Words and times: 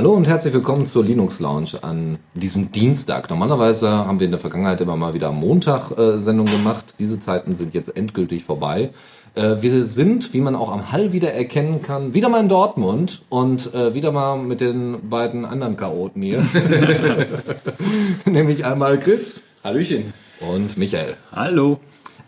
Hallo 0.00 0.14
und 0.14 0.26
herzlich 0.26 0.54
willkommen 0.54 0.86
zur 0.86 1.04
Linux 1.04 1.40
Lounge 1.40 1.72
an 1.82 2.18
diesem 2.32 2.72
Dienstag. 2.72 3.28
Normalerweise 3.28 3.90
haben 3.90 4.18
wir 4.18 4.24
in 4.24 4.30
der 4.30 4.40
Vergangenheit 4.40 4.80
immer 4.80 4.96
mal 4.96 5.12
wieder 5.12 5.30
Montag 5.30 5.90
äh, 5.98 6.18
Sendungen 6.18 6.50
gemacht. 6.50 6.94
Diese 6.98 7.20
Zeiten 7.20 7.54
sind 7.54 7.74
jetzt 7.74 7.94
endgültig 7.94 8.44
vorbei. 8.44 8.92
Äh, 9.34 9.56
wir 9.60 9.84
sind, 9.84 10.32
wie 10.32 10.40
man 10.40 10.56
auch 10.56 10.72
am 10.72 10.90
Hall 10.90 11.12
wieder 11.12 11.34
erkennen 11.34 11.82
kann, 11.82 12.14
wieder 12.14 12.30
mal 12.30 12.40
in 12.40 12.48
Dortmund 12.48 13.20
und 13.28 13.74
äh, 13.74 13.92
wieder 13.92 14.10
mal 14.10 14.38
mit 14.38 14.62
den 14.62 15.10
beiden 15.10 15.44
anderen 15.44 15.76
Chaoten 15.76 16.22
hier. 16.22 16.46
Nämlich 18.24 18.64
einmal 18.64 18.98
Chris. 19.00 19.42
Hallöchen. 19.62 20.14
Und 20.40 20.78
Michael. 20.78 21.18
Hallo. 21.30 21.78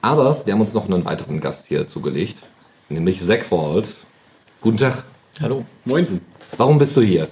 Aber 0.03 0.43
wir 0.45 0.53
haben 0.53 0.61
uns 0.61 0.75
noch 0.75 0.91
einen 0.91 1.07
weiteren 1.07 1.41
Gast 1.41 1.69
hier 1.69 1.87
zugelegt, 1.87 2.37
nämlich 2.91 3.23
Zack 3.23 3.47
Fault. 3.47 3.95
Guten 4.61 4.77
Tag. 4.77 5.05
Hallo. 5.41 5.65
Moinsen. 5.87 6.21
Warum 6.59 6.77
bist 6.77 6.95
du 6.99 7.01
hier? 7.01 7.29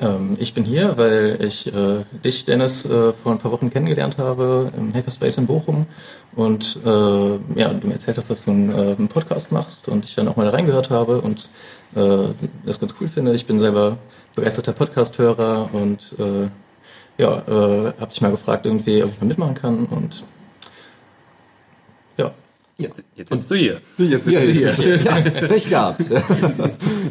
Ähm, 0.00 0.36
ich 0.38 0.54
bin 0.54 0.64
hier, 0.64 0.98
weil 0.98 1.38
ich 1.42 1.72
äh, 1.72 2.04
dich, 2.24 2.44
Dennis, 2.44 2.84
äh, 2.84 3.12
vor 3.12 3.32
ein 3.32 3.38
paar 3.38 3.52
Wochen 3.52 3.70
kennengelernt 3.70 4.18
habe 4.18 4.72
im 4.76 4.92
Hackerspace 4.92 5.38
in 5.38 5.46
Bochum. 5.46 5.86
Und 6.34 6.78
äh, 6.84 6.88
ja, 6.88 7.72
du 7.72 7.86
mir 7.86 7.94
erzählt 7.94 8.18
hast, 8.18 8.30
dass 8.30 8.44
du 8.44 8.50
einen, 8.50 8.70
äh, 8.70 8.96
einen 8.96 9.08
Podcast 9.08 9.52
machst 9.52 9.88
und 9.88 10.04
ich 10.04 10.14
dann 10.14 10.26
auch 10.28 10.36
mal 10.36 10.44
da 10.44 10.50
reingehört 10.50 10.90
habe 10.90 11.20
und 11.20 11.48
äh, 11.94 12.28
das 12.66 12.80
ganz 12.80 12.94
cool 13.00 13.08
finde. 13.08 13.34
Ich 13.34 13.46
bin 13.46 13.58
selber 13.58 13.98
begeisterter 14.34 14.72
Podcast-Hörer 14.72 15.70
und 15.72 16.14
äh, 16.18 16.48
ja, 17.16 17.38
äh, 17.46 17.92
habe 18.00 18.10
dich 18.10 18.20
mal 18.20 18.32
gefragt, 18.32 18.66
irgendwie, 18.66 19.04
ob 19.04 19.12
ich 19.12 19.20
mal 19.20 19.26
mitmachen 19.26 19.54
kann 19.54 19.86
und 19.86 20.24
ja. 22.16 22.32
Ja. 22.78 22.88
Jetzt 23.14 23.30
bist 23.30 23.50
du 23.50 23.54
hier. 23.54 23.80
Jetzt 23.98 24.24
sitzt 24.24 24.34
ja, 24.34 24.40
du 24.40 24.82
hier. 24.82 24.96
Ja, 24.96 25.20
Pech 25.46 25.68
gehabt. 25.68 26.02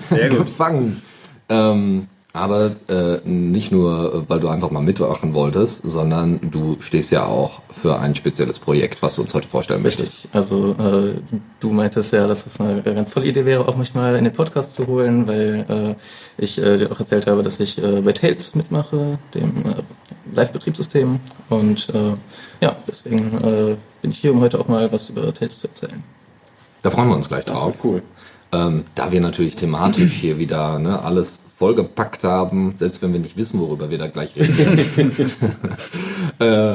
Sehr 0.09 0.29
gut. 0.29 0.39
Gefangen. 0.39 1.01
Ähm, 1.47 2.07
aber 2.35 2.71
äh, 2.89 3.19
nicht 3.29 3.71
nur, 3.71 4.27
weil 4.27 4.39
du 4.39 4.47
einfach 4.47 4.71
mal 4.71 4.81
mitmachen 4.81 5.35
wolltest, 5.35 5.83
sondern 5.83 6.39
du 6.49 6.77
stehst 6.79 7.11
ja 7.11 7.25
auch 7.25 7.61
für 7.71 7.99
ein 7.99 8.15
spezielles 8.15 8.57
Projekt, 8.57 9.03
was 9.03 9.15
du 9.15 9.21
uns 9.21 9.35
heute 9.35 9.47
vorstellen 9.47 9.85
Richtig. 9.85 10.25
möchtest. 10.31 10.35
Also 10.35 10.71
äh, 10.71 11.19
du 11.59 11.69
meintest 11.69 12.11
ja, 12.11 12.25
dass 12.25 12.47
es 12.47 12.59
eine 12.59 12.81
ganz 12.81 13.13
tolle 13.13 13.27
Idee 13.27 13.45
wäre, 13.45 13.67
auch 13.67 13.77
mich 13.77 13.93
mal 13.93 14.15
in 14.15 14.23
den 14.23 14.33
Podcast 14.33 14.73
zu 14.73 14.87
holen, 14.87 15.27
weil 15.27 15.95
äh, 16.39 16.43
ich 16.43 16.57
äh, 16.57 16.79
dir 16.79 16.91
auch 16.91 16.99
erzählt 16.99 17.27
habe, 17.27 17.43
dass 17.43 17.59
ich 17.59 17.77
äh, 17.77 18.01
bei 18.01 18.13
Tails 18.13 18.55
mitmache, 18.55 19.19
dem 19.35 19.57
äh, 19.57 20.35
Live-Betriebssystem. 20.35 21.19
Und 21.49 21.89
ja, 22.61 22.75
deswegen 22.87 23.77
bin 24.01 24.11
ich 24.11 24.17
hier, 24.17 24.31
um 24.31 24.39
heute 24.39 24.59
auch 24.59 24.67
mal 24.67 24.91
was 24.91 25.09
über 25.09 25.31
Tails 25.33 25.59
zu 25.59 25.67
erzählen. 25.67 26.03
Da 26.81 26.89
freuen 26.89 27.09
wir 27.09 27.15
uns 27.15 27.27
gleich 27.27 27.45
drauf. 27.45 27.73
Das 27.75 27.83
cool. 27.83 28.01
Ähm, 28.51 28.85
da 28.95 29.11
wir 29.11 29.21
natürlich 29.21 29.55
thematisch 29.55 30.13
hier 30.13 30.39
wieder 30.39 30.79
ne, 30.79 31.03
alles 31.03 31.43
vollgepackt 31.57 32.23
haben, 32.23 32.73
selbst 32.77 33.01
wenn 33.01 33.13
wir 33.13 33.19
nicht 33.19 33.37
wissen, 33.37 33.59
worüber 33.59 33.89
wir 33.89 33.97
da 33.97 34.07
gleich 34.07 34.35
reden, 34.35 35.31
äh, 36.39 36.73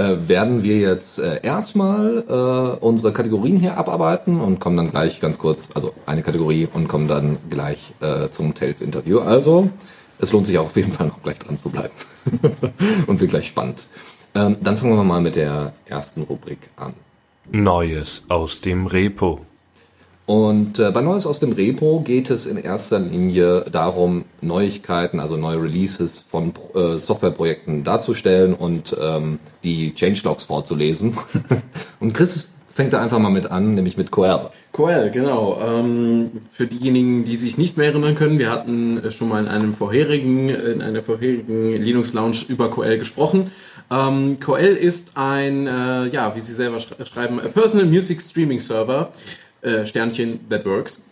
äh, 0.00 0.28
werden 0.28 0.62
wir 0.62 0.78
jetzt 0.78 1.18
äh, 1.18 1.40
erstmal 1.42 2.24
äh, 2.28 2.84
unsere 2.84 3.12
Kategorien 3.12 3.58
hier 3.58 3.76
abarbeiten 3.76 4.40
und 4.40 4.60
kommen 4.60 4.76
dann 4.76 4.90
gleich 4.90 5.20
ganz 5.20 5.38
kurz, 5.38 5.70
also 5.74 5.92
eine 6.06 6.22
Kategorie 6.22 6.68
und 6.72 6.88
kommen 6.88 7.08
dann 7.08 7.38
gleich 7.50 7.92
äh, 8.00 8.30
zum 8.30 8.54
Tales-Interview. 8.54 9.20
Also, 9.20 9.68
es 10.18 10.32
lohnt 10.32 10.46
sich 10.46 10.58
auch 10.58 10.66
auf 10.66 10.76
jeden 10.76 10.92
Fall 10.92 11.08
noch 11.08 11.22
gleich 11.22 11.38
dran 11.38 11.58
zu 11.58 11.70
bleiben. 11.70 11.94
und 13.06 13.20
wird 13.20 13.30
gleich 13.30 13.48
spannend. 13.48 13.86
Ähm, 14.34 14.56
dann 14.62 14.76
fangen 14.76 14.96
wir 14.96 15.04
mal 15.04 15.20
mit 15.20 15.36
der 15.36 15.72
ersten 15.86 16.22
Rubrik 16.22 16.70
an. 16.76 16.94
Neues 17.50 18.22
aus 18.28 18.60
dem 18.60 18.86
Repo. 18.86 19.40
Und 20.30 20.78
äh, 20.78 20.92
bei 20.92 21.00
Neues 21.00 21.26
aus 21.26 21.40
dem 21.40 21.50
Repo 21.50 22.02
geht 22.02 22.30
es 22.30 22.46
in 22.46 22.56
erster 22.56 23.00
Linie 23.00 23.62
darum, 23.62 24.26
Neuigkeiten, 24.40 25.18
also 25.18 25.36
neue 25.36 25.60
Releases 25.60 26.20
von 26.20 26.52
äh, 26.72 26.98
Softwareprojekten 26.98 27.82
darzustellen 27.82 28.54
und 28.54 28.96
ähm, 28.96 29.40
die 29.64 29.92
Changelogs 29.92 30.44
vorzulesen. 30.44 31.16
und 31.98 32.12
Chris 32.12 32.48
fängt 32.72 32.92
da 32.92 33.02
einfach 33.02 33.18
mal 33.18 33.30
mit 33.30 33.50
an, 33.50 33.74
nämlich 33.74 33.96
mit 33.96 34.12
Coel. 34.12 34.50
Coel, 34.70 35.10
genau. 35.10 35.60
Ähm, 35.60 36.30
für 36.52 36.68
diejenigen, 36.68 37.24
die 37.24 37.34
sich 37.34 37.58
nicht 37.58 37.76
mehr 37.76 37.86
erinnern 37.86 38.14
können, 38.14 38.38
wir 38.38 38.52
hatten 38.52 39.02
schon 39.10 39.30
mal 39.30 39.42
in 39.42 39.48
einem 39.48 39.72
vorherigen, 39.72 40.48
in 40.48 40.80
einer 40.80 41.02
vorherigen 41.02 41.74
Linux 41.74 42.12
Lounge 42.12 42.44
über 42.46 42.70
Coel 42.70 42.98
gesprochen. 42.98 43.50
Ähm, 43.90 44.38
Coel 44.38 44.76
ist 44.76 45.16
ein, 45.16 45.66
äh, 45.66 46.06
ja, 46.06 46.36
wie 46.36 46.40
Sie 46.40 46.52
selber 46.52 46.78
schreiben, 46.78 47.40
a 47.40 47.48
Personal 47.48 47.86
Music 47.86 48.22
Streaming 48.22 48.60
Server 48.60 49.10
äh, 49.62 49.86
Sternchen 49.86 50.48
That 50.48 50.64
Works. 50.64 51.02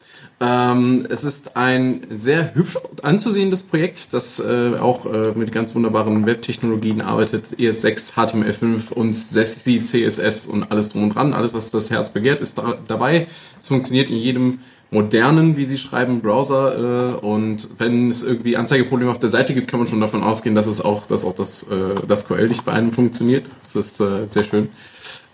Ähm, 0.40 1.04
es 1.10 1.24
ist 1.24 1.56
ein 1.56 2.06
sehr 2.10 2.54
hübsch 2.54 2.78
anzusehendes 3.02 3.62
Projekt, 3.62 4.14
das 4.14 4.38
äh, 4.38 4.76
auch 4.78 5.04
äh, 5.06 5.32
mit 5.32 5.50
ganz 5.50 5.74
wunderbaren 5.74 6.26
Webtechnologien 6.26 7.00
arbeitet. 7.00 7.46
ES6, 7.58 8.14
HTML5 8.14 8.92
und 8.92 9.14
SESI, 9.14 9.82
CSS 9.82 10.46
und 10.46 10.70
alles 10.70 10.90
drum 10.90 11.04
und 11.04 11.14
dran. 11.16 11.34
Alles, 11.34 11.54
was 11.54 11.72
das 11.72 11.90
Herz 11.90 12.10
begehrt, 12.10 12.40
ist 12.40 12.58
da, 12.58 12.78
dabei. 12.86 13.26
Es 13.58 13.66
funktioniert 13.66 14.10
in 14.10 14.16
jedem 14.16 14.60
modernen, 14.90 15.56
wie 15.56 15.64
Sie 15.64 15.76
schreiben, 15.76 16.20
Browser. 16.20 17.14
Äh, 17.14 17.16
und 17.16 17.68
wenn 17.78 18.08
es 18.08 18.22
irgendwie 18.22 18.56
Anzeigeprobleme 18.56 19.10
auf 19.10 19.18
der 19.18 19.30
Seite 19.30 19.54
gibt, 19.54 19.66
kann 19.66 19.80
man 19.80 19.88
schon 19.88 20.00
davon 20.00 20.22
ausgehen, 20.22 20.54
dass 20.54 20.68
es 20.68 20.80
auch, 20.80 21.06
dass 21.06 21.24
auch 21.24 21.34
das, 21.34 21.64
äh, 21.64 22.06
das 22.06 22.28
QL 22.28 22.48
nicht 22.48 22.64
bei 22.64 22.72
einem 22.72 22.92
funktioniert. 22.92 23.46
Das 23.60 23.74
ist 23.74 24.00
äh, 24.00 24.26
sehr 24.26 24.44
schön 24.44 24.68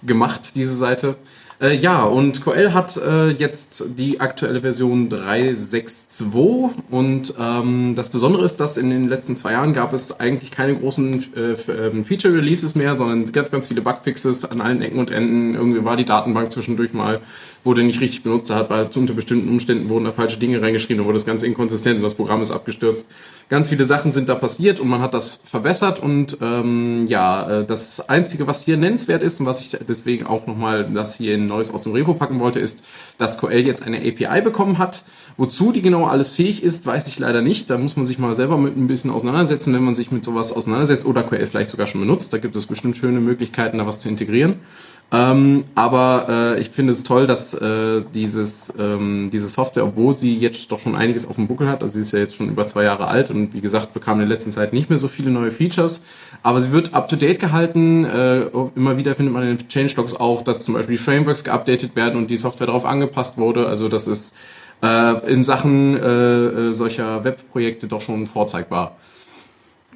gemacht, 0.02 0.52
diese 0.54 0.74
Seite. 0.74 1.16
Äh, 1.60 1.76
ja, 1.76 2.02
und 2.04 2.44
QL 2.44 2.72
hat 2.72 2.96
äh, 2.96 3.28
jetzt 3.28 3.98
die 3.98 4.20
aktuelle 4.20 4.60
Version 4.62 5.08
3.6.2 5.08 6.70
und 6.90 7.34
ähm, 7.38 7.94
das 7.94 8.08
Besondere 8.08 8.44
ist, 8.44 8.58
dass 8.58 8.76
in 8.76 8.90
den 8.90 9.04
letzten 9.04 9.36
zwei 9.36 9.52
Jahren 9.52 9.72
gab 9.72 9.92
es 9.92 10.18
eigentlich 10.18 10.50
keine 10.50 10.74
großen 10.74 11.34
äh, 11.36 11.52
ähm, 11.72 12.04
Feature-Releases 12.04 12.74
mehr, 12.74 12.96
sondern 12.96 13.30
ganz, 13.30 13.52
ganz 13.52 13.68
viele 13.68 13.82
Bugfixes 13.82 14.44
an 14.44 14.60
allen 14.60 14.82
Ecken 14.82 14.98
und 14.98 15.10
Enden. 15.10 15.54
Irgendwie 15.54 15.84
war 15.84 15.96
die 15.96 16.04
Datenbank 16.04 16.50
zwischendurch 16.50 16.92
mal, 16.92 17.20
wurde 17.64 17.82
nicht 17.82 18.00
richtig 18.00 18.22
benutzt, 18.22 18.50
da 18.50 18.56
hat 18.56 18.68
bei 18.68 18.84
unter 18.84 19.14
bestimmten 19.14 19.48
Umständen 19.48 19.88
wurden 19.88 20.04
da 20.04 20.12
falsche 20.12 20.38
Dinge 20.38 20.60
reingeschrieben, 20.60 20.98
da 20.98 21.04
wurde 21.06 21.16
das 21.16 21.26
ganz 21.26 21.42
inkonsistent 21.42 21.96
und 21.96 22.02
das 22.02 22.14
Programm 22.14 22.42
ist 22.42 22.50
abgestürzt. 22.50 23.08
Ganz 23.48 23.68
viele 23.68 23.84
Sachen 23.84 24.12
sind 24.12 24.28
da 24.28 24.34
passiert 24.34 24.80
und 24.80 24.88
man 24.88 25.00
hat 25.00 25.14
das 25.14 25.40
verbessert 25.44 26.00
und 26.00 26.38
ähm, 26.40 27.06
ja, 27.08 27.60
äh, 27.60 27.64
das 27.64 28.08
Einzige, 28.08 28.46
was 28.46 28.64
hier 28.64 28.76
nennenswert 28.76 29.22
ist 29.22 29.40
und 29.40 29.46
was 29.46 29.60
ich 29.60 29.76
deswegen 29.88 30.26
auch 30.26 30.46
nochmal 30.46 30.90
das 30.92 31.16
hier 31.16 31.34
in 31.34 31.46
Neues 31.46 31.72
aus 31.72 31.82
dem 31.82 31.92
Repo 31.92 32.14
packen 32.14 32.40
wollte, 32.40 32.60
ist, 32.60 32.84
dass 33.18 33.38
QL 33.38 33.66
jetzt 33.66 33.82
eine 33.82 33.98
API 33.98 34.42
bekommen 34.42 34.78
hat. 34.78 35.04
Wozu 35.36 35.72
die 35.72 35.82
genau 35.82 36.06
alles 36.06 36.32
fähig 36.32 36.62
ist, 36.62 36.86
weiß 36.86 37.08
ich 37.08 37.18
leider 37.18 37.42
nicht. 37.42 37.68
Da 37.68 37.76
muss 37.76 37.96
man 37.96 38.06
sich 38.06 38.18
mal 38.18 38.34
selber 38.34 38.56
mit 38.56 38.76
ein 38.76 38.86
bisschen 38.86 39.10
auseinandersetzen, 39.10 39.74
wenn 39.74 39.82
man 39.82 39.94
sich 39.94 40.10
mit 40.10 40.24
sowas 40.24 40.52
auseinandersetzt 40.52 41.04
oder 41.04 41.22
QL 41.22 41.46
vielleicht 41.46 41.70
sogar 41.70 41.86
schon 41.86 42.00
benutzt. 42.00 42.32
Da 42.32 42.38
gibt 42.38 42.56
es 42.56 42.66
bestimmt 42.66 42.96
schöne 42.96 43.20
Möglichkeiten, 43.20 43.78
da 43.78 43.86
was 43.86 43.98
zu 43.98 44.08
integrieren. 44.08 44.60
Ähm, 45.12 45.64
aber 45.74 46.26
äh, 46.28 46.60
ich 46.60 46.70
finde 46.70 46.92
es 46.92 47.04
toll, 47.04 47.26
dass 47.26 47.54
äh, 47.54 48.02
dieses, 48.14 48.72
ähm, 48.78 49.30
diese 49.32 49.46
Software, 49.46 49.84
obwohl 49.84 50.12
sie 50.12 50.36
jetzt 50.36 50.72
doch 50.72 50.78
schon 50.80 50.96
einiges 50.96 51.28
auf 51.28 51.36
dem 51.36 51.46
Buckel 51.46 51.68
hat, 51.68 51.82
also 51.82 51.94
sie 51.94 52.00
ist 52.00 52.12
ja 52.12 52.18
jetzt 52.18 52.34
schon 52.34 52.48
über 52.48 52.66
zwei 52.66 52.84
Jahre 52.84 53.06
alt 53.06 53.30
und 53.30 53.54
wie 53.54 53.60
gesagt, 53.60 53.94
bekam 53.94 54.20
in 54.20 54.28
der 54.28 54.36
letzten 54.36 54.50
Zeit 54.50 54.72
nicht 54.72 54.88
mehr 54.88 54.98
so 54.98 55.06
viele 55.06 55.30
neue 55.30 55.52
Features, 55.52 56.02
aber 56.42 56.60
sie 56.60 56.72
wird 56.72 56.94
up-to-date 56.94 57.38
gehalten. 57.38 58.04
Äh, 58.04 58.46
immer 58.74 58.96
wieder 58.96 59.14
findet 59.14 59.32
man 59.34 59.44
in 59.44 59.56
den 59.56 59.68
Changelogs 59.68 60.16
auch, 60.16 60.42
dass 60.42 60.64
zum 60.64 60.74
Beispiel 60.74 60.96
die 60.96 61.02
Frameworks 61.02 61.44
geupdatet 61.44 61.94
werden 61.94 62.16
und 62.16 62.28
die 62.28 62.36
Software 62.36 62.66
darauf 62.66 62.86
angepasst 62.86 63.38
wurde. 63.38 63.68
Also 63.68 63.88
das 63.88 64.08
ist 64.08 64.34
äh, 64.82 65.30
in 65.30 65.44
Sachen 65.44 65.96
äh, 65.96 66.08
äh 66.08 66.72
solcher 66.72 67.22
Webprojekte 67.22 67.86
doch 67.86 68.00
schon 68.00 68.26
vorzeigbar. 68.26 68.96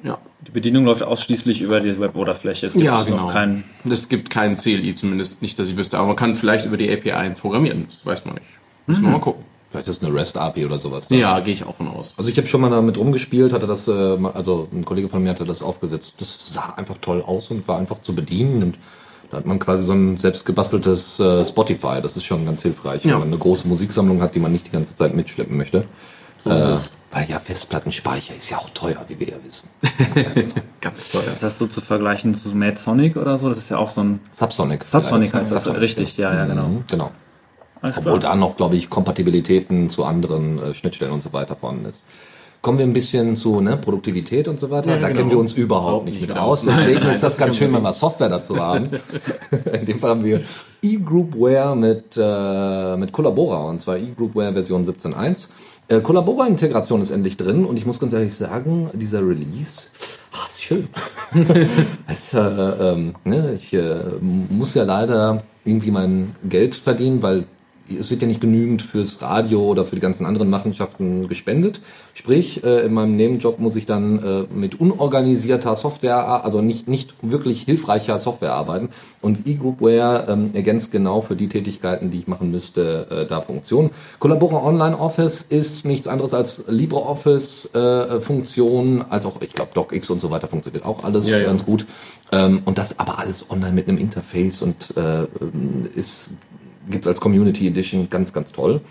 Ja. 0.03 0.17
Die 0.47 0.51
Bedienung 0.51 0.85
läuft 0.85 1.03
ausschließlich 1.03 1.61
über 1.61 1.81
die 1.81 1.99
Web-Oberfläche. 1.99 2.67
Es 2.67 2.73
gibt 2.73 2.85
ja, 2.85 3.03
genau. 3.03 3.25
noch 3.25 3.33
keinen. 3.33 3.65
Es 3.89 4.07
gibt 4.07 4.29
keinen 4.29 4.55
CLI, 4.55 4.95
zumindest 4.95 5.41
nicht, 5.41 5.59
dass 5.59 5.67
ich 5.67 5.77
wüsste. 5.77 5.97
Aber 5.97 6.07
man 6.07 6.15
kann 6.15 6.35
vielleicht 6.35 6.65
über 6.65 6.77
die 6.77 6.91
API 6.91 7.29
programmieren. 7.31 7.85
Das 7.89 8.05
weiß 8.05 8.25
man 8.25 8.35
nicht. 8.35 8.47
Müssen 8.87 9.01
wir 9.01 9.09
mhm. 9.09 9.13
mal 9.15 9.21
gucken. 9.21 9.43
Vielleicht 9.69 9.87
ist 9.87 10.01
es 10.01 10.03
eine 10.03 10.17
REST-API 10.17 10.65
oder 10.65 10.79
sowas. 10.79 11.09
Da. 11.09 11.15
Ja, 11.15 11.39
gehe 11.41 11.53
ich 11.53 11.63
auch 11.63 11.75
von 11.75 11.87
aus. 11.87 12.15
Also 12.17 12.29
ich 12.29 12.37
habe 12.37 12.47
schon 12.47 12.61
mal 12.61 12.71
damit 12.71 12.97
rumgespielt, 12.97 13.53
hatte 13.53 13.67
das, 13.67 13.87
äh, 13.87 14.17
also 14.33 14.67
ein 14.73 14.83
Kollege 14.83 15.09
von 15.09 15.21
mir 15.21 15.29
hatte 15.29 15.45
das 15.45 15.61
aufgesetzt. 15.61 16.15
Das 16.17 16.47
sah 16.49 16.73
einfach 16.75 16.97
toll 16.99 17.21
aus 17.21 17.51
und 17.51 17.67
war 17.67 17.77
einfach 17.77 18.01
zu 18.01 18.15
bedienen 18.15 18.63
und 18.63 18.79
da 19.29 19.37
hat 19.37 19.45
man 19.45 19.59
quasi 19.59 19.83
so 19.83 19.93
ein 19.93 20.17
selbstgebasteltes 20.17 21.19
äh, 21.19 21.45
Spotify. 21.45 22.01
Das 22.01 22.17
ist 22.17 22.23
schon 22.23 22.45
ganz 22.45 22.63
hilfreich, 22.63 23.05
ja. 23.05 23.11
wenn 23.11 23.19
man 23.19 23.27
eine 23.27 23.37
große 23.37 23.67
Musiksammlung 23.67 24.21
hat, 24.23 24.33
die 24.33 24.39
man 24.39 24.51
nicht 24.51 24.65
die 24.65 24.71
ganze 24.71 24.95
Zeit 24.95 25.15
mitschleppen 25.15 25.55
möchte. 25.55 25.85
So 26.43 26.49
äh, 26.49 26.75
weil 27.11 27.29
ja 27.29 27.39
Festplattenspeicher 27.39 28.35
ist 28.35 28.49
ja 28.49 28.57
auch 28.57 28.69
teuer, 28.69 29.03
wie 29.07 29.19
wir 29.19 29.29
ja 29.29 29.35
wissen. 29.43 29.69
Ganz, 30.15 30.53
ganz 30.79 31.09
teuer. 31.09 31.33
Ist 31.33 31.43
das 31.43 31.57
so 31.57 31.67
zu 31.67 31.81
vergleichen 31.81 32.35
zu 32.35 32.49
Mad 32.49 32.77
Sonic 32.77 33.17
oder 33.17 33.37
so? 33.37 33.49
Das 33.49 33.57
ist 33.57 33.69
ja 33.69 33.77
auch 33.77 33.89
so 33.89 34.01
ein 34.01 34.19
Subsonic. 34.31 34.85
Subsonic 34.85 35.33
heißt 35.33 35.51
das, 35.51 35.67
richtig, 35.67 36.17
ja, 36.17 36.33
ja, 36.33 36.45
genau. 36.45 36.67
Mhm, 36.67 36.83
genau. 36.87 37.11
Alles 37.81 37.97
Obwohl 37.97 38.19
klar. 38.19 38.33
da 38.33 38.35
noch, 38.35 38.57
glaube 38.57 38.75
ich, 38.75 38.89
Kompatibilitäten 38.89 39.89
zu 39.89 40.03
anderen 40.03 40.59
äh, 40.59 40.73
Schnittstellen 40.73 41.13
und 41.13 41.23
so 41.23 41.33
weiter 41.33 41.55
vorhanden 41.55 41.85
ist. 41.85 42.05
Kommen 42.61 42.77
wir 42.77 42.85
ein 42.85 42.93
bisschen 42.93 43.37
zu 43.37 43.61
ne, 43.61 43.77
Produktivität 43.77 44.49
und 44.49 44.59
so 44.59 44.69
weiter. 44.69 44.91
Ja, 44.91 44.97
da 44.97 45.07
genau. 45.07 45.19
kennen 45.19 45.31
wir 45.31 45.39
uns 45.39 45.53
überhaupt 45.53 46.05
nicht 46.05 46.19
nicht 46.19 46.27
mit 46.27 46.37
aus. 46.37 46.59
aus. 46.59 46.65
Nein, 46.65 46.77
Deswegen 46.79 46.99
nein, 46.99 47.11
ist 47.11 47.23
das 47.23 47.37
das 47.37 47.45
ganz 47.45 47.57
schön, 47.57 47.73
wenn 47.73 47.81
wir 47.81 47.93
Software 47.93 48.27
dazu 48.27 48.57
haben. 48.57 48.89
In 49.79 49.85
dem 49.85 49.99
Fall 49.99 50.09
haben 50.11 50.25
wir 50.25 50.41
eGroupware 50.81 51.75
mit, 51.75 52.17
äh, 52.17 52.97
mit 52.97 53.13
Collabora 53.13 53.63
und 53.69 53.79
zwar 53.79 53.97
eGroupware 53.97 54.51
Version 54.51 54.83
17.1. 54.83 55.47
Äh, 55.89 56.01
Collabora-Integration 56.01 57.01
ist 57.01 57.09
endlich 57.09 57.35
drin 57.35 57.65
und 57.65 57.75
ich 57.77 57.85
muss 57.87 57.99
ganz 57.99 58.13
ehrlich 58.13 58.35
sagen, 58.35 58.91
dieser 58.93 59.27
Release 59.27 59.87
ah, 60.31 60.45
ist 60.47 60.61
schön. 60.61 60.87
es, 62.07 62.33
äh, 62.33 62.39
ähm, 62.39 63.15
ne, 63.23 63.53
ich 63.55 63.73
äh, 63.73 64.03
muss 64.21 64.75
ja 64.75 64.83
leider 64.83 65.43
irgendwie 65.65 65.89
mein 65.89 66.35
Geld 66.47 66.75
verdienen, 66.75 67.23
weil 67.23 67.45
es 67.97 68.11
wird 68.11 68.21
ja 68.21 68.27
nicht 68.27 68.41
genügend 68.41 68.81
fürs 68.81 69.21
Radio 69.21 69.61
oder 69.63 69.85
für 69.85 69.95
die 69.95 70.01
ganzen 70.01 70.25
anderen 70.25 70.49
Machenschaften 70.49 71.27
gespendet. 71.27 71.81
Sprich, 72.13 72.63
äh, 72.63 72.85
in 72.85 72.93
meinem 72.93 73.15
Nebenjob 73.15 73.59
muss 73.59 73.75
ich 73.75 73.85
dann 73.85 74.23
äh, 74.23 74.43
mit 74.53 74.79
unorganisierter 74.79 75.75
Software, 75.75 76.43
also 76.43 76.61
nicht, 76.61 76.87
nicht 76.87 77.15
wirklich 77.21 77.61
hilfreicher 77.61 78.17
Software 78.17 78.53
arbeiten. 78.53 78.89
Und 79.21 79.47
eGroupware 79.47 80.27
ähm, 80.29 80.51
ergänzt 80.53 80.91
genau 80.91 81.21
für 81.21 81.35
die 81.35 81.49
Tätigkeiten, 81.49 82.11
die 82.11 82.19
ich 82.19 82.27
machen 82.27 82.51
müsste, 82.51 83.07
äh, 83.09 83.25
da 83.27 83.41
Funktionen. 83.41 83.91
Collabora 84.19 84.63
Online 84.65 84.97
Office 84.97 85.41
ist 85.41 85.85
nichts 85.85 86.07
anderes 86.07 86.33
als 86.33 86.65
LibreOffice 86.67 87.71
äh, 87.73 87.79
als 89.09 89.25
auch, 89.25 89.41
ich 89.41 89.53
glaube, 89.53 89.71
DocX 89.73 90.09
und 90.09 90.19
so 90.19 90.29
weiter 90.29 90.47
funktioniert 90.47 90.85
auch 90.85 91.03
alles 91.03 91.29
Ja, 91.29 91.39
ja. 91.39 91.45
ganz 91.45 91.65
gut. 91.65 91.85
Ähm, 92.31 92.61
und 92.65 92.77
das 92.77 92.99
aber 92.99 93.19
alles 93.19 93.49
online 93.49 93.73
mit 93.73 93.87
einem 93.87 93.97
Interface 93.97 94.61
und 94.61 94.95
äh, 94.95 95.25
ist 96.89 96.91
gibt's 96.91 97.07
als 97.07 97.21
Community 97.21 97.67
Edition 97.67 98.09
ganz, 98.09 98.33
ganz 98.33 98.51
toll. 98.51 98.81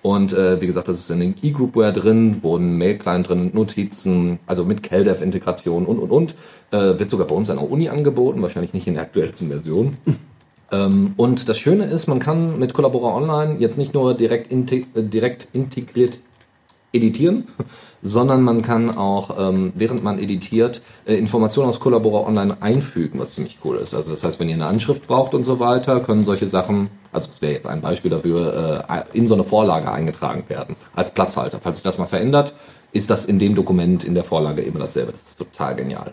Und 0.00 0.32
äh, 0.32 0.60
wie 0.60 0.66
gesagt, 0.66 0.86
das 0.86 0.98
ist 0.98 1.10
in 1.10 1.18
den 1.18 1.34
E-Groupware 1.42 1.92
drin, 1.92 2.40
ein 2.44 2.76
Mail-Client 2.78 3.28
drin, 3.28 3.50
Notizen, 3.52 4.38
also 4.46 4.64
mit 4.64 4.84
CalDev-Integration 4.84 5.86
und, 5.86 5.98
und, 5.98 6.10
und. 6.10 6.34
Äh, 6.70 6.98
wird 6.98 7.10
sogar 7.10 7.26
bei 7.26 7.34
uns 7.34 7.50
an 7.50 7.56
der 7.56 7.68
Uni 7.68 7.88
angeboten, 7.88 8.40
wahrscheinlich 8.40 8.72
nicht 8.72 8.86
in 8.86 8.94
der 8.94 9.02
aktuellsten 9.02 9.48
Version. 9.48 9.96
Ähm, 10.70 11.14
und 11.16 11.48
das 11.48 11.58
Schöne 11.58 11.86
ist, 11.86 12.06
man 12.08 12.18
kann 12.18 12.58
mit 12.58 12.74
Collabora 12.74 13.16
Online 13.16 13.56
jetzt 13.58 13.78
nicht 13.78 13.94
nur 13.94 14.14
direkt, 14.14 14.52
integ 14.52 14.86
äh, 14.94 15.02
direkt 15.02 15.48
integriert 15.52 16.20
editieren, 16.92 17.48
sondern 18.02 18.42
man 18.42 18.62
kann 18.62 18.96
auch, 18.96 19.36
ähm, 19.38 19.72
während 19.74 20.02
man 20.02 20.18
editiert, 20.18 20.82
äh, 21.04 21.14
Informationen 21.14 21.68
aus 21.70 21.80
Collabora 21.80 22.26
Online 22.26 22.60
einfügen, 22.60 23.18
was 23.18 23.32
ziemlich 23.32 23.58
cool 23.64 23.76
ist. 23.76 23.94
Also 23.94 24.10
das 24.10 24.22
heißt, 24.24 24.40
wenn 24.40 24.48
ihr 24.48 24.54
eine 24.54 24.66
Anschrift 24.66 25.06
braucht 25.06 25.34
und 25.34 25.44
so 25.44 25.60
weiter, 25.60 26.00
können 26.00 26.24
solche 26.24 26.46
Sachen, 26.46 26.90
also 27.12 27.26
das 27.26 27.42
wäre 27.42 27.52
jetzt 27.52 27.66
ein 27.66 27.80
Beispiel 27.80 28.10
dafür, 28.10 28.84
äh, 28.88 29.02
in 29.16 29.26
so 29.26 29.34
eine 29.34 29.44
Vorlage 29.44 29.90
eingetragen 29.90 30.44
werden, 30.48 30.76
als 30.94 31.12
Platzhalter. 31.12 31.58
Falls 31.60 31.78
sich 31.78 31.84
das 31.84 31.98
mal 31.98 32.06
verändert, 32.06 32.54
ist 32.92 33.10
das 33.10 33.24
in 33.26 33.38
dem 33.38 33.54
Dokument 33.54 34.04
in 34.04 34.14
der 34.14 34.24
Vorlage 34.24 34.62
immer 34.62 34.78
dasselbe. 34.78 35.12
Das 35.12 35.22
ist 35.22 35.36
total 35.36 35.74
genial. 35.76 36.12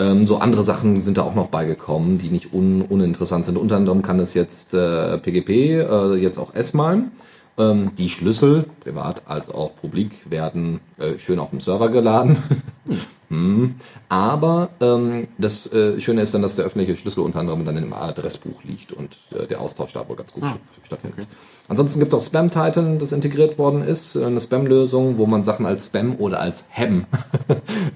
Ähm, 0.00 0.26
so 0.26 0.38
andere 0.38 0.64
Sachen 0.64 1.00
sind 1.00 1.18
da 1.18 1.22
auch 1.22 1.34
noch 1.34 1.48
beigekommen, 1.48 2.18
die 2.18 2.28
nicht 2.28 2.52
un 2.52 2.82
uninteressant 2.82 3.46
sind. 3.46 3.56
Unter 3.56 3.76
anderem 3.76 4.02
kann 4.02 4.18
es 4.18 4.34
jetzt 4.34 4.74
äh, 4.74 5.18
PGP, 5.18 5.50
äh, 5.50 6.14
jetzt 6.14 6.38
auch 6.38 6.54
S-MIME. 6.54 7.10
Ähm, 7.56 7.92
die 7.96 8.08
Schlüssel, 8.08 8.66
privat 8.80 9.22
als 9.26 9.48
auch 9.48 9.76
publik, 9.76 10.28
werden 10.28 10.80
äh, 10.98 11.18
schön 11.18 11.38
auf 11.38 11.50
dem 11.50 11.60
Server 11.60 11.88
geladen. 11.88 12.38
Hm. 13.30 13.76
Aber 14.10 14.68
ähm, 14.80 15.28
das 15.38 15.72
äh, 15.72 15.98
Schöne 15.98 16.20
ist 16.20 16.34
dann, 16.34 16.42
dass 16.42 16.56
der 16.56 16.66
öffentliche 16.66 16.94
Schlüssel 16.94 17.20
unter 17.20 17.40
anderem 17.40 17.64
dann 17.64 17.78
im 17.78 17.94
Adressbuch 17.94 18.62
liegt 18.64 18.92
und 18.92 19.16
äh, 19.34 19.46
der 19.46 19.62
Austausch 19.62 19.94
da 19.94 20.06
wohl 20.06 20.16
ganz 20.16 20.30
gut 20.30 20.44
stattfindet. 20.84 21.26
Ansonsten 21.66 22.00
gibt 22.00 22.12
es 22.12 22.14
auch 22.14 22.22
Spam 22.22 22.50
Titan, 22.50 22.98
das 22.98 23.12
integriert 23.12 23.58
worden 23.58 23.82
ist, 23.82 24.14
eine 24.14 24.42
Spam-Lösung, 24.42 25.16
wo 25.16 25.24
man 25.24 25.42
Sachen 25.42 25.64
als 25.64 25.86
Spam 25.86 26.16
oder 26.18 26.38
als 26.38 26.64
Ham 26.70 27.06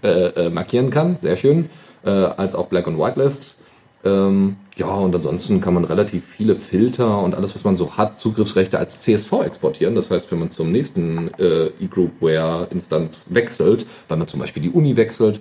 markieren 0.50 0.88
kann. 0.88 1.18
Sehr 1.18 1.36
schön. 1.36 1.68
Als 2.02 2.54
auch 2.54 2.68
Black- 2.68 2.86
und 2.86 2.98
Whitelists. 2.98 3.58
Ähm, 4.04 4.56
ja, 4.76 4.86
und 4.86 5.14
ansonsten 5.14 5.60
kann 5.60 5.74
man 5.74 5.84
relativ 5.84 6.24
viele 6.24 6.54
Filter 6.54 7.20
und 7.20 7.34
alles, 7.34 7.54
was 7.54 7.64
man 7.64 7.74
so 7.74 7.96
hat, 7.96 8.16
Zugriffsrechte 8.18 8.78
als 8.78 9.02
CSV 9.02 9.32
exportieren. 9.44 9.94
Das 9.96 10.10
heißt, 10.10 10.30
wenn 10.30 10.38
man 10.38 10.50
zum 10.50 10.70
nächsten 10.70 11.32
äh, 11.38 11.66
E-Groupware-Instanz 11.80 13.26
wechselt, 13.30 13.86
weil 14.08 14.18
man 14.18 14.28
zum 14.28 14.40
Beispiel 14.40 14.62
die 14.62 14.70
Uni 14.70 14.96
wechselt 14.96 15.40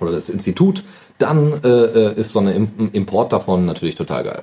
oder 0.00 0.10
das 0.10 0.28
Institut, 0.28 0.82
dann 1.18 1.62
äh, 1.62 1.68
äh, 1.68 2.14
ist 2.18 2.32
so 2.32 2.40
ein 2.40 2.48
Im 2.48 2.90
Import 2.92 3.32
davon 3.32 3.64
natürlich 3.66 3.94
total 3.94 4.24
geil. 4.24 4.42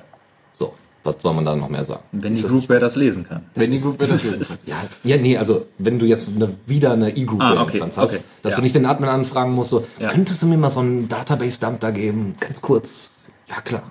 So, 0.52 0.72
was 1.04 1.16
soll 1.18 1.34
man 1.34 1.44
da 1.44 1.54
noch 1.54 1.68
mehr 1.68 1.84
sagen? 1.84 2.02
Wenn 2.12 2.32
die 2.32 2.42
das 2.42 2.50
Groupware 2.50 2.80
das 2.80 2.96
lesen 2.96 3.24
kann. 3.28 3.44
Wenn 3.54 3.70
die 3.70 3.80
Groupware 3.80 4.08
das 4.08 4.22
das 4.22 4.30
lesen 4.30 4.40
ist, 4.40 4.58
ja, 4.66 4.76
ja, 5.04 5.16
nee, 5.18 5.36
also 5.36 5.66
wenn 5.78 5.98
du 5.98 6.06
jetzt 6.06 6.30
eine, 6.34 6.54
wieder 6.66 6.92
eine 6.94 7.14
E-Group-Instanz 7.16 7.98
Ah, 7.98 8.02
okay, 8.02 8.12
hast, 8.14 8.14
okay, 8.20 8.24
dass 8.42 8.52
ja. 8.54 8.56
du 8.56 8.62
nicht 8.62 8.74
den 8.74 8.86
Admin 8.86 9.10
anfragen 9.10 9.52
musst, 9.52 9.70
so, 9.70 9.86
Ja. 10.00 10.08
könntest 10.08 10.42
du 10.42 10.46
mir 10.46 10.56
mal 10.56 10.70
so 10.70 10.80
einen 10.80 11.08
Database-Dump 11.08 11.78
da 11.80 11.90
geben? 11.90 12.36
Ganz 12.40 12.62
kurz. 12.62 13.13
Ja, 13.48 13.60
klar. 13.60 13.82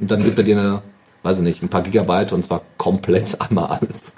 Und 0.00 0.10
dann 0.10 0.22
gibt 0.22 0.38
er 0.38 0.44
dir 0.44 0.58
eine, 0.58 0.82
weiß 1.22 1.38
ich 1.38 1.44
nicht, 1.44 1.62
ein 1.62 1.68
paar 1.68 1.82
Gigabyte 1.82 2.32
und 2.32 2.44
zwar 2.44 2.62
komplett 2.76 3.40
einmal 3.48 3.66
alles. 3.66 4.12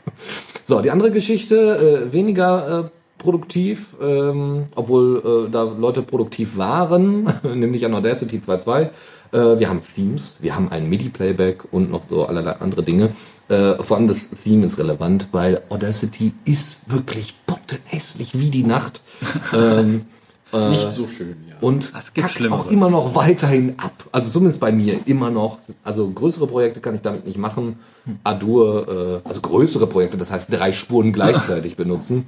So, 0.64 0.80
die 0.80 0.90
andere 0.90 1.10
Geschichte, 1.10 2.08
äh, 2.08 2.12
weniger 2.12 2.84
äh, 2.84 2.88
produktiv, 3.18 3.96
ähm, 4.00 4.66
obwohl 4.74 5.46
äh, 5.46 5.50
da 5.50 5.62
Leute 5.62 6.02
produktiv 6.02 6.56
waren, 6.56 7.32
nämlich 7.42 7.84
an 7.84 7.94
Audacity 7.94 8.38
2.2. 8.38 8.90
Äh, 9.32 9.58
wir 9.58 9.68
haben 9.68 9.82
Themes, 9.94 10.36
wir 10.40 10.54
haben 10.54 10.70
ein 10.70 10.88
MIDI-Playback 10.88 11.64
und 11.72 11.90
noch 11.90 12.02
so 12.08 12.26
allerlei 12.26 12.52
andere 12.52 12.82
Dinge. 12.82 13.10
Äh, 13.48 13.82
vor 13.82 13.96
allem 13.96 14.08
das 14.08 14.30
Theme 14.30 14.66
ist 14.66 14.78
relevant, 14.78 15.28
weil 15.32 15.62
Audacity 15.68 16.32
ist 16.44 16.90
wirklich 16.90 17.34
pottenhässlich 17.46 18.38
wie 18.38 18.50
die 18.50 18.64
Nacht. 18.64 19.00
ähm, 19.52 20.06
Nicht 20.52 20.92
so 20.92 21.06
schön, 21.06 21.36
ja. 21.48 21.54
und 21.60 21.84
Es 21.96 22.12
gibt 22.12 22.26
kackt 22.26 22.34
Schlimmeres. 22.34 22.66
auch 22.66 22.70
immer 22.70 22.90
noch 22.90 23.14
weiterhin 23.14 23.78
ab. 23.78 23.92
Also 24.12 24.30
zumindest 24.30 24.60
bei 24.60 24.70
mir 24.70 25.00
immer 25.06 25.30
noch. 25.30 25.58
Also 25.82 26.10
größere 26.10 26.46
Projekte 26.46 26.80
kann 26.80 26.94
ich 26.94 27.00
damit 27.00 27.26
nicht 27.26 27.38
machen. 27.38 27.78
Adur, 28.22 29.22
äh, 29.24 29.28
also 29.28 29.40
größere 29.40 29.86
Projekte, 29.86 30.18
das 30.18 30.30
heißt 30.30 30.52
drei 30.52 30.72
Spuren 30.72 31.12
gleichzeitig 31.12 31.76
benutzen. 31.76 32.26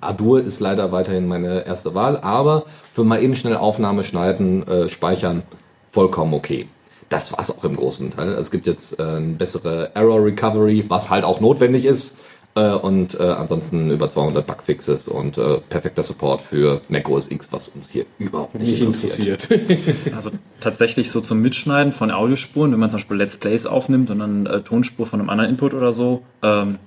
Adur 0.00 0.42
ist 0.42 0.60
leider 0.60 0.92
weiterhin 0.92 1.26
meine 1.26 1.64
erste 1.66 1.94
Wahl, 1.94 2.18
aber 2.18 2.64
für 2.92 3.04
mal 3.04 3.22
eben 3.22 3.34
schnell 3.34 3.56
Aufnahme 3.56 4.02
schneiden, 4.02 4.66
äh, 4.66 4.88
speichern, 4.88 5.42
vollkommen 5.90 6.34
okay. 6.34 6.68
Das 7.08 7.36
war's 7.36 7.50
auch 7.50 7.64
im 7.64 7.76
großen 7.76 8.12
Teil. 8.16 8.30
Es 8.30 8.50
gibt 8.50 8.66
jetzt 8.66 8.98
äh, 8.98 9.02
eine 9.02 9.34
bessere 9.34 9.90
Error 9.94 10.24
Recovery, 10.24 10.86
was 10.88 11.10
halt 11.10 11.24
auch 11.24 11.40
notwendig 11.40 11.84
ist. 11.84 12.16
Äh, 12.54 12.70
und 12.72 13.18
äh, 13.18 13.22
ansonsten 13.22 13.90
über 13.90 14.10
200 14.10 14.46
Bugfixes 14.46 15.08
und 15.08 15.38
äh, 15.38 15.58
perfekter 15.68 16.02
Support 16.02 16.42
für 16.42 16.82
Mac 16.88 17.08
OS 17.08 17.30
X, 17.30 17.50
was 17.50 17.68
uns 17.68 17.88
hier 17.88 18.04
überhaupt 18.18 18.54
nicht, 18.54 18.68
Nicht 18.68 18.82
interessiert. 18.82 19.50
interessiert. 19.50 19.96
also 20.14 20.30
tatsächlich 20.60 21.10
so 21.10 21.20
zum 21.22 21.40
Mitschneiden 21.40 21.92
von 21.92 22.10
Audiospuren, 22.10 22.72
wenn 22.72 22.78
man 22.80 22.90
zum 22.90 22.98
Beispiel 22.98 23.16
Let's 23.16 23.36
Plays 23.36 23.64
aufnimmt 23.66 24.10
und 24.10 24.18
dann 24.18 24.46
äh, 24.46 24.60
Tonspur 24.60 25.06
von 25.06 25.20
einem 25.20 25.30
anderen 25.30 25.50
Input 25.50 25.72
oder 25.72 25.94
so, 25.94 26.22
ähm, 26.42 26.78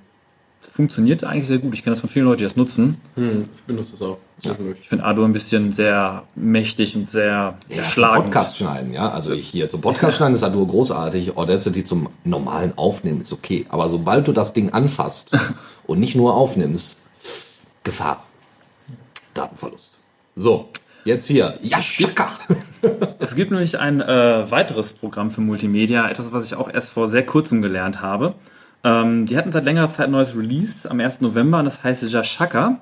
funktioniert 0.60 1.24
eigentlich 1.24 1.48
sehr 1.48 1.58
gut. 1.58 1.74
Ich 1.74 1.82
kenne 1.82 1.94
das 1.94 2.00
von 2.00 2.10
vielen 2.10 2.26
Leuten, 2.26 2.38
die 2.38 2.44
das 2.44 2.56
nutzen. 2.56 2.98
hm, 3.16 3.48
ich 3.56 3.62
benutze 3.64 3.92
das 3.92 4.02
auch. 4.02 4.18
Zwischendurch. 4.40 4.78
Ich 4.80 4.88
finde 4.88 5.04
Ardo 5.04 5.24
ein 5.24 5.32
bisschen 5.32 5.72
sehr 5.72 6.24
mächtig 6.34 6.96
und 6.96 7.08
sehr 7.10 7.56
Ja, 7.68 7.82
zum 7.82 7.84
schlagend. 7.84 8.24
Podcast 8.26 8.56
schneiden, 8.58 8.92
ja. 8.92 9.08
Also 9.08 9.32
ich 9.32 9.48
hier 9.48 9.68
zum 9.68 9.80
Podcast 9.80 10.16
schneiden 10.18 10.34
ist 10.34 10.42
Adur 10.42 10.66
großartig. 10.66 11.36
Audacity 11.36 11.84
zum 11.84 12.08
normalen 12.24 12.76
Aufnehmen 12.76 13.20
ist 13.20 13.32
okay. 13.32 13.66
Aber 13.68 13.88
sobald 13.88 14.28
du 14.28 14.32
das 14.32 14.52
Ding 14.52 14.72
anfasst 14.72 15.36
und 15.86 16.00
nicht 16.00 16.14
nur 16.16 16.34
aufnimmst, 16.34 17.00
Gefahr. 17.84 18.24
Datenverlust. 19.34 19.98
So, 20.34 20.68
jetzt 21.04 21.26
hier. 21.26 21.58
Ja, 21.62 21.80
Schaka. 21.80 22.30
Es 23.18 23.34
gibt 23.34 23.50
nämlich 23.50 23.80
ein 23.80 24.00
äh, 24.00 24.48
weiteres 24.50 24.92
Programm 24.92 25.32
für 25.32 25.40
Multimedia, 25.40 26.08
etwas, 26.08 26.32
was 26.32 26.44
ich 26.44 26.54
auch 26.54 26.72
erst 26.72 26.92
vor 26.92 27.08
sehr 27.08 27.26
kurzem 27.26 27.60
gelernt 27.60 28.00
habe. 28.00 28.34
Ähm, 28.84 29.26
die 29.26 29.36
hatten 29.36 29.50
seit 29.50 29.64
längerer 29.64 29.88
Zeit 29.88 30.06
ein 30.06 30.12
neues 30.12 30.36
Release 30.36 30.88
am 30.88 31.00
1. 31.00 31.20
November 31.22 31.58
und 31.58 31.64
das 31.64 31.82
heißt 31.82 32.04
Jashaka. 32.04 32.78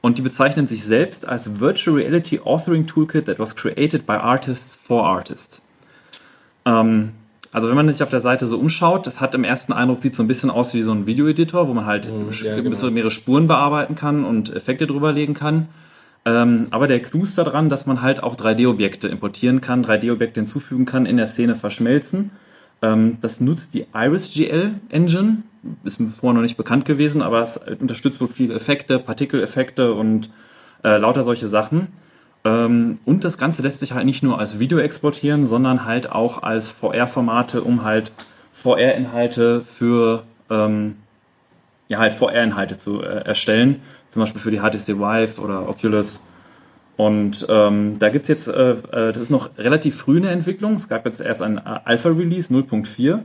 Und 0.00 0.18
die 0.18 0.22
bezeichnen 0.22 0.66
sich 0.66 0.84
selbst 0.84 1.28
als 1.28 1.60
Virtual 1.60 1.96
Reality 1.96 2.40
Authoring 2.40 2.86
Toolkit 2.86 3.26
that 3.26 3.38
was 3.38 3.54
created 3.54 4.06
by 4.06 4.14
artists 4.14 4.76
for 4.76 5.06
artists. 5.06 5.60
Ähm, 6.64 7.12
also 7.52 7.68
wenn 7.68 7.76
man 7.76 7.88
sich 7.92 8.02
auf 8.02 8.10
der 8.10 8.20
Seite 8.20 8.46
so 8.46 8.58
umschaut, 8.58 9.06
das 9.06 9.20
hat 9.20 9.34
im 9.34 9.44
ersten 9.44 9.72
Eindruck 9.72 10.00
sieht 10.00 10.14
so 10.14 10.22
ein 10.22 10.28
bisschen 10.28 10.50
aus 10.50 10.72
wie 10.72 10.82
so 10.82 10.92
ein 10.92 11.06
Videoeditor, 11.06 11.68
wo 11.68 11.74
man 11.74 11.84
halt 11.84 12.06
ja, 12.06 12.12
ein 12.12 12.26
bisschen 12.26 12.64
genau. 12.64 12.90
mehrere 12.90 13.10
Spuren 13.10 13.48
bearbeiten 13.48 13.96
kann 13.96 14.24
und 14.24 14.54
Effekte 14.54 14.86
drüberlegen 14.86 15.34
kann. 15.34 15.68
Ähm, 16.24 16.68
aber 16.70 16.86
der 16.86 17.00
Clou 17.00 17.22
ist 17.22 17.36
daran, 17.38 17.68
dass 17.68 17.86
man 17.86 18.02
halt 18.02 18.22
auch 18.22 18.36
3D-Objekte 18.36 19.08
importieren 19.08 19.60
kann, 19.60 19.84
3D-Objekte 19.84 20.40
hinzufügen 20.40 20.84
kann, 20.84 21.06
in 21.06 21.16
der 21.16 21.26
Szene 21.26 21.56
verschmelzen. 21.56 22.30
Ähm, 22.82 23.18
das 23.20 23.40
nutzt 23.40 23.74
die 23.74 23.86
IrisGL 23.94 24.74
Engine. 24.88 25.42
Ist 25.84 26.00
mir 26.00 26.08
vorher 26.08 26.34
noch 26.34 26.42
nicht 26.42 26.56
bekannt 26.56 26.84
gewesen, 26.84 27.22
aber 27.22 27.42
es 27.42 27.58
unterstützt 27.58 28.20
wohl 28.20 28.28
viele 28.28 28.54
Effekte, 28.54 28.98
Partikeleffekte 28.98 29.92
und 29.92 30.30
äh, 30.82 30.96
lauter 30.96 31.22
solche 31.22 31.48
Sachen. 31.48 31.88
Ähm, 32.44 32.98
und 33.04 33.24
das 33.24 33.36
Ganze 33.36 33.62
lässt 33.62 33.80
sich 33.80 33.92
halt 33.92 34.06
nicht 34.06 34.22
nur 34.22 34.38
als 34.38 34.58
Video 34.58 34.78
exportieren, 34.78 35.44
sondern 35.44 35.84
halt 35.84 36.10
auch 36.10 36.42
als 36.42 36.70
VR-Formate, 36.70 37.62
um 37.62 37.84
halt 37.84 38.12
VR-Inhalte 38.52 39.62
für 39.62 40.24
ähm, 40.48 40.96
ja, 41.88 41.98
halt 41.98 42.14
VR-Inhalte 42.14 42.78
zu 42.78 43.02
äh, 43.02 43.24
erstellen, 43.24 43.82
zum 44.12 44.20
Beispiel 44.20 44.40
für 44.40 44.50
die 44.50 44.60
HTC 44.60 44.98
Vive 44.98 45.40
oder 45.40 45.68
Oculus. 45.68 46.22
Und 47.00 47.46
ähm, 47.48 47.96
da 47.98 48.10
gibt's 48.10 48.28
jetzt, 48.28 48.46
äh, 48.46 48.72
äh, 48.72 49.12
das 49.14 49.16
ist 49.16 49.30
noch 49.30 49.56
relativ 49.56 49.96
früh 49.96 50.18
in 50.18 50.24
der 50.24 50.32
Entwicklung. 50.32 50.74
Es 50.74 50.86
gab 50.86 51.06
jetzt 51.06 51.22
erst 51.22 51.40
ein 51.40 51.56
äh, 51.56 51.62
Alpha-Release 51.84 52.52
0.4. 52.52 53.20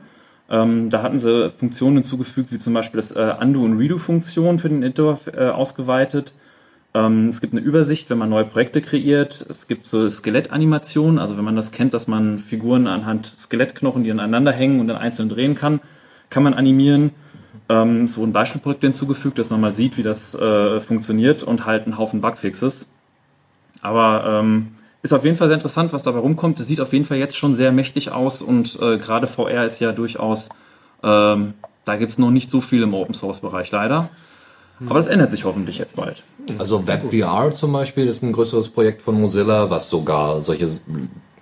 Ähm, 0.49 0.89
da 0.89 1.01
hatten 1.01 1.19
sie 1.19 1.49
Funktionen 1.49 1.97
hinzugefügt, 1.97 2.53
wie 2.53 2.57
zum 2.57 2.73
Beispiel 2.73 3.01
das 3.01 3.11
äh, 3.11 3.35
Undo- 3.37 3.65
und 3.65 3.77
Redo-Funktion 3.77 4.59
für 4.59 4.69
den 4.69 4.81
Editor 4.81 5.19
äh, 5.35 5.47
ausgeweitet. 5.49 6.33
Ähm, 6.93 7.27
es 7.27 7.41
gibt 7.41 7.51
eine 7.51 7.61
Übersicht, 7.61 8.09
wenn 8.09 8.17
man 8.17 8.29
neue 8.29 8.45
Projekte 8.45 8.79
kreiert. 8.79 9.45
Es 9.49 9.67
gibt 9.67 9.87
so 9.87 10.09
Skelettanimationen, 10.09 11.19
also 11.19 11.35
wenn 11.35 11.43
man 11.43 11.57
das 11.57 11.73
kennt, 11.73 11.93
dass 11.93 12.07
man 12.07 12.39
Figuren 12.39 12.87
anhand 12.87 13.25
Skelettknochen, 13.25 14.05
die 14.05 14.11
aneinander 14.11 14.53
hängen 14.53 14.79
und 14.79 14.87
dann 14.87 14.95
einzeln 14.95 15.27
drehen 15.27 15.53
kann, 15.53 15.81
kann 16.29 16.43
man 16.43 16.53
animieren. 16.53 17.11
Ähm, 17.67 18.07
so 18.07 18.23
ein 18.23 18.31
Beispielprojekt 18.31 18.83
hinzugefügt, 18.83 19.37
dass 19.37 19.49
man 19.49 19.59
mal 19.59 19.73
sieht, 19.73 19.97
wie 19.97 20.03
das 20.03 20.33
äh, 20.33 20.79
funktioniert 20.79 21.43
und 21.43 21.65
halt 21.65 21.87
einen 21.87 21.97
Haufen 21.97 22.21
Bugfixes. 22.21 22.94
Aber 23.85 24.41
ähm, 24.41 24.71
ist 25.03 25.13
auf 25.13 25.23
jeden 25.23 25.35
Fall 25.35 25.47
sehr 25.47 25.55
interessant, 25.55 25.93
was 25.93 26.01
dabei 26.01 26.19
rumkommt. 26.19 26.59
Es 26.59 26.67
sieht 26.67 26.81
auf 26.81 26.91
jeden 26.91 27.05
Fall 27.05 27.17
jetzt 27.17 27.37
schon 27.37 27.53
sehr 27.53 27.71
mächtig 27.71 28.11
aus 28.11 28.41
und 28.41 28.79
äh, 28.81 28.97
gerade 28.97 29.27
VR 29.27 29.65
ist 29.65 29.79
ja 29.79 29.91
durchaus, 29.91 30.49
ähm, 31.03 31.53
da 31.85 31.95
gibt's 31.95 32.17
noch 32.17 32.31
nicht 32.31 32.49
so 32.49 32.61
viel 32.61 32.81
im 32.81 32.95
Open 32.95 33.13
Source 33.13 33.41
Bereich 33.41 33.69
leider. 33.71 34.09
Aber 34.87 34.95
das 34.95 35.07
ändert 35.07 35.31
sich 35.31 35.45
hoffentlich 35.45 35.77
jetzt 35.77 35.95
bald. 35.95 36.23
Also 36.57 36.85
WebVR 36.85 37.51
zum 37.51 37.71
Beispiel 37.71 38.07
ist 38.07 38.23
ein 38.23 38.33
größeres 38.33 38.69
Projekt 38.69 39.03
von 39.03 39.21
Mozilla, 39.21 39.69
was 39.69 39.89
sogar 39.89 40.41
solche 40.41 40.67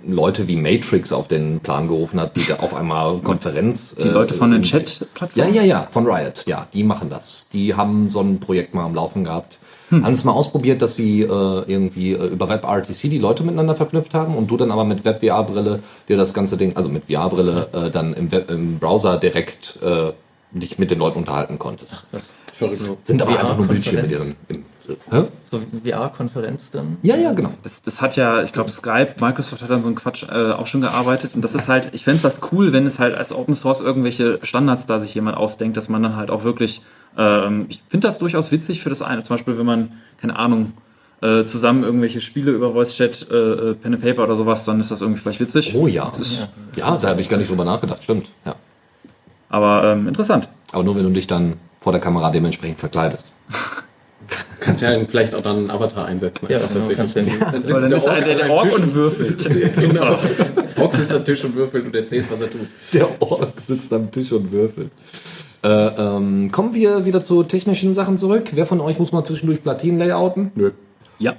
Leute 0.05 0.47
wie 0.47 0.55
Matrix 0.55 1.11
auf 1.11 1.29
den 1.29 1.59
Plan 1.61 1.87
gerufen 1.87 2.19
hat, 2.19 2.35
die 2.35 2.45
da 2.45 2.57
auf 2.57 2.75
einmal 2.75 3.19
Konferenz. 3.19 3.95
Die 3.95 4.09
Leute 4.09 4.35
von 4.35 4.51
den 4.51 4.61
Chat-Plattformen? 4.61 5.53
Ja, 5.53 5.61
ja, 5.61 5.65
ja, 5.65 5.87
von 5.89 6.05
Riot, 6.05 6.45
ja, 6.45 6.67
die 6.73 6.83
machen 6.83 7.09
das. 7.09 7.47
Die 7.53 7.73
haben 7.73 8.09
so 8.09 8.19
ein 8.19 8.39
Projekt 8.39 8.75
mal 8.75 8.85
am 8.85 8.93
Laufen 8.93 9.23
gehabt. 9.23 9.57
Haben 10.01 10.13
es 10.13 10.23
mal 10.23 10.31
ausprobiert, 10.31 10.81
dass 10.81 10.95
sie 10.95 11.21
äh, 11.21 11.25
irgendwie 11.27 12.13
äh, 12.13 12.27
über 12.27 12.49
WebRTC 12.49 13.09
die 13.09 13.19
Leute 13.19 13.43
miteinander 13.43 13.75
verknüpft 13.75 14.13
haben 14.13 14.35
und 14.35 14.49
du 14.49 14.57
dann 14.57 14.71
aber 14.71 14.85
mit 14.85 15.05
WebVR-Brille 15.05 15.81
dir 16.07 16.17
das 16.17 16.33
ganze 16.33 16.57
Ding, 16.57 16.75
also 16.75 16.89
mit 16.89 17.05
VR-Brille, 17.05 17.67
äh, 17.73 17.91
dann 17.91 18.13
im, 18.13 18.31
Web, 18.31 18.49
im 18.49 18.79
Browser 18.79 19.17
direkt 19.17 19.79
äh, 19.83 20.13
dich 20.51 20.79
mit 20.79 20.91
den 20.91 20.99
Leuten 20.99 21.19
unterhalten 21.19 21.59
konntest. 21.59 22.07
Verrückt. 22.53 22.81
Sind 23.03 23.21
aber 23.21 23.39
einfach 23.39 23.57
nur 23.57 23.67
Bildschirme, 23.67 24.07
die 24.07 24.15
dann. 24.15 24.35
Im, 24.47 24.65
hä? 25.09 25.23
So 25.43 25.61
VR-Konferenz 25.83 26.69
dann? 26.69 26.97
Ja, 27.01 27.15
ja, 27.15 27.33
genau. 27.33 27.51
Das, 27.63 27.81
das 27.81 28.01
hat 28.01 28.15
ja, 28.15 28.43
ich 28.43 28.53
glaube, 28.53 28.69
Skype, 28.69 29.15
Microsoft 29.19 29.61
hat 29.61 29.69
dann 29.69 29.81
so 29.81 29.87
einen 29.87 29.95
Quatsch 29.95 30.23
äh, 30.23 30.51
auch 30.51 30.67
schon 30.67 30.81
gearbeitet. 30.81 31.35
Und 31.35 31.43
das 31.43 31.55
ist 31.55 31.67
halt, 31.67 31.89
ich 31.93 32.03
fände 32.03 32.21
das 32.21 32.41
cool, 32.51 32.73
wenn 32.73 32.85
es 32.85 32.99
halt 32.99 33.15
als 33.15 33.33
Open 33.33 33.55
Source 33.55 33.81
irgendwelche 33.81 34.39
Standards 34.43 34.85
da 34.85 34.99
sich 34.99 35.15
jemand 35.15 35.37
ausdenkt, 35.37 35.77
dass 35.77 35.89
man 35.89 36.03
dann 36.03 36.15
halt 36.15 36.29
auch 36.29 36.43
wirklich, 36.43 36.81
ähm, 37.17 37.65
ich 37.69 37.81
finde 37.89 38.07
das 38.07 38.17
durchaus 38.19 38.51
witzig 38.51 38.81
für 38.81 38.89
das 38.89 39.01
eine. 39.01 39.23
Zum 39.23 39.35
Beispiel, 39.35 39.57
wenn 39.57 39.65
man, 39.65 39.91
keine 40.19 40.35
Ahnung, 40.37 40.73
äh, 41.21 41.45
zusammen 41.45 41.83
irgendwelche 41.83 42.19
Spiele 42.21 42.51
über 42.51 42.73
Voice 42.73 42.95
Chat, 42.95 43.27
äh, 43.31 43.35
äh, 43.35 43.73
Pen 43.75 43.93
and 43.93 44.03
Paper 44.03 44.23
oder 44.23 44.35
sowas, 44.35 44.65
dann 44.65 44.79
ist 44.81 44.91
das 44.91 45.01
irgendwie 45.01 45.21
vielleicht 45.21 45.39
witzig. 45.39 45.73
Oh 45.75 45.87
ja. 45.87 46.11
ist- 46.19 46.47
Ja, 46.75 46.97
da 46.97 47.09
habe 47.09 47.21
ich 47.21 47.29
gar 47.29 47.37
nicht 47.37 47.49
drüber 47.49 47.63
nachgedacht, 47.65 48.03
stimmt. 48.03 48.29
Ja. 48.45 48.55
Aber 49.49 49.83
ähm, 49.85 50.07
interessant. 50.07 50.49
Aber 50.71 50.83
nur 50.83 50.95
wenn 50.95 51.03
du 51.03 51.09
dich 51.11 51.27
dann 51.27 51.53
vor 51.79 51.91
der 51.93 52.01
Kamera 52.01 52.31
dementsprechend 52.31 52.79
verkleidest. 52.79 53.31
Kannst 54.59 54.81
ja 54.81 54.97
vielleicht 55.09 55.35
auch 55.35 55.43
dann 55.43 55.57
einen 55.57 55.71
Avatar 55.71 56.05
einsetzen. 56.05 56.47
Ja, 56.49 56.59
genau, 56.59 56.87
kannst 56.95 57.17
ja- 57.17 57.23
Dann 57.51 57.65
So, 57.65 57.73
dann 57.79 57.91
ist 57.91 58.07
Ork 58.07 58.15
der, 58.23 58.23
der 58.23 58.35
an 58.35 58.41
einem 58.43 58.51
Ork 58.51 58.69
Tisch 58.69 58.79
und 58.79 58.93
würfelt. 58.93 59.75
genau. 59.75 60.19
Ork 60.77 60.95
sitzt 60.95 61.11
am 61.11 61.25
Tisch 61.25 61.43
und 61.43 61.55
würfelt 61.55 61.85
und 61.85 61.93
erzählt, 61.95 62.25
was 62.31 62.41
er 62.41 62.49
tut. 62.49 62.61
Der 62.93 63.21
Ork 63.21 63.51
sitzt 63.65 63.91
am 63.91 64.09
Tisch 64.09 64.31
und 64.31 64.49
würfelt. 64.53 64.89
Äh, 65.63 65.67
ähm, 65.69 66.51
kommen 66.51 66.73
wir 66.73 67.05
wieder 67.05 67.23
zu 67.23 67.43
technischen 67.43 67.93
Sachen 67.93 68.17
zurück. 68.17 68.51
Wer 68.53 68.65
von 68.65 68.81
euch 68.81 68.99
muss 68.99 69.13
mal 69.13 69.23
zwischendurch 69.23 69.63
Platinen 69.63 69.97
layouten? 69.97 70.51
Nö. 70.55 70.71
Ja. 71.19 71.35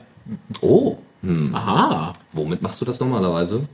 Oh, 0.63 0.97
hm. 1.23 1.55
Aha. 1.55 2.15
womit 2.33 2.63
machst 2.63 2.81
du 2.81 2.85
das 2.85 3.01
normalerweise? 3.01 3.69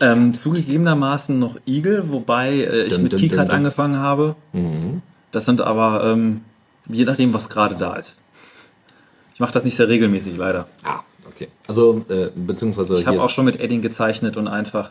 Ähm, 0.00 0.34
zugegebenermaßen 0.34 1.38
noch 1.38 1.56
Eagle, 1.66 2.10
wobei 2.10 2.50
äh, 2.50 2.84
ich 2.84 2.94
Dun, 2.94 3.02
mit 3.02 3.12
dun, 3.12 3.20
KeyCard 3.20 3.48
dun, 3.48 3.56
angefangen 3.56 3.96
habe. 3.96 4.34
Mhm. 4.52 5.02
Das 5.30 5.44
sind 5.44 5.60
aber, 5.60 6.04
ähm, 6.04 6.40
je 6.88 7.04
nachdem, 7.04 7.32
was 7.32 7.48
gerade 7.48 7.76
da 7.76 7.94
ist. 7.94 8.20
Ich 9.34 9.40
mache 9.40 9.52
das 9.52 9.64
nicht 9.64 9.76
sehr 9.76 9.88
regelmäßig, 9.88 10.36
leider. 10.36 10.66
Ah, 10.82 11.00
okay. 11.40 11.50
Also, 11.66 12.04
äh, 12.08 12.30
beziehungsweise 12.34 12.98
Ich 12.98 13.06
habe 13.06 13.22
auch 13.22 13.30
schon 13.30 13.44
mit 13.44 13.60
Edding 13.60 13.80
gezeichnet 13.80 14.36
und 14.36 14.48
einfach 14.48 14.90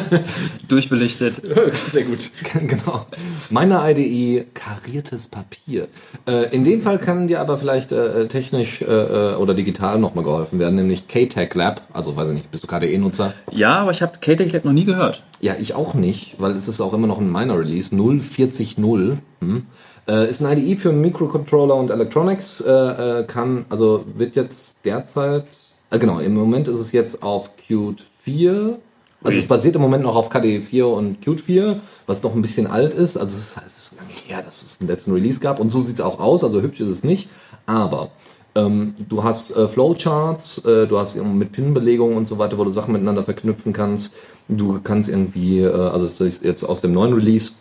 durchbelichtet. 0.68 1.42
Sehr 1.84 2.04
gut. 2.04 2.30
genau. 2.66 3.06
Meine 3.50 3.80
IDE 3.90 4.46
kariertes 4.54 5.28
Papier. 5.28 5.88
Äh, 6.26 6.54
in 6.54 6.64
dem 6.64 6.82
Fall 6.82 6.98
kann 6.98 7.28
dir 7.28 7.40
aber 7.40 7.58
vielleicht 7.58 7.92
äh, 7.92 8.28
technisch 8.28 8.82
äh, 8.82 8.84
äh, 8.84 9.34
oder 9.36 9.54
digital 9.54 9.98
nochmal 9.98 10.24
geholfen 10.24 10.58
werden, 10.58 10.76
nämlich 10.76 11.08
KTech 11.08 11.54
Lab. 11.54 11.82
Also 11.92 12.16
weiß 12.16 12.28
ich 12.28 12.34
nicht, 12.34 12.50
bist 12.50 12.64
du 12.64 12.68
KDE-Nutzer? 12.68 13.34
Ja, 13.50 13.80
aber 13.80 13.90
ich 13.90 14.02
habe 14.02 14.18
KTech 14.20 14.52
Lab 14.52 14.64
noch 14.64 14.72
nie 14.72 14.84
gehört. 14.84 15.22
Ja, 15.40 15.56
ich 15.58 15.74
auch 15.74 15.94
nicht, 15.94 16.36
weil 16.38 16.52
es 16.52 16.68
ist 16.68 16.80
auch 16.80 16.94
immer 16.94 17.06
noch 17.06 17.18
ein 17.18 17.30
Minor 17.30 17.58
Release, 17.58 17.94
040. 17.94 18.76
Hm. 18.76 19.66
Äh, 20.08 20.28
ist 20.28 20.44
ein 20.44 20.58
IDE 20.58 20.76
für 20.76 20.92
Microcontroller 20.92 21.76
und 21.76 21.90
Electronics, 21.90 22.60
äh, 22.60 22.70
äh, 22.70 23.24
kann, 23.24 23.66
also 23.68 24.04
wird 24.14 24.34
jetzt 24.34 24.84
derzeit, 24.84 25.46
äh, 25.92 25.98
genau, 25.98 26.18
im 26.18 26.34
Moment 26.34 26.68
ist 26.68 26.78
es 26.78 26.92
jetzt 26.92 27.22
auf 27.22 27.50
Qt 27.56 28.04
4, 28.24 28.78
also 29.24 29.38
es 29.38 29.46
basiert 29.46 29.76
im 29.76 29.82
Moment 29.82 30.02
noch 30.02 30.16
auf 30.16 30.30
KDE 30.30 30.62
4 30.62 30.86
und 30.86 31.20
Qt 31.20 31.40
4, 31.40 31.80
was 32.06 32.22
noch 32.22 32.34
ein 32.34 32.42
bisschen 32.42 32.66
alt 32.66 32.92
ist, 32.92 33.16
also 33.16 33.36
es 33.36 33.48
ist, 33.48 33.60
es 33.66 33.78
ist 33.78 33.96
lange 33.96 34.10
her, 34.26 34.42
dass 34.42 34.62
es 34.62 34.78
den 34.78 34.88
letzten 34.88 35.12
Release 35.12 35.38
gab. 35.38 35.60
Und 35.60 35.70
so 35.70 35.80
sieht's 35.80 36.00
auch 36.00 36.18
aus, 36.18 36.42
also 36.42 36.60
hübsch 36.60 36.80
ist 36.80 36.88
es 36.88 37.04
nicht, 37.04 37.28
aber 37.66 38.10
ähm, 38.54 38.94
du 39.08 39.22
hast 39.22 39.56
äh, 39.56 39.68
Flowcharts, 39.68 40.64
äh, 40.64 40.86
du 40.86 40.98
hast 40.98 41.16
mit 41.22 41.52
Pin-Belegungen 41.52 42.16
und 42.16 42.26
so 42.26 42.38
weiter, 42.38 42.58
wo 42.58 42.64
du 42.64 42.70
Sachen 42.70 42.92
miteinander 42.92 43.24
verknüpfen 43.24 43.72
kannst. 43.72 44.12
Du 44.48 44.80
kannst 44.82 45.08
irgendwie, 45.08 45.60
äh, 45.60 45.70
also 45.70 46.04
das 46.04 46.20
ist 46.20 46.44
jetzt 46.44 46.64
aus 46.64 46.80
dem 46.80 46.92
neuen 46.92 47.14
Release, 47.14 47.52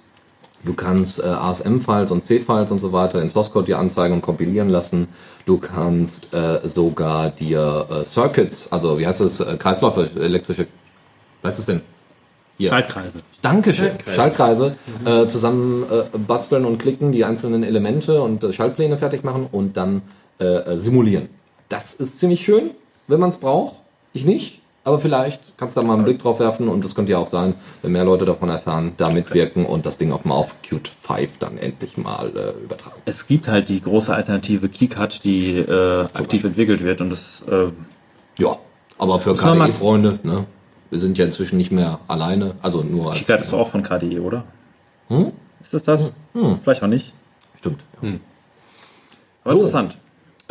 du 0.64 0.74
kannst 0.74 1.20
äh, 1.20 1.28
ASM-Files 1.28 2.12
und 2.12 2.24
C-Files 2.24 2.72
und 2.72 2.80
so 2.80 2.92
weiter 2.92 3.22
in 3.22 3.30
Source 3.30 3.52
Code 3.52 3.66
dir 3.66 3.80
anzeigen 3.80 4.16
und 4.16 4.22
kompilieren 4.22 4.70
lassen. 4.70 5.08
Du 5.46 5.58
kannst 5.58 6.34
äh, 6.34 6.60
sogar 6.68 7.30
dir 7.30 7.88
äh, 7.90 8.06
Circuits, 8.06 8.72
also 8.72 9.00
wie 9.00 9.08
heißt 9.08 9.22
das, 9.22 9.40
äh, 9.40 9.58
Kreisläufe, 9.58 10.10
elektrische, 10.20 10.68
was 11.42 11.54
ist 11.54 11.60
es 11.60 11.66
denn? 11.66 11.82
Hier. 12.58 12.70
Schaltkreise. 12.70 13.20
Dankeschön. 13.42 13.92
Schaltkreise 14.14 14.76
äh, 15.04 15.26
zusammen 15.26 15.84
äh, 15.90 16.18
basteln 16.18 16.66
und 16.66 16.78
klicken, 16.78 17.12
die 17.12 17.26
einzelnen 17.26 17.64
Elemente 17.64 18.22
und 18.22 18.44
äh, 18.44 18.54
Schaltpläne 18.54 19.00
fertig 19.00 19.24
machen 19.24 19.48
und 19.52 19.78
dann 19.78 20.04
äh, 20.40 20.46
äh, 20.46 20.78
simulieren. 20.78 21.30
Das 21.70 21.94
ist 21.94 22.20
ziemlich 22.20 22.44
schön, 22.44 22.72
wenn 23.08 23.20
man 23.20 23.30
es 23.30 23.38
braucht. 23.38 23.78
Ich 24.14 24.26
nicht. 24.26 24.61
Aber 24.84 25.00
vielleicht 25.00 25.58
kannst 25.58 25.78
du 25.78 25.82
da 25.82 25.88
mal 25.88 25.94
einen 25.94 26.06
Blick 26.06 26.20
drauf 26.20 26.40
werfen 26.40 26.68
und 26.68 26.84
das 26.84 26.96
könnte 26.96 27.12
ja 27.12 27.20
auch 27.20 27.28
sein, 27.28 27.54
wenn 27.84 27.92
mehr 27.92 28.04
Leute 28.04 28.26
davon 28.26 28.50
erfahren, 28.50 28.94
da 28.98 29.10
mitwirken 29.10 29.66
und 29.66 29.86
das 29.86 30.00
Ding 30.00 30.12
auch 30.12 30.26
mal 30.26 30.34
auf 30.34 30.56
Qt 30.64 30.88
5 31.04 31.38
dann 31.38 31.58
endlich 31.60 31.98
mal 31.98 32.32
äh, 32.36 32.64
übertragen. 32.64 33.00
Es 33.06 33.28
gibt 33.28 33.48
halt 33.48 33.70
die 33.70 33.80
große 33.80 34.14
Alternative 34.14 34.70
KeyCard, 34.70 35.24
die 35.24 35.58
äh, 35.58 36.02
aktiv 36.14 36.44
entwickelt 36.46 36.84
wird 36.84 37.00
und 37.00 37.12
das 37.12 37.44
äh, 37.48 37.68
Ja, 38.40 38.58
aber 38.98 39.20
für 39.20 39.36
KDE-Freunde, 39.36 40.20
ne? 40.24 40.46
Wir 40.90 41.00
sind 41.00 41.18
ja 41.18 41.26
inzwischen 41.26 41.58
nicht 41.58 41.72
mehr 41.72 42.00
alleine, 42.08 42.56
also 42.64 42.82
nur 42.82 43.12
als. 43.12 43.20
KeyCard 43.20 43.42
ist 43.42 43.54
doch 43.54 43.60
auch 43.60 43.68
von 43.68 43.84
KDE, 43.84 44.20
oder? 44.20 44.44
Hm? 45.10 45.32
Ist 45.62 45.74
das 45.76 45.84
das? 45.84 46.14
Vielleicht 46.64 46.82
auch 46.82 46.88
nicht. 46.88 47.14
Stimmt. 47.60 47.82
Ja. 48.02 48.10
Aber 49.44 49.52
So. 49.52 49.58
interessant. 49.60 49.98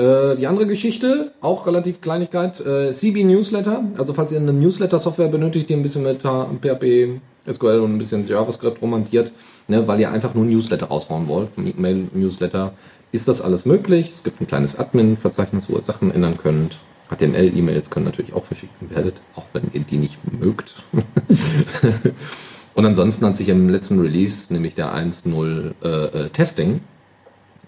Äh, 0.00 0.36
die 0.36 0.46
andere 0.46 0.66
Geschichte, 0.66 1.32
auch 1.42 1.66
relativ 1.66 2.00
Kleinigkeit, 2.00 2.58
äh, 2.60 2.90
CB 2.90 3.24
Newsletter. 3.24 3.84
Also 3.98 4.14
falls 4.14 4.32
ihr 4.32 4.38
eine 4.38 4.52
Newsletter-Software 4.52 5.28
benötigt, 5.28 5.68
die 5.68 5.74
ein 5.74 5.82
bisschen 5.82 6.04
mit 6.04 6.22
PHP, 6.22 7.20
SQL 7.50 7.80
und 7.80 7.94
ein 7.94 7.98
bisschen 7.98 8.24
JavaScript 8.24 8.80
romantiert, 8.80 9.32
ne, 9.68 9.86
weil 9.86 10.00
ihr 10.00 10.10
einfach 10.10 10.34
nur 10.34 10.46
Newsletter 10.46 10.86
raushauen 10.86 11.28
wollt, 11.28 11.50
Mail-Newsletter, 11.58 12.72
ist 13.12 13.28
das 13.28 13.42
alles 13.42 13.66
möglich. 13.66 14.12
Es 14.14 14.22
gibt 14.22 14.40
ein 14.40 14.46
kleines 14.46 14.78
Admin-Verzeichnis, 14.78 15.68
wo 15.68 15.76
ihr 15.76 15.82
Sachen 15.82 16.10
ändern 16.14 16.38
könnt. 16.38 16.78
HTML-E-Mails 17.10 17.90
können 17.90 18.06
natürlich 18.06 18.32
auch 18.32 18.44
verschickt 18.44 18.72
werden, 18.88 19.12
auch 19.34 19.46
wenn 19.52 19.64
ihr 19.72 19.80
die 19.80 19.96
nicht 19.98 20.18
mögt. 20.32 20.76
und 22.74 22.86
ansonsten 22.86 23.26
hat 23.26 23.36
sich 23.36 23.48
im 23.48 23.68
letzten 23.68 24.00
Release, 24.00 24.50
nämlich 24.50 24.76
der 24.76 24.94
1.0 24.94 25.72
äh, 25.82 25.88
äh, 25.88 26.28
Testing, 26.30 26.80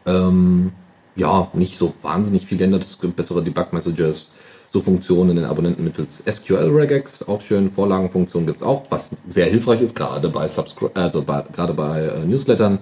ähm, 0.07 0.73
ja, 1.17 1.49
nicht 1.53 1.77
so 1.77 1.95
wahnsinnig 2.03 2.47
viel 2.47 2.59
geändert. 2.59 2.85
Es 2.85 3.01
gibt 3.01 3.17
bessere 3.17 3.43
Debug-Messages, 3.43 4.33
so 4.69 4.81
Funktionen 4.81 5.31
in 5.31 5.37
den 5.37 5.45
Abonnenten 5.45 5.85
mittels 5.85 6.23
SQL-Regex, 6.27 7.29
auch 7.29 7.41
schön. 7.41 7.71
Vorlagenfunktionen 7.71 8.47
gibt's 8.47 8.63
auch, 8.63 8.85
was 8.89 9.17
sehr 9.29 9.47
hilfreich 9.47 9.83
ist, 9.83 9.95
gerade 9.95 10.29
bei 10.31 10.49
Subscri 10.49 10.89
also 10.95 11.23
bei, 11.23 11.45
gerade 11.53 11.75
bei 11.75 12.03
äh, 12.03 12.25
Newslettern. 12.25 12.79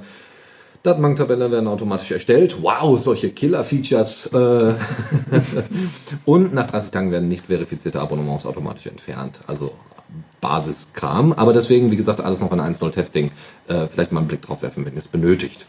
Datenbanktabellen 0.82 1.52
werden 1.52 1.68
automatisch 1.68 2.10
erstellt. 2.10 2.62
Wow, 2.62 2.98
solche 2.98 3.30
Killer-Features. 3.30 4.30
Äh 4.32 4.74
Und 6.24 6.54
nach 6.54 6.68
30 6.68 6.90
Tagen 6.90 7.10
werden 7.10 7.28
nicht 7.28 7.46
verifizierte 7.46 8.00
Abonnements 8.00 8.46
automatisch 8.46 8.86
entfernt. 8.86 9.40
Also 9.46 9.72
Basiskram. 10.40 11.34
Aber 11.34 11.52
deswegen, 11.52 11.90
wie 11.90 11.96
gesagt, 11.96 12.20
alles 12.20 12.40
noch 12.40 12.52
in 12.52 12.60
1.0 12.60 12.90
Testing. 12.92 13.30
Äh, 13.68 13.88
vielleicht 13.88 14.12
mal 14.12 14.20
einen 14.20 14.28
Blick 14.28 14.40
drauf 14.40 14.62
werfen, 14.62 14.86
wenn 14.86 14.94
ihr 14.94 15.00
es 15.00 15.08
benötigt. 15.08 15.66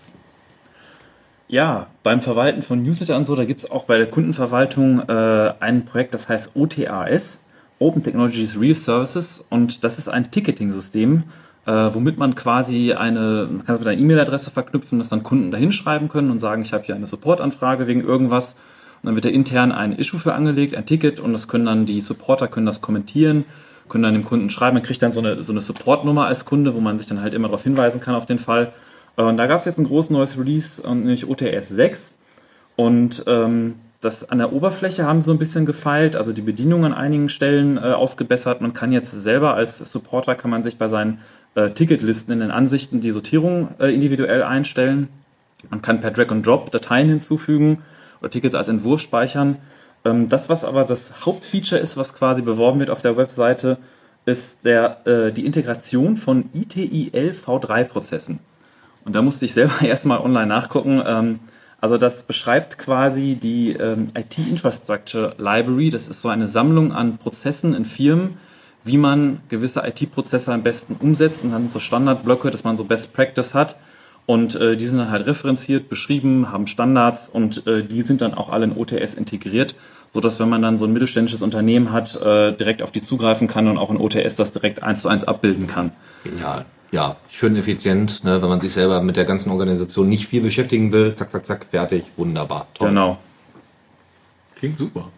Ja, 1.52 1.88
beim 2.02 2.22
Verwalten 2.22 2.62
von 2.62 2.82
Newsletter 2.82 3.18
und 3.18 3.26
so, 3.26 3.36
da 3.36 3.44
gibt 3.44 3.60
es 3.60 3.70
auch 3.70 3.84
bei 3.84 3.98
der 3.98 4.10
Kundenverwaltung 4.10 5.02
äh, 5.10 5.54
ein 5.60 5.84
Projekt, 5.84 6.14
das 6.14 6.30
heißt 6.30 6.56
OTAS, 6.56 7.44
Open 7.78 8.02
Technologies 8.02 8.58
Real 8.58 8.74
Services. 8.74 9.44
Und 9.50 9.84
das 9.84 9.98
ist 9.98 10.08
ein 10.08 10.32
Ticketing-System, 10.32 11.24
äh, 11.66 11.72
womit 11.72 12.18
man 12.18 12.36
quasi 12.36 12.94
eine, 12.94 13.50
man 13.52 13.66
kann 13.66 13.76
es 13.76 13.82
mit 13.82 13.88
einer 13.90 14.00
E-Mail-Adresse 14.00 14.50
verknüpfen, 14.50 14.98
dass 14.98 15.10
dann 15.10 15.24
Kunden 15.24 15.52
da 15.52 15.58
hinschreiben 15.58 16.08
können 16.08 16.32
und 16.32 16.40
sagen, 16.40 16.62
ich 16.62 16.72
habe 16.72 16.86
hier 16.86 16.96
eine 16.96 17.06
Support-Anfrage 17.06 17.86
wegen 17.86 18.00
irgendwas. 18.00 18.54
Und 19.04 19.08
dann 19.08 19.16
wird 19.16 19.26
da 19.26 19.30
intern 19.30 19.74
ein 19.74 19.92
Issue 19.92 20.22
für 20.22 20.34
angelegt, 20.34 20.74
ein 20.74 20.86
Ticket, 20.86 21.20
und 21.20 21.34
das 21.34 21.50
können 21.50 21.66
dann 21.66 21.86
die 21.86 22.00
Supporter 22.00 22.48
können 22.48 22.66
das 22.66 22.80
kommentieren, 22.80 23.44
können 23.90 24.04
dann 24.04 24.14
dem 24.14 24.24
Kunden 24.24 24.52
schreiben. 24.52 24.76
Man 24.76 24.84
kriegt 24.84 25.04
dann 25.04 25.12
so 25.12 25.20
eine, 25.20 25.44
so 25.44 25.52
eine 25.52 25.60
Support-Nummer 25.60 26.28
als 26.28 26.46
Kunde, 26.46 26.74
wo 26.74 26.80
man 26.80 26.98
sich 26.98 27.08
dann 27.08 27.22
halt 27.22 27.34
immer 27.34 27.50
darauf 27.50 27.64
hinweisen 27.64 28.00
kann 28.00 28.16
auf 28.16 28.26
den 28.26 28.40
Fall. 28.40 28.72
Und 29.16 29.38
da 29.38 29.48
gab 29.48 29.60
es 29.60 29.66
jetzt 29.66 29.78
ein 29.78 29.86
großes 29.86 30.10
neues 30.12 30.38
Release, 30.38 30.82
nämlich 30.88 31.28
OTS 31.28 31.70
6. 31.70 32.18
Und 32.76 33.24
ähm, 33.28 33.76
das 34.02 34.30
an 34.30 34.40
der 34.40 34.52
Oberfläche 34.52 35.06
haben 35.06 35.22
sie 35.22 35.28
so 35.28 35.32
ein 35.32 35.38
bisschen 35.38 35.66
gefeilt, 35.66 36.16
also 36.16 36.34
die 36.34 36.42
Bedienung 36.42 36.86
an 36.86 36.94
einigen 36.94 37.30
Stellen 37.30 37.78
äh, 37.78 37.82
ausgebessert. 37.82 38.60
Man 38.60 38.74
kann 38.74 38.92
jetzt 38.92 39.12
selber 39.12 39.54
als 39.54 39.78
Supporter 39.78 40.36
kann 40.36 40.50
man 40.50 40.64
sich 40.64 40.78
bei 40.78 40.88
seinen 40.88 41.20
äh, 41.54 41.70
Ticketlisten 41.70 42.34
in 42.34 42.40
den 42.40 42.52
Ansichten 42.52 43.02
die 43.02 43.12
Sortierung 43.12 43.70
äh, 43.80 43.94
individuell 43.94 44.42
einstellen. 44.42 45.10
Man 45.70 45.84
kann 45.84 46.02
per 46.02 46.10
Drag 46.12 46.30
and 46.32 46.46
Drop 46.46 46.72
Dateien 46.72 47.10
hinzufügen 47.10 47.84
oder 48.22 48.32
Tickets 48.32 48.56
als 48.56 48.70
Entwurf 48.70 49.02
speichern. 49.02 49.58
Ähm, 50.04 50.30
das, 50.30 50.50
was 50.50 50.66
aber 50.66 50.84
das 50.84 51.26
Hauptfeature 51.26 51.80
ist, 51.80 51.96
was 51.98 52.16
quasi 52.16 52.42
beworben 52.42 52.80
wird 52.80 52.90
auf 52.90 53.04
der 53.04 53.18
Webseite, 53.18 53.78
ist 54.26 54.66
der, 54.66 55.06
äh, 55.06 55.32
die 55.32 55.46
Integration 55.46 56.18
von 56.18 56.46
ITIL 56.54 57.32
V3-Prozessen. 57.34 58.40
Und 59.06 59.16
da 59.16 59.22
musste 59.22 59.46
ich 59.46 59.54
selber 59.54 59.82
erstmal 59.82 60.20
online 60.20 60.48
nachgucken. 60.48 61.02
Ähm, 61.06 61.40
also 61.80 61.98
das 61.98 62.24
beschreibt 62.24 62.78
quasi 62.78 63.36
die 63.36 63.72
ähm, 63.72 64.10
IT 64.16 64.38
Infrastructure 64.38 65.36
Library. 65.38 65.90
Das 65.90 66.08
ist 66.08 66.22
so 66.22 66.30
eine 66.30 66.46
Sammlung 66.46 66.92
an 66.92 67.18
Prozessen 67.18 67.74
in 67.74 67.86
Firmen, 67.86 68.38
wie 68.84 68.98
man 68.98 69.42
gewisse 69.50 69.82
IT-Prozesse 69.86 70.54
am 70.54 70.62
besten 70.62 70.96
umsetzt 71.00 71.44
und 71.44 71.52
dann 71.52 71.70
so 71.70 71.80
Standardblöcke, 71.80 72.52
dass 72.52 72.64
man 72.64 72.78
so 72.78 72.84
Best 72.84 73.14
Practice 73.14 73.56
hat. 73.56 73.78
Und 74.28 74.54
äh, 74.56 74.78
die 74.78 74.86
sind 74.86 75.00
dann 75.00 75.10
halt 75.10 75.26
referenziert, 75.26 75.90
beschrieben, 75.90 76.52
haben 76.52 76.68
Standards 76.68 77.28
und 77.28 77.66
äh, 77.66 77.84
die 77.84 78.04
sind 78.04 78.22
dann 78.22 78.36
auch 78.36 78.50
alle 78.50 78.66
in 78.66 78.78
OTS 78.78 79.16
integriert, 79.16 79.76
so 80.10 80.22
dass 80.22 80.40
wenn 80.40 80.48
man 80.48 80.62
dann 80.62 80.78
so 80.78 80.86
ein 80.86 80.94
mittelständisches 80.94 81.42
Unternehmen 81.42 81.92
hat, 81.92 82.22
äh, 82.22 82.54
direkt 82.54 82.84
auf 82.84 82.92
die 82.92 83.02
zugreifen 83.02 83.48
kann 83.48 83.68
und 83.68 83.80
auch 83.80 83.90
in 83.90 83.98
OTS 83.98 84.36
das 84.36 84.52
direkt 84.52 84.84
eins 84.84 85.02
zu 85.02 85.10
eins 85.10 85.24
abbilden 85.24 85.66
kann. 85.66 85.92
Genial. 86.24 86.66
Ja, 86.92 87.16
schön 87.30 87.56
effizient, 87.56 88.24
ne, 88.26 88.42
wenn 88.42 88.50
man 88.50 88.60
sich 88.60 88.74
selber 88.74 89.02
mit 89.02 89.16
der 89.16 89.24
ganzen 89.24 89.50
Organisation 89.50 90.10
nicht 90.10 90.28
viel 90.28 90.42
beschäftigen 90.42 90.92
will. 90.92 91.16
Zack, 91.16 91.32
zack, 91.32 91.46
zack, 91.46 91.66
fertig, 91.66 92.04
wunderbar. 92.18 92.68
Toll. 92.74 92.90
Genau. 92.90 93.18
Klingt 94.58 94.78
super. 94.78 95.10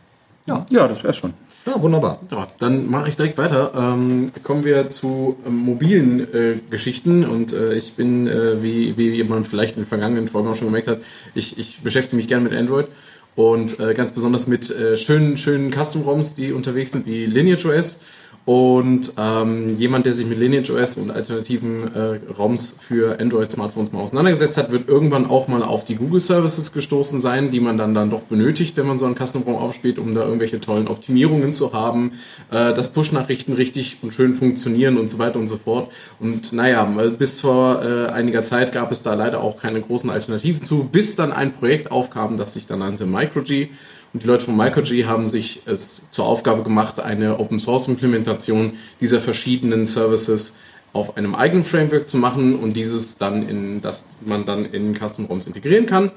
Ja, 0.46 0.66
ja 0.70 0.88
das 0.88 1.04
wäre 1.04 1.14
schon. 1.14 1.34
Ja, 1.66 1.82
wunderbar. 1.82 2.20
Ja, 2.30 2.48
dann 2.60 2.90
mache 2.90 3.10
ich 3.10 3.16
direkt 3.16 3.38
weiter. 3.38 3.72
Ähm, 3.76 4.32
kommen 4.44 4.66
wir 4.66 4.90
zu 4.90 5.38
ähm, 5.48 5.56
mobilen 5.56 6.20
äh, 6.34 6.60
Geschichten 6.70 7.26
und 7.26 7.54
äh, 7.54 7.74
ich 7.74 7.94
bin, 7.94 8.28
äh, 8.28 8.62
wie, 8.62 8.98
wie 8.98 9.24
man 9.24 9.46
vielleicht 9.46 9.78
in 9.78 9.84
den 9.84 9.88
vergangenen 9.88 10.28
Folgen 10.28 10.50
auch 10.50 10.56
schon 10.56 10.68
gemerkt 10.68 10.88
hat, 10.88 11.00
ich, 11.34 11.58
ich 11.58 11.82
beschäftige 11.82 12.18
mich 12.18 12.28
gerne 12.28 12.44
mit 12.44 12.54
Android 12.54 12.88
und 13.36 13.80
äh, 13.80 13.94
ganz 13.94 14.12
besonders 14.12 14.46
mit 14.46 14.70
äh, 14.70 14.98
schönen, 14.98 15.38
schönen 15.38 15.72
Custom-ROMs, 15.72 16.36
die 16.36 16.52
unterwegs 16.52 16.92
sind, 16.92 17.08
wie 17.08 17.26
Lineage 17.26 17.66
OS 17.66 18.02
und 18.46 19.14
ähm, 19.18 19.78
jemand, 19.78 20.06
der 20.06 20.14
sich 20.14 20.26
mit 20.26 20.38
Lineage 20.38 20.70
OS 20.70 20.98
und 20.98 21.12
alternativen 21.12 21.96
äh, 21.96 22.20
ROMs 22.38 22.76
für 22.78 23.18
Android-Smartphones 23.18 23.94
mal 23.94 24.02
auseinandergesetzt 24.02 24.58
hat, 24.58 24.70
wird 24.70 24.90
irgendwann 24.90 25.26
auch 25.26 25.48
mal 25.48 25.64
auf 25.64 25.86
die 25.86 25.96
Google 25.96 26.20
Services 26.20 26.74
gestoßen 26.74 27.22
sein, 27.22 27.52
die 27.52 27.62
man 27.62 27.78
dann, 27.78 27.94
dann 27.94 28.10
doch 28.10 28.24
benötigt, 28.24 28.76
wenn 28.76 28.86
man 28.86 28.98
so 28.98 29.06
einen 29.06 29.16
Custom-ROM 29.16 29.56
aufspielt, 29.56 29.98
um 29.98 30.14
da 30.14 30.26
irgendwelche 30.26 30.60
tollen 30.60 30.90
Optimierungen 30.90 31.54
zu 31.54 31.72
haben, 31.72 32.12
äh, 32.52 32.74
dass 32.74 32.92
Push-Nachrichten 32.92 33.54
richtig 33.54 34.00
und 34.02 34.14
schön 34.14 34.36
funktionieren 34.36 34.98
und 34.98 35.10
so 35.10 35.20
weiter 35.20 35.40
und 35.40 35.48
so 35.48 35.56
fort. 35.56 35.90
Und 36.20 36.52
naja, 36.52 36.84
bis 37.18 37.40
vor 37.40 37.82
äh, 37.82 38.08
einiger 38.08 38.44
Zeit 38.44 38.74
gab 38.74 38.92
es 38.92 39.04
da 39.04 39.14
leider 39.14 39.42
auch 39.42 39.58
keine 39.58 39.80
großen 39.80 40.10
Alternativen 40.10 40.64
zu, 40.64 40.90
bis 40.92 41.16
dann 41.16 41.32
ein 41.32 41.54
Projekt 41.54 41.92
aufkam, 41.92 42.36
das 42.36 42.54
sich 42.54 42.68
dann 42.68 42.80
nannte 42.80 43.06
MicroG 43.06 43.70
und 44.14 44.22
die 44.22 44.28
Leute 44.28 44.46
von 44.46 44.56
MicroG 44.56 45.06
haben 45.06 45.28
sich 45.28 45.64
es 45.66 46.10
zur 46.12 46.26
Aufgabe 46.26 46.62
gemacht, 46.64 47.00
eine 47.00 47.40
Open 47.40 47.60
Source 47.60 47.88
Implementation 47.88 48.74
dieser 49.02 49.20
verschiedenen 49.20 49.86
Services 49.88 50.56
auf 50.94 51.18
einem 51.18 51.34
eigenen 51.34 51.64
Framework 51.64 52.08
zu 52.08 52.18
machen 52.18 52.56
und 52.56 52.74
dieses 52.74 53.18
dann 53.18 53.48
in, 53.48 53.82
das 53.82 54.06
man 54.24 54.46
dann 54.46 54.66
in 54.66 54.94
Custom 54.94 55.26
ROMs 55.26 55.48
integrieren 55.48 55.88
kann. 55.88 56.12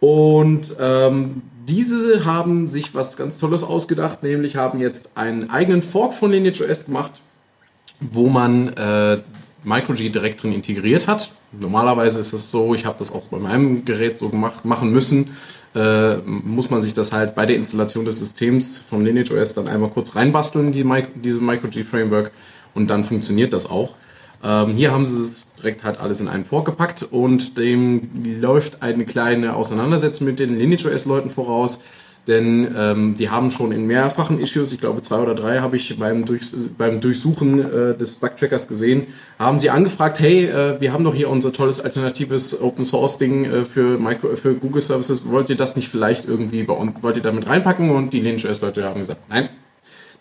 Und 0.00 0.76
ähm, 0.80 1.42
diese 1.68 2.24
haben 2.24 2.68
sich 2.68 2.94
was 2.94 3.16
ganz 3.16 3.38
Tolles 3.38 3.62
ausgedacht, 3.62 4.24
nämlich 4.24 4.56
haben 4.56 4.80
jetzt 4.80 5.10
einen 5.16 5.50
eigenen 5.50 5.82
Fork 5.82 6.12
von 6.12 6.32
LineageOS 6.32 6.86
gemacht, 6.86 7.20
wo 8.00 8.28
man 8.28 8.68
äh, 8.70 9.20
MicroG 9.62 9.98
direkt 9.98 10.42
drin 10.42 10.52
integriert 10.52 11.06
hat. 11.06 11.30
Normalerweise 11.52 12.20
ist 12.20 12.32
es 12.32 12.50
so, 12.50 12.74
ich 12.74 12.86
habe 12.86 12.98
das 12.98 13.12
auch 13.12 13.26
bei 13.26 13.38
meinem 13.38 13.84
Gerät 13.84 14.18
so 14.18 14.28
gemacht, 14.28 14.64
machen 14.64 14.92
müssen, 14.92 15.36
äh, 15.74 16.16
muss 16.16 16.70
man 16.70 16.82
sich 16.82 16.94
das 16.94 17.12
halt 17.12 17.34
bei 17.34 17.46
der 17.46 17.56
Installation 17.56 18.04
des 18.04 18.18
Systems 18.18 18.78
vom 18.78 19.04
Lineage 19.04 19.32
OS 19.32 19.54
dann 19.54 19.68
einmal 19.68 19.90
kurz 19.90 20.14
reinbasteln, 20.14 20.72
die 20.72 20.84
Mi 20.84 21.06
diese 21.14 21.40
MicroG-Framework, 21.40 22.30
und 22.74 22.88
dann 22.88 23.04
funktioniert 23.04 23.52
das 23.52 23.68
auch. 23.68 23.94
Ähm, 24.42 24.74
hier 24.74 24.92
haben 24.92 25.04
sie 25.04 25.20
es 25.20 25.52
direkt 25.54 25.84
halt 25.84 25.98
alles 26.00 26.20
in 26.20 26.28
einen 26.28 26.44
vorgepackt 26.44 27.02
und 27.02 27.58
dem 27.58 28.10
läuft 28.40 28.82
eine 28.82 29.04
kleine 29.04 29.54
Auseinandersetzung 29.54 30.26
mit 30.26 30.38
den 30.38 30.58
Lineage 30.58 30.86
OS-Leuten 30.86 31.30
voraus 31.30 31.80
denn 32.30 32.72
ähm, 32.76 33.16
die 33.18 33.28
haben 33.28 33.50
schon 33.50 33.72
in 33.72 33.86
mehrfachen 33.86 34.38
Issues, 34.38 34.72
ich 34.72 34.80
glaube 34.80 35.02
zwei 35.02 35.18
oder 35.18 35.34
drei 35.34 35.58
habe 35.58 35.74
ich 35.76 35.98
beim, 35.98 36.24
Durchs 36.24 36.54
beim 36.78 37.00
Durchsuchen 37.00 37.58
äh, 37.58 37.98
des 37.98 38.16
Bugtrackers 38.16 38.68
gesehen, 38.68 39.08
haben 39.38 39.58
sie 39.58 39.68
angefragt, 39.68 40.20
hey, 40.20 40.46
äh, 40.46 40.80
wir 40.80 40.92
haben 40.92 41.02
doch 41.02 41.14
hier 41.14 41.28
unser 41.28 41.52
tolles 41.52 41.80
alternatives 41.80 42.58
Open 42.62 42.84
Source 42.84 43.18
Ding 43.18 43.44
äh, 43.44 43.64
für, 43.64 43.98
Micro 43.98 44.36
für 44.36 44.54
Google 44.54 44.80
Services, 44.80 45.24
wollt 45.26 45.50
ihr 45.50 45.56
das 45.56 45.74
nicht 45.74 45.88
vielleicht 45.88 46.26
irgendwie 46.26 46.62
bei 46.62 46.74
uns, 46.74 47.02
wollt 47.02 47.16
ihr 47.16 47.22
damit 47.22 47.48
reinpacken? 47.48 47.90
Und 47.90 48.12
die 48.12 48.20
Lineage-Leute 48.20 48.84
haben 48.84 49.00
gesagt, 49.00 49.22
nein, 49.28 49.48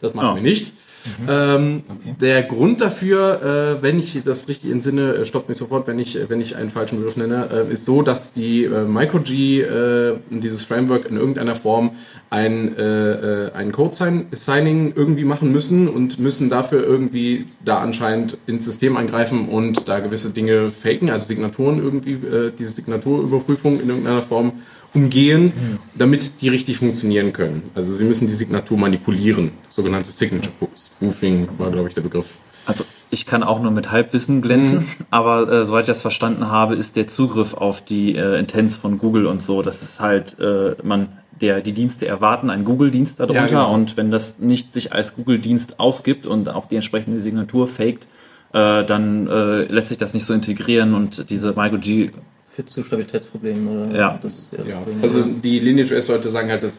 das 0.01 0.15
machen 0.15 0.29
oh. 0.31 0.35
wir 0.35 0.41
nicht. 0.41 0.73
Mhm. 1.05 1.27
Ähm, 1.29 1.83
okay. 1.87 2.15
Der 2.19 2.43
Grund 2.43 2.81
dafür, 2.81 3.77
äh, 3.79 3.83
wenn 3.83 3.99
ich 3.99 4.21
das 4.23 4.47
richtig 4.47 4.71
entsinne, 4.71 5.13
äh, 5.13 5.25
stoppt 5.25 5.49
mich 5.49 5.57
sofort, 5.57 5.87
wenn 5.87 5.99
ich, 5.99 6.17
wenn 6.27 6.41
ich 6.41 6.55
einen 6.55 6.69
falschen 6.69 6.97
Begriff 6.97 7.17
nenne, 7.17 7.49
äh, 7.51 7.71
ist 7.71 7.85
so, 7.85 8.01
dass 8.01 8.33
die 8.33 8.65
äh, 8.65 8.83
MicroG, 8.83 9.29
äh, 9.29 10.13
dieses 10.29 10.63
Framework 10.63 11.05
in 11.09 11.17
irgendeiner 11.17 11.55
Form 11.55 11.91
ein, 12.29 12.77
äh, 12.77 13.51
ein 13.53 13.71
Code-Signing 13.71 14.93
irgendwie 14.95 15.23
machen 15.23 15.51
müssen 15.51 15.87
und 15.87 16.19
müssen 16.19 16.49
dafür 16.49 16.83
irgendwie 16.83 17.47
da 17.63 17.79
anscheinend 17.79 18.37
ins 18.45 18.65
System 18.65 18.97
eingreifen 18.97 19.49
und 19.49 19.87
da 19.87 19.99
gewisse 19.99 20.31
Dinge 20.31 20.69
faken, 20.69 21.09
also 21.09 21.25
Signaturen 21.25 21.79
irgendwie, 21.79 22.13
äh, 22.13 22.51
diese 22.57 22.71
Signaturüberprüfung 22.71 23.79
in 23.79 23.89
irgendeiner 23.89 24.21
Form 24.21 24.53
umgehen, 24.93 25.45
mhm. 25.45 25.79
damit 25.95 26.41
die 26.41 26.49
richtig 26.49 26.77
funktionieren 26.77 27.33
können. 27.33 27.63
Also 27.75 27.93
sie 27.93 28.03
müssen 28.05 28.27
die 28.27 28.33
Signatur 28.33 28.77
manipulieren. 28.77 29.51
Sogenanntes 29.69 30.17
Signature 30.17 30.51
Spoofing 30.77 31.47
war, 31.57 31.71
glaube 31.71 31.89
ich, 31.89 31.95
der 31.95 32.01
Begriff. 32.01 32.37
Also 32.65 32.83
ich 33.09 33.25
kann 33.25 33.43
auch 33.43 33.61
nur 33.61 33.71
mit 33.71 33.91
Halbwissen 33.91 34.41
glänzen, 34.41 34.79
mhm. 34.79 35.05
aber 35.09 35.51
äh, 35.51 35.65
soweit 35.65 35.81
ich 35.81 35.87
das 35.87 36.01
verstanden 36.01 36.49
habe, 36.49 36.75
ist 36.75 36.95
der 36.95 37.07
Zugriff 37.07 37.53
auf 37.53 37.81
die 37.83 38.15
äh, 38.15 38.37
Intents 38.37 38.77
von 38.77 38.99
Google 38.99 39.25
und 39.25 39.41
so, 39.41 39.61
das 39.61 39.81
ist 39.81 39.99
halt, 39.99 40.37
äh, 40.39 40.75
man, 40.83 41.09
der, 41.41 41.61
die 41.61 41.71
Dienste 41.71 42.07
erwarten 42.07 42.49
einen 42.49 42.65
Google-Dienst 42.65 43.19
darunter 43.19 43.41
ja, 43.41 43.47
genau. 43.47 43.73
und 43.73 43.97
wenn 43.97 44.11
das 44.11 44.39
nicht 44.39 44.73
sich 44.73 44.93
als 44.93 45.15
Google-Dienst 45.15 45.79
ausgibt 45.79 46.27
und 46.27 46.49
auch 46.49 46.67
die 46.67 46.75
entsprechende 46.75 47.19
Signatur 47.19 47.67
faked, 47.67 48.05
äh, 48.53 48.83
dann 48.83 49.27
äh, 49.27 49.63
lässt 49.63 49.87
sich 49.87 49.97
das 49.97 50.13
nicht 50.13 50.25
so 50.25 50.33
integrieren 50.33 50.93
und 50.93 51.29
diese 51.29 51.53
MicroG 51.53 52.11
führt 52.49 52.69
zu 52.69 52.83
Stabilitätsproblemen 52.83 53.67
oder 53.67 53.97
ja. 53.97 54.19
das 54.21 54.33
ist 54.33 54.51
ja 54.51 54.57
das 54.59 54.73
ja. 54.73 54.79
Problem. 54.79 55.03
Also 55.03 55.23
die 55.23 55.59
Lineage 55.59 55.95
OS 55.95 56.07
sollte 56.07 56.29
sagen 56.29 56.49
halt, 56.49 56.63
das 56.63 56.73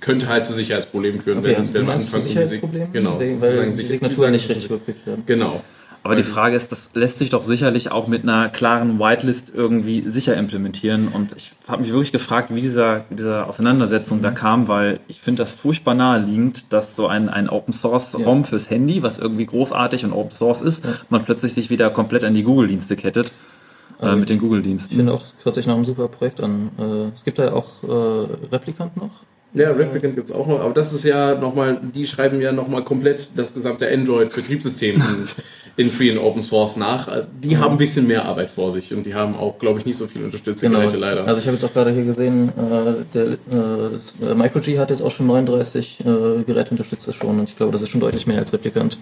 könnte 0.00 0.28
halt 0.28 0.46
zu 0.46 0.52
Sicherheitsproblemen 0.52 1.20
führen, 1.20 1.38
okay, 1.38 1.56
wenn, 1.58 1.74
wenn 1.74 1.86
man 1.86 1.94
anfängt, 1.96 2.24
Sicherheitsprobleme? 2.24 2.88
Genau, 2.92 3.20
Wegen, 3.20 3.40
weil 3.40 3.72
die 3.72 3.82
Signaturen 3.82 4.32
nicht 4.32 4.48
richtig 4.48 4.66
überprüft 4.66 5.06
werden. 5.06 5.22
Genau. 5.26 5.62
Aber 6.02 6.16
die 6.16 6.22
Frage 6.22 6.56
ist, 6.56 6.72
das 6.72 6.92
lässt 6.94 7.18
sich 7.18 7.28
doch 7.28 7.44
sicherlich 7.44 7.92
auch 7.92 8.06
mit 8.06 8.22
einer 8.22 8.48
klaren 8.48 8.98
Whitelist 8.98 9.52
irgendwie 9.54 10.08
sicher 10.08 10.34
implementieren. 10.34 11.08
Und 11.08 11.34
ich 11.36 11.52
habe 11.68 11.82
mich 11.82 11.90
wirklich 11.90 12.10
gefragt, 12.10 12.54
wie 12.54 12.62
dieser, 12.62 13.04
diese 13.10 13.44
Auseinandersetzung 13.44 14.18
mhm. 14.18 14.22
da 14.22 14.30
kam, 14.30 14.68
weil 14.68 15.00
ich 15.08 15.20
finde 15.20 15.42
das 15.42 15.52
furchtbar 15.52 15.94
naheliegend, 15.94 16.72
dass 16.72 16.96
so 16.96 17.06
ein, 17.06 17.28
ein 17.28 17.50
Open 17.50 17.74
Source 17.74 18.16
ROM 18.18 18.40
ja. 18.40 18.44
fürs 18.46 18.70
Handy, 18.70 19.02
was 19.02 19.18
irgendwie 19.18 19.44
großartig 19.44 20.06
und 20.06 20.12
Open 20.12 20.30
Source 20.30 20.62
ist, 20.62 20.86
ja. 20.86 20.92
man 21.10 21.24
plötzlich 21.24 21.52
sich 21.52 21.68
wieder 21.68 21.90
komplett 21.90 22.24
an 22.24 22.32
die 22.32 22.44
Google-Dienste 22.44 22.96
kettet. 22.96 23.30
Äh, 24.00 24.04
also 24.04 24.16
mit 24.16 24.28
den 24.28 24.38
Google-Diensten. 24.38 24.92
Ich 24.92 24.96
finde 24.96 25.12
auch, 25.12 25.22
es 25.22 25.34
hört 25.42 25.54
sich 25.54 25.66
nach 25.66 25.74
einem 25.74 25.84
super 25.84 26.08
Projekt 26.08 26.40
an. 26.40 26.70
Äh, 26.78 27.14
es 27.14 27.24
gibt 27.24 27.38
da 27.38 27.44
ja 27.44 27.52
auch 27.52 27.82
äh, 27.82 28.46
Replikant 28.52 28.96
noch. 28.96 29.10
Ja, 29.52 29.72
Replicant 29.72 30.14
gibt's 30.14 30.30
auch 30.30 30.46
noch, 30.46 30.60
aber 30.60 30.72
das 30.72 30.92
ist 30.92 31.04
ja 31.04 31.34
nochmal, 31.34 31.80
die 31.82 32.06
schreiben 32.06 32.40
ja 32.40 32.52
nochmal 32.52 32.84
komplett 32.84 33.30
das 33.34 33.52
gesamte 33.52 33.88
Android-Betriebssystem 33.92 34.94
in, 34.94 35.24
in 35.86 35.90
Free 35.90 36.12
und 36.12 36.18
Open 36.18 36.40
Source 36.40 36.76
nach. 36.76 37.08
Die 37.42 37.58
haben 37.58 37.72
ein 37.72 37.78
bisschen 37.78 38.06
mehr 38.06 38.26
Arbeit 38.26 38.50
vor 38.50 38.70
sich 38.70 38.94
und 38.94 39.04
die 39.06 39.14
haben 39.14 39.34
auch, 39.34 39.58
glaube 39.58 39.80
ich, 39.80 39.86
nicht 39.86 39.96
so 39.96 40.06
viel 40.06 40.22
unterstützte 40.24 40.66
Genau. 40.66 40.78
Geräte 40.78 40.98
leider. 40.98 41.26
Also 41.26 41.40
ich 41.40 41.46
habe 41.48 41.56
jetzt 41.56 41.64
auch 41.64 41.72
gerade 41.72 41.90
hier 41.90 42.04
gesehen, 42.04 42.48
äh, 42.50 43.04
der, 43.12 43.24
äh, 43.26 44.30
äh, 44.30 44.34
MicroG 44.36 44.78
hat 44.78 44.90
jetzt 44.90 45.02
auch 45.02 45.10
schon 45.10 45.26
39 45.26 45.98
äh, 45.98 46.04
Geräte 46.44 46.70
unterstützt 46.70 47.08
das 47.08 47.16
schon 47.16 47.40
und 47.40 47.48
ich 47.48 47.56
glaube, 47.56 47.72
das 47.72 47.82
ist 47.82 47.88
schon 47.88 48.00
deutlich 48.00 48.28
mehr 48.28 48.38
als 48.38 48.52
Replikant. 48.52 48.98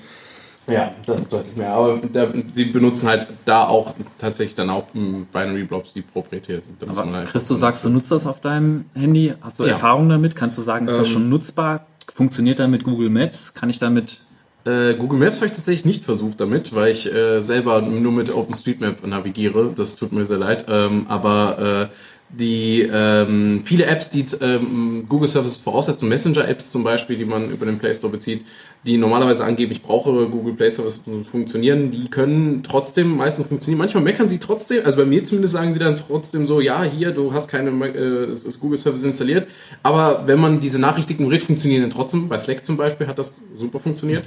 Ja, 0.68 0.92
das 1.07 1.22
ist 1.22 1.33
deutlich 1.33 1.57
mehr. 1.57 1.70
Aber 1.72 2.00
da, 2.12 2.28
sie 2.52 2.64
benutzen 2.66 3.09
halt 3.09 3.26
da 3.44 3.66
auch 3.66 3.94
tatsächlich 4.18 4.54
dann 4.54 4.70
auch 4.70 4.85
m, 4.94 5.26
Binary 5.33 5.64
Blobs, 5.64 5.92
die 5.92 6.02
proprietär 6.02 6.61
sind. 6.61 6.81
Da 6.83 6.87
Aber 6.88 7.11
halt- 7.12 7.28
Chris, 7.28 7.46
du 7.46 7.54
sagst, 7.54 7.85
du 7.85 7.88
nutzt 7.88 8.11
das 8.11 8.26
auf 8.26 8.40
deinem 8.40 8.85
Handy. 8.94 9.35
Hast 9.40 9.59
du 9.59 9.64
Ja. 9.64 9.70
Erfahrung 9.72 10.09
damit? 10.09 10.37
Kannst 10.37 10.59
du 10.59 10.62
sagen, 10.62 10.87
ist 10.88 10.96
das 10.96 11.09
Ähm, 11.09 11.12
schon 11.14 11.28
nutzbar? 11.28 11.87
Funktioniert 12.14 12.59
da 12.59 12.66
mit 12.66 12.85
Google 12.85 13.11
Maps? 13.11 13.54
Kann 13.54 13.70
ich 13.70 13.78
damit 13.78 14.20
Äh, 14.64 14.94
Google 14.96 15.18
Maps 15.20 15.37
habe 15.37 15.46
ich 15.46 15.52
tatsächlich 15.52 15.85
nicht 15.87 16.04
versucht 16.04 16.40
damit, 16.40 16.74
weil 16.74 16.92
ich 16.92 17.11
äh, 17.11 17.40
selber 17.40 17.81
nur 17.81 18.12
mit 18.12 18.35
OpenStreetMap 18.35 19.07
navigiere. 19.07 19.72
Das 19.74 19.96
tut 19.96 20.12
mir 20.12 20.26
sehr 20.26 20.37
leid. 20.37 20.66
Ähm, 20.68 21.07
aber 21.09 21.88
äh, 21.90 21.94
die 22.31 22.83
ähm, 22.83 23.62
viele 23.64 23.87
Apps, 23.87 24.11
die 24.11 24.27
ähm, 24.43 25.07
Google 25.09 25.29
Services 25.29 25.57
voraussetzen, 25.57 26.09
Messenger-Apps 26.09 26.71
zum 26.71 26.85
Beispiel, 26.85 27.17
die 27.17 27.25
man 27.25 27.51
über 27.51 27.64
den 27.64 27.79
Play 27.79 27.95
Store 27.95 28.12
bezieht, 28.12 28.45
die 28.85 28.99
normalerweise 28.99 29.45
angeben, 29.45 29.73
ich 29.73 29.83
brauche 29.83 30.29
Google 30.29 30.55
Play 30.55 30.71
Services 30.71 31.01
um 31.07 31.25
zu 31.25 31.31
funktionieren, 31.31 31.91
die 31.91 32.09
können 32.11 32.62
trotzdem 32.62 33.17
meistens 33.17 33.47
funktionieren. 33.47 33.79
Manchmal 33.79 34.03
meckern 34.03 34.29
sie 34.29 34.38
trotzdem, 34.38 34.85
also 34.85 34.99
bei 34.99 35.07
mir 35.07 35.25
zumindest 35.25 35.55
sagen 35.55 35.73
sie 35.73 35.79
dann 35.79 35.97
trotzdem 35.97 36.45
so, 36.45 36.61
ja, 36.61 36.83
hier, 36.83 37.12
du 37.12 37.33
hast 37.33 37.49
keine 37.49 37.71
äh, 37.71 38.37
Google 38.61 38.79
Services 38.79 39.07
installiert. 39.07 39.49
Aber 39.83 40.25
wenn 40.27 40.38
man 40.38 40.61
diese 40.61 40.79
Nachrichten 40.79 41.12
ignoriert, 41.12 41.43
funktionieren 41.43 41.83
dann 41.83 41.91
trotzdem. 41.91 42.29
Bei 42.29 42.38
Slack 42.38 42.64
zum 42.64 42.77
Beispiel 42.77 43.07
hat 43.07 43.19
das 43.19 43.41
super 43.57 43.81
funktioniert. 43.81 44.25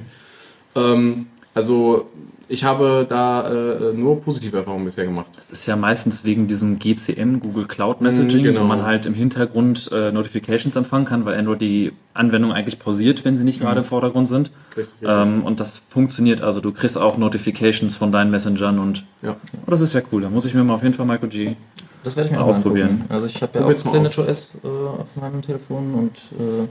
Ähm, 0.76 1.28
also 1.54 2.10
ich 2.52 2.66
habe 2.66 3.06
da 3.08 3.50
äh, 3.50 3.94
nur 3.94 4.20
positive 4.20 4.58
Erfahrungen 4.58 4.84
bisher 4.84 5.06
gemacht. 5.06 5.28
Das 5.38 5.52
ist 5.52 5.66
ja 5.66 5.78
meistens 5.78 6.26
wegen 6.26 6.48
diesem 6.48 6.80
GCM, 6.80 7.40
Google 7.40 7.66
Cloud 7.66 8.02
Messaging, 8.02 8.42
Mm, 8.42 8.44
genau. 8.44 8.62
wo 8.62 8.66
man 8.66 8.84
halt 8.84 9.06
im 9.06 9.14
Hintergrund 9.14 9.90
äh, 9.94 10.12
Notifications 10.12 10.76
empfangen 10.76 11.06
kann, 11.06 11.24
weil 11.26 11.38
Android 11.38 11.62
die 11.62 11.94
Anwendung 12.14 12.52
eigentlich 12.52 12.78
pausiert, 12.78 13.24
wenn 13.24 13.38
sie 13.38 13.46
nicht 13.46 13.62
gerade 13.62 13.80
im 13.80 13.86
Vordergrund 13.86 14.28
sind. 14.28 14.52
Richtig, 14.76 14.94
Ähm, 15.08 15.44
und 15.46 15.62
das 15.62 15.82
funktioniert, 15.90 16.42
also 16.42 16.60
du 16.60 16.74
kriegst 16.74 16.98
auch 16.98 17.18
Notifications 17.18 17.96
von 17.96 18.12
deinen 18.12 18.32
Messengern 18.32 18.80
und 18.80 19.06
ja. 19.22 19.38
oh, 19.66 19.72
das 19.72 19.80
ist 19.80 19.94
ja 19.94 20.02
cool. 20.12 20.22
Da 20.22 20.30
muss 20.30 20.44
ich 20.46 20.54
mir 20.54 20.64
mal 20.66 20.74
auf 20.74 20.84
jeden 20.84 20.94
Fall 20.94 21.06
Michael 21.06 21.30
G. 21.30 21.56
Das 22.04 22.18
werde 22.18 22.28
ich 22.28 22.34
mir 22.34 22.42
Mal 22.42 22.48
ausprobieren. 22.50 23.06
Also 23.10 23.28
ich 23.28 23.42
habe 23.42 23.54
ja 23.54 23.62
Probier's 23.62 23.82
auch 23.86 23.94
mal 23.94 23.94
Lineage 23.94 24.20
OS 24.20 24.56
äh, 24.64 24.68
auf 24.68 25.16
meinem 25.16 25.42
Telefon 25.42 25.94
und 25.94 26.18
äh, 26.38 26.68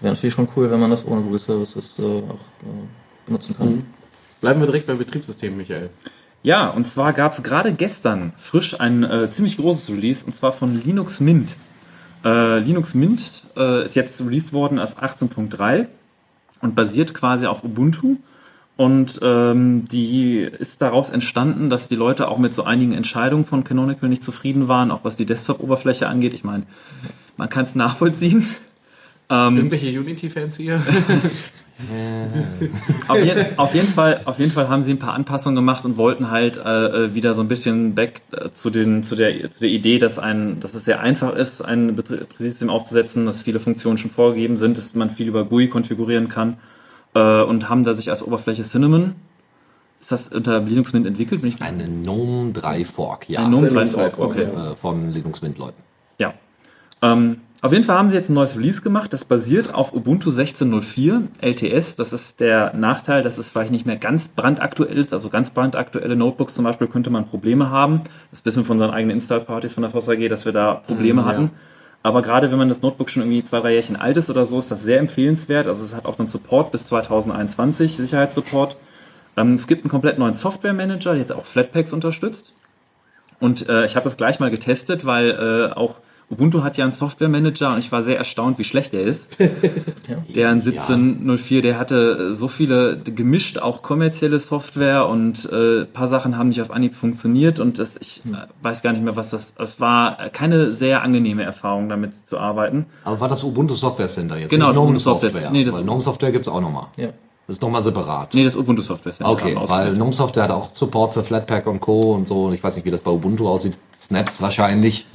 wäre 0.00 0.14
natürlich 0.14 0.34
schon 0.34 0.48
cool, 0.56 0.70
wenn 0.70 0.80
man 0.80 0.90
das 0.90 1.06
ohne 1.06 1.20
Google 1.20 1.38
Services 1.38 1.98
äh, 2.00 2.02
auch 2.02 2.08
äh, 2.64 3.26
benutzen 3.26 3.56
kann. 3.56 3.68
Mhm. 3.68 3.84
Bleiben 4.40 4.60
wir 4.60 4.66
direkt 4.66 4.86
beim 4.86 4.98
Betriebssystem, 4.98 5.56
Michael. 5.56 5.90
Ja, 6.42 6.68
und 6.70 6.84
zwar 6.84 7.12
gab 7.12 7.32
es 7.32 7.42
gerade 7.42 7.72
gestern 7.72 8.32
frisch 8.36 8.80
ein 8.80 9.04
äh, 9.04 9.28
ziemlich 9.28 9.58
großes 9.58 9.90
Release 9.90 10.24
und 10.24 10.32
zwar 10.32 10.52
von 10.52 10.80
Linux 10.82 11.20
Mint. 11.20 11.56
Äh, 12.24 12.58
Linux 12.60 12.94
Mint 12.94 13.44
äh, 13.56 13.84
ist 13.84 13.94
jetzt 13.94 14.20
released 14.22 14.52
worden 14.52 14.78
als 14.78 14.96
18.3 14.96 15.86
und 16.62 16.74
basiert 16.74 17.12
quasi 17.12 17.46
auf 17.46 17.64
Ubuntu. 17.64 18.16
Und 18.78 19.20
ähm, 19.22 19.86
die 19.88 20.38
ist 20.38 20.80
daraus 20.80 21.10
entstanden, 21.10 21.68
dass 21.68 21.88
die 21.88 21.96
Leute 21.96 22.28
auch 22.28 22.38
mit 22.38 22.54
so 22.54 22.64
einigen 22.64 22.92
Entscheidungen 22.92 23.44
von 23.44 23.62
Canonical 23.62 24.08
nicht 24.08 24.24
zufrieden 24.24 24.68
waren, 24.68 24.90
auch 24.90 25.04
was 25.04 25.16
die 25.16 25.26
Desktop-Oberfläche 25.26 26.08
angeht. 26.08 26.32
Ich 26.32 26.44
meine, 26.44 26.64
man 27.36 27.50
kann 27.50 27.64
es 27.64 27.74
nachvollziehen. 27.74 28.46
Ähm, 29.28 29.56
Irgendwelche 29.58 30.00
Unity-Fans 30.00 30.56
hier? 30.56 30.82
auf, 33.08 33.18
je, 33.18 33.34
auf, 33.56 33.74
jeden 33.74 33.88
Fall, 33.88 34.20
auf 34.24 34.38
jeden 34.38 34.52
Fall 34.52 34.68
haben 34.68 34.82
sie 34.82 34.92
ein 34.92 34.98
paar 34.98 35.14
Anpassungen 35.14 35.56
gemacht 35.56 35.84
und 35.84 35.96
wollten 35.96 36.30
halt 36.30 36.56
äh, 36.56 36.60
äh, 37.06 37.14
wieder 37.14 37.34
so 37.34 37.40
ein 37.40 37.48
bisschen 37.48 37.94
back 37.94 38.22
äh, 38.32 38.50
zu, 38.50 38.70
den, 38.70 39.02
zu, 39.02 39.16
der, 39.16 39.50
zu 39.50 39.60
der 39.60 39.70
Idee, 39.70 39.98
dass, 39.98 40.18
ein, 40.18 40.60
dass 40.60 40.74
es 40.74 40.84
sehr 40.84 41.00
einfach 41.00 41.34
ist, 41.34 41.62
ein 41.62 41.96
Betrie- 41.96 42.18
Betriebssystem 42.18 42.70
aufzusetzen, 42.70 43.26
dass 43.26 43.42
viele 43.42 43.60
Funktionen 43.60 43.98
schon 43.98 44.10
vorgegeben 44.10 44.56
sind, 44.56 44.78
dass 44.78 44.94
man 44.94 45.10
viel 45.10 45.28
über 45.28 45.44
GUI 45.44 45.68
konfigurieren 45.68 46.28
kann 46.28 46.58
äh, 47.14 47.42
und 47.42 47.68
haben 47.68 47.84
da 47.84 47.94
sich 47.94 48.10
als 48.10 48.22
Oberfläche 48.22 48.62
Cinnamon, 48.62 49.14
ist 50.00 50.12
das 50.12 50.28
unter 50.28 50.60
Linux 50.60 50.92
Mint 50.92 51.06
entwickelt? 51.06 51.42
Bin 51.42 51.50
ich, 51.50 51.60
Eine 51.60 51.84
GNOME 51.84 52.52
3 52.52 52.84
Fork, 52.84 53.28
ja. 53.28 53.40
ein 53.40 53.50
GNOME 53.50 53.68
Cinnamon 53.68 53.92
3 53.92 54.10
Fork, 54.10 54.18
okay. 54.18 54.42
Äh, 54.44 54.76
von 54.76 55.10
Linux 55.10 55.42
Mint 55.42 55.58
Leuten. 55.58 55.82
Ja. 56.18 56.32
Ähm, 57.02 57.40
auf 57.62 57.72
jeden 57.72 57.84
Fall 57.84 57.96
haben 57.98 58.08
sie 58.08 58.16
jetzt 58.16 58.30
ein 58.30 58.34
neues 58.34 58.56
Release 58.56 58.80
gemacht. 58.80 59.12
Das 59.12 59.24
basiert 59.26 59.74
auf 59.74 59.92
Ubuntu 59.92 60.30
16.04 60.30 61.22
LTS. 61.42 61.96
Das 61.96 62.12
ist 62.14 62.40
der 62.40 62.72
Nachteil, 62.74 63.22
dass 63.22 63.36
es 63.36 63.50
vielleicht 63.50 63.70
nicht 63.70 63.84
mehr 63.84 63.96
ganz 63.96 64.28
brandaktuell 64.28 64.96
ist. 64.96 65.12
Also 65.12 65.28
ganz 65.28 65.50
brandaktuelle 65.50 66.16
Notebooks 66.16 66.54
zum 66.54 66.64
Beispiel 66.64 66.86
könnte 66.86 67.10
man 67.10 67.26
Probleme 67.26 67.68
haben. 67.68 68.00
Das 68.30 68.44
wissen 68.46 68.60
wir 68.62 68.64
von 68.64 68.76
unseren 68.76 68.92
eigenen 68.92 69.16
Install-Partys 69.16 69.74
von 69.74 69.82
der 69.82 69.90
Voss 69.90 70.08
AG, 70.08 70.28
dass 70.28 70.46
wir 70.46 70.52
da 70.52 70.74
Probleme 70.74 71.20
Mm, 71.20 71.24
ja. 71.24 71.30
hatten. 71.30 71.50
Aber 72.02 72.22
gerade 72.22 72.50
wenn 72.50 72.56
man 72.56 72.70
das 72.70 72.80
Notebook 72.80 73.10
schon 73.10 73.22
irgendwie 73.24 73.44
zwei, 73.44 73.60
drei 73.60 73.74
Jährchen 73.74 73.96
alt 73.96 74.16
ist 74.16 74.30
oder 74.30 74.46
so, 74.46 74.58
ist 74.58 74.70
das 74.70 74.82
sehr 74.82 74.98
empfehlenswert. 74.98 75.66
Also 75.66 75.84
es 75.84 75.94
hat 75.94 76.06
auch 76.06 76.16
dann 76.16 76.28
Support 76.28 76.72
bis 76.72 76.86
2021, 76.86 77.96
Sicherheitssupport. 77.96 78.78
Ähm, 79.36 79.52
es 79.52 79.66
gibt 79.66 79.84
einen 79.84 79.90
komplett 79.90 80.18
neuen 80.18 80.32
Software-Manager, 80.32 81.10
der 81.10 81.20
jetzt 81.20 81.32
auch 81.32 81.44
Flatpaks 81.44 81.92
unterstützt. 81.92 82.54
Und 83.38 83.68
äh, 83.68 83.84
ich 83.84 83.96
habe 83.96 84.04
das 84.04 84.16
gleich 84.16 84.40
mal 84.40 84.50
getestet, 84.50 85.04
weil 85.04 85.30
äh, 85.30 85.74
auch 85.76 85.96
Ubuntu 86.30 86.62
hat 86.62 86.76
ja 86.76 86.84
einen 86.84 86.92
Software-Manager 86.92 87.72
und 87.72 87.80
ich 87.80 87.90
war 87.90 88.02
sehr 88.02 88.16
erstaunt, 88.16 88.58
wie 88.58 88.64
schlecht 88.64 88.92
der 88.94 89.02
ist. 89.02 89.36
Der 89.40 90.50
in 90.52 90.60
1704, 90.60 91.60
der 91.62 91.78
hatte 91.78 92.34
so 92.34 92.46
viele 92.48 92.98
gemischt, 92.98 93.58
auch 93.58 93.82
kommerzielle 93.82 94.38
Software 94.38 95.08
und 95.08 95.50
äh, 95.52 95.84
paar 95.86 96.06
Sachen 96.08 96.38
haben 96.38 96.48
nicht 96.50 96.62
auf 96.62 96.70
Anhieb 96.70 96.94
funktioniert 96.94 97.58
und 97.58 97.78
das, 97.78 97.96
ich 97.96 98.22
äh, 98.26 98.36
weiß 98.62 98.82
gar 98.82 98.92
nicht 98.92 99.02
mehr, 99.02 99.16
was 99.16 99.30
das, 99.30 99.54
es 99.58 99.80
war 99.80 100.28
keine 100.30 100.72
sehr 100.72 101.02
angenehme 101.02 101.42
Erfahrung, 101.42 101.88
damit 101.88 102.14
zu 102.14 102.38
arbeiten. 102.38 102.86
Aber 103.04 103.20
war 103.20 103.28
das 103.28 103.42
Ubuntu 103.42 103.74
Software 103.74 104.08
Center 104.08 104.36
jetzt? 104.38 104.50
Genau, 104.50 104.68
das 104.68 104.74
GNOME 104.76 104.90
Ubuntu 104.90 105.00
Software- 105.00 105.50
nee, 105.50 105.64
das- 105.64 105.76
Weil 105.76 105.82
GNOME 105.84 106.00
Software 106.00 106.32
gibt's 106.32 106.48
auch 106.48 106.60
nochmal. 106.60 106.86
Ja. 106.96 107.08
Das 107.48 107.56
ist 107.56 107.62
nochmal 107.62 107.82
separat. 107.82 108.32
Nee, 108.34 108.44
das 108.44 108.54
Ubuntu 108.54 108.82
Software 108.82 109.12
Center. 109.12 109.32
Okay, 109.32 109.56
weil. 109.66 109.94
GNOME 109.94 110.12
Software 110.12 110.44
hat 110.44 110.50
auch 110.52 110.70
Support 110.70 111.14
für 111.14 111.24
Flatpak 111.24 111.66
und 111.66 111.80
Co. 111.80 112.12
und 112.14 112.28
so. 112.28 112.44
Und 112.44 112.52
ich 112.54 112.62
weiß 112.62 112.76
nicht, 112.76 112.84
wie 112.84 112.92
das 112.92 113.00
bei 113.00 113.10
Ubuntu 113.10 113.48
aussieht. 113.48 113.76
Snaps 113.98 114.40
wahrscheinlich. 114.40 115.06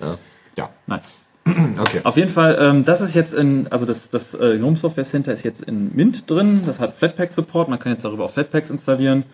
Ja. 0.00 0.16
Ja. 0.56 0.70
Nein. 0.86 1.00
Okay. 1.80 2.00
Auf 2.04 2.16
jeden 2.16 2.28
Fall, 2.28 2.56
ähm, 2.60 2.84
das 2.84 3.00
ist 3.00 3.14
jetzt 3.14 3.34
in, 3.34 3.66
also 3.68 3.84
das, 3.84 4.10
das 4.10 4.32
äh, 4.34 4.56
GNOME 4.58 4.76
Software 4.76 5.04
Center 5.04 5.32
ist 5.32 5.42
jetzt 5.42 5.62
in 5.62 5.94
Mint 5.94 6.30
drin. 6.30 6.62
Das 6.66 6.78
hat 6.78 6.94
Flatpak 6.94 7.32
Support. 7.32 7.68
Man 7.68 7.80
kann 7.80 7.90
jetzt 7.90 8.04
darüber 8.04 8.24
auch 8.24 8.30
Flatpaks 8.30 8.70
installieren. 8.70 9.24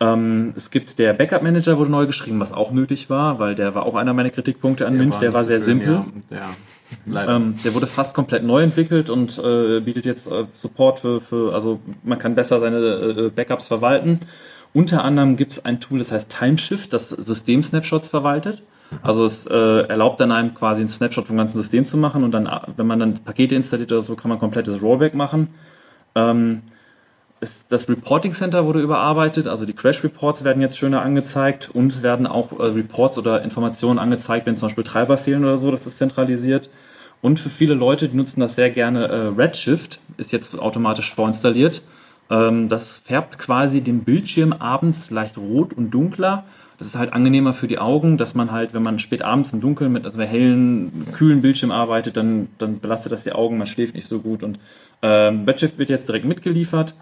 Ähm, 0.00 0.52
es 0.56 0.70
gibt 0.70 0.98
der 0.98 1.12
Backup 1.12 1.42
Manager 1.42 1.76
wurde 1.76 1.90
neu 1.90 2.06
geschrieben, 2.06 2.38
was 2.38 2.52
auch 2.52 2.70
nötig 2.70 3.10
war, 3.10 3.40
weil 3.40 3.54
der 3.54 3.74
war 3.74 3.84
auch 3.84 3.96
einer 3.96 4.14
meiner 4.14 4.30
Kritikpunkte 4.30 4.86
an 4.86 4.96
Mint. 4.96 5.14
Der 5.14 5.30
nicht 5.30 5.34
war 5.34 5.42
so 5.42 5.48
sehr 5.48 5.58
schön, 5.58 5.80
simpel. 5.80 6.04
Ja, 6.30 6.50
ja. 7.06 7.36
Ähm, 7.36 7.58
der 7.64 7.74
wurde 7.74 7.86
fast 7.86 8.14
komplett 8.14 8.44
neu 8.44 8.62
entwickelt 8.62 9.10
und 9.10 9.38
äh, 9.38 9.80
bietet 9.80 10.06
jetzt 10.06 10.30
äh, 10.30 10.44
Support 10.54 11.00
für, 11.00 11.20
für, 11.20 11.54
also 11.54 11.80
man 12.04 12.18
kann 12.18 12.34
besser 12.34 12.60
seine 12.60 12.78
äh, 12.78 13.30
Backups 13.30 13.66
verwalten. 13.66 14.20
Unter 14.72 15.02
anderem 15.02 15.36
gibt 15.36 15.52
es 15.52 15.64
ein 15.64 15.80
Tool, 15.80 15.98
das 15.98 16.12
heißt 16.12 16.34
Timeshift, 16.38 16.92
das 16.92 17.08
System-Snapshots 17.08 18.08
verwaltet. 18.08 18.62
Also 19.02 19.24
es 19.24 19.46
äh, 19.46 19.80
erlaubt 19.88 20.20
dann 20.20 20.32
einem 20.32 20.54
quasi 20.54 20.80
einen 20.80 20.88
Snapshot 20.88 21.26
vom 21.26 21.36
ganzen 21.36 21.58
System 21.58 21.84
zu 21.84 21.96
machen 21.96 22.24
und 22.24 22.32
dann, 22.32 22.48
wenn 22.76 22.86
man 22.86 22.98
dann 22.98 23.14
Pakete 23.14 23.54
installiert 23.54 23.92
oder 23.92 24.02
so, 24.02 24.16
kann 24.16 24.28
man 24.28 24.38
komplettes 24.38 24.80
Rollback 24.80 25.14
machen. 25.14 25.48
Ähm, 26.14 26.62
es, 27.40 27.68
das 27.68 27.88
Reporting 27.88 28.32
Center 28.32 28.64
wurde 28.64 28.80
überarbeitet, 28.80 29.46
also 29.46 29.64
die 29.64 29.72
Crash 29.72 30.02
Reports 30.02 30.42
werden 30.42 30.60
jetzt 30.60 30.78
schöner 30.78 31.02
angezeigt 31.02 31.70
und 31.72 32.02
werden 32.02 32.26
auch 32.26 32.58
äh, 32.58 32.64
Reports 32.64 33.18
oder 33.18 33.42
Informationen 33.42 33.98
angezeigt, 33.98 34.46
wenn 34.46 34.56
zum 34.56 34.68
Beispiel 34.68 34.84
Treiber 34.84 35.16
fehlen 35.16 35.44
oder 35.44 35.58
so, 35.58 35.70
das 35.70 35.86
ist 35.86 35.98
zentralisiert. 35.98 36.68
Und 37.20 37.40
für 37.40 37.50
viele 37.50 37.74
Leute, 37.74 38.08
die 38.08 38.16
nutzen 38.16 38.40
das 38.40 38.54
sehr 38.54 38.70
gerne, 38.70 39.08
äh, 39.08 39.26
Redshift 39.36 40.00
ist 40.16 40.32
jetzt 40.32 40.58
automatisch 40.58 41.12
vorinstalliert. 41.14 41.82
Ähm, 42.30 42.68
das 42.68 42.98
färbt 42.98 43.38
quasi 43.38 43.80
den 43.80 44.04
Bildschirm 44.04 44.52
abends 44.52 45.10
leicht 45.10 45.36
rot 45.38 45.72
und 45.72 45.90
dunkler. 45.90 46.44
Das 46.78 46.86
ist 46.86 46.96
halt 46.96 47.12
angenehmer 47.12 47.52
für 47.52 47.66
die 47.66 47.78
Augen, 47.78 48.18
dass 48.18 48.36
man 48.36 48.52
halt, 48.52 48.72
wenn 48.72 48.84
man 48.84 49.00
spät 49.00 49.22
abends 49.22 49.52
im 49.52 49.60
Dunkeln 49.60 49.92
mit 49.92 50.04
also 50.04 50.20
hellen, 50.20 51.06
kühlen 51.12 51.42
Bildschirm 51.42 51.72
arbeitet, 51.72 52.16
dann, 52.16 52.48
dann 52.58 52.78
belastet 52.78 53.10
das 53.10 53.24
die 53.24 53.32
Augen, 53.32 53.58
man 53.58 53.66
schläft 53.66 53.94
nicht 53.94 54.06
so 54.06 54.20
gut. 54.20 54.44
Und 54.44 54.60
ähm, 55.02 55.44
Redshift 55.44 55.78
wird 55.78 55.90
jetzt 55.90 56.08
direkt 56.08 56.24
mitgeliefert. 56.24 56.94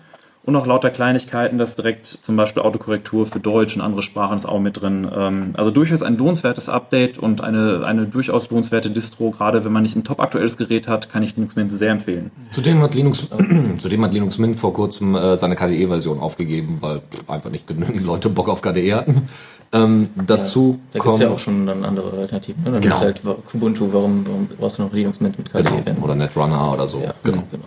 Und 0.46 0.54
auch 0.54 0.64
lauter 0.66 0.90
Kleinigkeiten, 0.90 1.58
das 1.58 1.74
direkt 1.74 2.06
zum 2.06 2.36
Beispiel 2.36 2.62
Autokorrektur 2.62 3.26
für 3.26 3.40
Deutsch 3.40 3.74
und 3.74 3.82
andere 3.82 4.00
Sprachen 4.02 4.36
ist 4.36 4.46
auch 4.46 4.60
mit 4.60 4.80
drin. 4.80 5.08
Ähm, 5.12 5.52
also 5.56 5.72
durchaus 5.72 6.02
ein 6.04 6.16
lohnenswertes 6.16 6.68
Update 6.68 7.18
und 7.18 7.40
eine, 7.40 7.82
eine 7.84 8.06
durchaus 8.06 8.48
lohnenswerte 8.48 8.90
Distro. 8.90 9.32
Gerade 9.32 9.64
wenn 9.64 9.72
man 9.72 9.82
nicht 9.82 9.96
ein 9.96 10.04
top 10.04 10.20
aktuelles 10.20 10.56
Gerät 10.56 10.86
hat, 10.86 11.10
kann 11.10 11.24
ich 11.24 11.34
Linux 11.34 11.56
Mint 11.56 11.72
sehr 11.72 11.90
empfehlen. 11.90 12.30
Zudem 12.52 12.80
hat 12.80 12.94
Linux, 12.94 13.26
zudem 13.76 14.04
hat 14.04 14.14
Linux 14.14 14.38
Mint 14.38 14.54
vor 14.54 14.72
kurzem 14.72 15.16
äh, 15.16 15.36
seine 15.36 15.56
KDE-Version 15.56 16.20
aufgegeben, 16.20 16.78
weil 16.80 17.02
einfach 17.26 17.50
nicht 17.50 17.66
genügend 17.66 18.04
Leute 18.06 18.28
Bock 18.28 18.48
auf 18.48 18.62
KDE 18.62 18.94
hatten. 18.94 19.28
Ähm, 19.72 20.10
dazu 20.28 20.78
Da 20.92 21.00
gibt 21.00 21.06
es 21.06 21.10
kommen 21.10 21.22
ja 21.22 21.28
auch 21.28 21.40
schon 21.40 21.66
dann 21.66 21.84
andere 21.84 22.16
Alternativen. 22.16 22.62
Ne? 22.62 22.70
Dann 22.70 22.80
Genau. 22.80 22.94
ist 22.94 23.00
halt 23.02 23.20
Kubuntu, 23.50 23.88
warum, 23.92 24.24
warum 24.24 24.46
brauchst 24.60 24.78
du 24.78 24.84
noch 24.84 24.92
Linux 24.92 25.18
mit, 25.20 25.36
mit 25.36 25.50
KDE? 25.52 25.64
genau, 25.84 26.04
oder 26.04 26.14
Netrunner 26.14 26.72
oder 26.72 26.86
so. 26.86 27.00
ja, 27.00 27.12
genau. 27.24 27.42
genau. 27.50 27.64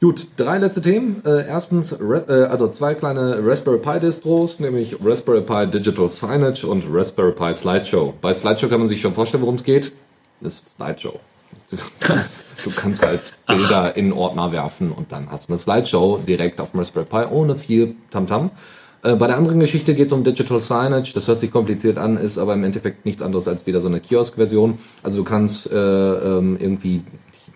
Gut, 0.00 0.28
drei 0.38 0.56
letzte 0.56 0.80
Themen. 0.80 1.22
Äh, 1.26 1.46
erstens, 1.46 1.92
äh, 1.92 2.46
also 2.48 2.68
zwei 2.68 2.94
kleine 2.94 3.40
Raspberry 3.44 3.76
Pi 3.76 4.00
Distros, 4.00 4.58
nämlich 4.58 4.96
Raspberry 5.04 5.42
Pi 5.42 5.66
Digital 5.66 6.08
Signage 6.08 6.64
und 6.66 6.84
Raspberry 6.90 7.32
Pi 7.32 7.52
Slideshow. 7.52 8.14
Bei 8.22 8.32
Slideshow 8.32 8.68
kann 8.70 8.78
man 8.78 8.88
sich 8.88 9.02
schon 9.02 9.12
vorstellen, 9.12 9.42
worum 9.42 9.56
es 9.56 9.62
geht. 9.64 9.92
Das 10.40 10.54
ist 10.54 10.76
Slideshow. 10.76 11.20
Du 11.70 11.76
kannst, 12.00 12.46
du 12.64 12.70
kannst 12.70 13.04
halt 13.04 13.34
Bilder 13.46 13.94
in 13.94 14.14
Ordner 14.14 14.52
werfen 14.52 14.90
und 14.90 15.12
dann 15.12 15.30
hast 15.30 15.48
du 15.48 15.52
eine 15.52 15.58
Slideshow 15.58 16.18
direkt 16.26 16.60
auf 16.62 16.70
dem 16.70 16.80
Raspberry 16.80 17.04
Pi 17.04 17.26
ohne 17.30 17.56
viel 17.56 17.96
Tamtam. 18.10 18.52
Äh, 19.02 19.16
bei 19.16 19.26
der 19.26 19.36
anderen 19.36 19.60
Geschichte 19.60 19.94
geht 19.94 20.06
es 20.06 20.12
um 20.12 20.24
Digital 20.24 20.60
Signage. 20.60 21.12
Das 21.14 21.28
hört 21.28 21.38
sich 21.38 21.50
kompliziert 21.50 21.98
an, 21.98 22.16
ist 22.16 22.38
aber 22.38 22.54
im 22.54 22.64
Endeffekt 22.64 23.04
nichts 23.04 23.20
anderes 23.20 23.46
als 23.48 23.66
wieder 23.66 23.82
so 23.82 23.88
eine 23.88 24.00
Kiosk-Version. 24.00 24.78
Also 25.02 25.18
du 25.18 25.24
kannst 25.24 25.70
äh, 25.70 25.76
ähm, 25.76 26.56
irgendwie 26.58 27.02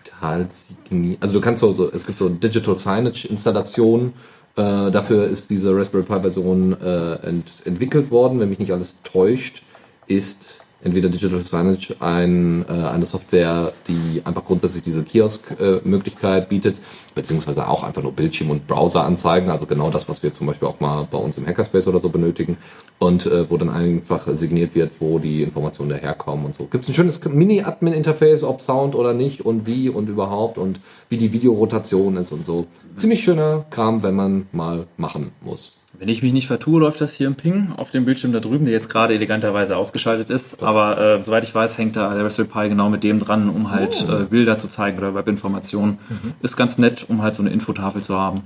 digital 0.05 0.45
signieren. 0.49 1.17
Also 1.19 1.33
du 1.33 1.41
kannst 1.41 1.61
so, 1.61 1.71
so 1.73 1.91
es 1.91 2.05
gibt 2.05 2.19
so 2.19 2.29
Digital 2.29 2.75
Signage 2.75 3.27
Installationen. 3.27 4.13
Äh, 4.55 4.91
dafür 4.91 5.27
ist 5.27 5.49
diese 5.49 5.75
Raspberry 5.75 6.03
Pi 6.03 6.19
Version 6.21 6.79
äh, 6.79 7.15
ent 7.27 7.51
entwickelt 7.65 8.11
worden. 8.11 8.39
Wenn 8.39 8.49
mich 8.49 8.59
nicht 8.59 8.71
alles 8.71 9.01
täuscht, 9.03 9.63
ist 10.07 10.61
entweder 10.85 11.09
Digital 11.09 11.41
Signage 11.41 11.95
ein, 11.99 12.63
äh, 12.69 12.71
eine 12.71 13.05
Software, 13.05 13.73
die 13.87 14.21
einfach 14.23 14.45
grundsätzlich 14.45 14.83
diese 14.83 15.03
Kiosk-Möglichkeit 15.03 16.47
bietet, 16.47 16.79
beziehungsweise 17.15 17.67
auch 17.67 17.83
einfach 17.83 18.03
nur 18.03 18.11
Bildschirm- 18.11 18.51
und 18.51 18.67
Browser-Anzeigen, 18.67 19.49
also 19.49 19.65
genau 19.65 19.89
das, 19.89 20.07
was 20.07 20.21
wir 20.21 20.31
zum 20.31 20.47
Beispiel 20.47 20.67
auch 20.67 20.79
mal 20.79 21.07
bei 21.09 21.17
uns 21.17 21.37
im 21.37 21.45
Hackerspace 21.45 21.87
oder 21.87 21.99
so 21.99 22.09
benötigen 22.09 22.57
und 22.99 23.25
äh, 23.25 23.49
wo 23.49 23.57
dann 23.57 23.69
einfach 23.69 24.27
signiert 24.31 24.75
wird, 24.75 24.91
wo 24.99 25.17
die 25.17 25.41
Informationen 25.41 25.89
daherkommen 25.89 26.45
und 26.45 26.55
so. 26.55 26.65
Gibt 26.65 26.83
es 26.83 26.89
ein 26.89 26.93
schönes 26.93 27.23
Mini-Admin-Interface, 27.25 28.43
ob 28.43 28.61
Sound 28.61 28.93
oder 28.93 29.13
nicht 29.13 29.43
und 29.43 29.65
wie 29.65 29.89
und 29.89 30.07
überhaupt 30.07 30.59
und 30.59 30.79
wie 31.09 31.17
die 31.17 31.33
Videorotation 31.33 32.15
ist 32.17 32.31
und 32.31 32.45
so. 32.45 32.67
Ziemlich 32.95 33.23
schöner 33.23 33.65
Kram, 33.71 34.03
wenn 34.03 34.15
man 34.15 34.47
mal 34.51 34.85
machen 34.97 35.31
muss. 35.41 35.77
Wenn 35.99 36.09
ich 36.09 36.21
mich 36.21 36.33
nicht 36.33 36.47
vertue, 36.47 36.79
läuft 36.79 37.01
das 37.01 37.13
hier 37.13 37.27
im 37.27 37.35
Ping 37.35 37.73
auf 37.77 37.91
dem 37.91 38.05
Bildschirm 38.05 38.33
da 38.33 38.39
drüben, 38.39 38.65
der 38.65 38.73
jetzt 38.73 38.89
gerade 38.89 39.13
eleganterweise 39.13 39.77
ausgeschaltet 39.77 40.29
ist. 40.29 40.63
Aber 40.63 40.99
äh, 40.99 41.21
soweit 41.21 41.43
ich 41.43 41.53
weiß, 41.53 41.77
hängt 41.77 41.95
da 41.95 42.13
der 42.13 42.25
Raspberry 42.25 42.47
Pi 42.47 42.69
genau 42.69 42.89
mit 42.89 43.03
dem 43.03 43.19
dran, 43.19 43.49
um 43.49 43.71
halt 43.71 44.05
äh, 44.07 44.25
Bilder 44.25 44.57
zu 44.57 44.67
zeigen 44.67 44.97
oder 44.97 45.15
Webinformationen. 45.15 45.97
Ist 46.41 46.57
ganz 46.57 46.77
nett, 46.77 47.05
um 47.07 47.21
halt 47.21 47.35
so 47.35 47.41
eine 47.41 47.51
Infotafel 47.51 48.03
zu 48.03 48.15
haben. 48.15 48.43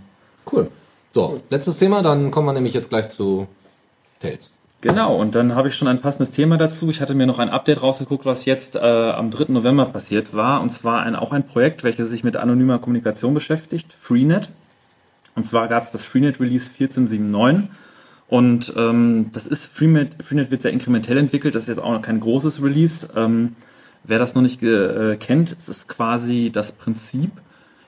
Cool. 0.51 0.69
So, 1.09 1.41
letztes 1.49 1.77
Thema, 1.79 2.01
dann 2.01 2.31
kommen 2.31 2.47
wir 2.47 2.53
nämlich 2.53 2.73
jetzt 2.73 2.89
gleich 2.89 3.09
zu 3.09 3.47
Tails. 4.19 4.53
Genau, 4.81 5.17
und 5.17 5.35
dann 5.35 5.55
habe 5.55 5.67
ich 5.67 5.75
schon 5.75 5.89
ein 5.89 5.99
passendes 5.99 6.31
Thema 6.31 6.55
dazu. 6.55 6.89
Ich 6.89 7.01
hatte 7.01 7.13
mir 7.13 7.27
noch 7.27 7.39
ein 7.39 7.49
Update 7.49 7.81
rausgeguckt, 7.81 8.25
was 8.25 8.45
jetzt 8.45 8.77
äh, 8.77 8.79
am 8.79 9.29
3. 9.29 9.51
November 9.51 9.85
passiert 9.85 10.33
war. 10.33 10.62
Und 10.62 10.69
zwar 10.69 11.01
ein, 11.01 11.15
auch 11.17 11.33
ein 11.33 11.45
Projekt, 11.45 11.83
welches 11.83 12.09
sich 12.09 12.23
mit 12.23 12.38
anonymer 12.38 12.79
Kommunikation 12.79 13.33
beschäftigt, 13.33 13.91
Freenet. 13.91 14.49
Und 15.39 15.45
zwar 15.45 15.69
gab 15.69 15.84
es 15.84 15.91
das 15.91 16.04
Freenet 16.04 16.41
Release 16.41 16.69
1479. 16.69 17.69
Und 18.28 18.73
ähm, 18.75 19.30
das 19.32 19.47
ist 19.47 19.67
Freenet, 19.67 20.21
Freenet 20.21 20.52
wird 20.52 20.62
sehr 20.62 20.73
inkrementell 20.73 21.17
entwickelt. 21.17 21.56
Das 21.56 21.63
ist 21.63 21.69
jetzt 21.69 21.80
auch 21.80 21.93
noch 21.93 22.02
kein 22.02 22.19
großes 22.19 22.62
Release. 22.62 23.08
Ähm, 23.15 23.56
wer 24.04 24.19
das 24.19 24.36
noch 24.36 24.41
nicht 24.41 24.62
äh, 24.62 25.15
kennt, 25.15 25.56
es 25.58 25.69
ist 25.69 25.88
quasi 25.88 26.52
das 26.54 26.73
Prinzip. 26.73 27.32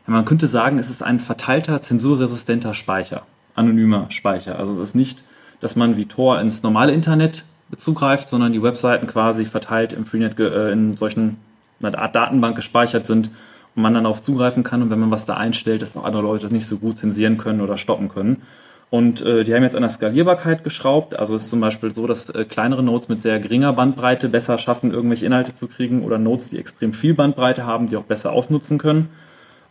Ja, 0.08 0.14
man 0.14 0.24
könnte 0.24 0.48
sagen, 0.48 0.80
es 0.80 0.90
ist 0.90 1.04
ein 1.04 1.20
verteilter, 1.20 1.82
zensurresistenter 1.82 2.74
Speicher, 2.74 3.24
anonymer 3.54 4.10
Speicher. 4.12 4.58
Also 4.58 4.72
es 4.72 4.80
ist 4.92 4.96
nicht, 4.96 5.26
dass 5.60 5.76
man 5.76 5.98
wie 5.98 6.06
Tor 6.06 6.40
ins 6.40 6.64
normale 6.64 6.94
Internet 6.94 7.44
zugreift, 7.76 8.30
sondern 8.30 8.54
die 8.54 8.64
Webseiten 8.64 9.08
quasi 9.08 9.44
verteilt 9.44 9.92
im 9.92 10.06
Freenet 10.06 10.40
äh, 10.40 10.72
in 10.72 10.96
solchen 10.96 11.36
einer 11.84 12.00
Art 12.00 12.16
Datenbank 12.16 12.56
gespeichert 12.56 13.06
sind 13.06 13.30
man 13.76 13.94
dann 13.94 14.04
darauf 14.04 14.22
zugreifen 14.22 14.64
kann 14.64 14.82
und 14.82 14.90
wenn 14.90 15.00
man 15.00 15.12
was 15.12 15.26
da 15.26 15.36
einstellt, 15.36 15.82
dass 15.82 15.96
auch 15.96 16.04
andere 16.04 16.24
Leute 16.24 16.44
das 16.44 16.52
nicht 16.52 16.68
so 16.68 16.78
gut 16.78 16.98
zensieren 16.98 17.38
können 17.38 17.62
oder 17.62 17.78
stoppen 17.78 18.10
können. 18.10 18.42
Und 18.90 19.22
äh, 19.22 19.46
die 19.46 19.56
haben 19.56 19.64
jetzt 19.64 19.76
an 19.76 19.84
der 19.84 19.90
Skalierbarkeit 19.90 20.66
geschraubt. 20.66 21.18
Also 21.18 21.34
es 21.34 21.44
ist 21.44 21.50
zum 21.50 21.62
Beispiel 21.62 21.94
so, 21.94 22.08
dass 22.08 22.30
äh, 22.30 22.44
kleinere 22.44 22.84
Nodes 22.84 23.08
mit 23.08 23.22
sehr 23.22 23.40
geringer 23.40 23.72
Bandbreite 23.72 24.28
besser 24.28 24.58
schaffen, 24.58 24.92
irgendwelche 24.92 25.26
Inhalte 25.26 25.54
zu 25.54 25.68
kriegen 25.68 26.04
oder 26.04 26.18
Nodes, 26.18 26.50
die 26.50 26.60
extrem 26.60 26.94
viel 26.94 27.14
Bandbreite 27.14 27.66
haben, 27.66 27.88
die 27.88 27.96
auch 27.96 28.04
besser 28.04 28.34
ausnutzen 28.34 28.78
können. 28.78 29.08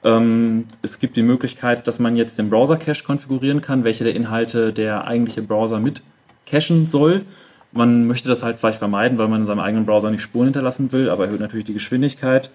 Ähm, 0.03 0.69
es 0.81 0.99
gibt 0.99 1.19
die 1.19 1.23
Möglichkeit, 1.23 1.87
dass 1.87 1.99
man 1.99 2.17
jetzt 2.17 2.39
den 2.39 2.49
Browser-Cache 2.49 3.05
konfigurieren 3.05 3.61
kann, 3.61 3.85
welche 3.85 4.05
der 4.05 4.15
Inhalte 4.15 4.73
der 4.73 5.07
eigentliche 5.07 5.43
Browser 5.43 5.81
mit 5.81 6.01
cachen 6.47 6.87
soll. 6.87 7.27
Man 7.73 8.07
möchte 8.07 8.31
das 8.31 8.43
halt 8.43 8.59
vielleicht 8.59 8.79
vermeiden, 8.79 9.19
weil 9.19 9.29
man 9.29 9.43
in 9.43 9.47
seinem 9.47 9.61
eigenen 9.61 9.85
Browser 9.85 10.11
nicht 10.11 10.23
Spuren 10.23 10.47
hinterlassen 10.47 10.93
will, 10.93 11.11
aber 11.11 11.27
erhöht 11.27 11.41
natürlich 11.41 11.67
die 11.67 11.75
Geschwindigkeit. 11.75 12.51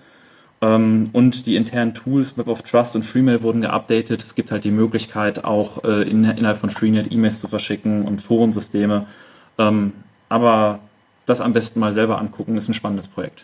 Ähm, 0.62 1.10
und 1.14 1.46
die 1.46 1.56
internen 1.56 1.94
Tools, 1.94 2.38
Web 2.38 2.48
of 2.48 2.62
Trust 2.62 2.96
und 2.96 3.04
Freemail 3.04 3.42
wurden 3.42 3.62
geupdatet. 3.62 4.24
Es 4.24 4.36
gibt 4.36 4.52
halt 4.52 4.64
die 4.64 4.72
Möglichkeit, 4.72 5.44
auch 5.44 5.84
äh, 5.84 6.04
in, 6.10 6.24
innerhalb 6.24 6.58
von 6.58 6.70
Freenet 6.70 7.12
E-Mails 7.12 7.40
zu 7.40 7.48
verschicken 7.48 8.04
und 8.06 8.22
Forensysteme. 8.22 9.06
Ähm, 9.58 9.94
aber 10.30 10.80
das 11.26 11.42
am 11.42 11.54
besten 11.54 11.80
mal 11.80 11.94
selber 11.94 12.20
angucken, 12.20 12.56
ist 12.58 12.70
ein 12.70 12.74
spannendes 12.74 13.08
Projekt. 13.08 13.44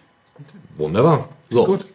Wunderbar. 0.78 1.30
So, 1.50 1.66
Gut. 1.66 1.86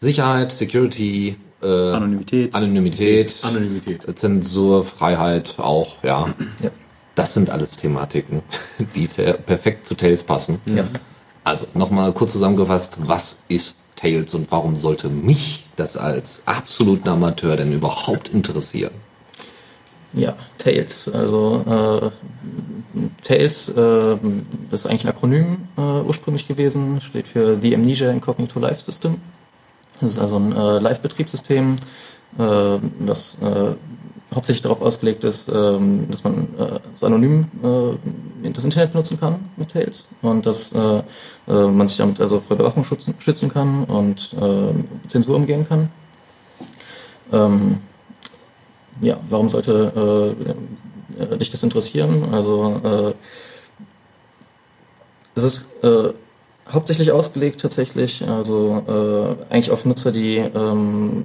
Sicherheit, 0.00 0.52
Security, 0.52 1.36
äh, 1.62 1.66
Anonymität. 1.66 2.54
Anonymität, 2.54 3.40
Anonymität. 3.42 4.18
Zensur, 4.18 4.84
Freiheit 4.84 5.54
auch, 5.58 6.02
ja. 6.02 6.28
Ja. 6.62 6.70
Das 7.14 7.32
sind 7.32 7.48
alles 7.48 7.76
Thematiken, 7.76 8.42
die 8.94 9.06
perfekt 9.06 9.86
zu 9.86 9.94
Tails 9.94 10.22
passen. 10.22 10.60
Ja. 10.66 10.84
Also 11.44 11.66
nochmal 11.74 12.12
kurz 12.12 12.32
zusammengefasst, 12.32 12.96
was 12.98 13.38
ist 13.48 13.78
Tails 13.96 14.34
und 14.34 14.50
warum 14.50 14.76
sollte 14.76 15.08
mich 15.08 15.66
das 15.76 15.96
als 15.96 16.42
absoluten 16.46 17.08
Amateur 17.08 17.56
denn 17.56 17.72
überhaupt 17.72 18.28
interessieren? 18.28 18.92
Ja, 20.12 20.36
Tails. 20.58 21.08
Also 21.08 21.64
äh, 21.66 23.00
Tails, 23.24 23.68
äh, 23.68 24.16
das 24.70 24.80
ist 24.80 24.86
eigentlich 24.86 25.04
ein 25.04 25.10
Akronym 25.10 25.68
äh, 25.76 25.80
ursprünglich 25.80 26.46
gewesen, 26.46 27.00
steht 27.00 27.26
für 27.26 27.58
The 27.60 27.74
Amnesia 27.74 28.10
Incognito 28.10 28.60
Live 28.60 28.80
System. 28.80 29.16
Das 30.00 30.12
ist 30.12 30.18
also 30.18 30.36
ein 30.36 30.52
äh, 30.52 30.78
Live-Betriebssystem, 30.78 31.76
äh, 32.38 32.78
was 32.98 33.38
äh, 33.42 33.74
hauptsächlich 34.34 34.62
darauf 34.62 34.80
ausgelegt 34.80 35.24
ist, 35.24 35.48
ähm, 35.48 36.10
dass 36.10 36.24
man 36.24 36.48
äh, 36.58 36.80
synonym 36.94 37.46
äh, 37.62 38.50
das 38.50 38.64
Internet 38.64 38.92
benutzen 38.92 39.18
kann 39.18 39.50
mit 39.56 39.70
Tails 39.70 40.08
und 40.22 40.46
dass 40.46 40.72
äh, 40.72 41.02
äh, 41.48 41.66
man 41.66 41.88
sich 41.88 41.96
damit 41.96 42.20
also 42.20 42.40
vor 42.40 42.56
Überwachung 42.56 42.84
schützen, 42.84 43.14
schützen 43.18 43.48
kann 43.48 43.84
und 43.84 44.34
äh, 44.40 45.08
Zensur 45.08 45.36
umgehen 45.36 45.66
kann. 45.68 45.90
Ähm, 47.32 47.78
ja, 49.00 49.18
warum 49.28 49.48
sollte 49.48 50.36
äh, 51.18 51.36
dich 51.38 51.50
das 51.50 51.62
interessieren? 51.62 52.28
Also 52.32 52.80
äh, 52.84 53.14
es 55.34 55.42
ist 55.42 55.66
äh, 55.82 56.12
hauptsächlich 56.70 57.12
ausgelegt 57.12 57.60
tatsächlich, 57.60 58.26
also 58.26 58.82
äh, 58.86 59.52
eigentlich 59.52 59.70
auf 59.70 59.84
Nutzer, 59.84 60.12
die 60.12 60.36
ähm, 60.36 61.24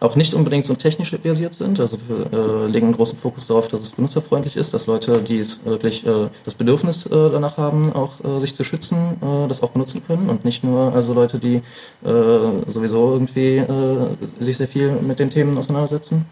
auch 0.00 0.14
nicht 0.14 0.34
unbedingt 0.34 0.64
so 0.64 0.74
technisch 0.74 1.10
versiert 1.10 1.54
sind. 1.54 1.80
Also 1.80 1.98
wir 2.06 2.32
äh, 2.32 2.66
legen 2.66 2.86
einen 2.86 2.96
großen 2.96 3.18
Fokus 3.18 3.48
darauf, 3.48 3.68
dass 3.68 3.80
es 3.80 3.92
benutzerfreundlich 3.92 4.56
ist, 4.56 4.72
dass 4.72 4.86
Leute, 4.86 5.22
die 5.22 5.38
es 5.38 5.64
wirklich 5.64 6.06
äh, 6.06 6.28
das 6.44 6.54
Bedürfnis 6.54 7.06
äh, 7.06 7.10
danach 7.10 7.56
haben, 7.56 7.92
auch 7.92 8.22
äh, 8.24 8.38
sich 8.40 8.54
zu 8.54 8.62
schützen, 8.62 9.16
äh, 9.20 9.48
das 9.48 9.62
auch 9.62 9.70
benutzen 9.70 10.02
können 10.06 10.30
und 10.30 10.44
nicht 10.44 10.62
nur 10.62 10.94
also 10.94 11.14
Leute, 11.14 11.38
die 11.40 11.56
äh, 12.04 12.70
sowieso 12.70 13.12
irgendwie 13.12 13.56
äh, 13.56 14.08
sich 14.38 14.56
sehr 14.56 14.68
viel 14.68 14.92
mit 14.92 15.18
den 15.18 15.30
Themen 15.30 15.58
auseinandersetzen. 15.58 16.26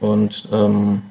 Und 0.00 0.48
ähm, 0.52 1.02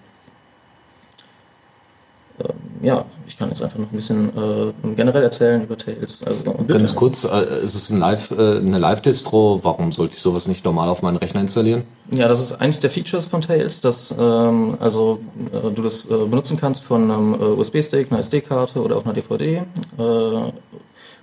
ähm, 2.40 2.56
ja, 2.82 3.06
ich 3.38 3.40
kann 3.40 3.50
jetzt 3.50 3.62
einfach 3.62 3.78
noch 3.78 3.92
ein 3.92 3.96
bisschen 3.96 4.30
äh, 4.30 4.74
generell 4.96 5.22
erzählen 5.22 5.62
über 5.62 5.78
Tails. 5.78 6.24
Also, 6.26 6.44
Ganz 6.66 6.96
kurz, 6.96 7.24
äh, 7.24 7.62
ist 7.62 7.76
es 7.76 7.92
ein 7.92 8.00
Live, 8.00 8.32
äh, 8.32 8.58
eine 8.58 8.80
Live-Distro? 8.80 9.60
Warum 9.62 9.92
sollte 9.92 10.16
ich 10.16 10.22
sowas 10.24 10.48
nicht 10.48 10.66
normal 10.66 10.90
auf 10.90 11.04
meinen 11.04 11.18
Rechner 11.18 11.42
installieren? 11.42 11.84
Ja, 12.10 12.28
das 12.28 12.42
ist 12.42 12.54
eins 12.54 12.80
der 12.80 12.90
Features 12.90 13.28
von 13.28 13.42
Tails, 13.42 13.80
dass 13.80 14.12
ähm, 14.18 14.78
also 14.80 15.20
äh, 15.54 15.70
du 15.70 15.84
das 15.84 16.06
äh, 16.06 16.08
benutzen 16.08 16.58
kannst 16.60 16.84
von 16.84 17.12
einem 17.12 17.36
äh, 17.36 17.44
USB-Stick, 17.44 18.12
einer 18.12 18.22
SD-Karte 18.22 18.82
oder 18.82 18.98
auch 18.98 19.06
einer 19.06 19.14
DVD 19.14 19.62
äh, 20.00 20.52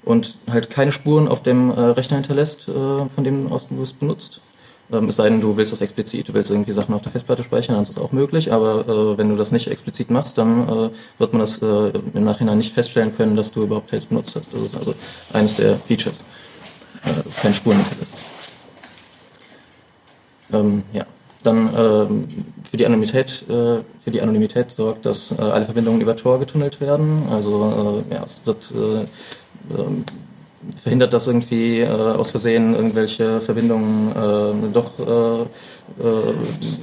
und 0.05 0.37
halt 0.49 0.71
keine 0.71 0.93
Spuren 0.93 1.27
auf 1.27 1.43
dem 1.43 1.71
Rechner 1.71 2.19
hinterlässt, 2.19 2.67
von 2.67 3.25
dem 3.25 3.51
aus 3.51 3.67
du 3.69 3.81
es 3.81 3.95
benutzt. 3.95 4.41
Ähm, 4.93 5.09
es 5.09 5.17
sei 5.17 5.29
denn, 5.29 5.41
du 5.41 5.57
willst 5.57 5.73
das 5.73 5.81
explizit, 5.81 6.29
du 6.29 6.35
willst 6.35 6.51
irgendwie 6.51 6.73
Sachen 6.73 6.95
auf 6.95 7.03
der 7.03 7.13
Festplatte 7.13 7.43
speichern, 7.43 7.75
dann 7.75 7.85
ist 7.85 7.97
das 7.97 7.99
auch 7.99 8.13
möglich, 8.13 8.53
aber 8.53 8.87
äh, 8.87 9.19
wenn 9.19 9.31
du 9.31 9.37
das 9.37 9.53
nicht 9.53 9.69
explizit 9.69 10.11
machst, 10.11 10.37
dann 10.37 10.69
äh, 10.69 10.91
wird 11.19 11.33
man 11.33 11.41
das 11.41 11.59
äh, 11.59 11.93
im 12.15 12.25
Nachhinein 12.25 12.59
nicht 12.59 12.73
feststellen 12.73 13.17
können, 13.17 13.37
dass 13.37 13.51
du 13.51 13.63
überhaupt 13.63 13.91
Tails 13.91 14.07
benutzt 14.07 14.37
hast. 14.37 14.53
Das 14.53 14.63
ist 14.63 14.77
also 14.77 14.95
eines 15.33 15.57
der 15.57 15.77
Features, 15.77 16.23
äh, 17.05 17.23
dass 17.25 17.37
keine 17.37 17.55
Spuren 17.55 17.79
hinterlässt. 17.79 18.15
Ähm, 20.53 20.83
ja. 20.93 21.07
dann 21.43 21.71
ähm, 21.75 22.45
für 22.71 22.77
die 22.77 22.87
Anonymität, 22.87 23.45
äh, 23.49 23.83
für 24.03 24.11
die 24.11 24.21
Anonymität 24.21 24.71
sorgt, 24.71 25.07
dass 25.07 25.37
äh, 25.37 25.41
alle 25.41 25.65
Verbindungen 25.65 26.01
über 26.01 26.15
Tor 26.17 26.39
getunnelt 26.39 26.81
werden. 26.81 27.23
Also 27.31 28.05
äh, 28.11 28.15
ja, 28.15 28.23
es 28.25 28.43
wird 28.45 28.71
äh, 28.73 29.07
ähm, 29.77 30.05
verhindert, 30.83 31.13
dass 31.13 31.27
irgendwie 31.27 31.81
äh, 31.81 31.89
aus 31.89 32.31
Versehen 32.31 32.75
irgendwelche 32.75 33.41
Verbindungen 33.41 34.13
äh, 34.13 34.73
doch 34.73 34.99
äh, 34.99 35.43
äh, 35.43 36.33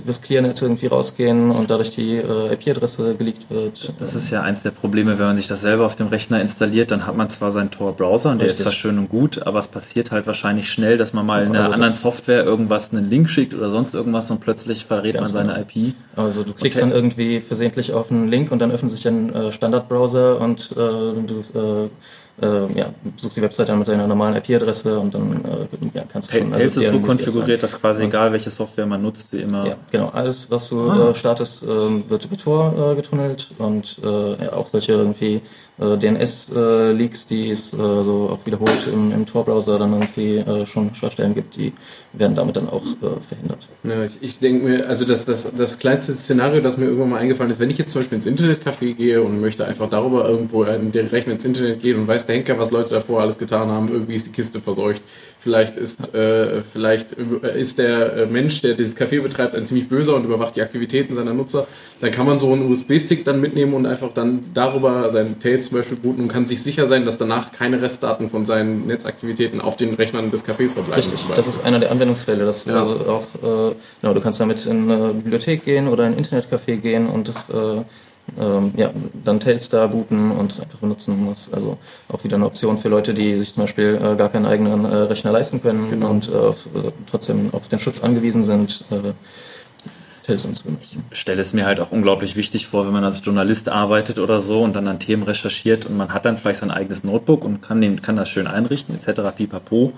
das 0.06 0.22
Clearnet 0.22 0.62
irgendwie 0.62 0.88
rausgehen 0.88 1.52
und 1.52 1.70
dadurch 1.70 1.90
die 1.90 2.18
äh, 2.18 2.54
IP-Adresse 2.54 3.16
geleakt 3.16 3.50
wird. 3.50 3.94
Das 4.00 4.14
ist 4.14 4.30
ja 4.30 4.44
eins 4.44 4.62
der 4.64 4.70
Probleme, 4.72 5.18
wenn 5.18 5.26
man 5.26 5.38
sich 5.38 5.48
das 5.48 5.62
selber 5.62 5.86
auf 5.86 5.96
dem 5.96 6.08
Rechner 6.08 6.40
installiert, 6.40 6.92
dann 6.92 7.08
hat 7.08 7.18
man 7.18 7.28
zwar 7.28 7.52
seinen 7.52 7.72
Tor-Browser 7.72 8.32
und 8.32 8.40
der 8.40 8.48
ist 8.48 8.54
Richtig. 8.54 8.64
zwar 8.66 8.74
schön 8.74 8.98
und 9.00 9.10
gut, 9.10 9.42
aber 9.42 9.60
es 9.60 9.68
passiert 9.68 10.12
halt 10.12 10.28
wahrscheinlich 10.28 10.70
schnell, 10.70 10.98
dass 10.98 11.14
man 11.14 11.26
mal 11.26 11.44
in 11.44 11.50
einer 11.50 11.60
Also 11.64 11.72
anderen 11.74 11.94
Software 11.94 12.44
irgendwas 12.44 12.94
einen 12.94 13.10
Link 13.10 13.30
schickt 13.30 13.54
oder 13.54 13.70
sonst 13.72 13.96
irgendwas 13.96 14.30
und 14.30 14.40
plötzlich 14.40 14.86
verrät 14.86 15.16
man 15.16 15.28
seine 15.28 15.54
genau. 15.54 15.62
IP. 15.62 15.96
Also 16.16 16.44
du 16.44 16.54
klickst 16.54 16.80
Okay. 16.80 16.90
dann 16.90 16.96
irgendwie 16.96 17.42
versehentlich 17.42 17.94
auf 17.94 18.12
einen 18.12 18.28
Link 18.30 18.52
und 18.52 18.60
dann 18.60 18.72
öffnet 18.72 18.92
sich 18.92 19.08
ein 19.08 19.34
äh, 19.34 19.52
Standardbrowser 19.52 20.40
und 20.40 20.72
äh, 20.72 20.76
du 20.76 21.90
äh, 22.42 22.78
ja, 22.78 22.94
suchst 23.18 23.38
die 23.38 23.42
Webseite 23.42 23.72
dann 23.72 23.80
mit 23.80 23.88
deiner 23.88 24.08
normalen 24.08 24.36
IP-Adresse 24.36 25.00
und 25.00 25.14
dann 25.14 25.44
äh, 25.46 25.98
ja, 25.98 26.04
kannst 26.12 26.32
du 26.34 26.38
schon... 26.38 26.52
Tails 26.52 26.78
ist 26.78 26.90
so 26.90 27.00
konfiguriert, 27.00 27.62
dass 27.64 27.80
quasi 27.80 28.02
Und- 28.04 28.10
egal 28.10 28.32
welche 28.32 28.50
Software 28.50 28.86
man 28.86 29.02
nutzt, 29.02 29.30
sie 29.32 29.42
immer 29.42 29.68
Ja, 29.68 29.76
genau. 29.92 30.10
Alles, 30.10 30.50
was 30.50 30.70
du 30.70 30.90
Ah. 30.90 31.10
äh, 31.10 31.16
startest, 31.16 31.64
ähm, 31.64 32.04
wird 32.08 32.26
über 32.26 32.38
Tor 32.38 32.92
äh, 32.92 32.96
getunnelt 32.96 33.52
und 33.58 33.98
äh, 34.04 34.48
auch 34.50 34.68
solche 34.68 34.94
irgendwie 34.94 35.42
äh, 35.80 35.98
DNS-Leaks, 35.98 37.28
die 37.28 37.50
es 37.50 37.74
äh, 37.74 37.78
so 37.78 38.30
auch 38.32 38.46
wiederholt 38.46 38.88
im, 38.92 39.12
im 39.12 39.26
Tor-Browser 39.26 39.80
dann 39.80 39.94
irgendwie 39.94 40.38
äh, 40.38 40.66
schon 40.66 40.94
Schwachstellen 40.96 41.34
gibt, 41.34 41.56
die 41.56 41.74
werden 42.14 42.36
damit 42.36 42.58
dann 42.58 42.70
auch 42.70 42.86
äh, 42.86 43.22
verhindert. 43.22 43.68
Ja, 43.84 44.06
ich, 44.06 44.18
ich 44.22 44.40
denke 44.40 44.68
mir, 44.68 44.88
also 44.88 45.06
das, 45.06 45.26
das, 45.26 45.48
das 45.56 45.80
kleinste 45.80 46.14
Szenario, 46.14 46.62
das 46.62 46.78
mir 46.78 46.86
irgendwann 46.86 47.10
mal 47.10 47.20
eingefallen 47.20 47.52
ist, 47.52 47.60
wenn 47.60 47.70
ich 47.70 47.78
jetzt 47.78 47.92
zum 47.92 48.02
Beispiel 48.02 48.18
ins 48.18 48.28
Internetcafé 48.28 48.94
gehe 48.94 49.22
und 49.22 49.42
möchte 49.42 49.66
einfach 49.66 49.90
darüber 49.90 50.28
irgendwo 50.28 50.62
Rechner 50.62 51.34
ins 51.34 51.46
Internet 51.46 51.82
gehen 51.82 52.00
und 52.00 52.08
weiß 52.08 52.26
der 52.26 52.36
Henker, 52.36 52.60
was 52.60 52.72
Leute 52.72 52.90
davor 52.90 53.22
alles 53.22 53.38
getan 53.38 53.70
haben, 53.70 53.90
irgendwie 53.90 54.16
ist 54.16 54.28
die 54.28 54.32
Kiste 54.32 54.60
verseucht. 54.60 55.02
Vielleicht 55.44 55.76
ist, 55.76 56.14
äh, 56.14 56.62
vielleicht 56.62 57.16
äh, 57.18 57.60
ist 57.60 57.80
der 57.80 58.16
äh, 58.16 58.26
Mensch, 58.28 58.62
der 58.62 58.76
dieses 58.76 58.96
Café 58.96 59.22
betreibt, 59.22 59.56
ein 59.56 59.66
ziemlich 59.66 59.90
böser 59.90 60.16
und 60.16 60.24
überwacht 60.24 60.56
die 60.56 60.62
Aktivitäten 60.62 61.16
seiner 61.16 61.34
Nutzer. 61.34 61.68
Dann 62.00 62.12
kann 62.12 62.28
man 62.28 62.38
so 62.38 62.54
einen 62.54 62.72
USB-Stick 62.72 63.26
dann 63.26 63.42
mitnehmen 63.42 63.74
und 63.74 63.88
einfach 63.88 64.14
dann 64.14 64.44
darüber 64.54 65.10
seinen 65.10 65.40
Tail 65.40 65.60
zum 65.60 65.78
Beispiel 65.78 65.98
booten 65.98 66.22
und 66.24 66.28
kann 66.28 66.46
sich 66.46 66.62
sicher 66.62 66.86
sein, 66.86 67.06
dass 67.06 67.18
danach 67.18 67.52
keine 67.52 67.82
Restdaten 67.82 68.30
von 68.30 68.46
seinen 68.46 68.86
Netzaktivitäten 68.86 69.62
auf 69.62 69.78
den 69.78 69.96
Rechnern 69.96 70.30
des 70.30 70.46
Cafés 70.46 70.74
verbleiben. 70.74 70.94
Richtig, 70.94 71.20
das 71.36 71.48
ist 71.48 71.66
einer 71.66 71.80
der 71.80 71.90
Anwendungsfälle. 71.92 72.46
Das 72.46 72.66
Ja. 72.66 72.78
also 72.80 72.92
auch, 73.08 73.72
äh, 73.72 73.76
genau, 74.02 74.14
du 74.14 74.22
kannst 74.22 74.40
damit 74.40 74.64
in 74.68 74.92
eine 74.92 75.14
Bibliothek 75.16 75.64
gehen 75.64 75.88
oder 75.88 76.06
in 76.06 76.14
ein 76.14 76.24
Internetcafé 76.24 76.78
gehen 76.78 77.08
und 77.08 77.28
das 77.28 77.50
äh, 77.50 77.82
ähm, 78.40 78.72
ja, 78.78 78.92
dann 79.26 79.40
Tails 79.40 79.70
da 79.70 79.88
booten 79.88 80.32
und 80.32 80.52
es 80.52 80.60
einfach 80.60 80.80
benutzen. 80.80 81.26
Das 81.28 81.48
ist 81.48 81.54
also 81.54 81.78
auch 82.10 82.24
wieder 82.24 82.36
eine 82.38 82.46
Option 82.46 82.78
für 82.78 82.88
Leute, 82.90 83.14
die 83.14 83.38
sich 83.40 83.54
zum 83.54 83.64
Beispiel 83.64 84.00
äh, 84.02 84.16
gar 84.16 84.30
keinen 84.30 84.46
eigenen 84.46 84.86
äh, 84.86 84.96
Rechner 84.96 85.32
leisten 85.32 85.62
können 85.62 85.90
Genau. 85.90 86.10
und 86.12 86.30
äh, 86.32 86.36
auf, 86.36 86.66
äh, 86.68 86.92
trotzdem 87.10 87.50
auf 87.54 87.68
den 87.68 87.80
Schutz 87.80 88.02
angewiesen 88.02 88.44
sind, 88.44 88.86
äh, 88.90 89.14
Tails 90.24 90.44
zu 90.54 90.64
benutzen. 90.64 91.04
stelle 91.12 91.42
es 91.42 91.52
mir 91.54 91.66
halt 91.66 91.80
auch 91.80 91.92
unglaublich 91.92 92.36
wichtig 92.36 92.68
vor, 92.68 92.86
wenn 92.86 92.94
man 92.94 93.04
als 93.04 93.26
Journalist 93.26 93.70
arbeitet 93.70 94.20
oder 94.20 94.40
so 94.40 94.62
und 94.62 94.74
dann 94.76 94.88
an 94.88 95.00
Themen 95.00 95.24
recherchiert 95.24 95.86
und 95.86 95.98
man 95.98 96.14
hat 96.14 96.26
dann 96.26 96.38
vielleicht 96.38 96.60
sein 96.60 96.70
eigenes 96.72 97.04
Notebook 97.04 97.44
und 97.44 97.62
kann, 97.62 97.82
den, 97.82 98.02
kann 98.04 98.16
das 98.18 98.30
schön 98.30 98.46
einrichten, 98.48 98.94
etc. 98.96 99.22
pipapo, 99.36 99.94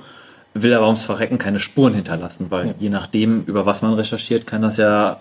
will 0.54 0.74
aber 0.74 0.86
ums 0.86 1.04
Verrecken 1.04 1.38
keine 1.40 1.60
Spuren 1.60 1.94
hinterlassen, 1.94 2.48
weil 2.50 2.68
Ja. 2.68 2.74
je 2.80 2.90
nachdem, 2.90 3.44
über 3.46 3.66
was 3.66 3.82
man 3.82 3.94
recherchiert, 3.96 4.48
kann 4.48 4.62
das 4.62 4.78
ja 4.78 5.18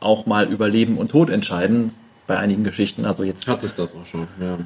auch 0.00 0.26
mal 0.26 0.46
über 0.48 0.68
Leben 0.68 0.98
und 0.98 1.10
Tod 1.10 1.30
entscheiden 1.30 1.92
bei 2.30 2.38
einigen 2.38 2.62
Geschichten. 2.62 3.04
Also 3.04 3.24
jetzt 3.24 3.48
Hat 3.48 3.64
es 3.64 3.74
das 3.74 3.92
auch 3.92 4.06
schon, 4.06 4.28
ja. 4.40 4.56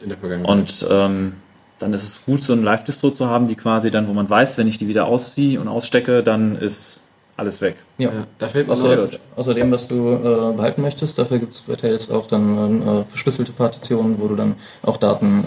In 0.00 0.08
der 0.08 0.16
Vergangenheit. 0.16 0.50
und 0.50 0.86
ähm, 0.90 1.34
dann 1.78 1.92
ist 1.92 2.02
es 2.02 2.24
gut, 2.24 2.42
so 2.42 2.54
ein 2.54 2.62
Live-Distro 2.62 3.10
zu 3.10 3.26
haben, 3.26 3.46
die 3.46 3.56
quasi 3.56 3.90
dann, 3.90 4.08
wo 4.08 4.14
man 4.14 4.30
weiß, 4.30 4.56
wenn 4.56 4.66
ich 4.66 4.78
die 4.78 4.88
wieder 4.88 5.04
ausziehe 5.04 5.60
und 5.60 5.68
ausstecke, 5.68 6.22
dann 6.22 6.56
ist 6.56 6.99
alles 7.40 7.60
weg. 7.60 7.76
Ja. 7.98 8.10
ja, 8.12 8.26
da 8.38 8.48
Sehr 8.48 8.64
noch, 8.96 9.10
gut. 9.10 9.20
Außerdem, 9.36 9.72
was 9.72 9.88
du 9.88 10.12
äh, 10.12 10.52
behalten 10.56 10.82
möchtest, 10.82 11.18
dafür 11.18 11.38
gibt 11.38 11.52
es 11.52 11.62
bei 11.62 11.74
Tails 11.74 12.10
auch 12.10 12.26
dann 12.28 12.86
äh, 12.86 13.04
verschlüsselte 13.04 13.52
Partitionen, 13.52 14.16
wo 14.20 14.28
du 14.28 14.36
dann 14.36 14.54
auch 14.82 14.96
Daten 14.98 15.44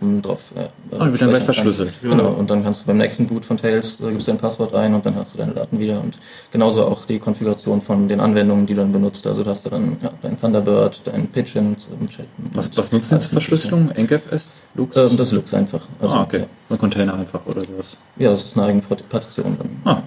äh, 0.00 0.22
drauf 0.22 0.40
äh, 0.56 0.66
Ah, 0.98 1.06
die 1.06 1.12
wird 1.12 1.22
dann 1.22 1.30
gleich 1.30 1.42
verschlüsselt. 1.44 1.92
Kannst. 2.00 2.02
Genau, 2.16 2.30
und 2.32 2.50
dann 2.50 2.62
kannst 2.62 2.82
du 2.82 2.86
beim 2.88 2.98
nächsten 2.98 3.26
Boot 3.26 3.44
von 3.44 3.56
Tails, 3.56 4.00
äh, 4.00 4.10
gibst 4.10 4.26
du 4.28 4.32
dein 4.32 4.40
Passwort 4.40 4.74
ein 4.74 4.94
und 4.94 5.06
dann 5.06 5.14
hast 5.16 5.34
du 5.34 5.38
deine 5.38 5.52
Daten 5.52 5.78
wieder 5.78 6.00
und 6.00 6.18
genauso 6.52 6.84
auch 6.84 7.06
die 7.06 7.18
Konfiguration 7.18 7.80
von 7.80 8.08
den 8.08 8.20
Anwendungen, 8.20 8.66
die 8.66 8.74
du 8.74 8.80
dann 8.80 8.92
benutzt. 8.92 9.26
Also 9.26 9.42
da 9.44 9.50
hast 9.50 9.64
du 9.66 9.70
dann 9.70 9.96
ja, 10.02 10.10
dein 10.22 10.38
Thunderbird, 10.38 11.00
dein 11.04 11.28
Pigeon 11.28 11.76
zum 11.78 12.08
Chatten. 12.08 12.50
Was, 12.54 12.66
und 12.68 12.76
was 12.76 12.92
nutzt 12.92 13.12
alles 13.12 13.24
zur 13.24 13.32
Verschlüsselung? 13.32 13.90
NKFS? 13.96 14.50
Lux? 14.74 14.96
Ähm, 14.96 15.16
das 15.16 15.28
ist 15.28 15.32
Lux 15.32 15.54
einfach. 15.54 15.80
Also, 16.00 16.16
ah, 16.16 16.22
okay. 16.22 16.44
Ein 16.68 16.78
Container 16.78 17.14
einfach 17.14 17.40
oder 17.46 17.60
sowas. 17.62 17.96
Ja, 18.16 18.24
ja, 18.24 18.30
das 18.30 18.44
ist 18.46 18.56
eine 18.56 18.66
eigene 18.66 18.82
Part- 18.82 19.08
Partition 19.08 19.56
dann. 19.58 19.94
Ah, 19.96 20.02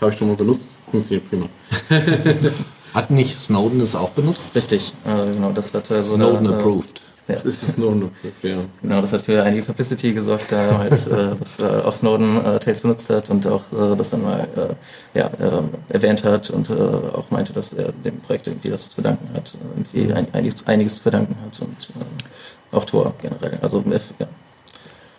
habe 0.00 0.12
ich 0.12 0.18
schon 0.18 0.28
mal 0.28 0.36
benutzt, 0.36 0.68
funktioniert 0.90 1.28
prima. 1.28 1.46
Hat 2.94 3.10
nicht 3.10 3.36
Snowden 3.36 3.80
es 3.80 3.94
auch 3.94 4.10
benutzt? 4.10 4.54
Richtig, 4.56 4.92
äh, 5.04 5.32
genau, 5.32 5.52
das 5.52 5.72
hat 5.72 5.88
äh, 5.90 6.00
so 6.00 6.16
Snowden 6.16 6.46
eine, 6.48 6.56
äh, 6.56 6.58
approved. 6.58 7.02
Ja. 7.28 7.36
Das 7.36 7.44
ist 7.44 7.78
ein 7.78 8.00
Proof, 8.00 8.32
ja. 8.42 8.56
Genau, 8.82 9.00
das 9.00 9.12
hat 9.12 9.22
für 9.22 9.40
einige 9.42 9.62
Publicity 9.62 10.12
gesorgt, 10.12 10.50
da 10.50 10.80
als 10.80 11.06
äh, 11.06 11.36
dass, 11.38 11.60
äh, 11.60 11.62
auch 11.64 11.92
Snowden 11.92 12.44
äh, 12.44 12.58
Tails 12.58 12.80
benutzt 12.80 13.08
hat 13.08 13.30
und 13.30 13.46
auch 13.46 13.62
äh, 13.72 13.96
das 13.96 14.10
dann 14.10 14.22
mal 14.22 14.48
äh, 14.56 15.18
ja, 15.18 15.26
äh, 15.26 15.62
erwähnt 15.90 16.24
hat 16.24 16.50
und 16.50 16.70
äh, 16.70 16.72
auch 16.72 17.30
meinte, 17.30 17.52
dass 17.52 17.72
er 17.72 17.92
dem 17.92 18.20
Projekt 18.20 18.48
irgendwie 18.48 18.70
das 18.70 18.88
zu 18.88 18.94
verdanken 18.94 19.28
hat, 19.34 19.56
irgendwie 19.76 20.12
ein, 20.12 20.26
einiges, 20.32 20.66
einiges 20.66 20.96
zu 20.96 21.02
verdanken 21.02 21.36
hat 21.46 21.60
und 21.60 21.90
äh, 21.90 22.76
auch 22.76 22.84
Tor 22.84 23.14
generell. 23.22 23.58
Also 23.62 23.84
ja. 23.86 24.26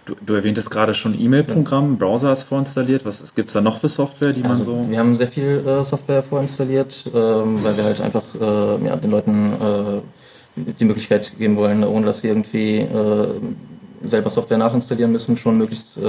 Du, 0.06 0.16
du 0.26 0.34
erwähntest 0.34 0.70
gerade 0.72 0.94
schon 0.94 1.20
E-Mail-Programm, 1.20 1.98
Browser 1.98 2.32
ist 2.32 2.44
vorinstalliert. 2.44 3.06
Was 3.06 3.36
gibt 3.36 3.50
es 3.50 3.54
da 3.54 3.62
noch 3.62 3.80
für 3.80 3.90
Software, 3.90 4.34
die 4.34 4.42
man 4.42 4.52
Also, 4.52 4.64
so. 4.64 4.86
wir 4.90 4.98
haben 5.00 5.16
sehr 5.16 5.28
viel 5.28 5.66
äh, 5.66 5.84
Software 5.84 6.24
vorinstalliert, 6.24 7.06
ähm, 7.14 7.64
weil 7.64 7.78
wir 7.78 7.84
halt 7.84 8.02
einfach 8.02 8.24
äh, 8.36 8.86
ja, 8.86 8.96
den 8.96 9.12
Leuten 9.12 9.54
äh, 9.54 10.02
die 10.80 10.86
Möglichkeit 10.86 11.38
geben 11.38 11.56
wollen, 11.56 11.84
ohne 11.84 12.06
dass 12.06 12.20
sie 12.20 12.28
irgendwie 12.28 12.80
äh, 12.80 13.28
selber 14.04 14.30
Software 14.30 14.58
nachinstallieren 14.58 15.12
müssen, 15.12 15.38
schon 15.38 15.58
möglichst, 15.58 15.98
äh, 15.98 16.02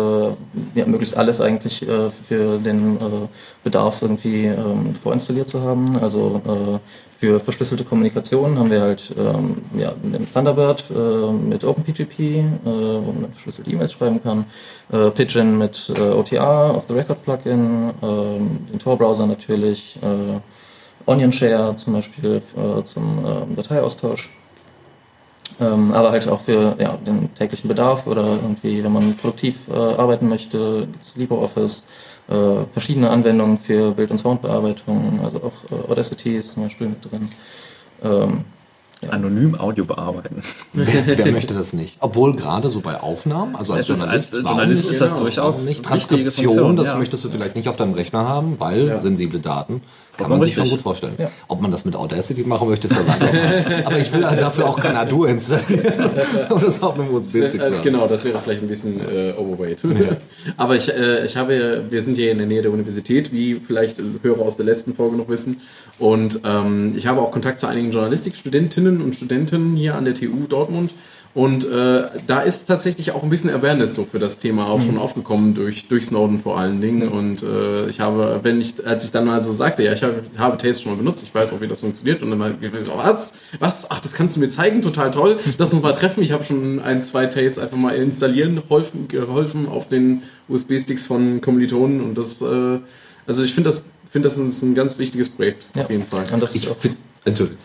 ja, 0.74 0.86
möglichst 0.86 1.16
alles 1.16 1.40
eigentlich 1.40 1.86
äh, 1.86 2.10
für 2.26 2.58
den 2.58 2.96
äh, 2.96 3.00
Bedarf 3.62 4.02
irgendwie 4.02 4.46
ähm, 4.46 4.94
vorinstalliert 4.94 5.48
zu 5.48 5.62
haben. 5.62 5.98
Also 5.98 6.40
äh, 6.46 6.78
für 7.22 7.38
verschlüsselte 7.38 7.84
Kommunikation 7.84 8.58
haben 8.58 8.68
wir 8.68 8.80
halt 8.80 9.14
ähm, 9.16 9.62
ja, 9.78 9.92
den 10.02 10.26
Thunderbird 10.32 10.86
äh, 10.90 11.30
mit 11.30 11.62
OpenPGP, 11.62 12.18
äh, 12.18 12.44
wo 12.64 13.12
man 13.12 13.30
verschlüsselte 13.30 13.70
E-Mails 13.70 13.92
schreiben 13.92 14.20
kann, 14.20 14.46
äh, 14.90 15.08
Pigeon 15.10 15.56
mit 15.56 15.92
äh, 15.96 16.00
OTA, 16.00 16.72
Off-the-Record-Plugin, 16.72 17.90
ähm, 18.02 18.66
den 18.72 18.78
Tor-Browser 18.80 19.28
natürlich, 19.28 19.96
äh, 20.02 20.40
OnionShare 21.08 21.76
zum 21.76 21.92
Beispiel 21.92 22.42
äh, 22.56 22.82
zum 22.82 23.24
äh, 23.24 23.54
Dateiaustausch. 23.54 24.28
Ähm, 25.60 25.92
aber 25.94 26.10
halt 26.10 26.26
auch 26.26 26.40
für 26.40 26.74
ja, 26.80 26.98
den 27.06 27.32
täglichen 27.36 27.68
Bedarf 27.68 28.08
oder 28.08 28.24
irgendwie, 28.24 28.82
wenn 28.82 28.92
man 28.92 29.16
produktiv 29.16 29.68
äh, 29.68 29.74
arbeiten 29.74 30.28
möchte, 30.28 30.88
gibt 30.90 31.04
es 31.04 31.14
LibreOffice, 31.14 31.86
äh, 32.28 32.64
verschiedene 32.70 33.10
Anwendungen 33.10 33.58
für 33.58 33.92
Bild- 33.92 34.10
und 34.10 34.18
Soundbearbeitung, 34.18 35.20
also 35.22 35.38
auch 35.38 35.70
äh, 35.70 35.90
Audacity 35.90 36.36
ist 36.36 36.52
zum 36.52 36.64
Beispiel 36.64 36.88
mit 36.88 37.04
drin. 37.10 37.28
Ähm, 38.02 38.44
Anonym 39.10 39.58
Audio 39.58 39.84
bearbeiten. 39.84 40.42
Wer, 40.72 41.06
wer 41.18 41.32
möchte 41.32 41.54
das 41.54 41.72
nicht? 41.72 41.96
Obwohl 42.00 42.36
gerade 42.36 42.68
so 42.68 42.80
bei 42.80 43.00
Aufnahmen, 43.00 43.56
also 43.56 43.72
als 43.72 43.88
Es 43.88 43.96
ist- 43.96 44.00
Journalist, 44.02 44.34
als 44.34 44.44
warum 44.44 44.58
Journalist 44.58 44.90
ist 44.90 45.00
das 45.00 45.10
Genau, 45.12 45.22
durchaus 45.24 45.64
nicht 45.64 45.84
Transkription, 45.84 46.46
Funktion, 46.46 46.76
das 46.76 46.88
ja. 46.88 46.98
möchtest 46.98 47.24
du 47.24 47.28
vielleicht 47.30 47.56
nicht 47.56 47.68
auf 47.68 47.76
deinem 47.76 47.94
Rechner 47.94 48.28
haben, 48.28 48.60
weil 48.60 48.88
Ja. 48.88 49.00
sensible 49.00 49.40
Daten 49.40 49.80
kann 50.18 50.26
Vollkommen 50.26 50.40
man 50.40 50.42
sich 50.48 50.54
schon 50.54 50.68
gut 50.68 50.80
vorstellen. 50.82 51.14
Ja. 51.16 51.30
Ob 51.48 51.62
man 51.62 51.70
das 51.70 51.86
mit 51.86 51.96
Audacity 51.96 52.42
machen 52.42 52.68
möchte, 52.68 52.86
ist 52.86 52.94
dann. 52.96 53.06
Aber 53.86 53.98
ich 53.98 54.12
will 54.12 54.20
dafür 54.20 54.68
auch 54.68 54.78
kein 54.78 54.94
Adu 54.94 55.24
installieren 55.24 56.10
und 56.50 56.62
das 56.62 56.82
auf 56.82 56.94
einem 57.00 57.14
USB-Stick 57.14 57.58
Äh, 57.60 57.70
genau, 57.82 58.06
das 58.06 58.22
wäre 58.22 58.38
vielleicht 58.38 58.60
ein 58.62 58.68
bisschen 58.68 59.00
äh, 59.00 59.32
overweight. 59.38 59.82
Aber 60.58 60.76
ich, 60.76 60.92
äh, 60.94 61.24
ich 61.24 61.36
habe, 61.38 61.54
ja- 61.56 61.90
wir 61.90 62.02
sind 62.02 62.16
hier 62.16 62.30
in 62.30 62.36
der 62.38 62.46
Nähe 62.46 62.60
der 62.60 62.72
Universität, 62.72 63.32
wie 63.32 63.54
vielleicht 63.56 63.96
Hörer 64.22 64.42
aus 64.42 64.56
der 64.56 64.66
letzten 64.66 64.94
Folge 64.94 65.16
noch 65.16 65.28
wissen. 65.28 65.62
Und 65.98 66.40
ähm, 66.44 66.92
ich 66.94 67.06
habe 67.06 67.22
auch 67.22 67.30
Kontakt 67.30 67.58
zu 67.58 67.66
einigen 67.66 67.90
Journalistikstudentinnen 67.90 68.91
und 69.00 69.14
Studenten 69.16 69.76
hier 69.76 69.94
an 69.94 70.04
der 70.04 70.14
TU 70.14 70.46
Dortmund. 70.48 70.92
Und 71.34 71.64
äh, 71.64 72.02
da 72.26 72.40
ist 72.42 72.66
tatsächlich 72.66 73.12
auch 73.12 73.22
ein 73.22 73.30
bisschen 73.30 73.48
Awareness 73.48 73.94
so 73.94 74.04
für 74.04 74.18
das 74.18 74.36
Thema 74.36 74.66
auch 74.66 74.82
schon 74.82 74.98
aufgekommen 74.98 75.54
durch, 75.54 75.88
durch 75.88 76.04
Snowden 76.04 76.38
vor 76.40 76.58
allen 76.58 76.82
Dingen. 76.82 77.08
Und 77.08 77.42
äh, 77.42 77.88
ich 77.88 78.00
habe, 78.00 78.40
wenn 78.42 78.60
ich, 78.60 78.86
als 78.86 79.02
ich 79.04 79.12
dann 79.12 79.24
mal 79.24 79.42
so 79.42 79.50
sagte, 79.50 79.82
ja, 79.82 79.94
ich 79.94 80.02
habe, 80.02 80.24
habe 80.36 80.58
Taste 80.58 80.82
schon 80.82 80.92
mal 80.92 80.98
benutzt, 80.98 81.22
ich 81.22 81.34
weiß 81.34 81.54
auch, 81.54 81.62
wie 81.62 81.68
das 81.68 81.80
funktioniert. 81.80 82.22
Und 82.22 82.28
dann 82.28 82.38
mal, 82.38 82.54
ich 82.60 82.68
so, 82.84 82.92
was? 82.96 83.32
Was? 83.60 83.90
Ach, 83.90 84.00
das 84.00 84.12
kannst 84.12 84.36
du 84.36 84.40
mir 84.40 84.50
zeigen? 84.50 84.82
Total 84.82 85.10
toll. 85.10 85.38
Lass 85.56 85.72
uns 85.72 85.82
mal 85.82 85.94
treffen. 85.94 86.22
Ich 86.22 86.32
habe 86.32 86.44
schon 86.44 86.80
ein, 86.80 87.02
zwei 87.02 87.24
Tails 87.24 87.58
einfach 87.58 87.78
mal 87.78 87.94
installieren, 87.94 88.56
geholfen, 88.56 89.08
geholfen 89.08 89.66
auf 89.68 89.88
den 89.88 90.24
USB-Sticks 90.50 91.06
von 91.06 91.40
Kommilitonen. 91.40 92.02
Und 92.02 92.18
das, 92.18 92.42
äh, 92.42 92.78
also 93.26 93.42
ich 93.42 93.54
finde 93.54 93.70
das 93.70 93.82
finde, 94.10 94.28
das 94.28 94.36
ist 94.36 94.60
ein 94.62 94.74
ganz 94.74 94.98
wichtiges 94.98 95.30
Projekt, 95.30 95.64
Ja. 95.74 95.84
auf 95.84 95.90
jeden 95.90 96.04
Fall. 96.04 96.26
Und 96.30 96.40
das 96.42 96.54
Ich 96.54 96.64
ist 96.64 96.70
auch 96.72 96.76
find, 96.76 96.96
Entschuldigung. 97.24 97.58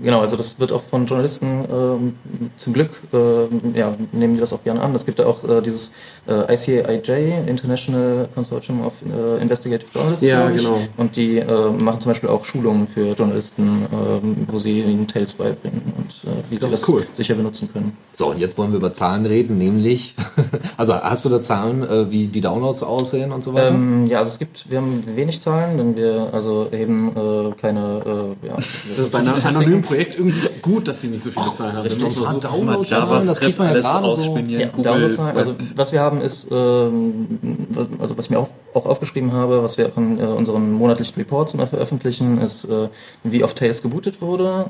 Äh, 0.00 0.04
genau, 0.04 0.20
also 0.20 0.36
das 0.36 0.58
wird 0.58 0.72
auch 0.72 0.82
von 0.82 1.06
Journalisten 1.06 1.64
ähm, 1.70 2.14
zum 2.56 2.72
Glück, 2.72 2.90
äh, 3.12 3.78
ja, 3.78 3.94
nehmen 4.12 4.34
die 4.34 4.40
das 4.40 4.52
auch 4.52 4.62
gerne 4.64 4.80
an. 4.80 4.94
Es 4.94 5.04
gibt 5.06 5.18
ja 5.18 5.26
auch 5.26 5.44
äh, 5.48 5.60
dieses 5.60 5.92
äh, 6.26 6.52
ICAIJ, 6.54 7.48
International 7.48 8.28
Consortium 8.34 8.84
of 8.84 8.94
äh, 9.02 9.42
Investigative 9.42 9.90
Journalists, 9.92 10.26
Ja, 10.26 10.48
genau. 10.50 10.78
Und 10.96 11.16
die 11.16 11.38
äh, 11.38 11.70
machen 11.70 12.00
zum 12.00 12.10
Beispiel 12.10 12.28
auch 12.28 12.44
Schulungen 12.44 12.86
für 12.86 13.12
Journalisten, 13.14 13.86
ähm, 13.92 14.36
wo 14.50 14.58
sie 14.58 14.80
ihnen 14.80 15.06
Tales 15.06 15.34
beibringen 15.34 15.82
und 15.96 16.30
äh, 16.30 16.34
wie 16.50 16.56
Das 16.56 16.70
sie 16.70 16.74
ist 16.74 16.82
das 16.82 16.88
cool. 16.88 17.06
sicher 17.12 17.34
benutzen 17.34 17.68
können. 17.72 17.96
So, 18.12 18.30
und 18.30 18.38
jetzt 18.38 18.56
wollen 18.58 18.70
wir 18.70 18.78
über 18.78 18.92
Zahlen 18.92 19.26
reden, 19.26 19.58
nämlich, 19.58 20.14
also 20.76 20.94
hast 20.94 21.24
du 21.24 21.28
da 21.28 21.42
Zahlen, 21.42 21.82
äh, 21.82 22.10
wie 22.10 22.28
die 22.28 22.40
Downloads 22.40 22.82
aussehen 22.82 23.32
und 23.32 23.42
so 23.42 23.54
weiter? 23.54 23.68
Ähm, 23.68 24.06
ja, 24.06 24.18
also 24.18 24.30
es 24.30 24.38
gibt, 24.38 24.70
wir 24.70 24.78
haben 24.78 25.02
wenig 25.16 25.40
Zahlen, 25.40 25.76
denn 25.78 25.96
wir 25.96 26.30
also 26.32 26.68
erheben 26.70 27.08
äh, 27.08 27.52
keine, 27.60 28.34
äh, 28.42 28.46
ja, 28.46 28.54
Das 28.54 28.98
ist 29.06 29.12
bei 29.12 29.18
einem 29.18 29.34
anonymen 29.34 29.73
Projekt 29.82 30.16
irgendwie 30.18 30.48
gut, 30.62 30.88
dass 30.88 31.00
sie 31.00 31.08
nicht 31.08 31.22
so 31.22 31.30
viele 31.30 31.52
Zahlen 31.52 31.76
haben. 31.76 31.82
richtig. 31.82 32.04
Ah, 32.04 32.10
so- 32.10 32.38
Downloads, 32.38 32.90
JavaScript, 32.90 33.30
das 33.30 33.40
kriegt 33.40 33.58
man 33.58 33.74
ja 33.74 33.80
gerade 33.80 34.14
so. 34.14 34.36
Ja. 34.38 34.66
Downloadzahlen. 34.66 35.36
Also 35.36 35.54
was 35.76 35.92
wir 35.92 36.00
haben 36.00 36.20
ist, 36.20 36.48
ähm, 36.50 37.38
was- 37.70 37.86
also 38.00 38.18
was 38.18 38.26
ich 38.26 38.30
mir 38.30 38.38
auch, 38.38 38.48
auch 38.74 38.86
aufgeschrieben 38.86 39.32
habe, 39.32 39.62
was 39.62 39.78
wir 39.78 39.88
auch 39.88 39.96
in 39.96 40.18
äh, 40.18 40.22
unseren 40.24 40.72
monatlichen 40.72 41.14
Reports 41.16 41.54
immer 41.54 41.66
veröffentlichen, 41.66 42.38
ist, 42.38 42.64
äh, 42.64 42.88
wie 43.22 43.44
oft 43.44 43.56
Tails 43.58 43.82
gebootet 43.82 44.20
wurde. 44.20 44.66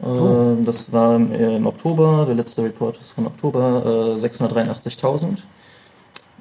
Äh, 0.60 0.64
Das 0.64 0.92
war 0.92 1.16
im, 1.16 1.32
äh, 1.32 1.56
im 1.56 1.66
Oktober, 1.66 2.24
der 2.26 2.34
letzte 2.34 2.62
Report 2.62 2.98
ist 3.00 3.12
von 3.12 3.26
Oktober, 3.26 4.14
äh, 4.14 4.18
683.000. 4.18 5.38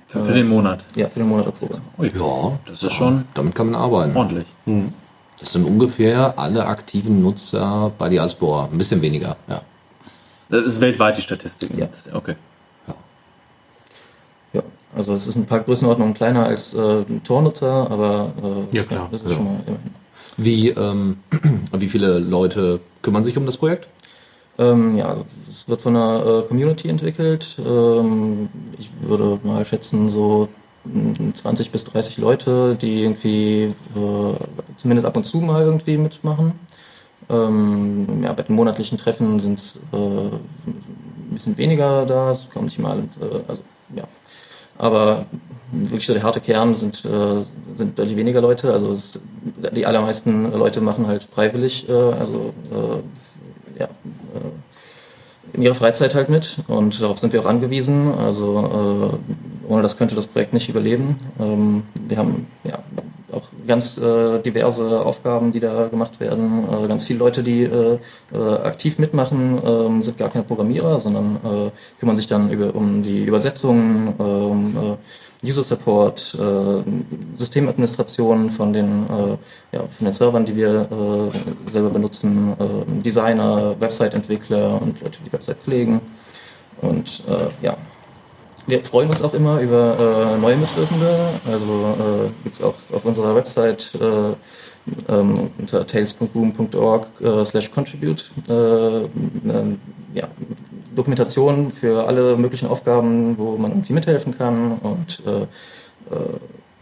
für, 0.08 0.24
für 0.24 0.34
den 0.34 0.48
Monat. 0.48 0.86
Ja, 0.96 1.08
für 1.10 1.20
den 1.20 1.30
Monat 1.30 1.48
Oktober. 1.48 1.80
Ja, 2.00 2.60
das 2.68 2.84
ist 2.84 2.94
schon 2.94 3.26
damit 3.34 3.56
kann 3.56 3.72
man 3.72 3.82
arbeiten. 3.82 4.16
ordentlich. 4.16 4.46
Das 5.40 5.52
sind 5.54 5.66
ungefähr 5.66 6.38
alle 6.38 6.66
aktiven 6.66 7.22
Nutzer 7.22 7.92
bei 7.98 8.10
Diaspora. 8.10 8.70
Ein 8.72 8.78
bisschen 8.78 9.02
weniger, 9.02 9.36
ja. 9.48 9.62
Das 10.50 10.66
ist 10.66 10.82
weltweit 10.82 11.18
die 11.18 11.22
Statistik 11.22 11.72
Ja. 11.72 11.86
jetzt. 11.86 12.14
Okay. 12.14 12.36
Ja, 14.54 14.62
also 14.96 15.14
es 15.14 15.26
ist 15.28 15.36
ein 15.36 15.46
paar 15.46 15.62
Größenordnungen 15.62 16.14
kleiner 16.14 16.46
als 16.46 16.74
äh, 16.76 17.04
Tornutzer, 17.24 17.90
aber 17.90 18.32
äh, 18.72 18.76
Ja, 18.78 18.84
klar. 18.84 19.08
das 19.12 19.22
ist 19.22 19.30
Ja. 19.32 19.36
schon 19.38 19.46
mal 19.46 19.60
immerhin. 19.66 19.92
Wie, 20.38 20.70
ähm, 20.70 21.18
wie 21.74 21.90
viele 21.90 22.20
Leute 22.20 22.80
kümmern 23.02 23.24
sich 23.24 23.36
um 23.38 23.46
das 23.46 23.58
Projekt? 23.58 23.88
Ähm, 24.60 24.96
ja, 24.98 25.08
also 25.10 25.26
es 25.50 25.68
wird 25.68 25.82
von 25.82 25.96
einer 25.96 26.44
äh, 26.44 26.48
Community 26.48 26.88
entwickelt. 26.88 27.58
Ähm, 27.60 28.50
ich 28.78 28.92
würde 29.02 29.40
mal 29.44 29.66
schätzen, 29.66 30.10
so 30.10 30.48
20 31.34 31.72
bis 31.72 31.86
30 31.86 32.18
Leute, 32.18 32.76
die 32.76 33.04
irgendwie 33.04 33.74
äh, 33.96 34.36
zumindest 34.78 35.06
ab 35.06 35.16
und 35.16 35.26
zu 35.26 35.38
mal 35.38 35.64
irgendwie 35.64 35.98
mitmachen. 35.98 36.54
Ähm, 37.30 38.24
ja, 38.24 38.34
bei 38.34 38.44
den 38.44 38.56
monatlichen 38.56 38.98
Treffen 38.98 39.40
sind 39.40 39.60
es 39.60 39.80
äh, 39.94 39.98
ein 39.98 41.32
bisschen 41.32 41.58
weniger 41.58 42.06
da, 42.06 42.38
kommen 42.54 42.66
nicht 42.66 42.80
mal, 42.80 43.00
äh, 43.22 43.40
also 43.48 43.62
ja. 43.96 44.04
Aber 44.78 45.26
wirklich 45.72 46.06
so 46.06 46.14
der 46.14 46.24
harte 46.24 46.42
Kern 46.42 46.76
sind, 46.76 47.06
äh, 47.06 47.44
sind 47.78 47.98
deutlich 47.98 48.18
weniger 48.18 48.42
Leute. 48.42 48.74
Also 48.74 48.92
es, 48.92 49.20
die 49.76 49.86
allermeisten 49.86 50.52
Leute 50.52 50.82
machen 50.82 51.08
halt 51.08 51.24
freiwillig, 51.24 51.88
äh, 51.88 51.94
also 51.94 52.54
äh, 52.72 53.80
ja, 53.80 53.90
in 55.54 55.62
ihrer 55.62 55.76
Freizeit 55.76 56.16
halt 56.16 56.30
mit 56.30 56.58
und 56.68 57.00
darauf 57.02 57.20
sind 57.20 57.32
wir 57.32 57.42
auch 57.42 57.46
angewiesen. 57.46 58.14
Also 58.14 59.20
ohne 59.68 59.82
das 59.82 59.98
könnte 59.98 60.16
das 60.16 60.28
Projekt 60.28 60.54
nicht 60.54 60.70
überleben. 60.70 61.16
Ähm, 61.40 61.84
wir 62.08 62.18
haben 62.18 62.48
ja 62.64 62.80
auch 63.34 63.44
ganz 63.68 63.98
äh, 63.98 64.40
diverse 64.40 65.06
Aufgaben, 65.06 65.52
die 65.52 65.60
da 65.60 65.88
gemacht 65.88 66.20
werden. 66.20 66.68
Äh, 66.70 66.88
ganz 66.88 67.06
viele 67.06 67.20
Leute, 67.20 67.44
die 67.44 67.64
äh, 67.64 67.98
äh, 68.34 68.38
aktiv 68.38 69.00
mitmachen, 69.00 69.60
ähm, 69.66 70.04
sind 70.04 70.18
gar 70.18 70.30
keine 70.30 70.44
Programmierer, 70.44 71.00
sondern 71.00 71.38
äh, 71.44 71.72
kümmern 72.00 72.16
sich 72.16 72.28
dann 72.28 72.52
über, 72.52 72.76
um 72.76 73.02
die 73.02 73.24
Übersetzung, 73.24 74.14
äh, 74.20 74.24
um 74.24 74.78
äh, 74.78 74.98
User 75.46 75.64
Support, 75.64 76.38
Systemadministration 77.38 78.50
von 78.50 78.72
den, 78.72 79.06
ja, 79.74 79.82
von 79.90 80.06
den 80.06 80.14
Servern, 80.14 80.46
die 80.46 80.56
wir 80.56 80.88
selber 81.68 81.90
benutzen, 81.90 82.54
Designer, 83.04 83.76
Website-Entwickler 83.78 84.82
und 84.82 85.02
Leute, 85.02 85.20
die 85.28 85.34
Website 85.34 85.58
pflegen. 85.58 86.00
Und 86.82 87.24
ja, 87.62 87.76
wir 88.68 88.84
freuen 88.84 89.10
uns 89.10 89.22
auch 89.22 89.34
immer 89.34 89.60
über 89.60 90.36
äh, 90.36 90.38
neue 90.40 90.58
Mitwirkende. 90.58 91.30
Also 91.50 91.72
äh, 91.72 92.44
gibt 92.44 92.56
es 92.56 92.64
auch 92.64 92.76
auf 92.94 93.06
unserer 93.06 93.36
Website 93.36 93.94
äh, 94.00 95.12
ähm, 95.12 95.52
unter 95.58 95.86
tales.boom.org 95.88 97.08
äh, 97.22 97.46
slash 97.46 97.72
contribute 97.72 98.32
äh, 98.50 99.02
ja, 100.14 100.28
Dokumentation 100.96 101.72
für 101.72 102.06
alle 102.06 102.38
möglichen 102.38 102.68
Aufgaben, 102.68 103.38
wo 103.38 103.58
man 103.58 103.72
irgendwie 103.72 103.94
mithelfen 103.94 104.38
kann 104.38 104.78
und 104.80 105.24
äh, 105.26 105.48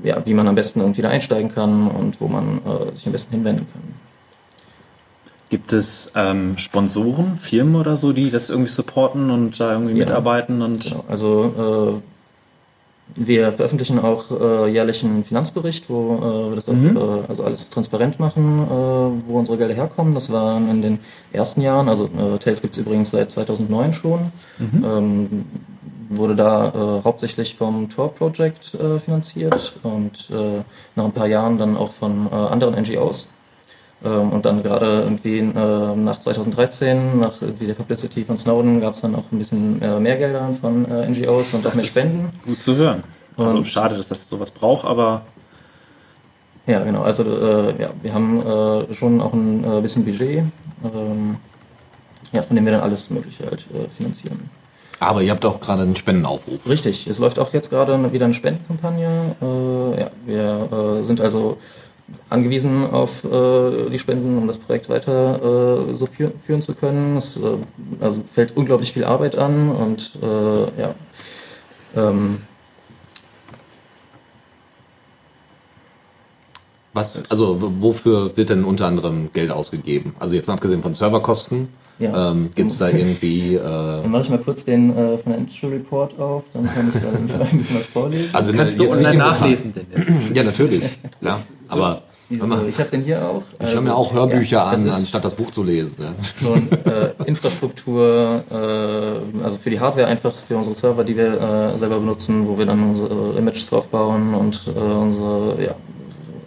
ja, 0.03 0.25
wie 0.25 0.33
man 0.33 0.47
am 0.47 0.55
besten 0.55 0.81
irgendwie 0.81 1.03
da 1.03 1.09
einsteigen 1.09 1.53
kann 1.53 1.89
und 1.89 2.19
wo 2.19 2.27
man 2.27 2.59
sich 2.91 3.05
am 3.05 3.11
besten 3.11 3.33
hinwenden 3.35 3.67
kann. 3.71 3.81
Gibt 5.51 5.73
es 5.73 6.11
ähm, 6.15 6.57
Sponsoren, 6.57 7.35
Firmen 7.37 7.75
oder 7.75 7.97
so, 7.97 8.13
die 8.13 8.31
das 8.31 8.49
irgendwie 8.49 8.71
supporten 8.71 9.29
und 9.29 9.59
da 9.59 9.73
irgendwie 9.73 9.91
Ja. 9.93 10.05
mitarbeiten? 10.05 10.61
Und 10.61 10.85
Genau, 10.85 11.03
also 11.09 11.99
äh, 11.99 12.01
wir 13.13 13.51
veröffentlichen 13.51 13.99
auch 13.99 14.31
äh, 14.31 14.71
jährlich 14.71 15.03
einen 15.03 15.25
Finanzbericht, 15.25 15.89
wo 15.89 16.15
äh, 16.15 16.49
wir 16.51 16.55
das 16.55 16.69
auch, 16.69 16.73
Mhm. 16.73 16.95
äh, 16.95 17.01
also 17.27 17.43
alles 17.43 17.69
transparent 17.69 18.17
machen, 18.21 18.63
äh, 18.65 19.27
wo 19.27 19.37
unsere 19.37 19.57
Gelder 19.57 19.73
herkommen. 19.73 20.13
Das 20.13 20.31
waren 20.31 20.71
in 20.71 20.81
den 20.81 20.99
ersten 21.33 21.59
Jahren, 21.61 21.89
also 21.89 22.05
äh, 22.05 22.37
Tails 22.39 22.61
gibt 22.61 22.73
es 22.75 22.79
übrigens 22.79 23.11
seit 23.11 23.29
2009 23.33 23.93
schon, 23.93 24.19
ähm, 24.61 25.43
wurde 26.09 26.35
da 26.35 27.01
hauptsächlich 27.05 27.55
vom 27.55 27.89
Tor 27.89 28.13
Project 28.13 28.71
finanziert 29.05 29.73
und 29.83 30.27
nach 30.97 31.05
ein 31.05 31.11
paar 31.13 31.27
Jahren 31.27 31.57
dann 31.57 31.77
auch 31.77 31.91
von 31.93 32.27
anderen 32.33 32.75
NGOs. 32.75 33.29
Ähm, 34.03 34.31
und 34.31 34.45
dann 34.45 34.63
gerade 34.63 35.01
irgendwie 35.03 35.39
äh, 35.39 35.95
nach 35.95 36.19
2013, 36.19 37.19
nach 37.19 37.41
irgendwie 37.41 37.67
der 37.67 37.75
Publicity 37.75 38.23
von 38.25 38.37
Snowden, 38.37 38.81
gab 38.81 38.95
es 38.95 39.01
dann 39.01 39.13
auch 39.15 39.25
ein 39.31 39.37
bisschen 39.37 39.81
äh, 39.81 39.99
mehr 39.99 40.17
Gelder 40.17 40.49
von 40.59 40.89
äh, 40.89 41.07
NGOs 41.07 41.53
und 41.53 41.59
auch 41.67 41.71
Das 41.71 41.75
mehr 41.75 41.83
ist 41.85 41.91
Spenden. 41.91 42.29
gut 42.47 42.61
zu 42.61 42.75
hören. 42.75 43.03
Also 43.37 43.57
Und- 43.57 43.67
schade, 43.67 43.95
dass 43.97 44.07
das 44.09 44.27
sowas 44.27 44.51
braucht, 44.51 44.85
aber 44.85 45.23
Ja, 46.67 46.83
genau. 46.83 47.01
Also 47.01 47.23
äh, 47.23 47.81
ja, 47.81 47.89
wir 48.01 48.13
haben 48.13 48.39
äh, 48.39 48.93
schon 48.93 49.19
auch 49.21 49.33
ein 49.33 49.63
äh, 49.63 49.81
bisschen 49.81 50.05
Budget, 50.05 50.43
ähm, 50.83 51.37
ja, 52.31 52.41
von 52.43 52.55
dem 52.55 52.65
wir 52.65 52.71
dann 52.73 52.81
alles 52.81 53.09
Mögliche 53.09 53.45
halt 53.45 53.65
äh, 53.73 53.87
finanzieren. 53.97 54.49
Aber 54.99 55.23
ihr 55.23 55.31
habt 55.31 55.43
auch 55.45 55.59
gerade 55.59 55.81
einen 55.81 55.95
Spendenaufruf. 55.95 56.69
Richtig, 56.69 57.07
es 57.07 57.17
läuft 57.17 57.39
auch 57.39 57.51
jetzt 57.53 57.71
gerade 57.71 58.13
wieder 58.13 58.25
eine 58.25 58.35
Spendenkampagne. 58.35 59.35
Äh, 59.41 59.99
ja, 60.01 60.11
wir 60.25 60.99
äh, 60.99 61.03
sind 61.03 61.19
also 61.21 61.57
angewiesen 62.29 62.89
auf 62.89 63.23
äh, 63.23 63.89
die 63.89 63.99
Spenden, 63.99 64.37
um 64.37 64.47
das 64.47 64.57
Projekt 64.57 64.89
weiter 64.89 65.89
äh, 65.89 65.95
so 65.95 66.05
führ 66.05 66.31
führen 66.43 66.61
zu 66.61 66.73
können. 66.73 67.17
Es 67.17 67.37
äh, 67.37 67.57
also 67.99 68.21
fällt 68.31 68.55
unglaublich 68.55 68.93
viel 68.93 69.03
Arbeit 69.03 69.35
an 69.35 69.69
und 69.69 70.13
äh, 70.21 70.81
ja. 70.81 70.95
Ähm, 71.95 72.39
Was, 76.93 77.23
also 77.29 77.57
wofür 77.81 78.35
wird 78.35 78.49
denn 78.49 78.65
unter 78.65 78.85
anderem 78.85 79.31
Geld 79.31 79.49
ausgegeben? 79.49 80.13
Also 80.19 80.35
jetzt 80.35 80.47
mal 80.47 80.55
abgesehen 80.55 80.81
von 80.81 80.93
Serverkosten, 80.93 81.69
ja. 82.01 82.31
ähm, 82.31 82.51
gibt 82.55 82.71
es 82.71 82.77
da 82.79 82.89
irgendwie, 82.89 83.55
äh, 83.55 83.61
Dann 83.61 84.11
mache 84.11 84.23
ich 84.23 84.29
mal 84.29 84.39
kurz 84.39 84.65
den 84.65 84.95
äh, 84.95 85.17
Financial 85.17 85.71
Report 85.71 86.19
auf, 86.19 86.43
dann 86.53 86.67
kann 86.67 86.91
ich 86.93 87.01
da 87.01 87.39
ein 87.41 87.57
bisschen 87.57 87.77
was 87.77 87.87
vorlesen. 87.87 88.29
also 88.33 88.53
kannst 88.53 88.77
ne, 88.77 88.85
du 88.85 88.89
jetzt 88.89 88.97
online 88.97 89.17
nachlesen, 89.17 89.73
Dennis. 89.73 90.11
Ja, 90.33 90.43
natürlich, 90.43 90.83
klar. 91.19 91.41
Aber 91.67 92.03
Diese, 92.29 92.47
mal, 92.47 92.67
ich 92.67 92.79
habe 92.79 92.89
den 92.89 93.01
hier 93.01 93.21
auch. 93.23 93.43
ich 93.59 93.73
höre 93.73 93.81
mir 93.81 93.95
auch 93.95 94.13
Hörbücher 94.13 94.57
ja, 94.57 94.65
an, 94.65 94.89
anstatt 94.89 95.23
das 95.25 95.35
Buch 95.35 95.51
zu 95.51 95.63
lesen. 95.63 95.95
Ja. 95.99 96.13
schon 96.39 96.71
äh, 96.85 97.11
Infrastruktur, 97.25 98.43
äh, 98.49 99.43
also 99.43 99.57
für 99.57 99.69
die 99.69 99.79
Hardware 99.79 100.07
einfach, 100.07 100.33
für 100.47 100.57
unsere 100.57 100.75
Server, 100.75 101.03
die 101.03 101.17
wir 101.17 101.73
äh, 101.73 101.77
selber 101.77 101.99
benutzen, 101.99 102.47
wo 102.47 102.57
wir 102.57 102.65
dann 102.65 102.81
unsere 102.83 103.37
Images 103.37 103.69
draufbauen 103.69 104.33
und 104.33 104.61
äh, 104.67 104.79
unsere, 104.79 105.61
ja, 105.61 105.75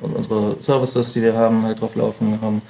unsere 0.01 0.57
Services, 0.61 1.13
die 1.13 1.23
wir 1.23 1.35
haben, 1.35 1.65
halt 1.65 1.81
drauf 1.81 1.95
laufen 1.95 2.39
haben. 2.43 2.63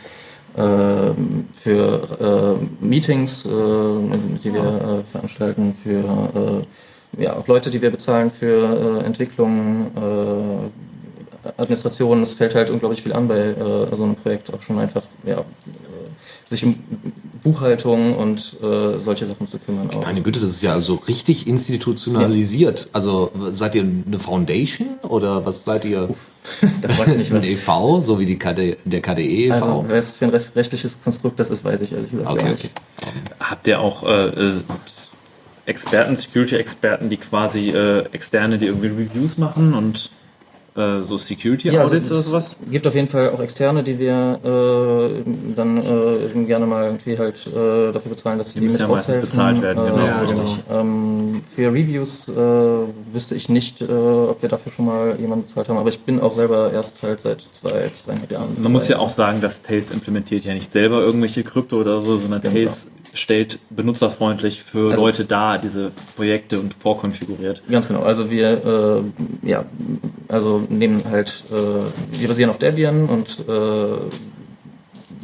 Äh, 0.56 1.14
für 1.52 2.60
äh, 2.80 2.84
Meetings, 2.84 3.44
äh, 3.44 3.48
die 3.48 4.54
wir 4.54 5.02
äh, 5.04 5.10
veranstalten, 5.10 5.74
für 5.82 6.64
ja, 7.18 7.36
auch 7.36 7.46
Leute, 7.46 7.70
die 7.70 7.80
wir 7.80 7.90
bezahlen 7.90 8.28
für 8.28 9.04
Entwicklung, 9.04 9.92
Administration, 11.56 12.22
es 12.22 12.34
fällt 12.34 12.56
halt 12.56 12.70
unglaublich 12.70 13.04
viel 13.04 13.12
an 13.12 13.28
bei 13.28 13.54
so 13.92 14.02
einem 14.02 14.16
Projekt, 14.16 14.52
auch 14.52 14.60
schon 14.62 14.80
einfach, 14.80 15.02
ja, 15.24 15.44
sich 16.54 16.64
um 16.64 16.76
Buchhaltung 17.42 18.16
und 18.16 18.56
äh, 18.62 18.98
solche 18.98 19.26
Sachen 19.26 19.46
zu 19.46 19.58
kümmern. 19.58 19.90
Auch. 19.90 20.02
Meine 20.02 20.22
Güte, 20.22 20.40
das 20.40 20.50
ist 20.50 20.62
ja 20.62 20.72
also 20.72 20.94
richtig 21.06 21.46
institutionalisiert. 21.46 22.88
Also 22.92 23.30
seid 23.50 23.74
ihr 23.74 23.82
eine 23.82 24.18
Foundation 24.18 24.88
oder 25.02 25.44
was 25.44 25.64
seid 25.64 25.84
ihr? 25.84 26.08
da 26.80 26.88
fragt 26.88 27.16
mich 27.16 27.30
Ein 27.30 27.38
was. 27.38 27.46
EV, 27.46 28.00
so 28.00 28.18
wie 28.18 28.26
die 28.26 28.38
KD, 28.38 28.78
der 28.84 29.00
KDE 29.02 29.46
e.V. 29.46 29.54
Also, 29.54 29.84
was 29.88 30.10
für 30.12 30.24
ein 30.24 30.30
rechtliches 30.30 30.98
Konstrukt 31.02 31.38
das 31.38 31.50
ist, 31.50 31.64
weiß 31.64 31.82
ich 31.82 31.92
ehrlich 31.92 32.10
gesagt 32.10 32.30
okay, 32.30 32.42
gar 32.42 32.52
okay. 32.52 32.62
nicht. 32.62 32.80
Habt 33.40 33.66
ihr 33.66 33.80
auch 33.80 34.02
äh, 34.04 34.26
äh, 34.26 34.60
Experten, 35.66 36.16
Security-Experten, 36.16 37.10
die 37.10 37.18
quasi 37.18 37.70
äh, 37.70 38.06
externe, 38.12 38.58
die 38.58 38.66
irgendwie 38.66 38.88
Reviews 38.88 39.38
machen 39.38 39.74
und 39.74 40.10
äh, 40.76 41.02
so 41.02 41.16
Security-Audits 41.16 42.10
oder 42.10 42.18
es 42.18 42.26
sowas? 42.26 42.56
gibt 42.70 42.86
auf 42.86 42.94
jeden 42.94 43.08
Fall 43.08 43.30
auch 43.30 43.40
Externe, 43.40 43.82
die 43.84 43.98
wir 43.98 44.40
äh, 44.44 45.22
dann 45.54 45.76
äh, 45.78 46.44
gerne 46.46 46.66
mal 46.66 46.84
irgendwie 46.86 47.16
halt 47.18 47.46
äh, 47.46 47.92
dafür 47.92 48.10
bezahlen, 48.10 48.38
dass 48.38 48.48
sie 48.48 48.54
Die 48.54 48.60
die, 48.60 48.66
müssen 48.66 48.74
mit 48.78 48.80
ja 48.82 48.88
meistens 48.88 49.20
bezahlt 49.20 49.62
werden, 49.62 49.84
genau, 49.84 49.98
Äh, 49.98 50.06
ja, 50.06 50.20
richtig. 50.20 50.40
richtig. 50.40 50.64
Ähm, 50.70 51.42
für 51.54 51.68
Reviews 51.72 52.28
wüsste 52.28 53.34
ich 53.34 53.48
nicht, 53.48 53.82
ob 53.82 54.42
wir 54.42 54.48
dafür 54.48 54.72
schon 54.72 54.86
mal 54.86 55.16
jemanden 55.20 55.46
bezahlt 55.46 55.68
haben, 55.68 55.78
aber 55.78 55.88
ich 55.88 56.00
bin 56.00 56.20
auch 56.20 56.32
selber 56.32 56.72
erst 56.72 57.02
halt 57.02 57.20
seit 57.20 57.42
zwei, 57.52 57.90
zweieinhalb 57.92 58.30
Jahren. 58.32 58.56
Man 58.60 58.72
muss 58.72 58.88
ja 58.88 58.98
auch 58.98 59.10
sagen, 59.10 59.40
dass 59.40 59.62
Tails 59.62 59.90
implementiert 59.90 60.44
ja 60.44 60.54
nicht 60.54 60.72
selber 60.72 61.00
irgendwelche 61.00 61.44
Krypto 61.44 61.76
oder 61.80 62.00
so, 62.00 62.18
sondern 62.18 62.40
Ganz 62.40 62.54
Tails 62.54 62.90
stellt 63.14 63.58
benutzerfreundlich 63.70 64.62
für 64.62 64.90
Also- 64.92 65.04
Leute 65.04 65.24
dar 65.24 65.58
diese 65.58 65.92
Projekte 66.16 66.58
und 66.60 66.74
vorkonfiguriert. 66.74 67.62
Ganz 67.70 67.88
genau. 67.88 68.02
Also 68.02 68.30
wir, 68.30 69.02
äh, 69.42 69.48
ja, 69.48 69.64
also 70.28 70.62
nehmen 70.68 71.02
halt, 71.10 71.44
äh, 71.50 72.18
wir 72.20 72.28
basieren 72.28 72.50
auf 72.50 72.58
Debian 72.58 73.06
und 73.06 73.40
äh, 73.48 73.96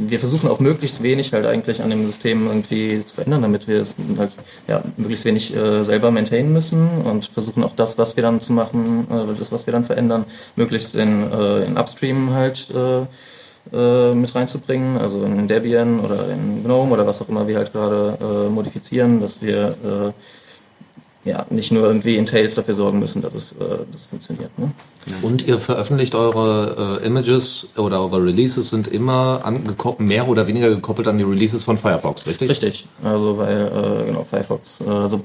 wir 0.02 0.18
versuchen 0.18 0.48
auch 0.48 0.60
möglichst 0.60 1.02
wenig 1.02 1.34
halt 1.34 1.44
eigentlich 1.44 1.82
an 1.82 1.90
dem 1.90 2.06
System 2.06 2.46
irgendwie 2.46 3.04
zu 3.04 3.16
verändern, 3.16 3.42
damit 3.42 3.68
wir 3.68 3.80
es 3.80 3.96
halt 4.16 4.30
ja 4.66 4.82
möglichst 4.96 5.26
wenig 5.26 5.54
äh, 5.54 5.82
selber 5.84 6.10
maintainen 6.10 6.52
müssen 6.54 7.02
und 7.04 7.26
versuchen 7.26 7.62
auch 7.62 7.74
das, 7.76 7.98
was 7.98 8.16
wir 8.16 8.22
dann 8.22 8.40
zu 8.40 8.52
machen, 8.54 9.06
äh, 9.10 9.38
das, 9.38 9.52
was 9.52 9.66
wir 9.66 9.72
dann 9.72 9.84
verändern, 9.84 10.24
möglichst 10.56 10.94
in, 10.94 11.30
äh, 11.30 11.64
in 11.66 11.76
Upstream 11.76 12.30
halt 12.32 12.68
äh, 12.70 13.02
äh, 13.72 14.14
mit 14.14 14.34
reinzubringen, 14.34 14.98
also 14.98 15.22
in 15.24 15.46
Debian 15.46 16.00
oder 16.00 16.30
in 16.30 16.64
GNOME 16.64 16.92
oder 16.92 17.06
was 17.06 17.22
auch 17.22 17.28
immer 17.28 17.46
wir 17.46 17.58
halt 17.58 17.72
gerade 17.72 18.18
äh, 18.20 18.48
modifizieren, 18.48 19.20
dass 19.20 19.40
wir 19.42 19.68
äh, 19.68 20.12
ja, 21.24 21.44
nicht 21.50 21.70
nur 21.70 21.84
irgendwie 21.84 22.16
in 22.16 22.24
Tails 22.24 22.54
dafür 22.54 22.74
sorgen 22.74 22.98
müssen, 22.98 23.20
dass 23.20 23.34
es, 23.34 23.52
äh, 23.52 23.56
dass 23.92 24.00
es 24.00 24.06
funktioniert. 24.06 24.58
Ne? 24.58 24.72
Und 25.20 25.46
ihr 25.46 25.58
veröffentlicht 25.58 26.14
eure 26.14 26.98
äh, 27.02 27.06
Images 27.06 27.68
oder 27.76 28.00
eure 28.00 28.24
Releases 28.24 28.70
sind 28.70 28.88
immer 28.88 29.42
mehr 29.98 30.28
oder 30.28 30.46
weniger 30.46 30.70
gekoppelt 30.70 31.08
an 31.08 31.18
die 31.18 31.24
Releases 31.24 31.64
von 31.64 31.76
Firefox, 31.76 32.26
richtig? 32.26 32.50
Richtig, 32.50 32.88
also 33.02 33.36
weil 33.36 33.66
äh, 33.66 34.06
genau 34.06 34.24
Firefox, 34.24 34.80
äh, 34.80 34.88
also 34.88 35.22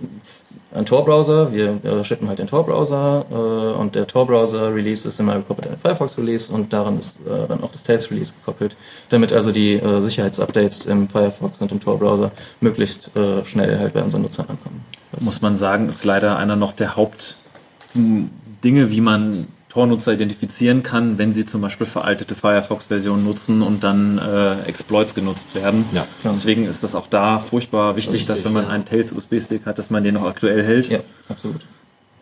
ein 0.76 0.86
Tor-Browser, 0.86 1.54
wir 1.54 1.84
äh, 1.84 2.04
shippen 2.04 2.28
halt 2.28 2.40
den 2.40 2.48
Tor-Browser 2.48 3.26
äh, 3.32 3.80
und 3.80 3.96
der 3.96 4.08
Tor-Browser-Release 4.08 5.08
ist 5.08 5.20
immer 5.20 5.36
gekoppelt 5.36 5.68
an 5.68 5.74
den 5.74 5.80
Firefox-Release 5.80 6.52
und 6.52 6.74
daran 6.74 7.00
ist 7.00 7.20
äh, 7.26 7.48
dann 7.48 7.64
auch 7.64 7.72
das 7.72 7.84
Tails-Release 7.84 8.34
gekoppelt, 8.34 8.76
damit 9.10 9.32
also 9.32 9.52
die 9.52 9.74
äh, 9.74 10.00
Sicherheitsupdates 10.00 10.86
im 10.86 11.08
Firefox 11.10 11.62
und 11.62 11.72
im 11.72 11.80
Tor-Browser 11.80 12.32
möglichst 12.60 13.16
äh, 13.16 13.46
schnell 13.46 13.80
halt 13.80 13.94
bei 13.94 14.04
unseren 14.04 14.24
Nutzern 14.24 14.48
ankommen. 14.50 14.84
Das 15.12 15.24
Muss 15.24 15.42
man 15.42 15.56
sagen, 15.56 15.88
ist 15.88 16.04
leider 16.04 16.38
einer 16.38 16.56
noch 16.56 16.74
der 16.74 16.96
Hauptdinge, 16.96 18.30
wie 18.64 19.02
man 19.02 19.48
Tor-Nutzer 19.76 20.14
identifizieren 20.14 20.84
kann, 20.84 21.18
wenn 21.18 21.34
sie 21.34 21.44
zum 21.44 21.60
Beispiel 21.60 21.86
veraltete 21.86 22.34
Firefox-Versionen 22.34 23.26
nutzen 23.26 23.62
und 23.62 23.84
dann 23.84 24.18
äh, 24.18 24.62
Exploits 24.62 25.14
genutzt 25.16 25.54
werden. 25.54 25.84
Ja. 25.92 26.08
Klar. 26.22 26.34
Deswegen 26.34 26.64
ist 26.64 26.86
das 26.86 26.96
auch 26.96 27.08
da 27.08 27.40
furchtbar 27.40 27.98
wichtig, 27.98 28.14
Richtig, 28.14 28.28
dass 28.28 28.46
wenn 28.46 28.54
man 28.54 28.64
ja. 28.64 28.70
einen 28.70 28.86
Tails 28.86 29.12
USB-Stick 29.12 29.66
hat, 29.66 29.78
dass 29.78 29.90
man 29.90 30.02
den 30.02 30.14
noch 30.14 30.24
aktuell 30.24 30.64
hält. 30.64 30.90
ja, 30.90 31.00
absolut. 31.28 31.68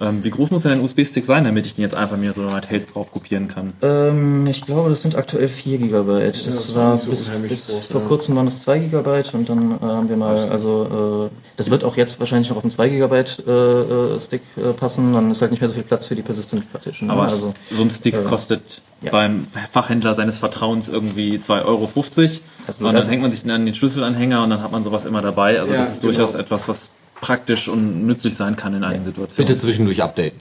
Ähm, 0.03 0.23
wie 0.23 0.29
groß 0.29 0.51
muss 0.51 0.63
denn 0.63 0.73
ein 0.73 0.81
USB-Stick 0.81 1.25
sein, 1.25 1.45
damit 1.45 1.65
ich 1.65 1.75
den 1.75 1.83
jetzt 1.83 1.95
einfach 1.95 2.17
mir 2.17 2.33
so 2.33 2.41
mal 2.41 2.59
Tails 2.59 2.87
drauf 2.87 3.11
kopieren 3.11 3.47
kann? 3.47 3.73
Ähm, 3.81 4.45
ich 4.47 4.65
glaube, 4.65 4.89
das 4.89 5.01
sind 5.01 5.15
aktuell 5.15 5.47
4 5.47 5.77
Gigabyte. 5.77 6.45
Das, 6.45 6.55
das 6.55 6.75
war 6.75 6.97
so 6.97 7.09
bis, 7.09 7.29
bis 7.29 7.67
groß, 7.67 7.85
vor 7.87 8.01
ja. 8.01 8.07
kurzem 8.07 8.35
waren 8.35 8.47
es 8.47 8.63
2 8.63 8.79
Gigabyte 8.79 9.33
und 9.33 9.47
dann 9.47 9.71
äh, 9.71 9.85
haben 9.85 10.09
wir 10.09 10.17
mal, 10.17 10.37
also 10.49 11.29
äh, 11.31 11.35
das 11.55 11.69
wird 11.69 11.85
auch 11.85 11.95
jetzt 11.95 12.19
wahrscheinlich 12.19 12.49
noch 12.49 12.57
auf 12.57 12.63
einen 12.63 12.71
2 12.71 12.89
Gigabyte 12.89 13.43
äh, 13.47 13.51
äh, 13.51 14.19
Stick 14.19 14.41
äh, 14.57 14.73
passen, 14.73 15.13
dann 15.13 15.31
ist 15.31 15.41
halt 15.41 15.51
nicht 15.51 15.61
mehr 15.61 15.69
so 15.69 15.75
viel 15.75 15.83
Platz 15.83 16.07
für 16.07 16.15
die 16.15 16.21
Persistent 16.21 16.69
Partition. 16.71 17.07
ne? 17.07 17.13
Aber 17.13 17.23
also 17.23 17.53
so 17.71 17.81
ein 17.81 17.89
Stick 17.89 18.15
äh, 18.15 18.23
kostet 18.23 18.81
ja. 19.01 19.11
beim 19.11 19.47
Fachhändler 19.71 20.13
seines 20.15 20.37
Vertrauens 20.37 20.89
irgendwie 20.89 21.37
2,50 21.37 21.65
Euro. 21.65 21.89
Absolut. 21.93 22.39
Und 22.79 22.93
dann 22.93 23.07
hängt 23.07 23.21
man 23.21 23.31
sich 23.31 23.43
dann 23.43 23.51
an 23.51 23.65
den 23.65 23.75
Schlüsselanhänger 23.75 24.43
und 24.43 24.49
dann 24.49 24.61
hat 24.61 24.71
man 24.71 24.83
sowas 24.83 25.05
immer 25.05 25.21
dabei. 25.21 25.59
Also 25.59 25.73
Ja, 25.73 25.79
das 25.79 25.91
ist 25.91 26.03
durchaus 26.03 26.33
genau. 26.33 26.43
etwas, 26.43 26.67
was 26.67 26.89
praktisch 27.23 27.69
und 27.69 28.05
nützlich 28.05 28.35
sein 28.35 28.57
kann 28.57 28.73
in 28.73 28.83
einigen 28.83 29.05
Situationen. 29.05 29.47
Bitte 29.47 29.57
zwischendurch 29.57 30.03
updaten. 30.03 30.37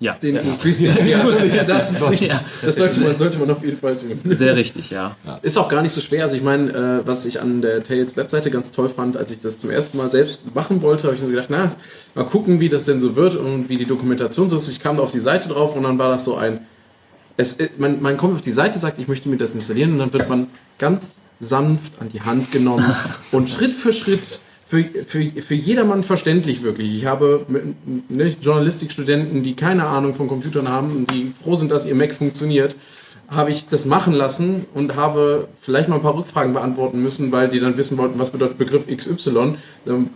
Ja, 0.00 0.14
Den 0.14 0.36
USB-Stick, 0.36 1.06
ja, 1.06 1.22
das, 1.22 1.42
ist, 1.54 1.68
das 1.68 1.92
ist 1.92 2.10
richtig. 2.10 2.30
Ja. 2.30 2.40
Das 2.62 2.76
sollte 2.76 3.00
man, 3.00 3.16
sollte 3.16 3.38
man 3.38 3.50
auf 3.50 3.62
jeden 3.62 3.78
Fall 3.78 3.96
tun. 3.96 4.18
sehr 4.24 4.56
richtig, 4.56 4.90
ja. 4.90 5.16
Ist 5.42 5.58
auch 5.58 5.68
gar 5.68 5.82
nicht 5.82 5.92
so 5.92 6.00
schwer. 6.00 6.24
Also 6.24 6.36
ich 6.36 6.42
meine, 6.42 7.02
äh, 7.04 7.06
was 7.06 7.26
ich 7.26 7.42
an 7.42 7.60
der 7.60 7.84
Tails 7.84 8.16
Webseite 8.16 8.50
ganz 8.50 8.72
toll 8.72 8.88
fand, 8.88 9.18
als 9.18 9.30
ich 9.30 9.42
das 9.42 9.58
zum 9.58 9.70
ersten 9.70 9.98
Mal 9.98 10.08
selbst 10.08 10.40
machen 10.54 10.80
wollte, 10.80 11.04
habe 11.04 11.14
ich 11.14 11.22
mir 11.22 11.28
gedacht, 11.28 11.48
na, 11.50 11.72
mal 12.14 12.24
gucken, 12.24 12.58
wie 12.58 12.70
das 12.70 12.86
denn 12.86 13.00
so 13.00 13.16
wird 13.16 13.36
und 13.36 13.68
wie 13.68 13.76
die 13.76 13.84
Dokumentation 13.84 14.48
so 14.48 14.56
ist. 14.56 14.68
Ich 14.68 14.80
kam 14.80 14.96
da 14.96 15.02
auf 15.02 15.12
die 15.12 15.20
Seite 15.20 15.48
drauf 15.50 15.76
und 15.76 15.82
dann 15.82 15.98
war 15.98 16.08
das 16.08 16.24
so 16.24 16.36
ein, 16.36 16.60
es, 17.36 17.56
äh, 17.56 17.68
man, 17.76 18.00
man 18.00 18.16
kommt 18.16 18.34
auf 18.34 18.42
die 18.42 18.52
Seite, 18.52 18.78
sagt, 18.78 18.98
ich 18.98 19.08
möchte 19.08 19.28
mir 19.28 19.36
das 19.36 19.54
installieren 19.54 19.92
und 19.92 19.98
dann 19.98 20.12
wird 20.14 20.28
man 20.28 20.48
ganz 20.78 21.16
sanft 21.38 22.00
an 22.00 22.08
die 22.08 22.22
Hand 22.22 22.50
genommen 22.50 22.94
und 23.30 23.50
Schritt 23.50 23.74
für 23.74 23.92
Schritt 23.92 24.40
für, 24.66 24.84
für, 25.06 25.30
für 25.42 25.54
jedermann 25.54 26.02
verständlich 26.02 26.62
wirklich. 26.62 26.94
Ich 26.94 27.06
habe 27.06 27.46
ne, 28.08 28.34
Journalistikstudenten, 28.40 29.42
die 29.42 29.54
keine 29.54 29.86
Ahnung 29.86 30.14
von 30.14 30.28
Computern 30.28 30.68
haben 30.68 30.92
und 30.92 31.10
die 31.10 31.32
froh 31.42 31.54
sind, 31.54 31.70
dass 31.70 31.86
ihr 31.86 31.94
Mac 31.94 32.14
funktioniert, 32.14 32.76
habe 33.28 33.50
ich 33.50 33.68
das 33.68 33.86
machen 33.86 34.12
lassen 34.12 34.66
und 34.74 34.96
habe 34.96 35.48
vielleicht 35.56 35.88
mal 35.88 35.96
ein 35.96 36.02
paar 36.02 36.16
Rückfragen 36.16 36.52
beantworten 36.52 37.02
müssen, 37.02 37.32
weil 37.32 37.48
die 37.48 37.60
dann 37.60 37.76
wissen 37.76 37.98
wollten, 37.98 38.18
was 38.18 38.30
bedeutet 38.30 38.58
Begriff 38.58 38.86
XY. 38.86 39.56
Ähm, 39.86 40.10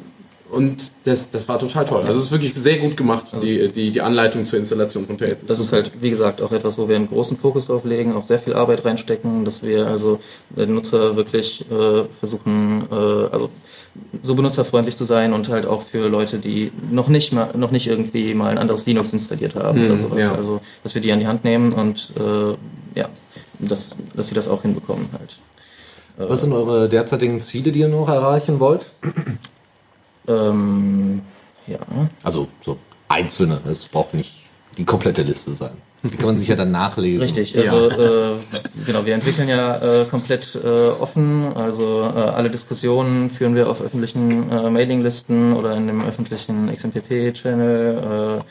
Und 0.50 0.92
das, 1.04 1.30
das 1.30 1.46
war 1.46 1.58
total 1.58 1.84
toll. 1.84 2.02
Also 2.06 2.20
es 2.20 2.26
ist 2.26 2.32
wirklich 2.32 2.54
sehr 2.56 2.78
gut 2.78 2.96
gemacht, 2.96 3.26
die, 3.42 3.68
die, 3.68 3.90
die 3.90 4.00
Anleitung 4.00 4.46
zur 4.46 4.58
Installation 4.58 5.06
von 5.06 5.18
Tails. 5.18 5.44
Das 5.44 5.58
ist 5.58 5.74
halt, 5.74 5.92
wie 6.00 6.08
gesagt, 6.08 6.40
auch 6.40 6.52
etwas, 6.52 6.78
wo 6.78 6.88
wir 6.88 6.96
einen 6.96 7.08
großen 7.08 7.36
Fokus 7.36 7.66
drauf 7.66 7.84
legen, 7.84 8.14
auch 8.14 8.24
sehr 8.24 8.38
viel 8.38 8.54
Arbeit 8.54 8.82
reinstecken, 8.86 9.44
dass 9.44 9.62
wir 9.62 9.86
also 9.86 10.20
den 10.48 10.74
Nutzer 10.74 11.16
wirklich 11.16 11.66
äh, 11.70 12.04
versuchen, 12.18 12.88
äh, 12.90 12.94
also 12.94 13.50
so 14.22 14.34
benutzerfreundlich 14.34 14.96
zu 14.96 15.04
sein 15.04 15.32
und 15.32 15.48
halt 15.48 15.66
auch 15.66 15.82
für 15.82 16.08
Leute, 16.08 16.38
die 16.38 16.72
noch 16.90 17.08
nicht 17.08 17.32
mal, 17.32 17.50
noch 17.56 17.70
nicht 17.70 17.86
irgendwie 17.86 18.34
mal 18.34 18.50
ein 18.50 18.58
anderes 18.58 18.86
Linux 18.86 19.12
installiert 19.12 19.54
haben 19.56 19.78
Hm, 19.78 19.86
oder 19.86 19.96
sowas. 19.98 20.22
ja. 20.22 20.34
Also, 20.34 20.60
dass 20.82 20.94
wir 20.94 21.02
die 21.02 21.12
an 21.12 21.20
die 21.20 21.26
Hand 21.26 21.44
nehmen 21.44 21.72
und 21.72 22.12
äh, 22.18 22.98
ja, 22.98 23.08
dass, 23.58 23.94
dass 24.14 24.28
sie 24.28 24.34
das 24.34 24.48
auch 24.48 24.62
hinbekommen 24.62 25.08
halt. 25.18 25.38
Was 26.16 26.40
sind 26.40 26.52
eure 26.52 26.88
derzeitigen 26.88 27.40
Ziele, 27.40 27.70
die 27.70 27.80
ihr 27.80 27.88
noch 27.88 28.08
erreichen 28.08 28.58
wollt? 28.60 28.90
Ähm, 30.26 31.22
ja. 31.66 31.78
Also 32.22 32.48
so 32.64 32.76
einzelne, 33.08 33.60
es 33.68 33.84
braucht 33.86 34.14
nicht 34.14 34.32
die 34.76 34.84
komplette 34.84 35.22
Liste 35.22 35.54
sein. 35.54 35.72
Die 36.02 36.16
kann 36.16 36.26
man 36.26 36.36
sich 36.36 36.48
ja 36.48 36.54
dann 36.54 36.70
nachlesen. 36.70 37.22
Richtig, 37.22 37.58
also 37.58 37.90
äh, 37.90 38.36
genau, 38.86 39.04
wir 39.04 39.14
entwickeln 39.14 39.48
ja 39.48 40.02
äh, 40.02 40.04
komplett 40.04 40.54
äh, 40.54 40.68
offen, 40.68 41.52
also 41.56 42.02
äh, 42.02 42.20
alle 42.20 42.50
Diskussionen 42.50 43.30
führen 43.30 43.56
wir 43.56 43.68
auf 43.68 43.82
öffentlichen 43.82 44.50
äh, 44.50 44.70
Mailinglisten 44.70 45.54
oder 45.54 45.74
in 45.74 45.88
dem 45.88 46.04
öffentlichen 46.04 46.72
XMPP-Channel. 46.72 48.42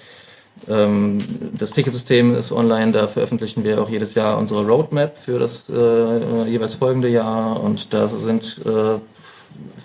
Äh, 0.67 0.73
ähm, 0.73 1.19
das 1.57 1.71
Ticketsystem 1.71 2.35
ist 2.35 2.51
online, 2.51 2.91
da 2.91 3.07
veröffentlichen 3.07 3.63
wir 3.63 3.81
auch 3.81 3.89
jedes 3.89 4.13
Jahr 4.15 4.37
unsere 4.37 4.65
Roadmap 4.65 5.17
für 5.17 5.39
das 5.39 5.67
jeweils 5.67 6.75
folgende 6.75 7.09
Jahr 7.09 7.61
und 7.61 7.93
da 7.93 8.07
sind 8.07 8.59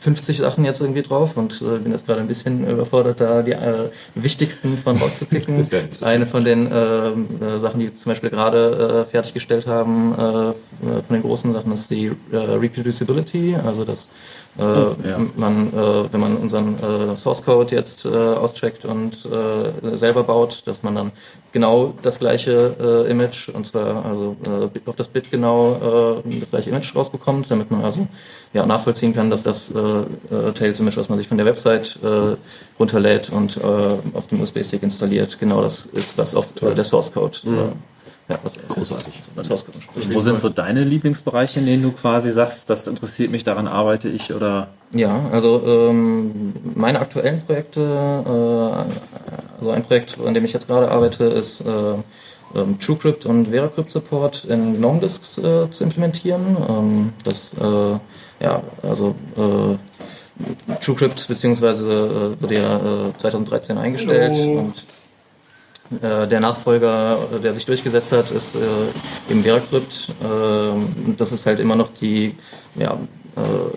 50 0.01 0.39
Sachen 0.39 0.65
jetzt 0.65 0.81
irgendwie 0.81 1.03
drauf 1.03 1.37
und 1.37 1.63
äh, 1.63 1.79
bin 1.79 1.93
jetzt 1.93 2.07
gerade 2.07 2.21
ein 2.21 2.27
bisschen 2.27 2.69
überfordert, 2.69 3.21
da 3.21 3.43
die 3.43 3.53
äh, 3.53 3.91
wichtigsten 4.15 4.77
von 4.77 4.97
rauszupicken. 4.97 5.65
Eine 6.01 6.27
von 6.27 6.45
den 6.45 6.69
ähm, 6.73 7.27
äh, 7.41 7.59
Sachen, 7.59 7.81
die 7.81 7.87
wir 7.87 7.97
zum 7.97 8.11
Beispiel 8.11 8.31
gerade 8.31 9.05
äh, 9.07 9.11
fertiggestellt 9.11 9.67
haben, 9.67 10.13
äh, 10.13 10.17
von 10.17 11.13
den 11.13 11.23
großen 11.23 11.55
Sachen 11.55 11.73
ist 11.73 11.91
die 11.91 12.07
äh, 12.33 12.37
Reproducibility, 12.37 13.57
also 13.65 13.85
dass 13.85 14.11
äh, 14.59 14.63
ja. 14.63 15.19
man, 15.37 15.73
äh, 15.73 16.13
wenn 16.13 16.21
man 16.21 16.37
unseren 16.37 16.79
äh, 16.79 17.17
Source 17.17 17.43
Code 17.43 17.75
jetzt 17.75 18.05
äh, 18.05 18.09
auscheckt 18.09 18.85
und 18.85 19.25
äh, 19.25 19.97
selber 19.97 20.25
baut, 20.25 20.63
dass 20.67 20.83
man 20.83 20.95
dann 20.95 21.13
genau 21.53 21.95
das 22.03 22.19
gleiche 22.19 23.07
Image, 23.11 23.51
und 23.51 23.67
zwar 23.67 24.07
also 24.07 24.37
auf 24.87 24.97
das 24.97 25.09
Bit 25.09 25.31
genau 25.31 26.23
das 26.25 26.49
gleiche 26.51 26.71
Image 26.71 26.97
rausbekommt, 26.97 27.51
damit 27.51 27.71
man 27.71 27.85
also 27.85 28.09
ja, 28.55 28.65
nachvollziehen 28.65 29.13
kann, 29.13 29.29
dass 29.29 29.43
das 29.43 29.71
Tails-Image, 29.71 30.97
was 30.97 31.11
man 31.11 31.19
sich 31.19 31.29
von 31.29 31.37
der 31.37 31.45
Website 31.45 31.99
runterlädt 32.81 33.31
und 33.31 33.63
auf 33.63 34.27
dem 34.29 34.41
USB-Stick 34.41 34.83
installiert, 34.83 35.39
genau 35.39 35.61
das 35.61 35.85
ist, 35.85 36.17
was 36.17 36.35
auch 36.35 36.47
der 36.63 36.85
Source 36.85 37.13
Code 37.13 37.37
äh, 37.45 37.92
ja, 38.29 38.39
was, 38.43 38.57
Großartig. 38.69 39.15
Code 39.35 39.75
entspricht. 39.75 40.15
Wo 40.15 40.21
sind 40.21 40.39
so 40.39 40.49
deine 40.49 40.85
Lieblingsbereiche, 40.85 41.61
in 41.61 41.67
denen 41.67 41.83
du 41.83 41.93
quasi 41.93 42.31
sagst, 42.31 42.71
das 42.71 42.87
interessiert 42.87 43.31
mich, 43.31 43.45
daran 43.45 43.67
arbeite 43.67 44.09
ich 44.09 44.33
oder 44.33 44.69
Ja, 44.93 45.29
also 45.33 45.63
ähm, 45.67 46.55
meine 46.75 47.01
aktuellen 47.01 47.41
Projekte, 47.41 47.81
äh, 47.81 49.59
also 49.59 49.71
ein 49.71 49.83
Projekt, 49.83 50.19
an 50.25 50.35
dem 50.35 50.45
ich 50.45 50.53
jetzt 50.53 50.69
gerade 50.69 50.91
arbeite, 50.91 51.25
ist 51.25 51.63
äh, 51.63 51.95
ähm, 52.55 52.79
TrueCrypt 52.79 53.27
und 53.27 53.49
VeraCrypt 53.49 53.91
Support 53.91 54.45
in 54.45 54.79
GNOME 54.79 55.01
Disks 55.01 55.39
äh, 55.39 55.71
zu 55.71 55.85
implementieren. 55.85 56.57
Ähm, 56.69 57.13
das, 57.25 57.53
äh, 57.55 57.99
ja, 58.45 58.63
also 58.83 59.15
äh, 59.37 60.75
TrueCrypt 60.81 61.29
beziehungsweise 61.29 62.37
äh, 62.39 62.43
wurde 62.43 62.55
ja 62.55 63.09
äh, 63.09 63.17
2013 63.17 63.79
eingestellt 63.79 64.35
Hallo. 64.35 64.59
und 64.59 64.79
äh, 64.79 65.02
der 66.01 66.41
Nachfolger, 66.41 67.19
äh, 67.35 67.41
der 67.41 67.55
sich 67.55 67.65
durchgesetzt 67.65 68.13
hat, 68.13 68.31
ist 68.31 68.55
äh, 68.55 68.59
eben 69.31 69.43
VeraCrypt. 69.43 70.09
Äh, 70.23 71.15
das 71.17 71.33
ist 71.33 71.47
halt 71.47 71.61
immer 71.61 71.77
noch 71.77 71.91
die 71.91 72.35
ja, 72.77 72.99
äh, 73.37 73.77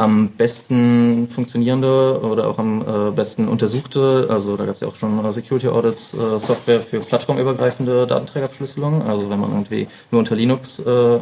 am 0.00 0.28
besten 0.30 1.28
funktionierende 1.28 2.20
oder 2.22 2.48
auch 2.48 2.58
am 2.58 2.80
äh, 2.80 3.10
besten 3.10 3.48
untersuchte, 3.48 4.28
also 4.30 4.56
da 4.56 4.64
gab 4.64 4.76
es 4.76 4.80
ja 4.80 4.88
auch 4.88 4.94
schon 4.94 5.22
äh, 5.22 5.32
Security 5.32 5.68
Audits, 5.68 6.14
äh, 6.14 6.38
Software 6.38 6.80
für 6.80 7.00
plattformübergreifende 7.00 8.06
Datenträgerverschlüsselung. 8.06 9.02
Also 9.02 9.28
wenn 9.28 9.38
man 9.38 9.50
irgendwie 9.50 9.88
nur 10.10 10.20
unter 10.20 10.36
Linux 10.36 10.78
äh, 10.78 11.20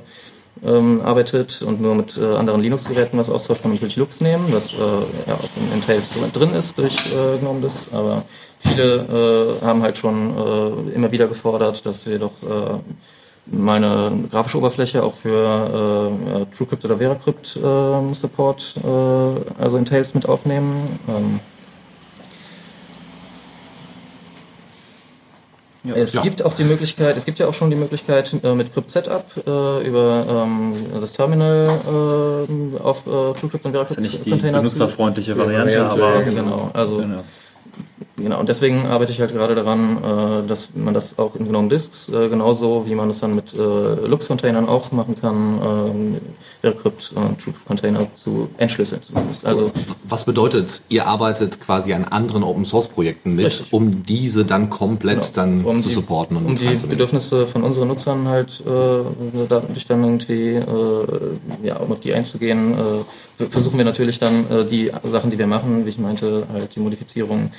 ähm, 0.64 1.00
arbeitet 1.02 1.62
und 1.62 1.80
nur 1.80 1.94
mit 1.94 2.16
äh, 2.16 2.24
anderen 2.36 2.60
Linux-Geräten 2.60 3.18
was 3.18 3.30
austauscht, 3.30 3.62
kann 3.62 3.70
man 3.70 3.76
natürlich 3.76 3.96
Lux 3.96 4.20
nehmen, 4.20 4.46
was 4.50 4.72
äh, 4.72 4.76
ja 4.76 5.34
auch 5.34 5.74
in, 5.74 5.80
Tails 5.82 6.12
drin 6.32 6.54
ist 6.54 6.78
durch 6.78 6.96
äh, 7.12 7.38
GNOME 7.38 7.60
Disks, 7.60 7.88
aber 7.92 8.24
viele 8.58 9.58
äh, 9.60 9.64
haben 9.64 9.82
halt 9.82 9.96
schon 9.96 10.36
äh, 10.36 10.94
immer 10.94 11.10
wieder 11.12 11.28
gefordert, 11.28 11.84
dass 11.86 12.06
wir 12.06 12.18
doch 12.18 12.32
äh, 12.42 13.56
mal 13.56 13.76
eine 13.82 14.28
grafische 14.30 14.58
Oberfläche 14.58 15.02
auch 15.02 15.14
für 15.14 16.46
äh, 16.50 16.56
TrueCrypt 16.56 16.84
oder 16.84 16.98
VeraCrypt 16.98 17.58
Support, 18.12 18.74
also 19.58 19.78
in 19.78 19.86
Tails 19.86 20.12
mit 20.12 20.28
aufnehmen. 20.28 21.00
Ähm, 21.08 21.40
es 25.94 26.14
Ja. 26.14 26.22
gibt 26.22 26.44
auch 26.44 26.54
die 26.54 26.64
Möglichkeit, 26.64 27.16
es 27.16 27.24
gibt 27.24 27.38
ja 27.38 27.46
auch 27.46 27.54
schon 27.54 27.70
die 27.70 27.76
Möglichkeit 27.76 28.34
äh, 28.42 28.54
mit 28.54 28.72
Crypt 28.72 28.90
Setup 28.90 29.24
äh, 29.46 29.86
über 29.86 30.26
ähm, 30.46 30.86
das 31.00 31.12
Terminal 31.12 31.66
äh, 31.66 32.82
auf 32.82 33.06
äh, 33.06 33.10
TrueCrypt 33.38 33.66
und 33.66 33.72
Das 33.74 33.90
ist 33.90 33.96
VeraCrypt 33.96 33.96
ja 33.96 34.00
nicht 34.02 34.26
die 34.26 34.30
Container 34.30 34.58
zu, 34.58 34.62
benutzerfreundliche 34.64 35.36
Variante, 35.36 35.78
Variante, 35.78 36.02
aber 36.04 36.14
ja, 36.16 36.22
genau. 36.22 36.70
Also 36.72 36.96
genau. 36.98 37.24
Genau, 38.20 38.40
und 38.40 38.48
deswegen 38.48 38.86
arbeite 38.86 39.12
ich 39.12 39.20
halt 39.20 39.32
gerade 39.32 39.54
daran, 39.54 39.98
äh, 40.44 40.46
dass 40.48 40.70
man 40.74 40.92
das 40.92 41.18
auch 41.18 41.34
in 41.36 41.46
GNOME 41.48 41.68
Disks, 41.68 42.08
äh, 42.08 42.28
genauso 42.28 42.84
wie 42.86 42.94
man 42.94 43.10
es 43.10 43.20
dann 43.20 43.34
mit 43.34 43.54
äh, 43.54 43.56
Lux-Containern 43.58 44.68
auch 44.68 44.90
machen 44.92 45.14
kann, 45.20 45.60
ähm, 45.62 46.16
VeraCrypt 46.62 47.12
und 47.14 47.38
TrueCrypt-Container 47.40 48.08
zu 48.14 48.48
entschlüsseln 48.58 49.02
zumindest. 49.02 49.46
Also 49.46 49.70
Was 50.08 50.24
bedeutet, 50.24 50.82
ihr 50.88 51.06
arbeitet 51.06 51.60
quasi 51.60 51.92
an 51.92 52.04
anderen 52.04 52.42
Open 52.42 52.64
Source 52.64 52.88
Projekten 52.88 53.34
mit, 53.36 53.46
Richtig. 53.46 53.72
um 53.72 54.02
diese 54.02 54.44
dann 54.44 54.68
komplett 54.70 55.22
Genau. 55.22 55.28
dann 55.34 55.64
Um 55.64 55.76
zu 55.76 55.88
die- 55.88 55.94
supporten 55.94 56.36
und 56.36 56.46
um 56.46 56.56
die? 56.56 56.66
Bedürfnisse 56.88 57.46
von 57.46 57.62
unseren 57.62 57.88
Nutzern 57.88 58.26
halt 58.28 58.62
dadurch 58.64 59.86
dann 59.86 60.02
irgendwie 60.04 60.60
ja, 61.62 61.76
um 61.76 61.92
auf 61.92 62.00
die 62.00 62.12
einzugehen, 62.14 62.74
versuchen 63.50 63.78
wir 63.78 63.84
natürlich 63.84 64.18
dann 64.18 64.46
die 64.70 64.90
Sachen, 65.06 65.30
die 65.30 65.38
wir 65.38 65.46
machen, 65.46 65.84
wie 65.86 65.90
ich 65.90 65.98
meinte, 65.98 66.46
halt 66.52 66.74
die 66.74 66.80
Modifizierung 66.80 67.50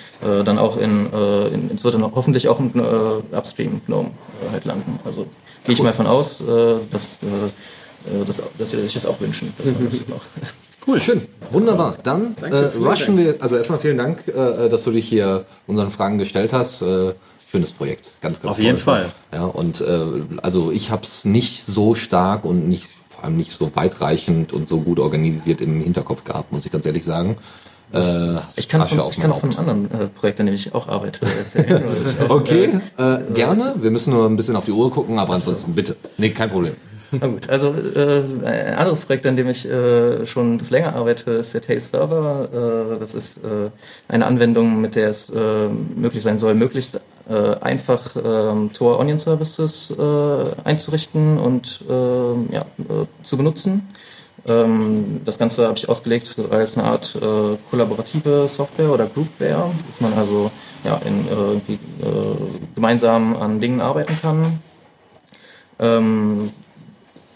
dann 0.50 0.58
auch 0.58 0.78
in, 0.78 1.12
äh, 1.14 1.48
in 1.48 1.72
es 1.74 1.84
wird 1.84 1.94
dann 1.94 2.04
hoffentlich 2.04 2.48
auch 2.48 2.60
im 2.60 2.72
äh, 2.76 3.36
Upstream 3.36 3.82
GNOME 3.86 4.10
äh, 4.10 4.52
halt 4.52 4.66
landen. 4.66 5.00
Also 5.06 5.28
gehe 5.64 5.74
ich 5.74 5.82
mal 5.82 5.94
von 5.94 6.08
aus, 6.08 6.42
äh, 6.42 6.76
dass, 6.92 7.20
äh, 7.24 8.22
äh, 8.22 8.26
dass, 8.26 8.42
dass 8.58 8.72
sie 8.72 8.82
sich 8.82 8.94
das 8.94 9.06
auch 9.06 9.20
wünschen, 9.22 9.54
dass 9.58 9.72
man 9.72 9.86
das 9.86 10.08
noch 10.08 10.22
Cool, 10.88 11.00
schön. 11.00 11.28
Wunderbar. 11.52 11.98
Dann 12.04 12.36
Danke, 12.40 12.66
äh, 12.66 12.70
vielen 12.72 12.88
rushen 12.88 13.18
wir, 13.18 13.36
also 13.42 13.58
erstmal 13.58 13.80
vielen 13.80 13.98
Dank, 13.98 14.28
äh, 14.28 14.70
dass 14.70 14.84
du 14.84 14.92
dich 14.92 15.08
hier 15.08 15.46
unseren 15.68 15.92
Fragen 15.92 16.18
gestellt 16.18 16.52
hast. 16.52 16.82
Äh, 16.82 17.14
schönes 17.52 17.74
Projekt, 17.74 18.08
ganz, 18.22 18.42
ganz 18.42 18.56
Auf 18.56 18.64
jeden 18.64 18.78
toll. 18.78 18.84
Fall. 18.84 19.06
Ja, 19.32 19.46
und 19.46 19.82
äh, 19.82 20.06
also 20.42 20.72
ich 20.72 20.90
habe 20.90 21.04
es 21.04 21.26
nicht 21.26 21.64
so 21.64 21.96
stark 21.96 22.46
und 22.46 22.68
nicht 22.68 22.90
vor 23.10 23.26
allem 23.26 23.38
nicht 23.38 23.52
so 23.52 23.76
weitreichend 23.76 24.54
und 24.54 24.68
so 24.68 24.82
gut 24.82 25.00
organisiert 25.00 25.62
im 25.62 25.82
Hinterkopf 25.82 26.24
gehabt, 26.24 26.52
muss 26.52 26.66
ich 26.66 26.72
ganz 26.72 26.86
ehrlich 26.86 27.04
sagen. 27.04 27.38
Äh, 27.94 28.38
Ich 28.56 28.68
kann, 28.70 28.82
Asche 28.82 28.96
von, 28.96 29.08
ich 29.10 29.20
kann 29.20 29.32
auch 29.32 29.40
von 29.40 29.50
Haupt. 29.52 29.60
anderen 29.60 29.86
äh, 29.92 30.08
Projekten, 30.08 30.44
an 30.44 30.46
denen 30.48 30.56
ich 30.56 30.74
auch 30.76 30.88
arbeite, 30.88 31.26
erzählen. 31.26 31.84
weil 31.86 32.14
ich 32.26 32.30
auch, 32.32 32.36
Okay, 32.36 32.80
äh, 32.98 33.18
gerne. 33.34 33.76
Wir 33.80 33.92
müssen 33.92 34.14
nur 34.14 34.26
ein 34.28 34.36
bisschen 34.36 34.56
auf 34.56 34.66
die 34.66 34.72
Uhr 34.72 34.92
gucken, 34.92 35.18
aber 35.20 35.34
ansonsten 35.34 35.74
bitte. 35.74 35.96
Nee, 36.18 36.30
kein 36.30 36.50
Problem. 36.50 36.74
Na 37.12 37.26
gut, 37.26 37.50
also 37.50 37.74
äh, 37.96 38.22
ein 38.46 38.76
anderes 38.76 39.00
Projekt, 39.00 39.26
an 39.26 39.36
dem 39.36 39.50
ich 39.50 39.68
äh, 39.68 40.28
schon 40.28 40.58
bisschen 40.58 40.76
länger 40.78 40.96
arbeite, 40.96 41.32
ist 41.32 41.54
der 41.56 41.62
Tail 41.62 41.82
Server. 41.82 42.94
Äh, 42.96 43.00
das 43.00 43.16
ist 43.16 43.38
äh, 43.38 43.72
eine 44.08 44.28
Anwendung, 44.28 44.80
mit 44.80 44.94
der 44.96 45.10
es 45.10 45.28
äh, 45.32 45.70
möglich 45.96 46.22
sein 46.22 46.38
soll, 46.38 46.54
möglichst 46.54 47.00
äh, 47.28 47.56
einfach 47.62 48.16
ähm, 48.24 48.72
Tor 48.74 49.00
Onion 49.00 49.18
Services 49.18 49.92
äh, 49.98 50.04
einzurichten 50.64 51.40
und 51.40 51.82
äh, 51.90 51.94
ja, 52.54 52.62
äh, 52.62 53.06
zu 53.24 53.38
benutzen. 53.38 53.88
Ähm, 54.48 55.22
das 55.26 55.38
Ganze 55.38 55.68
habe 55.68 55.78
ich 55.78 55.90
ausgelegt 55.90 56.36
als 56.50 56.78
eine 56.78 56.88
Art 56.88 57.16
äh, 57.16 57.58
kollaborative 57.70 58.48
Software 58.48 58.92
oder 58.92 59.06
Groupware, 59.06 59.72
dass 59.88 60.02
man 60.02 60.14
also 60.14 60.52
ja, 60.84 61.00
in, 61.06 61.28
äh, 61.28 61.56
äh, 62.06 62.36
gemeinsam 62.76 63.36
an 63.36 63.60
Dingen 63.60 63.82
arbeiten 63.82 64.18
kann. 64.22 64.60
Ähm, 65.80 66.52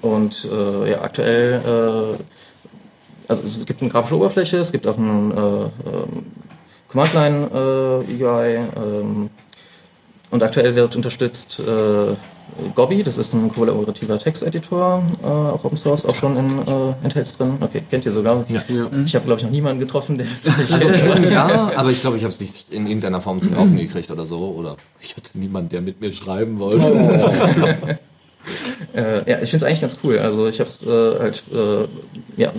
und 0.02 0.50
äh, 0.52 0.92
ja, 0.92 1.02
aktuell, 1.02 2.18
äh, 2.20 2.24
also 3.28 3.44
es 3.44 3.66
gibt 3.66 3.82
eine 3.82 3.90
grafische 3.90 4.18
Oberfläche, 4.18 4.58
es 4.58 4.72
gibt 4.72 4.86
auch 4.88 4.98
ein 4.98 5.32
äh, 5.32 5.38
ähm, 5.40 6.26
Command-Line-UI 6.90 8.56
ähm, 8.76 9.30
und 10.30 10.44
aktuell 10.44 10.76
wird 10.76 10.96
unterstützt 10.96 11.62
Gobby, 12.76 13.04
das 13.04 13.18
ist 13.18 13.34
ein 13.34 13.50
kollaborativer 13.54 14.18
Texteditor, 14.20 15.04
äh, 15.22 15.26
auch 15.26 15.64
Open 15.64 15.78
Source, 15.78 16.06
auch 16.06 16.16
schon 16.16 16.38
in, 16.38 16.60
äh, 16.60 16.94
in 17.04 17.10
Tails 17.10 17.38
drin. 17.38 17.58
Okay, 17.60 17.82
kennt 17.90 18.06
ihr 18.06 18.12
sogar. 18.12 18.46
Ja. 18.48 18.62
Ich 19.06 19.16
habe, 19.16 19.26
glaube 19.26 19.40
ich, 19.40 19.46
noch 19.46 19.52
niemanden 19.52 19.80
getroffen, 19.80 20.18
der 20.18 20.28
das 20.28 20.46
nicht 20.58 20.74
Also 20.74 20.88
kennt. 20.88 21.30
ja, 21.32 21.72
aber 21.76 21.90
ich 21.92 22.02
glaube, 22.02 22.18
ich 22.18 22.24
habe 22.24 22.34
es 22.34 22.40
nicht 22.40 22.72
in 22.72 22.88
irgendeiner 22.88 23.22
Form 23.22 23.42
zum 23.42 23.54
Laufen 23.54 23.78
gekriegt 23.78 24.10
oder 24.12 24.26
so. 24.26 24.40
Oder 24.58 24.78
ich 25.02 25.16
hatte 25.16 25.38
niemanden, 25.38 25.70
der 25.70 25.82
mit 25.82 26.02
mir 26.02 26.12
schreiben 26.12 26.60
wollte. 26.60 28.00
Äh, 28.94 29.30
ja, 29.30 29.42
ich 29.42 29.50
finde 29.50 29.58
es 29.58 29.64
eigentlich 29.64 29.82
ganz 29.82 29.98
cool. 30.04 30.20
Also 30.20 30.48
ich 30.48 30.60
habe 30.60 30.70
es 30.70 30.82
äh, 30.84 31.20
halt 31.20 31.44
äh, 31.54 31.88
ja, 32.36 32.52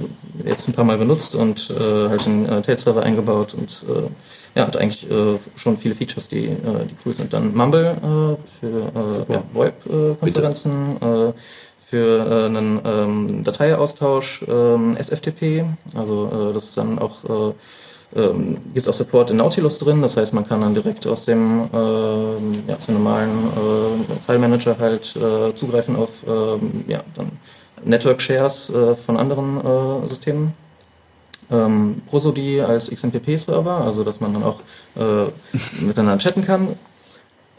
jetzt 0.45 0.67
ein 0.67 0.73
paar 0.73 0.85
Mal 0.85 0.97
benutzt 0.97 1.35
und 1.35 1.71
äh, 1.71 2.09
halt 2.09 2.27
einen 2.27 2.47
äh, 2.47 2.63
Tail-Server 2.63 3.03
eingebaut 3.03 3.55
und 3.55 3.85
äh, 3.89 4.09
ja, 4.55 4.67
hat 4.67 4.77
eigentlich 4.77 5.11
äh, 5.11 5.39
schon 5.57 5.77
viele 5.77 5.95
Features, 5.95 6.29
die, 6.29 6.47
äh, 6.47 6.87
die 6.89 6.97
cool 7.05 7.15
sind. 7.15 7.33
Dann 7.33 7.55
Mumble 7.55 7.87
äh, 7.87 8.61
für 8.61 9.27
äh, 9.29 9.33
ja, 9.33 9.43
VoIP-Konferenzen, 9.53 10.97
äh, 11.01 11.33
für 11.85 12.27
äh, 12.27 12.47
einen 12.47 12.81
ähm, 12.85 13.45
Dateiaustausch, 13.45 14.45
ähm, 14.49 14.97
SFTP, 14.97 15.65
also 15.95 16.51
äh, 16.51 16.55
das 16.55 16.65
ist 16.65 16.77
dann 16.77 16.99
auch 16.99 17.25
äh, 17.25 17.55
ähm, 18.17 18.59
gibt 18.73 18.87
es 18.87 18.89
auch 18.89 18.95
Support 18.95 19.33
in 19.33 19.39
Nautilus 19.39 19.79
drin, 19.79 20.01
das 20.01 20.17
heißt, 20.17 20.35
man 20.35 20.47
kann 20.47 20.61
dann 20.61 20.75
direkt 20.75 21.07
aus 21.07 21.25
dem, 21.25 21.69
ähm, 21.73 22.63
ja, 22.69 22.77
aus 22.77 22.87
dem 22.87 22.95
normalen 22.95 23.31
äh, 23.31 24.21
File 24.25 24.39
Manager 24.39 24.77
halt 24.79 25.17
äh, 25.17 25.55
zugreifen 25.55 25.97
auf 25.97 26.23
ähm, 26.27 26.85
ja, 26.87 27.01
dann 27.15 27.33
Network 27.85 28.21
Shares 28.23 28.71
äh, 28.71 28.95
von 28.95 29.17
anderen 29.17 29.61
äh, 29.61 30.07
Systemen. 30.07 30.55
Ähm, 31.51 32.03
Prosody 32.09 32.61
als 32.61 32.91
XMPP-Server, 32.91 33.83
also 33.85 34.05
dass 34.05 34.21
man 34.21 34.33
dann 34.33 34.43
auch 34.43 34.61
äh, 34.97 35.31
miteinander 35.85 36.19
chatten 36.19 36.45
kann. 36.45 36.69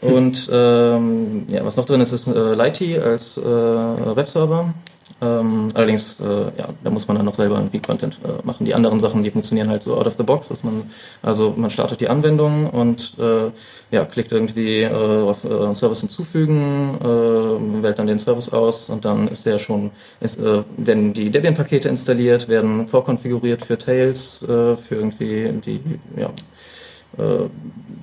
Und 0.00 0.48
ähm, 0.52 1.46
ja, 1.48 1.64
was 1.64 1.76
noch 1.76 1.86
drin 1.86 2.00
ist, 2.00 2.12
ist 2.12 2.26
äh, 2.26 2.54
Lighty 2.54 2.98
als 2.98 3.38
äh, 3.38 3.42
Webserver. 3.42 4.74
Ähm, 5.22 5.70
allerdings, 5.72 6.20
äh, 6.20 6.24
ja, 6.58 6.68
da 6.84 6.90
muss 6.90 7.08
man 7.08 7.16
dann 7.16 7.24
noch 7.24 7.34
selber 7.34 7.56
irgendwie 7.56 7.78
Content 7.78 8.20
äh, 8.22 8.46
machen. 8.46 8.66
Die 8.66 8.74
anderen 8.74 9.00
Sachen, 9.00 9.22
die 9.22 9.30
funktionieren 9.30 9.70
halt 9.70 9.82
so 9.82 9.96
out 9.96 10.06
of 10.06 10.16
the 10.18 10.22
box, 10.22 10.48
dass 10.48 10.62
man, 10.62 10.90
also 11.22 11.54
man 11.56 11.70
startet 11.70 12.02
die 12.02 12.08
Anwendung 12.08 12.68
und 12.68 13.14
äh, 13.18 13.50
ja, 13.90 14.04
klickt 14.04 14.32
irgendwie 14.32 14.82
äh, 14.82 14.92
auf 14.92 15.42
äh, 15.44 15.74
Service 15.74 16.00
hinzufügen, 16.00 16.98
äh, 17.00 17.82
wählt 17.82 17.98
dann 17.98 18.06
den 18.06 18.18
Service 18.18 18.52
aus 18.52 18.90
und 18.90 19.06
dann 19.06 19.28
ist 19.28 19.46
der 19.46 19.58
schon, 19.58 19.90
ist, 20.20 20.38
werden 20.76 21.14
die 21.14 21.30
Debian-Pakete 21.30 21.88
installiert, 21.88 22.48
werden 22.48 22.86
vorkonfiguriert 22.86 23.64
für 23.64 23.78
Tails, 23.78 24.44
für 24.46 24.76
irgendwie 24.90 25.50
die, 25.64 25.80
ja, 26.16 26.30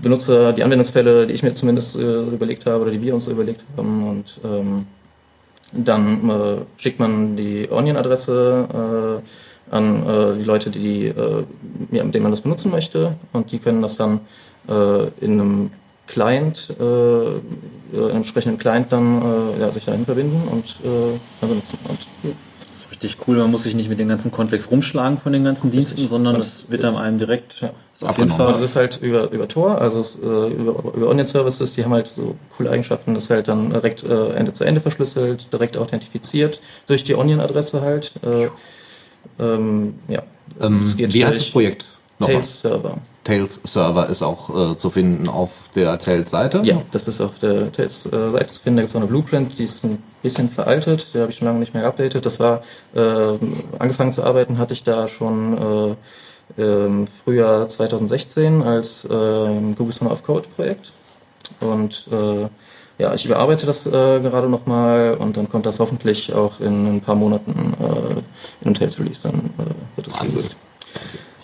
Benutzer, 0.01 0.53
die 0.53 0.63
Anwendungsfälle, 0.63 1.27
die 1.27 1.33
ich 1.33 1.43
mir 1.43 1.53
zumindest 1.53 1.95
überlegt 1.95 2.65
habe 2.65 2.81
oder 2.83 2.91
die 2.91 3.01
wir 3.01 3.13
uns 3.13 3.25
so 3.25 3.31
überlegt 3.31 3.63
haben 3.77 4.07
und 4.07 4.39
ähm, 4.43 4.85
dann 5.73 6.29
äh, 6.29 6.57
schickt 6.77 6.99
man 6.99 7.35
die 7.35 7.67
Onion-Adresse 7.69 9.21
äh, 9.71 9.75
an 9.75 10.07
äh, 10.07 10.37
die 10.37 10.43
Leute, 10.43 10.69
die, 10.69 11.07
äh, 11.07 11.43
ja, 11.91 12.03
mit 12.03 12.13
denen 12.13 12.23
man 12.23 12.31
das 12.31 12.41
benutzen 12.41 12.71
möchte. 12.71 13.15
Und 13.31 13.51
die 13.51 13.59
können 13.59 13.81
das 13.81 13.97
dann 13.97 14.21
äh, 14.67 15.07
in 15.19 15.39
einem 15.39 15.71
Client, 16.07 16.73
äh, 16.79 16.83
in 16.83 17.41
einem 17.93 18.17
entsprechenden 18.17 18.57
Client 18.57 18.91
dann 18.91 19.21
ja, 19.59 19.71
sich 19.71 19.85
dahin 19.85 20.05
verbinden 20.05 20.47
und 20.49 20.77
dann 20.83 21.49
benutzen. 21.49 21.77
Und, 21.87 22.35
Richtig 23.03 23.27
cool, 23.27 23.37
man 23.37 23.51
muss 23.51 23.63
sich 23.63 23.75
nicht 23.75 23.89
mit 23.89 23.99
den 23.99 24.07
ganzen 24.07 24.31
Convex 24.31 24.71
rumschlagen 24.71 25.17
von 25.17 25.33
den 25.33 25.43
ganzen 25.43 25.71
Diensten, 25.71 26.07
sondern 26.07 26.35
Und- 26.35 26.41
es 26.41 26.65
wird 26.69 26.83
dann 26.83 26.95
einem 26.95 27.19
direkt 27.19 27.59
ja. 27.61 27.71
Ist 27.93 28.03
auf 28.03 28.17
jeden. 28.17 28.29
Fall. 28.29 28.47
Also 28.47 28.63
es 28.63 28.71
ist 28.71 28.75
halt 28.75 28.99
über, 29.01 29.29
über 29.31 29.47
Tor, 29.47 29.79
also 29.79 29.99
es, 29.99 30.17
äh, 30.17 30.21
über, 30.25 30.93
über 30.95 31.09
Onion-Services, 31.09 31.73
die 31.73 31.83
haben 31.83 31.93
halt 31.93 32.07
so 32.07 32.35
coole 32.57 32.71
Eigenschaften, 32.71 33.13
das 33.13 33.25
ist 33.25 33.29
halt 33.29 33.47
dann 33.47 33.71
direkt 33.71 34.03
äh, 34.03 34.29
Ende 34.31 34.53
zu 34.53 34.63
Ende 34.63 34.81
verschlüsselt, 34.81 35.51
direkt 35.51 35.77
authentifiziert, 35.77 36.61
durch 36.87 37.03
die 37.03 37.13
Onion-Adresse 37.13 37.81
halt. 37.81 38.13
Äh, 38.23 38.47
ähm, 39.39 39.95
ja. 40.07 40.23
Ähm, 40.61 40.81
wie 40.97 41.25
heißt 41.25 41.39
das 41.39 41.49
Projekt? 41.49 41.85
Tails 42.19 42.61
Server. 42.61 42.97
Tails 43.23 43.61
Server 43.63 44.09
ist 44.09 44.21
auch 44.21 44.71
äh, 44.71 44.75
zu 44.75 44.89
finden 44.89 45.27
auf 45.29 45.51
der 45.75 45.97
Tails-Seite. 45.97 46.61
Ja, 46.65 46.77
das 46.91 47.07
ist 47.07 47.21
auf 47.21 47.39
der 47.39 47.71
Tails-Seite 47.71 48.47
zu 48.47 48.61
finden. 48.61 48.77
Da 48.77 48.81
gibt 48.81 48.89
es 48.89 48.95
auch 48.95 49.01
eine 49.01 49.07
Blueprint, 49.07 49.57
die 49.57 49.63
ist 49.63 49.83
ein 49.85 50.03
bisschen 50.21 50.49
veraltet, 50.49 51.13
die 51.13 51.19
habe 51.19 51.31
ich 51.31 51.37
schon 51.37 51.47
lange 51.47 51.59
nicht 51.59 51.73
mehr 51.73 51.83
geupdatet. 51.83 52.25
Das 52.25 52.39
war, 52.39 52.61
äh, 52.93 53.37
angefangen 53.79 54.11
zu 54.11 54.23
arbeiten 54.23 54.57
hatte 54.57 54.73
ich 54.73 54.83
da 54.83 55.07
schon 55.07 55.95
äh, 56.57 56.61
ähm, 56.61 57.07
Frühjahr 57.07 57.67
2016 57.67 58.61
als 58.61 59.05
äh, 59.05 59.09
Google 59.09 59.93
Summer 59.93 60.11
of 60.11 60.23
Code 60.23 60.47
Projekt. 60.55 60.91
Und 61.59 62.07
äh, 62.11 62.47
ja, 62.97 63.13
ich 63.13 63.25
überarbeite 63.25 63.65
das 63.65 63.85
äh, 63.85 63.89
gerade 63.89 64.49
nochmal 64.49 65.15
und 65.15 65.37
dann 65.37 65.49
kommt 65.49 65.65
das 65.65 65.79
hoffentlich 65.79 66.33
auch 66.33 66.59
in 66.59 66.87
ein 66.87 67.01
paar 67.01 67.15
Monaten 67.15 67.73
äh, 67.79 68.19
in 68.61 68.65
einem 68.65 68.75
Tails 68.75 68.99
Release. 68.99 69.27
Dann 69.27 69.49
wird 69.95 70.07
es 70.07 70.13
Wahnsinn. 70.13 70.29
released. 70.29 70.57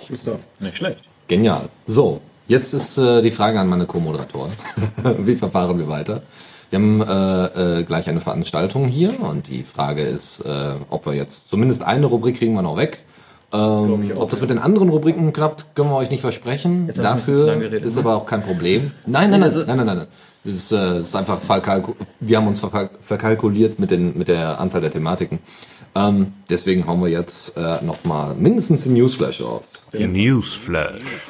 Gustav. 0.09 0.39
Nicht 0.59 0.77
schlecht. 0.77 1.03
Genial. 1.29 1.69
So, 1.85 2.21
jetzt 2.47 2.73
ist 2.73 2.97
äh, 2.97 3.21
die 3.21 3.29
Frage 3.29 3.59
an 3.59 3.69
meine 3.69 3.85
Co-Moderatoren. 3.85 4.51
Wie 5.19 5.35
verfahren 5.35 5.77
wir 5.77 5.87
weiter? 5.87 6.23
Wir 6.71 6.79
haben 6.79 7.01
äh, 7.01 7.79
äh, 7.79 7.83
gleich 7.83 8.09
eine 8.09 8.19
Veranstaltung 8.19 8.87
hier 8.87 9.21
und 9.21 9.47
die 9.47 9.63
Frage 9.63 10.01
ist, 10.01 10.39
äh, 10.39 10.73
ob 10.89 11.05
wir 11.05 11.13
jetzt 11.13 11.47
zumindest 11.47 11.83
eine 11.83 12.07
Rubrik 12.07 12.37
kriegen 12.37 12.55
wir 12.55 12.63
noch 12.63 12.77
weg. 12.77 13.03
Ähm, 13.53 14.11
auch, 14.15 14.21
ob 14.21 14.29
das 14.31 14.39
ja. 14.39 14.43
mit 14.43 14.49
den 14.49 14.57
anderen 14.57 14.89
Rubriken 14.89 15.31
klappt, 15.31 15.75
können 15.75 15.91
wir 15.91 15.97
euch 15.97 16.09
nicht 16.09 16.21
versprechen. 16.21 16.87
Jetzt 16.87 16.97
Dafür 16.97 17.45
geredet, 17.57 17.83
ist 17.85 17.95
ne? 17.95 18.01
aber 18.01 18.15
auch 18.15 18.25
kein 18.25 18.41
Problem. 18.41 18.91
Nein, 19.05 19.29
nein, 19.29 19.39
nein, 19.39 19.51
nein, 19.53 19.77
nein, 19.77 19.85
nein. 19.85 19.97
nein. 19.97 20.07
Das 20.43 20.53
ist, 20.53 20.71
äh, 20.71 20.77
das 20.77 21.09
ist 21.09 21.15
einfach 21.15 21.39
verkalku 21.39 21.93
wir 22.19 22.37
haben 22.37 22.47
uns 22.47 22.59
verkal 22.59 22.89
verkalkuliert 23.01 23.77
mit, 23.77 23.91
den, 23.91 24.17
mit 24.17 24.29
der 24.29 24.59
Anzahl 24.59 24.81
der 24.81 24.89
Thematiken. 24.89 25.39
Ähm, 25.95 26.33
deswegen 26.49 26.87
hauen 26.87 27.01
wir 27.01 27.09
jetzt 27.09 27.57
äh, 27.57 27.83
nochmal 27.83 28.35
mindestens 28.35 28.83
den 28.83 28.93
Newsflash 28.93 29.41
raus. 29.41 29.83
Newsflash. 29.93 31.27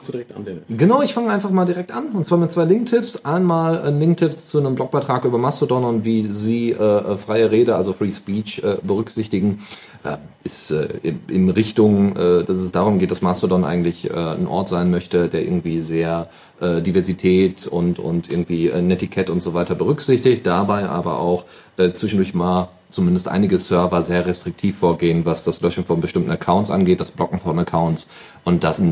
So 0.00 0.12
direkt 0.12 0.34
an 0.34 0.44
Dennis. 0.44 0.62
Genau, 0.68 1.02
ich 1.02 1.12
fange 1.12 1.30
einfach 1.30 1.50
mal 1.50 1.66
direkt 1.66 1.92
an. 1.92 2.12
Und 2.12 2.24
zwar 2.24 2.38
mit 2.38 2.50
zwei 2.50 2.64
Linktipps. 2.64 3.26
Einmal 3.26 3.82
ein 3.82 3.98
Linktipps 3.98 4.48
zu 4.48 4.58
einem 4.58 4.74
Blogbeitrag 4.74 5.26
über 5.26 5.36
Mastodon 5.36 5.84
und 5.84 6.04
wie 6.06 6.28
Sie 6.32 6.72
äh, 6.72 7.16
freie 7.18 7.50
Rede, 7.50 7.76
also 7.76 7.92
Free 7.92 8.12
Speech, 8.12 8.62
äh, 8.64 8.76
berücksichtigen. 8.82 9.66
Äh, 10.04 10.16
ist 10.44 10.70
äh, 10.70 10.88
in, 11.02 11.20
in 11.28 11.50
Richtung, 11.50 12.16
äh, 12.16 12.44
dass 12.44 12.56
es 12.56 12.72
darum 12.72 12.98
geht, 12.98 13.10
dass 13.10 13.20
Mastodon 13.20 13.64
eigentlich 13.64 14.08
äh, 14.08 14.14
ein 14.14 14.46
Ort 14.46 14.68
sein 14.70 14.90
möchte, 14.90 15.28
der 15.28 15.42
irgendwie 15.42 15.80
sehr 15.80 16.28
äh, 16.60 16.80
Diversität 16.80 17.66
und, 17.66 17.98
und 17.98 18.30
irgendwie 18.30 18.68
äh, 18.68 18.80
Netiquette 18.80 19.30
und 19.30 19.42
so 19.42 19.52
weiter 19.52 19.74
berücksichtigt. 19.74 20.46
Dabei 20.46 20.88
aber 20.88 21.18
auch 21.18 21.44
äh, 21.76 21.92
zwischendurch 21.92 22.32
mal 22.32 22.68
zumindest 22.90 23.28
einige 23.28 23.58
Server 23.58 24.02
sehr 24.02 24.26
restriktiv 24.26 24.78
vorgehen, 24.78 25.26
was 25.26 25.44
das 25.44 25.60
Löschen 25.60 25.84
von 25.84 26.00
bestimmten 26.00 26.30
Accounts 26.30 26.70
angeht, 26.70 27.00
das 27.00 27.10
Blocken 27.10 27.38
von 27.38 27.58
Accounts 27.58 28.08
und 28.44 28.64
das, 28.64 28.82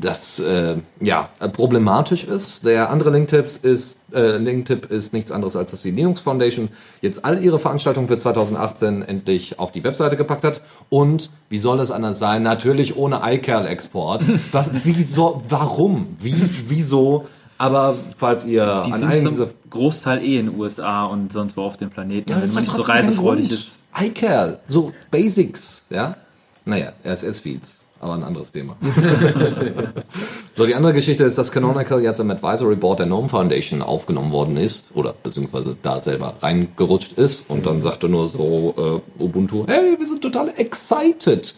das 0.00 0.38
äh, 0.40 0.76
ja 1.00 1.30
problematisch 1.52 2.24
ist. 2.24 2.64
Der 2.64 2.90
andere 2.90 3.10
Linktipp 3.10 3.46
ist 3.62 3.98
äh, 4.12 4.36
Linktipp 4.36 4.90
ist 4.90 5.12
nichts 5.12 5.32
anderes 5.32 5.56
als 5.56 5.70
dass 5.70 5.82
die 5.82 5.90
Linux 5.90 6.20
Foundation 6.20 6.68
jetzt 7.00 7.24
all 7.24 7.42
ihre 7.42 7.58
Veranstaltungen 7.58 8.08
für 8.08 8.18
2018 8.18 9.02
endlich 9.02 9.58
auf 9.58 9.72
die 9.72 9.82
Webseite 9.82 10.16
gepackt 10.16 10.44
hat 10.44 10.62
und 10.88 11.30
wie 11.48 11.58
soll 11.58 11.80
es 11.80 11.90
anders 11.90 12.18
sein? 12.18 12.42
Natürlich 12.42 12.96
ohne 12.96 13.20
iCal-Export. 13.24 14.24
Was? 14.52 14.70
Wieso? 14.84 15.42
Warum? 15.48 16.16
Wie? 16.20 16.34
Wieso? 16.68 17.26
Aber 17.62 17.94
falls 18.16 18.44
ihr 18.44 18.82
Die 18.86 18.92
an 18.92 19.04
einem 19.04 19.28
dieser 19.28 19.48
Großteil 19.70 20.24
eh 20.24 20.40
in 20.40 20.46
den 20.46 20.58
USA 20.58 21.04
und 21.04 21.32
sonst 21.32 21.56
wo 21.56 21.62
auf 21.62 21.76
dem 21.76 21.90
Planeten, 21.90 22.28
ja, 22.28 22.42
wenn 22.42 22.52
man 22.52 22.64
nicht 22.64 22.72
so 22.72 22.82
reisefreudig 22.82 23.52
ist. 23.52 23.80
iCal, 23.96 24.58
so 24.66 24.92
Basics, 25.12 25.86
ja. 25.88 26.16
Naja, 26.64 26.92
RSS-Feeds, 27.04 27.80
aber 28.00 28.14
ein 28.14 28.24
anderes 28.24 28.50
Thema. 28.50 28.76
so, 30.54 30.66
die 30.66 30.74
andere 30.74 30.92
Geschichte 30.92 31.22
ist, 31.22 31.38
dass 31.38 31.52
Canonical 31.52 32.02
jetzt 32.02 32.18
im 32.18 32.32
Advisory 32.32 32.74
Board 32.74 32.98
der 32.98 33.06
GNOME 33.06 33.28
Foundation 33.28 33.80
aufgenommen 33.80 34.32
worden 34.32 34.56
ist, 34.56 34.96
oder 34.96 35.14
beziehungsweise 35.22 35.76
da 35.80 36.00
selber 36.00 36.34
reingerutscht 36.40 37.12
ist 37.12 37.48
und 37.48 37.64
dann 37.64 37.80
sagte 37.80 38.08
nur 38.08 38.28
so 38.28 39.02
äh, 39.18 39.22
Ubuntu, 39.22 39.68
hey, 39.68 39.96
wir 39.96 40.06
sind 40.06 40.20
total 40.20 40.52
excited. 40.56 41.54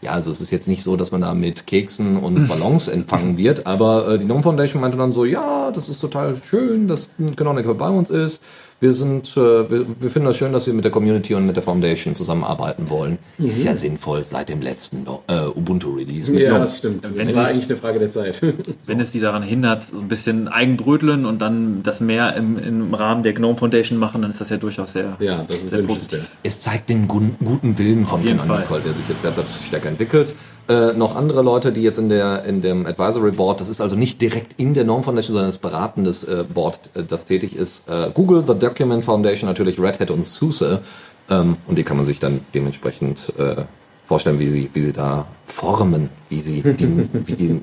Ja, 0.00 0.12
also 0.12 0.30
es 0.30 0.40
ist 0.40 0.50
jetzt 0.50 0.68
nicht 0.68 0.82
so, 0.82 0.96
dass 0.96 1.10
man 1.10 1.22
da 1.22 1.34
mit 1.34 1.66
Keksen 1.66 2.18
und 2.18 2.46
Ballons 2.46 2.86
empfangen 2.86 3.36
wird, 3.36 3.66
aber 3.66 4.08
äh, 4.08 4.18
die 4.18 4.26
GNOME 4.26 4.44
Foundation 4.44 4.80
meinte 4.80 4.96
dann 4.96 5.12
so, 5.12 5.24
ja, 5.24 5.72
das 5.72 5.88
ist 5.88 5.98
total 5.98 6.36
schön, 6.48 6.86
dass 6.86 7.08
Canonical 7.34 7.74
bei 7.74 7.88
uns 7.88 8.10
ist. 8.10 8.42
Wir 8.80 8.94
sind, 8.94 9.36
äh, 9.36 9.68
wir, 9.70 9.86
wir 10.00 10.08
finden 10.08 10.26
das 10.26 10.36
schön, 10.36 10.52
dass 10.52 10.68
wir 10.68 10.72
mit 10.72 10.84
der 10.84 10.92
Community 10.92 11.34
und 11.34 11.46
mit 11.46 11.56
der 11.56 11.64
Foundation 11.64 12.14
zusammenarbeiten 12.14 12.88
wollen. 12.88 13.18
Ist 13.36 13.64
ja 13.64 13.76
sinnvoll 13.76 14.22
seit 14.22 14.48
dem 14.50 14.62
letzten 14.62 15.04
äh, 15.26 15.46
Ubuntu-Release. 15.46 16.32
Ja, 16.38 16.50
GNOME. 16.50 16.60
das 16.60 16.78
stimmt. 16.78 17.04
Wenn 17.16 17.26
Das 17.26 17.34
war 17.34 17.42
es- 17.44 17.54
eigentlich 17.54 17.68
eine 17.70 17.76
Frage 17.76 17.98
der 17.98 18.10
Zeit. 18.10 18.40
Wenn 18.86 19.00
es 19.00 19.10
sie 19.10 19.18
daran 19.18 19.42
hindert, 19.42 19.82
so 19.82 19.98
ein 19.98 20.06
bisschen 20.06 20.46
Eigenbröteln 20.46 21.26
und 21.26 21.42
dann 21.42 21.82
das 21.82 22.00
mehr 22.00 22.36
im, 22.36 22.56
im 22.56 22.94
Rahmen 22.94 23.24
der 23.24 23.32
GNOME 23.32 23.56
Foundation 23.56 23.98
machen, 23.98 24.22
dann 24.22 24.30
ist 24.30 24.40
das 24.40 24.50
ja 24.50 24.58
durchaus 24.58 24.92
sehr, 24.92 25.16
ja, 25.18 25.42
das 25.48 25.56
ist 25.56 25.70
sehr 25.70 25.82
positiv. 25.82 26.30
Es 26.44 26.60
zeigt 26.60 26.88
den 26.88 27.08
gu 27.08 27.20
guten 27.44 27.78
Willen 27.78 28.06
von 28.06 28.20
Auf 28.20 28.24
jeden 28.24 28.38
Canonical, 28.38 28.80
der 28.80 28.92
sich 28.94 29.08
jetzt 29.08 29.24
derzeit 29.24 29.46
stärker 29.66 29.88
entwickelt. 29.88 30.34
Äh, 30.68 30.92
noch 30.92 31.16
andere 31.16 31.40
Leute, 31.40 31.72
die 31.72 31.80
jetzt 31.80 31.98
in 31.98 32.10
der 32.10 32.44
in 32.44 32.60
dem 32.60 32.84
Advisory 32.84 33.30
Board, 33.30 33.60
das 33.60 33.70
ist 33.70 33.80
also 33.80 33.96
nicht 33.96 34.20
direkt 34.20 34.54
in 34.58 34.74
der 34.74 34.84
Norm 34.84 35.02
Foundation, 35.02 35.32
sondern 35.32 35.48
das 35.48 35.56
beratendes 35.56 36.24
äh, 36.24 36.44
Board, 36.44 36.90
äh, 36.94 37.04
das 37.04 37.24
tätig 37.24 37.56
ist. 37.56 37.88
Äh, 37.88 38.10
Google, 38.12 38.44
The 38.46 38.54
Document 38.54 39.02
Foundation, 39.02 39.48
natürlich 39.48 39.80
Red 39.80 39.98
Hat 39.98 40.10
und 40.10 40.26
SUSE. 40.26 40.82
Ähm, 41.30 41.56
und 41.66 41.78
die 41.78 41.84
kann 41.84 41.96
man 41.96 42.04
sich 42.04 42.20
dann 42.20 42.42
dementsprechend 42.54 43.32
äh, 43.38 43.64
vorstellen, 44.04 44.38
wie 44.38 44.48
sie 44.48 44.68
wie 44.74 44.82
sie 44.82 44.92
da 44.92 45.26
formen, 45.46 46.10
wie 46.28 46.40
sie 46.40 46.60
die, 46.62 47.08
wie 47.26 47.34
die, 47.34 47.60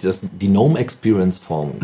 das, 0.00 0.26
die 0.32 0.48
Gnome 0.48 0.78
Experience 0.78 1.36
formen. 1.36 1.80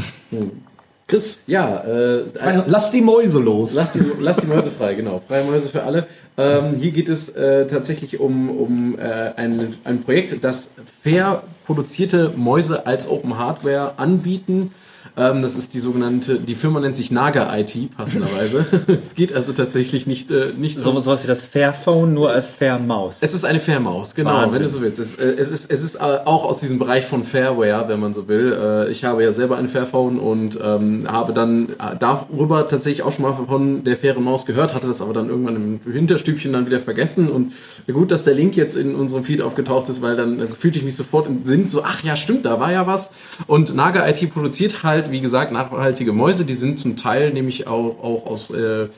Chris, 1.07 1.41
ja, 1.47 1.79
äh, 1.79 2.25
Lass 2.67 2.91
die 2.91 3.03
Mäuse 3.03 3.39
los. 3.39 3.75
Lass 3.75 3.93
die, 3.93 4.03
lass 4.21 4.39
die 4.39 4.47
Mäuse 4.47 4.71
frei, 4.71 4.95
genau. 4.95 5.21
Freie 5.27 5.45
Mäuse 5.45 5.69
für 5.69 5.83
alle. 5.83 6.07
Ähm, 6.39 6.77
hier 6.79 6.93
geht 6.93 7.09
es 7.09 7.29
äh, 7.31 7.67
tatsächlich 7.67 8.19
um, 8.21 8.49
um 8.51 8.99
äh, 8.99 9.03
ein, 9.37 9.75
ein 9.85 10.03
Projekt, 10.03 10.43
das 10.43 10.71
fair 11.03 11.43
produzierte 11.67 12.33
Mäuse 12.35 12.87
als 12.87 13.09
Open 13.09 13.39
Hardware 13.39 13.95
anbieten. 13.99 14.73
Ähm, 15.17 15.43
das 15.43 15.57
ist 15.57 15.75
die 15.75 15.79
sogenannte, 15.79 16.37
die 16.39 16.55
Firma 16.55 16.81
nennt 16.81 16.97
sich 16.97 17.11
Naga 17.11 17.55
IT, 17.59 17.95
passenderweise. 17.97 18.65
es 18.87 19.15
geht 19.15 19.33
also 19.35 19.53
tatsächlich 19.53 20.07
nicht, 20.07 20.31
äh, 20.31 20.51
nicht 20.57 20.79
So, 20.81 20.91
um, 20.91 21.03
sowas 21.03 21.23
wie 21.23 21.27
das 21.27 21.43
Fairphone, 21.45 22.15
nur 22.15 22.31
als 22.31 22.51
Fairmaus. 22.51 23.19
es 23.23 23.35
ist 23.35 23.45
eine 23.45 23.61
Fairmaus, 23.61 24.15
genau, 24.15 24.31
Wahnsinn. 24.31 24.55
wenn 24.55 24.63
du 24.63 24.69
so 24.69 24.81
willst. 24.81 24.99
Es, 24.99 25.17
äh, 25.17 25.35
es 25.39 25.51
ist, 25.51 25.71
es 25.71 25.83
ist 25.83 25.97
äh, 25.97 25.99
auch 26.25 26.45
aus 26.45 26.61
diesem 26.61 26.79
Bereich 26.79 27.05
von 27.05 27.25
Fairware, 27.25 27.85
wenn 27.89 28.01
man 28.01 28.15
so 28.15 28.27
will. 28.29 28.53
Äh, 28.59 28.91
Ich 28.91 29.05
habe 29.05 29.23
ja 29.23 29.33
selber 29.33 29.59
ein 29.59 29.69
Fairphone 29.69 30.19
und 30.19 30.59
ähm, 30.63 31.05
habe 31.07 31.33
dann 31.35 31.69
äh, 31.71 31.97
darüber 31.99 32.67
tatsächlich 32.69 33.03
auch 33.03 33.13
schon 33.13 33.25
mal 33.25 33.35
von 33.35 33.85
der 33.85 33.97
fairen 33.99 34.25
Maus 34.25 34.47
gehört, 34.47 34.73
hatte 34.75 34.87
das 34.87 35.03
aber 35.03 35.13
dann 35.13 35.29
irgendwann 35.29 35.57
im 35.85 35.93
Hinterstübchen 35.93 36.53
dann 36.53 36.65
wieder 36.67 36.81
vergessen. 36.81 37.29
Und 37.31 37.53
gut, 37.93 38.11
dass 38.11 38.25
der 38.25 38.35
Link 38.35 38.57
jetzt 38.57 38.77
in 38.77 38.95
unserem 38.95 39.25
Feed 39.25 39.43
aufgetaucht 39.43 39.89
ist, 39.91 40.01
weil 40.01 40.17
dann 40.17 40.49
fühlte 40.59 40.79
ich 40.79 40.85
mich 40.85 40.97
sofort 40.97 41.27
im 41.29 41.45
Sinn 41.45 41.67
so, 41.67 41.83
ach 41.85 42.03
ja, 42.03 42.17
stimmt, 42.17 42.47
da 42.47 42.59
war 42.61 42.73
ja 42.73 42.87
was. 42.87 43.13
Und 43.47 43.75
Naga 43.75 44.09
IT 44.09 44.33
produziert 44.33 44.83
halt, 44.83 45.02
wie 45.11 45.21
gesagt, 45.21 45.53
nachhaltige 45.53 46.13
Mäuse. 46.13 46.45
Die 46.45 46.55
sind 46.55 46.79
zum 46.79 46.97
Teil 46.97 47.33
nämlich 47.33 47.67
auch, 47.67 48.03
auch 48.03 48.27
aus... 48.27 48.51
Äh, 48.51 48.89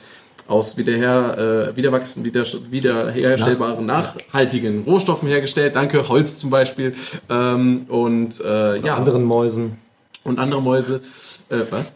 aus 0.47 0.77
wiederher, 0.77 1.71
äh, 1.73 1.77
wiederwachsen, 1.77 2.23
wieder, 2.23 2.45
wiederherstellbaren, 2.71 3.87
nachhaltigen 3.87 4.83
Rohstoffen 4.83 5.27
hergestellt. 5.27 5.75
Danke, 5.75 6.07
Holz 6.07 6.39
zum 6.39 6.51
Beispiel. 6.51 6.95
Ähm, 7.31 7.87
und 7.89 8.41
äh, 8.41 8.79
ja, 8.81 8.97
anderen 8.97 9.25
Mäusen. 9.25 9.79
und 10.25 10.39
andere 10.39 10.61
Mäuse. 10.61 11.01
Äh, 11.49 11.61
was? 11.71 11.95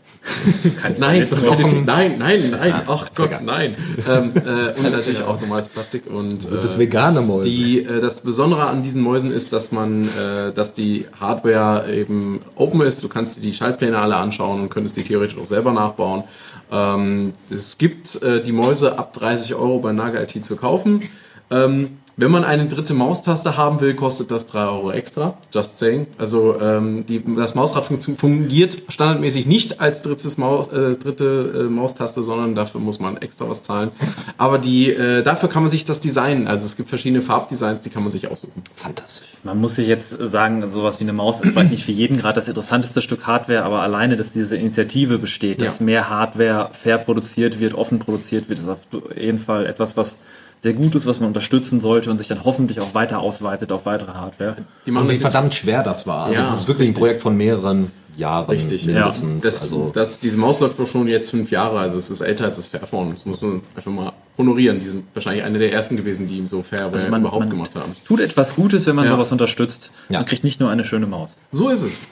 Nein, 0.98 1.24
Knochen. 1.24 1.84
nein, 1.84 2.16
nein, 2.18 2.50
nein. 2.50 2.74
Ach 2.86 3.04
ist 3.10 3.16
Gott, 3.16 3.26
egal. 3.28 3.42
nein. 3.44 3.76
Ähm, 4.08 4.30
äh, 4.36 4.78
und 4.78 4.90
natürlich 4.92 5.22
auch 5.22 5.40
normales 5.40 5.68
Plastik 5.68 6.06
und 6.06 6.42
Sind 6.42 6.62
das 6.64 6.76
äh, 6.76 6.78
vegane 6.78 7.20
Mäuse? 7.20 7.48
die, 7.48 7.80
äh, 7.82 8.00
das 8.00 8.20
Besondere 8.20 8.66
an 8.66 8.82
diesen 8.82 9.02
Mäusen 9.02 9.30
ist, 9.32 9.52
dass 9.52 9.70
man, 9.72 10.04
äh, 10.04 10.52
dass 10.52 10.72
die 10.72 11.06
Hardware 11.20 11.92
eben 11.92 12.40
open 12.54 12.80
ist. 12.82 13.02
Du 13.02 13.08
kannst 13.08 13.36
dir 13.36 13.40
die 13.42 13.52
Schaltpläne 13.54 13.98
alle 13.98 14.16
anschauen 14.16 14.60
und 14.60 14.68
könntest 14.70 14.96
die 14.96 15.02
theoretisch 15.02 15.36
auch 15.38 15.46
selber 15.46 15.72
nachbauen. 15.72 16.24
Ähm, 16.70 17.32
es 17.50 17.76
gibt 17.78 18.22
äh, 18.22 18.42
die 18.42 18.52
Mäuse 18.52 18.98
ab 18.98 19.12
30 19.14 19.54
Euro 19.54 19.78
bei 19.80 19.92
Naga 19.92 20.20
IT 20.22 20.44
zu 20.44 20.56
kaufen. 20.56 21.02
Ähm, 21.50 21.98
Wenn 22.20 22.32
man 22.32 22.42
eine 22.42 22.66
dritte 22.66 22.94
Maustaste 22.94 23.56
haben 23.56 23.80
will, 23.80 23.94
kostet 23.94 24.32
das 24.32 24.46
3 24.46 24.64
Euro 24.64 24.90
extra. 24.90 25.38
Just 25.54 25.78
saying. 25.78 26.08
Also 26.18 26.60
ähm, 26.60 27.06
die, 27.06 27.22
das 27.36 27.54
Mausrad 27.54 27.84
fungiert 27.84 28.82
standardmäßig 28.88 29.46
nicht 29.46 29.80
als 29.80 30.02
drittes 30.02 30.36
Maus, 30.36 30.66
äh, 30.72 30.96
dritte 30.96 31.66
äh, 31.66 31.70
Maustaste, 31.70 32.24
sondern 32.24 32.56
dafür 32.56 32.80
muss 32.80 32.98
man 32.98 33.18
extra 33.18 33.48
was 33.48 33.62
zahlen. 33.62 33.92
Aber 34.36 34.58
die, 34.58 34.90
äh, 34.90 35.22
dafür 35.22 35.48
kann 35.48 35.62
man 35.62 35.70
sich 35.70 35.84
das 35.84 36.00
Design, 36.00 36.48
also 36.48 36.66
es 36.66 36.76
gibt 36.76 36.88
verschiedene 36.88 37.22
Farbdesigns, 37.22 37.82
die 37.82 37.90
kann 37.90 38.02
man 38.02 38.10
sich 38.10 38.28
aussuchen. 38.28 38.64
Fantastisch. 38.74 39.28
Man 39.44 39.60
muss 39.60 39.76
sich 39.76 39.86
jetzt 39.86 40.10
sagen, 40.10 40.68
sowas 40.68 40.98
wie 40.98 41.04
eine 41.04 41.12
Maus 41.12 41.40
ist 41.40 41.52
vielleicht 41.52 41.70
nicht 41.70 41.84
für 41.84 41.92
jeden 41.92 42.18
gerade 42.18 42.34
das 42.34 42.48
interessanteste 42.48 43.00
Stück 43.00 43.28
Hardware, 43.28 43.62
aber 43.62 43.82
alleine, 43.82 44.16
dass 44.16 44.32
diese 44.32 44.56
Initiative 44.56 45.18
besteht, 45.18 45.62
dass 45.62 45.78
Ja. 45.78 45.84
mehr 45.84 46.10
Hardware 46.10 46.70
fair 46.72 46.98
produziert 46.98 47.60
wird, 47.60 47.74
offen 47.74 48.00
produziert 48.00 48.48
wird, 48.48 48.58
ist 48.58 48.68
auf 48.68 48.80
jeden 49.16 49.38
Fall 49.38 49.66
etwas, 49.66 49.96
was 49.96 50.18
sehr 50.58 50.72
gut 50.72 50.94
ist, 50.94 51.06
was 51.06 51.20
man 51.20 51.28
unterstützen 51.28 51.80
sollte 51.80 52.10
und 52.10 52.18
sich 52.18 52.28
dann 52.28 52.44
hoffentlich 52.44 52.80
auch 52.80 52.94
weiter 52.94 53.20
ausweitet 53.20 53.70
auf 53.72 53.86
weitere 53.86 54.12
Hardware. 54.12 54.56
Die 54.86 54.90
Und 54.90 54.94
machen 54.94 55.04
wie 55.08 55.12
das 55.12 55.20
jetzt- 55.22 55.32
verdammt 55.32 55.54
schwer 55.54 55.82
das 55.82 56.06
war. 56.06 56.26
Also 56.26 56.40
Ja, 56.40 56.46
es 56.46 56.52
ist 56.54 56.68
wirklich 56.68 56.88
richtig. 56.88 56.96
ein 56.96 57.00
Projekt 57.00 57.22
von 57.22 57.36
mehreren 57.36 57.90
Jahren 58.16 58.46
Richtig, 58.50 58.84
mindestens. 58.84 59.44
Das, 59.44 59.62
also, 59.62 59.90
das, 59.94 60.18
diese 60.18 60.36
Maus 60.38 60.58
läuft 60.58 60.84
schon 60.88 61.06
jetzt 61.06 61.30
fünf 61.30 61.52
Jahre, 61.52 61.78
also 61.78 61.96
es 61.96 62.10
ist 62.10 62.20
älter 62.20 62.46
als 62.46 62.56
das 62.56 62.66
Fairphone. 62.66 63.14
Das 63.14 63.24
muss 63.24 63.40
man 63.40 63.62
einfach 63.76 63.92
mal 63.92 64.12
honorieren. 64.36 64.80
Die 64.80 64.88
sind 64.88 65.04
wahrscheinlich 65.14 65.44
eine 65.44 65.60
der 65.60 65.72
ersten 65.72 65.96
gewesen, 65.96 66.26
die 66.26 66.38
ihm 66.38 66.48
so 66.48 66.62
Fairware 66.62 66.94
Also 66.94 67.08
man- 67.08 67.20
überhaupt 67.20 67.40
man- 67.42 67.50
gemacht 67.50 67.70
haben. 67.76 67.92
Tut 68.08 68.18
etwas 68.18 68.56
Gutes, 68.56 68.86
wenn 68.88 68.96
man 68.96 69.04
Ja. 69.04 69.12
sowas 69.12 69.30
unterstützt. 69.30 69.92
Ja. 70.08 70.18
Man 70.18 70.26
kriegt 70.26 70.42
nicht 70.42 70.58
nur 70.58 70.68
eine 70.70 70.84
schöne 70.84 71.06
Maus. 71.06 71.38
So 71.52 71.68
ist 71.68 71.82
es. 71.82 72.08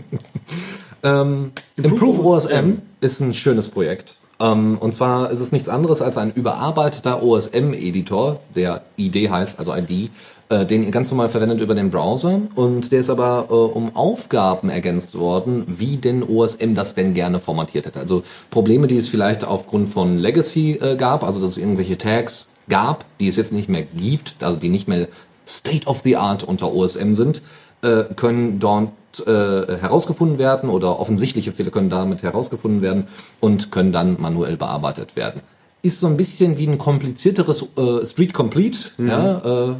Ähm, 1.03 1.53
Improve 1.77 2.23
OSM 2.25 2.79
ist 3.03 3.21
ein 3.21 3.35
schönes 3.35 3.69
Projekt. 3.69 4.17
Ähm, 4.41 4.79
und 4.79 4.95
zwar 4.95 5.31
ist 5.31 5.41
es 5.41 5.53
nichts 5.53 5.69
anderes 5.69 6.03
als 6.03 6.19
ein 6.19 6.33
überarbeiteter 6.33 7.23
OSM-Editor, 7.23 8.41
der 8.55 8.83
ID 8.97 9.31
heißt, 9.31 9.59
also 9.59 9.75
ID, 9.75 10.11
äh, 10.49 10.67
den 10.67 10.83
ihr 10.83 10.91
ganz 10.91 11.11
normal 11.11 11.29
verwendet 11.29 11.61
über 11.61 11.75
den 11.75 11.91
Browser. 11.91 12.41
Und 12.55 12.93
der 12.93 13.01
ist 13.01 13.11
aber 13.11 13.47
äh, 13.49 13.53
um 13.53 13.95
Aufgaben 13.97 14.69
ergänzt 14.69 15.17
worden, 15.17 15.65
wie 15.79 15.97
denn 15.97 16.23
OSM 16.23 16.75
das 16.75 16.95
denn 16.95 17.15
gerne 17.15 17.41
formatiert 17.41 17.87
hätte. 17.87 18.01
Also 18.01 18.25
Probleme, 18.51 18.87
die 18.87 18.97
es 18.97 19.09
vielleicht 19.09 19.45
aufgrund 19.45 19.91
von 19.91 20.19
Legacy 20.19 20.73
äh, 20.81 20.97
gab, 20.97 21.25
also 21.25 21.41
dass 21.41 21.51
es 21.51 21.59
irgendwelche 21.59 21.99
Tags 21.99 22.49
gab, 22.69 23.05
die 23.21 23.29
es 23.29 23.37
jetzt 23.37 23.53
nicht 23.53 23.69
mehr 23.69 23.83
gibt, 23.83 24.37
also 24.41 24.59
die 24.59 24.69
nicht 24.69 24.89
mehr 24.89 25.09
State 25.47 25.87
of 25.87 26.01
the 26.01 26.17
Art 26.17 26.43
unter 26.43 26.73
OSM 26.73 27.15
sind, 27.15 27.43
äh, 27.85 28.05
können 28.15 28.59
dort 28.59 28.91
äh, 29.27 29.77
herausgefunden 29.77 30.39
werden 30.39 30.71
oder 30.71 30.99
offensichtliche 30.99 31.53
Fehler 31.53 31.71
können 31.71 31.91
damit 31.91 32.23
herausgefunden 32.23 32.83
werden 32.83 33.07
und 33.41 33.71
können 33.71 33.93
dann 33.93 34.21
manuell 34.21 34.57
bearbeitet 34.57 35.17
werden. 35.17 35.43
Ist 35.83 36.01
so 36.01 36.07
ein 36.07 36.17
bisschen 36.17 36.57
wie 36.59 36.67
ein 36.67 36.79
komplizierteres 36.79 37.69
äh, 37.77 38.05
Street 38.07 38.33
Complete, 38.33 38.79
ja, 38.99 39.69
äh, 39.69 39.75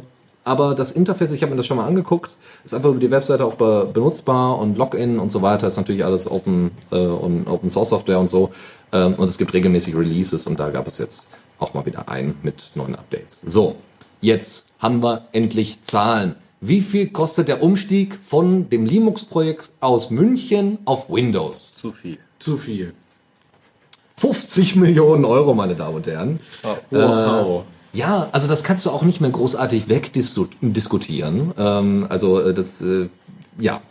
aber 0.45 0.75
das 0.75 0.91
Interface, 0.91 1.31
ich 1.31 1.41
habe 1.41 1.49
mir 1.49 1.57
das 1.57 1.65
schon 1.65 1.77
mal 1.77 1.87
angeguckt, 1.87 2.31
ist 2.63 2.75
einfach 2.75 2.91
über 2.91 2.99
die 2.99 3.09
Webseite 3.09 3.43
auch 3.43 3.55
be 3.55 3.89
benutzbar 3.91 4.59
und 4.59 4.77
Login 4.77 5.17
und 5.17 5.31
so 5.31 5.41
weiter 5.41 5.65
ist 5.65 5.77
natürlich 5.77 6.05
alles 6.05 6.29
Open 6.29 6.69
äh, 6.91 6.97
und 6.97 7.47
Open 7.47 7.71
Source 7.71 7.89
Software 7.89 8.19
und 8.19 8.29
so 8.29 8.51
ähm, 8.93 9.15
und 9.15 9.27
es 9.27 9.39
gibt 9.39 9.53
regelmäßig 9.53 9.95
Releases 9.95 10.45
und 10.45 10.59
da 10.59 10.69
gab 10.69 10.87
es 10.87 10.99
jetzt 10.99 11.27
auch 11.57 11.73
mal 11.73 11.85
wieder 11.87 12.07
einen 12.09 12.37
mit 12.43 12.71
neuen 12.75 12.95
Updates. 12.95 13.41
So, 13.41 13.75
jetzt 14.21 14.65
haben 14.77 15.01
wir 15.01 15.27
endlich 15.31 15.81
Zahlen. 15.81 16.35
Wie 16.67 16.81
viel 16.81 17.09
kostet 17.09 17.47
der 17.47 17.61
Umstieg 17.61 18.17
von 18.27 18.69
dem 18.71 18.87
Linux-Projekt 18.87 19.69
aus 19.81 20.09
München 20.09 20.79
auf 20.85 21.09
Windows? 21.09 21.73
Zu 21.75 21.91
viel. 21.91 22.17
Zu 22.39 22.57
viel. 22.57 22.93
50 24.17 24.75
Millionen 24.75 25.25
Euro, 25.25 25.53
meine 25.53 25.75
Damen 25.75 25.97
und 25.97 26.07
Herren. 26.07 26.39
Wow. 26.89 27.65
Ja, 27.93 28.29
also 28.31 28.47
das 28.47 28.63
kannst 28.63 28.85
du 28.85 28.89
auch 28.89 29.03
nicht 29.03 29.21
mehr 29.21 29.29
großartig 29.29 29.89
wegdiskutieren. 29.89 31.53
Ähm, 31.57 32.07
also 32.09 32.39
äh, 32.41 32.53
das, 32.53 32.81
äh, 32.81 33.09
ja. 33.59 33.81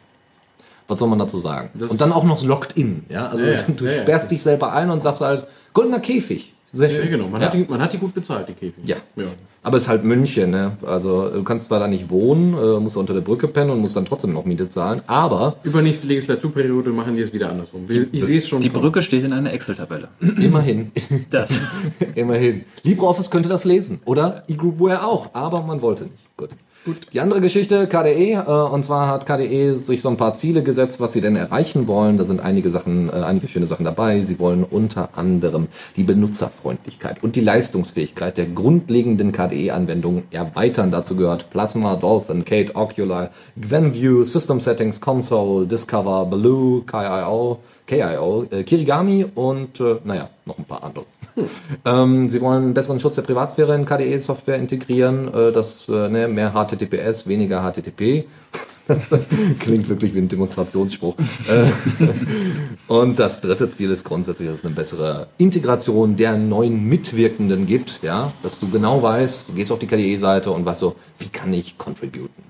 Was 0.89 0.99
soll 0.99 1.09
man 1.09 1.18
dazu 1.20 1.39
sagen? 1.39 1.70
Das- 1.75 1.93
und 1.93 2.01
dann 2.01 2.12
auch 2.12 2.25
noch 2.25 2.43
locked 2.43 2.77
in. 2.77 3.05
Ja, 3.09 3.29
also 3.29 3.45
Ja, 3.45 3.53
ja, 3.53 3.62
du 3.77 3.85
ja, 3.85 3.93
ja. 3.93 4.03
sperrst 4.03 4.31
dich 4.33 4.43
selber 4.43 4.72
ein 4.72 4.91
und 4.91 5.03
sagst 5.03 5.20
halt 5.20 5.47
goldener 5.75 6.01
Käfig. 6.01 6.54
Sehr 6.75 6.91
Ja, 6.91 7.01
schön. 7.03 7.11
genau. 7.11 7.29
Man, 7.29 7.41
ja. 7.41 7.47
hat 7.47 7.55
die, 7.55 7.64
man 7.68 7.81
hat 7.81 7.93
die 7.93 7.99
gut 7.99 8.12
bezahlt, 8.14 8.49
die 8.49 8.53
Käfig. 8.53 8.85
Ja. 8.85 8.97
ja. 9.16 9.25
Aber 9.62 9.79
es 9.79 9.85
ist 9.85 9.89
halt 9.89 10.05
München, 10.05 10.51
ne? 10.51 10.77
Also 10.85 11.31
du 11.31 11.43
kannst 11.43 11.66
zwar 11.66 11.79
da 11.81 11.89
nicht 11.89 12.11
wohnen, 12.11 12.53
äh, 12.53 12.81
musst 12.81 12.97
unter 12.99 13.14
der 13.14 13.22
Brücke 13.22 13.49
pennen 13.49 13.70
und 13.70 13.79
musst 13.81 13.97
dann 13.97 14.05
trotzdem 14.05 14.35
noch 14.35 14.45
Miete 14.45 14.68
zahlen, 14.68 15.01
aber 15.07 15.57
Übernächste 15.62 16.07
Legislaturperiode 16.07 16.91
machen 16.91 17.16
die 17.16 17.22
es 17.22 17.33
wieder 17.33 17.49
andersrum. 17.51 17.89
Wir- 17.89 18.07
Ich 18.12 18.25
sehe 18.25 18.39
es 18.39 18.47
schon. 18.49 18.61
Die 18.61 18.68
kommen. 18.68 18.83
Brücke 18.83 19.01
steht 19.01 19.25
in 19.25 19.33
einer 19.33 19.53
Excel-Tabelle. 19.55 20.09
immerhin, 20.39 20.93
Das. 21.31 21.59
immerhin. 22.14 22.64
LibreOffice 22.83 23.31
könnte 23.31 23.49
das 23.49 23.64
lesen 23.64 24.01
oder 24.05 24.45
eGroupware 24.49 25.07
auch, 25.07 25.31
aber 25.35 25.62
man 25.62 25.81
wollte 25.81 26.05
nicht. 26.05 26.37
Gut. 26.37 26.51
Gut. 26.85 26.99
Die 27.14 27.20
andere 27.20 27.41
Geschichte, 27.41 27.87
KDE, 27.87 28.32
äh, 28.32 28.45
und 28.45 28.85
zwar 28.85 29.09
hat 29.09 29.24
KDE 29.24 29.72
sich 29.74 30.03
so 30.03 30.11
ein 30.11 30.18
paar 30.18 30.35
Ziele 30.35 30.62
gesetzt, 30.62 31.01
was 31.01 31.14
sie 31.14 31.22
denn 31.22 31.35
erreichen 31.35 31.87
wollen. 31.87 32.18
Da 32.18 32.24
sind 32.24 32.41
einige 32.41 32.68
Sachen, 32.68 33.09
äh, 33.09 33.12
einige 33.12 33.49
schöne 33.49 33.66
Sachen 33.66 33.87
dabei. 33.87 34.20
Sie 34.20 34.39
wollen 34.39 34.64
unter 34.64 35.09
anderem 35.16 35.68
die 35.97 36.03
Benutzerfreundlichkeit 36.03 37.22
und 37.22 37.37
die 37.37 37.41
Leistungsfähigkeit 37.41 38.37
der 38.37 38.45
grundlegenden 38.45 39.32
KDE-Anwendungen 39.32 40.24
erweitern. 40.30 40.91
Dazu 40.91 41.16
gehört 41.16 41.49
Plasma, 41.49 41.97
Dolphin, 41.97 42.45
Kate, 42.45 42.76
Ocular, 42.76 43.30
GwenView, 43.57 44.22
System 44.22 44.61
Settings, 44.61 45.01
Console, 45.01 45.66
Discover, 45.66 46.26
Baloo, 46.26 46.82
KIO, 46.82 47.61
KIO, 47.87 48.47
äh, 48.51 48.62
Kirigami 48.62 49.24
und, 49.35 49.80
äh, 49.80 49.97
naja, 50.05 50.28
noch 50.45 50.59
ein 50.59 50.64
paar 50.64 50.85
andere. 50.85 51.07
Ähm, 51.85 52.28
sie 52.28 52.41
wollen 52.41 52.74
besseren 52.74 53.01
Schutz 53.01 53.16
der 53.16 53.22
Privatsphäre 53.22 53.74
in 53.74 53.85
KDE-Software 53.85 54.57
integrieren, 54.57 55.28
äh, 55.32 55.53
das 55.53 55.89
äh, 55.89 56.09
ne, 56.09 56.28
mehr 56.28 56.53
HTTPS, 56.53 57.26
weniger 57.26 57.62
HTTP. 57.62 58.26
Das 58.87 59.09
klingt 59.61 59.89
wirklich 59.89 60.14
wie 60.14 60.18
ein 60.18 60.28
Demonstrationsspruch. 60.28 61.16
Äh, 61.49 61.64
Und 62.87 63.18
das 63.18 63.41
dritte 63.41 63.70
Ziel 63.70 63.91
ist 63.91 64.05
grundsätzlich, 64.05 64.47
dass 64.47 64.59
es 64.59 64.64
eine 64.66 64.74
bessere 64.74 65.28
Integration 65.39 66.16
der 66.16 66.37
neuen 66.37 66.85
Mitwirkenden 66.87 67.64
gibt, 67.64 68.01
ja, 68.03 68.32
dass 68.43 68.61
du 68.61 68.68
genau 68.68 69.03
weißt, 69.03 69.49
du 69.49 69.55
gehst 69.55 69.72
auf 69.72 69.78
die 69.78 69.87
KDE-Seite 69.87 70.51
und 70.51 70.66
weißt 70.66 70.80
so, 70.80 70.97
wie 71.18 71.28
kann 71.28 71.55
ich 71.55 71.78
contributen? 71.78 72.45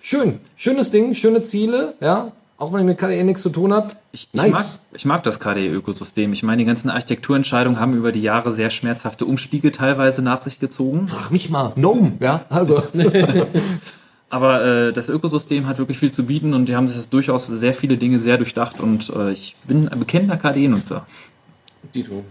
Schön, 0.00 0.40
schönes 0.56 0.90
Ding, 0.90 1.12
schöne 1.12 1.42
Ziele, 1.42 1.92
ja, 2.00 2.32
auch 2.58 2.72
wenn 2.72 2.80
ich 2.80 2.86
mit 2.86 2.98
KDE 2.98 3.22
nichts 3.24 3.42
zu 3.42 3.50
tun 3.50 3.72
habe. 3.72 3.90
Ich, 4.12 4.28
Nice. 4.32 4.46
ich, 4.46 4.52
mag, 4.52 4.64
ich 4.92 5.04
mag 5.04 5.22
das 5.24 5.40
KDE-Ökosystem. 5.40 6.32
Ich 6.32 6.42
meine, 6.42 6.58
die 6.58 6.64
ganzen 6.64 6.88
Architekturentscheidungen 6.90 7.78
haben 7.78 7.94
über 7.94 8.12
die 8.12 8.22
Jahre 8.22 8.50
sehr 8.50 8.70
schmerzhafte 8.70 9.26
Umstiege 9.26 9.72
teilweise 9.72 10.22
nach 10.22 10.40
sich 10.40 10.58
gezogen. 10.58 11.08
Frag 11.08 11.30
mich 11.30 11.50
mal, 11.50 11.72
Gnome, 11.74 12.12
ja, 12.20 12.44
also. 12.48 12.82
Aber 14.28 14.64
äh, 14.64 14.92
das 14.92 15.08
Ökosystem 15.08 15.66
hat 15.66 15.78
wirklich 15.78 15.98
viel 15.98 16.12
zu 16.12 16.24
bieten 16.26 16.52
und 16.54 16.68
die 16.68 16.74
haben 16.74 16.88
sich 16.88 16.96
das 16.96 17.08
durchaus 17.08 17.46
sehr 17.46 17.74
viele 17.74 17.96
Dinge 17.96 18.18
sehr 18.18 18.38
durchdacht 18.38 18.80
und 18.80 19.10
äh, 19.10 19.30
ich 19.30 19.54
bin 19.64 19.86
ein 19.88 19.98
bekennender 20.00 20.36
KDE-Nutzer. 20.36 21.06
Dito. 21.94 22.24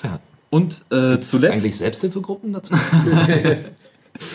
Tja, 0.00 0.20
Und 0.50 0.82
äh, 0.90 1.20
zuletzt, 1.20 1.52
eigentlich 1.52 1.76
Selbsthilfegruppen 1.76 2.52
dazu? 2.54 2.74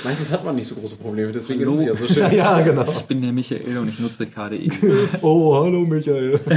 Meistens 0.03 0.29
hat 0.31 0.43
man 0.43 0.55
nicht 0.55 0.67
so 0.67 0.75
große 0.75 0.95
Probleme, 0.95 1.31
deswegen 1.31 1.61
ist 1.61 1.69
es 1.69 1.85
ja 1.85 1.93
so 1.93 2.07
schön. 2.07 2.31
ja, 2.35 2.61
genau. 2.61 2.85
ich 2.91 3.03
bin 3.03 3.21
der 3.21 3.31
Michael 3.31 3.77
und 3.77 3.87
ich 3.89 3.99
nutze 3.99 4.25
KDE. 4.25 4.69
Oh, 5.21 5.55
hallo 5.55 5.81
Michael. 5.81 6.39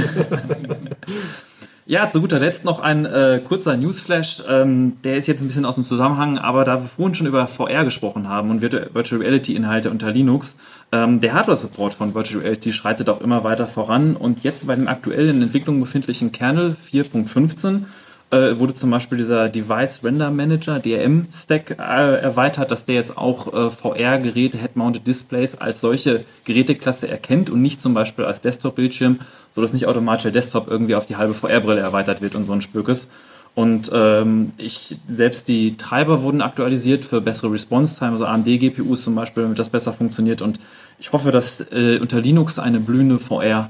Ja, 1.87 2.07
zu 2.07 2.21
guter 2.21 2.39
Letzt 2.39 2.63
noch 2.63 2.79
ein 2.79 3.05
äh, 3.05 3.41
kurzer 3.43 3.75
Newsflash. 3.75 4.43
Ähm, 4.47 4.97
der 5.03 5.17
ist 5.17 5.27
jetzt 5.27 5.41
ein 5.41 5.47
bisschen 5.47 5.65
aus 5.65 5.75
dem 5.75 5.83
Zusammenhang, 5.83 6.37
aber 6.37 6.63
da 6.63 6.79
wir 6.81 6.87
vorhin 6.87 7.15
schon 7.15 7.27
über 7.27 7.47
VR 7.47 7.83
gesprochen 7.83 8.29
haben 8.29 8.49
und 8.49 8.61
Virtu- 8.61 8.93
Virtual 8.93 9.19
Reality 9.19 9.55
Inhalte 9.55 9.89
unter 9.89 10.09
Linux, 10.11 10.57
ähm, 10.93 11.19
der 11.19 11.33
Hardware-Support 11.33 11.93
von 11.93 12.13
Virtual 12.15 12.43
Reality 12.43 12.71
schreitet 12.71 13.09
auch 13.09 13.19
immer 13.19 13.43
weiter 13.43 13.67
voran 13.67 14.15
und 14.15 14.43
jetzt 14.43 14.67
bei 14.67 14.75
dem 14.75 14.87
aktuell 14.87 15.27
in 15.27 15.41
Entwicklung 15.41 15.81
befindlichen 15.81 16.31
Kernel 16.31 16.77
4.15 16.93 17.81
äh, 18.31 18.57
wurde 18.57 18.73
zum 18.73 18.89
Beispiel 18.89 19.17
dieser 19.17 19.49
Device 19.49 20.03
Render 20.03 20.31
Manager, 20.31 20.79
DRM-Stack, 20.79 21.71
äh, 21.71 22.21
erweitert, 22.21 22.71
dass 22.71 22.85
der 22.85 22.95
jetzt 22.95 23.17
auch 23.17 23.53
äh, 23.53 23.71
VR-Geräte, 23.71 24.57
Head-Mounted 24.57 25.05
Displays 25.05 25.55
als 25.55 25.81
solche 25.81 26.25
Geräteklasse 26.45 27.07
erkennt 27.07 27.49
und 27.49 27.61
nicht 27.61 27.81
zum 27.81 27.93
Beispiel 27.93 28.25
als 28.25 28.41
Desktop-Bildschirm, 28.41 29.19
sodass 29.53 29.73
nicht 29.73 29.85
automatisch 29.85 30.23
der 30.23 30.31
Desktop 30.31 30.69
irgendwie 30.69 30.95
auf 30.95 31.05
die 31.05 31.17
halbe 31.17 31.33
VR-Brille 31.33 31.81
erweitert 31.81 32.21
wird 32.21 32.35
und 32.35 32.45
so 32.45 32.53
ein 32.53 32.61
Spökes. 32.61 33.09
Und 33.53 33.91
ähm, 33.93 34.53
ich 34.57 34.97
selbst 35.09 35.49
die 35.49 35.75
Treiber 35.75 36.21
wurden 36.21 36.41
aktualisiert 36.41 37.03
für 37.03 37.19
bessere 37.19 37.51
Response-Time, 37.51 38.13
also 38.13 38.25
AMD-GPUs 38.25 39.03
zum 39.03 39.13
Beispiel, 39.13 39.43
damit 39.43 39.59
das 39.59 39.69
besser 39.69 39.91
funktioniert. 39.91 40.41
Und 40.41 40.57
ich 40.99 41.11
hoffe, 41.11 41.31
dass 41.31 41.59
äh, 41.71 41.99
unter 41.99 42.21
Linux 42.21 42.59
eine 42.59 42.79
blühende 42.79 43.19
VR 43.19 43.69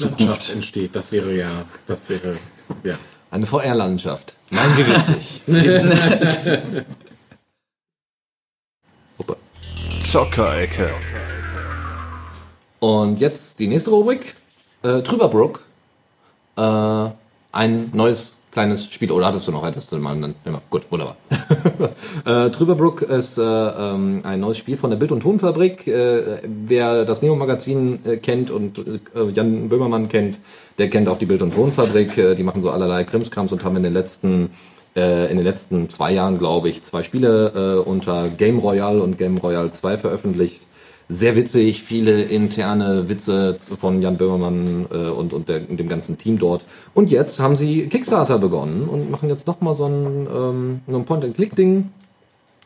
Landschaft 0.00 0.18
Zukunft 0.18 0.50
entsteht. 0.52 0.96
Das 0.96 1.12
wäre 1.12 1.34
ja, 1.34 1.50
das 1.86 2.08
wäre, 2.08 2.36
ja. 2.82 2.98
Eine 3.30 3.46
VR-Landschaft. 3.46 4.34
Nein, 4.50 4.76
wie 4.76 4.86
witzig. 4.88 5.42
Hoppe. 9.18 9.36
Zockerecke. 10.02 10.90
Und 12.80 13.20
jetzt 13.20 13.60
die 13.60 13.68
nächste 13.68 13.90
Rubrik. 13.90 14.34
Äh, 14.82 15.02
Trüberbrook. 15.02 15.62
Äh, 16.56 17.10
ein 17.52 17.90
neues 17.92 18.34
kleines 18.50 18.92
Spiel. 18.92 19.10
Oder 19.10 19.26
hattest 19.26 19.46
du 19.46 19.52
noch 19.52 19.64
etwas 19.64 19.86
zu 19.86 19.96
dem 19.96 20.34
Ja, 20.44 20.60
gut, 20.70 20.82
wunderbar. 20.90 21.16
äh, 22.24 22.50
Trüberbrook 22.50 23.02
ist 23.02 23.38
äh, 23.38 23.42
ähm, 23.42 24.20
ein 24.24 24.40
neues 24.40 24.58
Spiel 24.58 24.76
von 24.76 24.90
der 24.90 24.96
Bild- 24.96 25.12
und 25.12 25.20
Tonfabrik. 25.20 25.86
Äh, 25.86 26.42
wer 26.44 27.04
das 27.04 27.22
Neo-Magazin 27.22 28.00
äh, 28.04 28.16
kennt 28.16 28.50
und 28.50 28.78
äh, 28.78 29.30
Jan 29.32 29.68
Böhmermann 29.68 30.08
kennt, 30.08 30.40
der 30.78 30.90
kennt 30.90 31.08
auch 31.08 31.18
die 31.18 31.26
Bild- 31.26 31.42
und 31.42 31.54
Tonfabrik. 31.54 32.18
Äh, 32.18 32.34
die 32.34 32.42
machen 32.42 32.62
so 32.62 32.70
allerlei 32.70 33.04
Krimskrams 33.04 33.52
und 33.52 33.64
haben 33.64 33.76
in 33.76 33.82
den 33.84 33.94
letzten 33.94 34.50
äh, 34.96 35.30
in 35.30 35.36
den 35.36 35.44
letzten 35.44 35.88
zwei 35.88 36.12
Jahren, 36.12 36.38
glaube 36.38 36.68
ich, 36.68 36.82
zwei 36.82 37.04
Spiele 37.04 37.82
äh, 37.84 37.88
unter 37.88 38.28
Game 38.28 38.58
Royale 38.58 39.00
und 39.00 39.18
Game 39.18 39.38
Royale 39.38 39.70
2 39.70 39.98
veröffentlicht 39.98 40.62
sehr 41.10 41.34
witzig, 41.34 41.82
viele 41.82 42.22
interne 42.22 43.08
Witze 43.08 43.58
von 43.80 44.00
Jan 44.00 44.16
Böhmermann 44.16 44.86
äh, 44.90 45.08
und, 45.08 45.34
und 45.34 45.48
der, 45.48 45.58
dem 45.58 45.88
ganzen 45.88 46.16
Team 46.18 46.38
dort. 46.38 46.64
Und 46.94 47.10
jetzt 47.10 47.40
haben 47.40 47.56
sie 47.56 47.88
Kickstarter 47.88 48.38
begonnen 48.38 48.88
und 48.88 49.10
machen 49.10 49.28
jetzt 49.28 49.46
nochmal 49.48 49.74
so 49.74 49.86
ein, 49.86 50.28
ähm, 50.32 50.80
so 50.86 50.96
ein 50.96 51.04
Point-and-Click-Ding. 51.04 51.90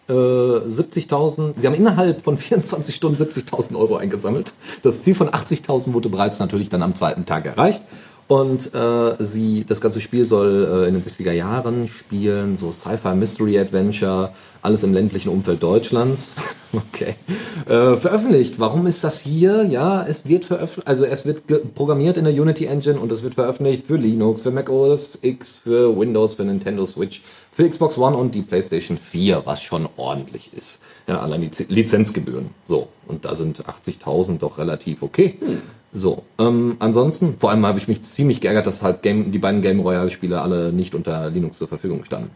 Äh, 0.07 0.13
70.000, 0.13 1.55
sie 1.57 1.67
haben 1.67 1.75
innerhalb 1.75 2.21
von 2.21 2.37
24 2.37 2.95
Stunden 2.95 3.21
70.000 3.21 3.79
Euro 3.79 3.97
eingesammelt. 3.97 4.53
Das 4.83 5.01
Ziel 5.01 5.15
von 5.15 5.31
80.000 5.31 5.95
wurde 5.95 6.11
bereits 6.11 6.39
natürlich 6.39 6.69
dann 6.69 6.83
am 6.83 6.95
zweiten 6.95 7.25
Tag 7.25 7.47
erreicht. 7.47 7.81
Und 8.27 8.75
äh, 8.75 9.17
sie, 9.19 9.65
das 9.69 9.83
ganze 9.83 10.01
Spiel 10.01 10.25
soll 10.25 10.85
äh, 10.85 10.89
in 10.89 10.95
den 10.95 11.03
60er 11.03 11.33
Jahren 11.33 11.89
spielen, 11.89 12.57
so 12.57 12.73
Sci-Fi 12.73 13.15
Mystery 13.15 13.59
Adventure, 13.59 14.33
alles 14.63 14.83
im 14.83 14.95
ländlichen 14.95 15.29
Umfeld 15.29 15.63
Deutschlands. 15.63 16.33
okay. 16.73 17.17
Äh, 17.67 17.97
veröffentlicht. 17.97 18.59
Warum 18.59 18.87
ist 18.87 19.05
das 19.05 19.21
hier? 19.21 19.65
Ja, 19.65 20.07
es 20.07 20.27
wird 20.27 20.47
veröffentlicht, 20.47 20.89
also 20.89 21.05
es 21.05 21.27
wird 21.27 21.43
programmiert 21.75 22.17
in 22.17 22.25
der 22.25 22.33
Unity 22.33 22.65
Engine 22.65 22.99
und 22.99 23.13
es 23.13 23.23
wird 23.23 23.35
veröffentlicht 23.35 23.87
für 23.87 23.97
Linux, 23.97 24.41
für 24.41 24.51
Mac 24.51 24.71
OS 24.71 25.19
X, 25.21 25.59
für 25.59 25.95
Windows, 25.95 26.35
für 26.35 26.45
Nintendo 26.45 26.87
Switch, 26.87 27.21
für 27.53 27.69
Xbox 27.69 27.99
One 27.99 28.17
und 28.17 28.35
die 28.35 28.43
PlayStation 28.43 28.97
4, 28.97 29.43
was 29.45 29.63
schon 29.63 29.87
ordentlich 29.99 30.51
ist. 30.57 30.81
Ja, 31.07 31.21
allein 31.21 31.43
die 31.43 31.65
Lizenzgebühren. 31.69 32.51
So. 32.65 32.89
Und 33.07 33.27
da 33.27 33.35
sind 33.35 33.63
80.000 33.67 34.39
doch 34.39 34.57
relativ 34.57 35.03
okay. 35.03 35.37
Hm. 35.41 35.61
So, 35.97 36.25
ähm, 36.39 36.77
ansonsten, 36.81 37.37
vor 37.39 37.51
allem 37.51 37.65
habe 37.65 37.79
ich 37.79 37.87
mich 37.87 38.03
ziemlich 38.03 38.41
geärgert, 38.41 38.67
dass 38.67 38.83
halt 38.83 39.03
Game, 39.03 39.31
die 39.31 39.39
beiden 39.39 39.63
Game 39.63 39.79
Royale 39.79 40.11
Spiele 40.11 40.41
alle 40.41 40.73
nicht 40.73 40.97
unter 40.97 41.31
Linux 41.31 41.59
zur 41.59 41.69
Verfügung 41.69 42.05
standen. 42.05 42.31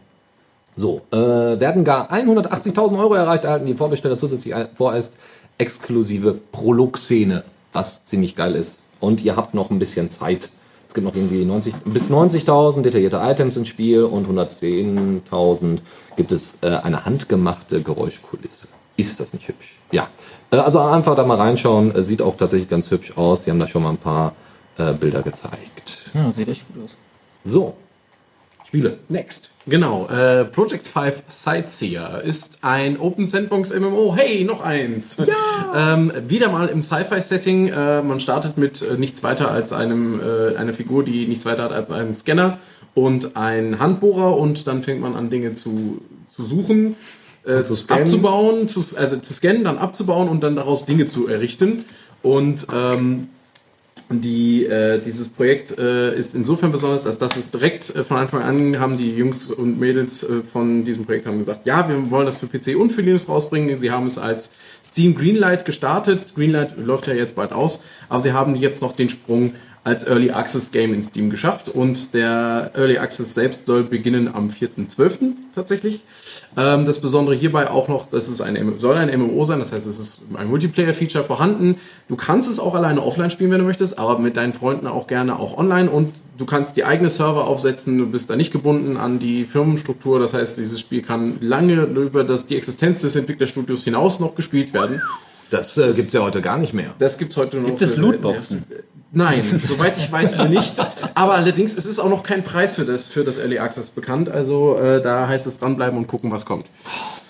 So, 0.77 1.01
äh, 1.11 1.17
werden 1.17 1.83
gar 1.83 2.09
180.000 2.09 2.97
Euro 2.97 3.15
erreicht, 3.15 3.43
erhalten 3.43 3.65
die 3.65 3.75
Vorbesteller 3.75 4.17
zusätzlich 4.17 4.55
vorerst 4.75 5.17
exklusive 5.57 6.39
Prolog-Szene, 6.53 7.43
was 7.73 8.05
ziemlich 8.05 8.37
geil 8.37 8.55
ist. 8.55 8.79
Und 9.01 9.21
ihr 9.21 9.35
habt 9.35 9.53
noch 9.53 9.71
ein 9.71 9.79
bisschen 9.79 10.09
Zeit. 10.09 10.51
Es 10.87 10.93
gibt 10.93 11.05
noch 11.05 11.15
irgendwie 11.15 11.43
90, 11.43 11.75
bis 11.83 12.09
90.000 12.09 12.81
detaillierte 12.81 13.17
Items 13.21 13.57
im 13.57 13.65
Spiel 13.65 14.03
und 14.03 14.25
110.000 14.29 15.79
gibt 16.15 16.31
es 16.31 16.59
äh, 16.61 16.67
eine 16.67 17.03
handgemachte 17.03 17.81
Geräuschkulisse. 17.81 18.69
Ist 18.99 19.19
das 19.19 19.33
nicht 19.33 19.47
hübsch? 19.47 19.77
Ja. 19.91 20.09
Äh, 20.51 20.57
also 20.57 20.79
einfach 20.79 21.15
da 21.15 21.25
mal 21.25 21.37
reinschauen. 21.37 21.95
Äh, 21.95 22.03
sieht 22.03 22.21
auch 22.21 22.35
tatsächlich 22.35 22.69
ganz 22.69 22.91
hübsch 22.91 23.17
aus. 23.17 23.45
Sie 23.45 23.51
haben 23.51 23.59
da 23.59 23.67
schon 23.67 23.83
mal 23.83 23.91
ein 23.91 23.97
paar 23.97 24.35
äh, 24.77 24.93
Bilder 24.93 25.21
gezeigt. 25.21 26.11
Ja, 26.13 26.31
sieht 26.31 26.49
echt 26.49 26.65
gut 26.67 26.83
aus. 26.83 26.97
So. 27.43 27.75
Spiele. 28.65 28.99
Next. 29.07 29.51
Genau. 29.67 30.07
Äh, 30.09 30.45
Project 30.45 30.87
5 30.87 31.23
Sightseer 31.27 32.21
ist 32.21 32.59
ein 32.61 32.99
Open 32.99 33.25
Sandbox 33.25 33.73
MMO. 33.73 34.15
Hey, 34.15 34.43
noch 34.43 34.61
eins. 34.61 35.17
Ja. 35.17 35.93
ähm, 35.93 36.11
wieder 36.27 36.49
mal 36.49 36.67
im 36.67 36.81
Sci-Fi-Setting. 36.81 37.69
Äh, 37.69 38.01
man 38.03 38.19
startet 38.19 38.57
mit 38.57 38.81
äh, 38.81 38.95
nichts 38.97 39.23
weiter 39.23 39.49
als 39.49 39.73
einem, 39.73 40.19
äh, 40.19 40.55
einer 40.55 40.73
Figur, 40.73 41.03
die 41.03 41.25
nichts 41.25 41.45
weiter 41.45 41.63
hat 41.63 41.71
als 41.71 41.89
einen 41.89 42.13
Scanner 42.13 42.59
und 42.93 43.37
einen 43.37 43.79
Handbohrer 43.79 44.37
und 44.37 44.67
dann 44.67 44.83
fängt 44.83 45.01
man 45.01 45.15
an, 45.15 45.29
Dinge 45.29 45.53
zu, 45.53 45.99
zu 46.29 46.43
suchen 46.43 46.95
äh, 47.45 47.63
zu 47.63 47.75
abzubauen, 47.87 48.67
zu, 48.67 48.81
also 48.97 49.17
zu 49.17 49.33
scannen, 49.33 49.63
dann 49.63 49.77
abzubauen 49.77 50.29
und 50.29 50.41
dann 50.41 50.55
daraus 50.55 50.85
Dinge 50.85 51.05
zu 51.05 51.27
errichten. 51.27 51.85
Und 52.21 52.67
ähm, 52.73 53.29
die, 54.09 54.65
äh, 54.65 54.99
dieses 54.99 55.29
Projekt 55.29 55.77
äh, 55.77 56.15
ist 56.15 56.33
insofern 56.33 56.71
besonders, 56.71 57.05
als 57.05 57.19
dass 57.19 57.35
es 57.35 57.51
direkt 57.51 57.95
äh, 57.95 58.03
von 58.03 58.17
Anfang 58.17 58.41
an 58.41 58.79
haben 58.79 58.97
die 58.97 59.15
Jungs 59.15 59.51
und 59.51 59.79
Mädels 59.79 60.23
äh, 60.23 60.41
von 60.41 60.83
diesem 60.83 61.05
Projekt 61.05 61.27
haben 61.27 61.37
gesagt, 61.37 61.67
ja, 61.67 61.87
wir 61.87 62.09
wollen 62.09 62.25
das 62.25 62.37
für 62.37 62.47
PC 62.47 62.75
und 62.75 62.91
für 62.91 63.01
Linux 63.01 63.29
rausbringen. 63.29 63.75
Sie 63.75 63.91
haben 63.91 64.07
es 64.07 64.17
als 64.17 64.49
Steam 64.83 65.15
Greenlight 65.15 65.65
gestartet. 65.65 66.33
Greenlight 66.35 66.75
läuft 66.77 67.05
ja 67.05 67.13
jetzt 67.13 67.35
bald 67.35 67.51
aus, 67.51 67.81
aber 68.07 68.21
sie 68.21 68.33
haben 68.33 68.55
jetzt 68.55 68.81
noch 68.81 68.93
den 68.93 69.09
Sprung 69.09 69.53
als 69.83 70.05
Early 70.05 70.31
Access 70.31 70.71
Game 70.71 70.93
in 70.93 71.01
Steam 71.01 71.29
geschafft 71.29 71.69
und 71.69 72.13
der 72.13 72.71
Early 72.75 72.97
Access 72.97 73.33
selbst 73.33 73.65
soll 73.65 73.83
beginnen 73.83 74.27
am 74.33 74.49
4.12. 74.49 75.33
tatsächlich. 75.55 76.03
Ähm, 76.57 76.85
das 76.85 76.99
Besondere 76.99 77.35
hierbei 77.35 77.69
auch 77.69 77.87
noch, 77.87 78.09
dass 78.09 78.27
es 78.27 78.41
ein, 78.41 78.77
soll 78.77 78.97
ein 78.97 79.17
MMO 79.17 79.45
sein, 79.45 79.59
das 79.59 79.71
heißt, 79.71 79.87
es 79.87 79.99
ist 79.99 80.21
ein 80.35 80.47
Multiplayer-Feature 80.47 81.23
vorhanden. 81.23 81.77
Du 82.07 82.15
kannst 82.15 82.49
es 82.49 82.59
auch 82.59 82.75
alleine 82.75 83.01
offline 83.01 83.29
spielen, 83.29 83.51
wenn 83.51 83.59
du 83.59 83.65
möchtest, 83.65 83.97
aber 83.97 84.19
mit 84.19 84.35
deinen 84.35 84.51
Freunden 84.51 84.85
auch 84.87 85.07
gerne 85.07 85.39
auch 85.39 85.57
online 85.57 85.89
und 85.89 86.13
du 86.37 86.45
kannst 86.45 86.75
die 86.75 86.83
eigene 86.83 87.09
Server 87.09 87.47
aufsetzen, 87.47 87.97
du 87.97 88.05
bist 88.05 88.29
da 88.29 88.35
nicht 88.35 88.51
gebunden 88.51 88.97
an 88.97 89.19
die 89.19 89.45
Firmenstruktur, 89.45 90.19
das 90.19 90.33
heißt, 90.33 90.57
dieses 90.57 90.79
Spiel 90.79 91.01
kann 91.01 91.37
lange 91.41 91.83
über 91.83 92.23
das, 92.23 92.45
die 92.45 92.57
Existenz 92.57 93.01
des 93.01 93.15
Entwicklerstudios 93.15 93.83
hinaus 93.85 94.19
noch 94.19 94.35
gespielt 94.35 94.73
werden. 94.73 95.01
Das 95.49 95.77
äh, 95.77 95.93
gibt 95.93 96.07
es 96.07 96.13
ja 96.13 96.21
heute 96.21 96.41
gar 96.41 96.57
nicht 96.57 96.73
mehr. 96.73 96.93
Das 96.99 97.17
gibt's 97.17 97.35
heute 97.35 97.57
noch. 97.57 97.65
Gibt 97.65 97.81
es 97.81 97.97
Lootboxen? 97.97 98.65
Nein, 99.11 99.43
soweit 99.67 99.97
ich 99.97 100.11
weiß, 100.11 100.47
nicht. 100.49 100.75
Aber 101.15 101.33
allerdings, 101.33 101.75
es 101.75 101.85
ist 101.85 101.99
auch 101.99 102.09
noch 102.09 102.23
kein 102.23 102.43
Preis 102.43 102.75
für 102.75 102.85
das, 102.85 103.07
für 103.07 103.23
das 103.23 103.37
Early 103.37 103.57
Access 103.57 103.89
bekannt. 103.89 104.29
Also 104.29 104.77
äh, 104.77 105.01
da 105.01 105.27
heißt 105.27 105.47
es 105.47 105.59
dranbleiben 105.59 105.97
und 105.97 106.07
gucken, 106.07 106.31
was 106.31 106.45
kommt. 106.45 106.65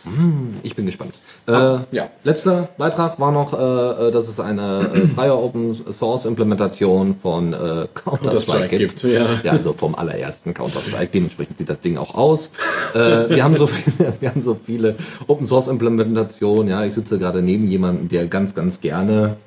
Hm, 0.04 0.58
ich 0.64 0.76
bin 0.76 0.86
gespannt. 0.86 1.16
Äh, 1.48 1.52
ja. 1.92 2.10
Letzter 2.24 2.70
Beitrag 2.78 3.20
war 3.20 3.32
noch, 3.32 3.54
äh, 3.54 4.08
äh 4.08 4.12
dass 4.12 4.28
es 4.28 4.40
eine 4.40 4.92
äh, 4.94 5.08
freie 5.08 5.36
Open 5.38 5.76
Source 5.92 6.26
Implementation 6.26 7.16
von 7.16 7.54
äh, 7.54 7.88
Counter-Strike 7.94 8.78
gibt. 8.78 9.02
gibt. 9.02 9.14
Ja. 9.14 9.40
ja, 9.44 9.52
also 9.52 9.74
vom 9.74 9.96
allerersten 9.96 10.54
Counter-Strike. 10.54 11.12
Dementsprechend 11.14 11.58
sieht 11.58 11.70
das 11.70 11.80
Ding 11.82 11.98
auch 11.98 12.16
aus. 12.16 12.52
Äh, 12.94 13.30
wir 13.30 13.44
haben 13.44 13.56
so 13.56 13.68
viele, 13.68 14.14
wir 14.20 14.30
haben 14.30 14.42
so 14.42 14.58
viele 14.66 14.96
Open 15.28 15.46
Source 15.46 15.68
Implementationen. 15.68 16.70
Ja, 16.70 16.84
ich 16.84 16.94
sitze 16.94 17.20
gerade 17.20 17.42
neben 17.42 17.68
jemandem, 17.68 18.10
der 18.10 18.28
ganz, 18.28 18.56
ganz 18.56 18.82
gerne 18.82 19.38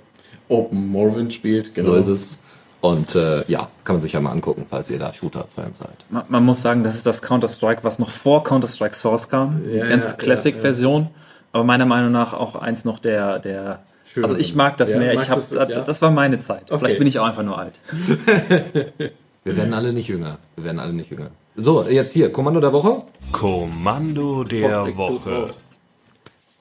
Open 0.49 0.88
Morrowind 0.88 1.32
spielt. 1.32 1.74
Genau. 1.74 1.93
So 1.93 1.95
ist 1.97 2.09
es. 2.09 2.38
Und 2.80 3.14
äh, 3.14 3.45
ja, 3.47 3.68
kann 3.84 3.97
man 3.97 4.01
sich 4.03 4.12
ja 4.12 4.20
mal 4.20 4.32
angucken, 4.32 4.66
falls 4.68 4.90
ihr 4.90 4.99
da 4.99 5.12
Shooter-Fans 5.12 5.78
seid. 5.78 6.05
Man, 6.11 6.24
man, 6.28 6.45
muss 6.45 6.62
sagen, 6.62 6.82
das 6.82 6.97
ist 6.97 7.07
das 7.07 7.22
Counter-Strike, 7.22 7.84
was 7.84 8.01
noch 8.01 8.11
vor 8.11 8.43
Counter-Strike 8.43 8.95
Source 8.95 9.28
kam. 9.28 9.62
Ja, 9.64 9.84
die 9.84 9.88
ganz 9.88 10.11
ja, 10.11 10.16
Classic-Version. 10.16 11.03
Ja, 11.03 11.11
aber 11.53 11.64
meiner 11.64 11.86
Meinung 11.86 12.11
nach 12.11 12.32
auch 12.32 12.57
eins 12.57 12.84
noch 12.84 12.99
der, 12.99 13.38
der 13.38 13.80
Schön. 14.05 14.24
Also 14.24 14.36
ich 14.36 14.55
mag 14.55 14.76
das 14.76 14.95
mehr. 14.95 15.14
Ich 15.14 15.30
hab, 15.30 15.36
das, 15.36 15.51
das 15.51 16.03
war 16.03 16.11
meine 16.11 16.38
Zeit. 16.38 16.64
Okay. 16.70 16.78
Vielleicht 16.78 16.99
bin 16.99 17.07
ich 17.07 17.18
auch 17.18 17.26
einfach 17.26 17.45
nur 17.45 17.59
alt. 17.59 17.74
Wir 19.45 19.57
werden 19.57 19.74
alle 19.74 19.93
nicht 19.93 20.09
jünger. 20.09 20.38
Wir 20.55 20.64
werden 20.64 20.78
alle 20.78 20.93
nicht 20.93 21.11
jünger. 21.11 21.30
So, 21.57 21.84
jetzt 21.88 22.12
hier, 22.12 22.30
Kommando 22.30 22.61
der 22.61 22.72
Woche. 22.72 23.03
Kommando 23.32 24.45
der 24.45 24.97
Woche. 24.97 25.47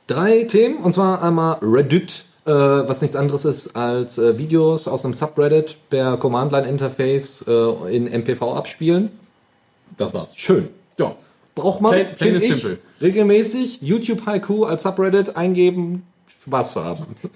Drei 0.08 0.44
Themen, 0.44 0.78
und 0.78 0.94
zwar 0.94 1.22
einmal 1.22 1.58
Reddit 1.62 2.26
äh, 2.46 2.52
was 2.52 3.02
nichts 3.02 3.16
anderes 3.16 3.46
ist 3.46 3.76
als 3.76 4.18
äh, 4.18 4.38
Videos 4.38 4.88
aus 4.88 5.06
einem 5.06 5.14
Subreddit 5.14 5.78
per 5.89 6.18
Command-Line-Interface 6.18 7.46
äh, 7.48 7.96
in 7.96 8.06
MPV 8.06 8.56
abspielen. 8.56 9.12
Das 9.98 10.14
war's. 10.14 10.36
Schön. 10.36 10.70
Ja. 10.98 11.16
Braucht 11.54 11.82
man 11.82 11.92
plain, 11.92 12.16
plain 12.16 12.42
simple. 12.42 12.78
regelmäßig 13.02 13.82
YouTube 13.82 14.26
Haiku 14.26 14.64
als 14.64 14.84
Subreddit 14.84 15.36
eingeben, 15.36 16.04
Spaß 16.44 16.74
zu 16.74 16.84
haben. 16.84 17.06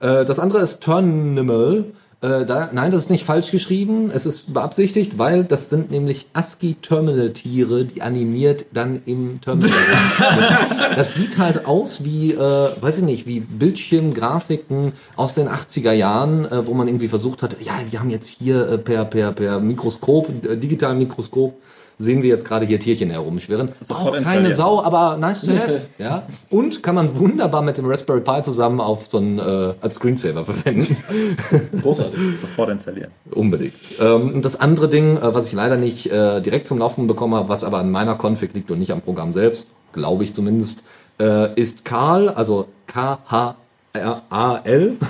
Äh, 0.00 0.24
das 0.24 0.40
andere 0.40 0.62
ist 0.62 0.82
Turnimal. 0.82 1.84
Äh, 2.22 2.46
da, 2.46 2.70
nein, 2.72 2.92
das 2.92 3.04
ist 3.04 3.10
nicht 3.10 3.24
falsch 3.24 3.50
geschrieben. 3.50 4.12
Es 4.14 4.26
ist 4.26 4.54
beabsichtigt, 4.54 5.18
weil 5.18 5.42
das 5.42 5.70
sind 5.70 5.90
nämlich 5.90 6.26
ASCII-Terminal-Tiere, 6.34 7.84
die 7.84 8.00
animiert 8.00 8.66
dann 8.72 9.02
im 9.06 9.40
Terminal. 9.40 9.72
das 10.96 11.14
sieht 11.14 11.38
halt 11.38 11.66
aus 11.66 12.04
wie, 12.04 12.32
äh, 12.32 12.36
weiß 12.38 12.98
ich 12.98 13.04
nicht, 13.04 13.26
wie 13.26 13.40
Bildschirmgrafiken 13.40 14.92
aus 15.16 15.34
den 15.34 15.48
80er 15.48 15.90
Jahren, 15.90 16.44
äh, 16.44 16.64
wo 16.64 16.74
man 16.74 16.86
irgendwie 16.86 17.08
versucht 17.08 17.42
hat, 17.42 17.56
ja, 17.60 17.72
wir 17.90 17.98
haben 17.98 18.10
jetzt 18.10 18.28
hier 18.28 18.68
äh, 18.68 18.78
per, 18.78 19.04
per, 19.04 19.32
per 19.32 19.58
Mikroskop, 19.58 20.44
äh, 20.44 20.56
digitalen 20.56 20.98
Mikroskop, 20.98 21.60
sehen 22.02 22.22
wir 22.22 22.28
jetzt 22.30 22.44
gerade 22.44 22.66
hier 22.66 22.78
Tierchen 22.80 23.10
herumschwirren. 23.10 23.70
Auch 23.88 24.16
keine 24.22 24.54
Sau, 24.54 24.82
aber 24.82 25.16
nice 25.16 25.42
to 25.42 25.52
have. 25.52 25.82
ja. 25.98 26.24
Und 26.50 26.82
kann 26.82 26.94
man 26.94 27.18
wunderbar 27.18 27.62
mit 27.62 27.78
dem 27.78 27.86
Raspberry 27.86 28.20
Pi 28.20 28.42
zusammen 28.42 28.80
auf 28.80 29.06
so 29.08 29.18
einen, 29.18 29.38
äh, 29.38 29.74
als 29.80 29.94
Screensaver 29.96 30.44
verwenden. 30.44 30.96
Großartig. 31.82 32.38
Sofort 32.38 32.70
installieren. 32.70 33.10
Unbedingt. 33.30 33.74
Ähm, 34.00 34.42
das 34.42 34.60
andere 34.60 34.88
Ding, 34.88 35.16
äh, 35.16 35.34
was 35.34 35.46
ich 35.46 35.52
leider 35.52 35.76
nicht 35.76 36.10
äh, 36.10 36.40
direkt 36.40 36.66
zum 36.66 36.78
Laufen 36.78 37.06
bekommen 37.06 37.34
habe, 37.34 37.48
was 37.48 37.62
aber 37.64 37.78
an 37.78 37.90
meiner 37.90 38.18
Config 38.20 38.52
liegt 38.54 38.70
und 38.70 38.78
nicht 38.78 38.92
am 38.92 39.00
Programm 39.00 39.32
selbst, 39.32 39.68
glaube 39.92 40.24
ich 40.24 40.34
zumindest, 40.34 40.84
äh, 41.20 41.54
ist 41.60 41.84
Karl, 41.84 42.28
also 42.28 42.68
K-H-A-L, 42.88 43.56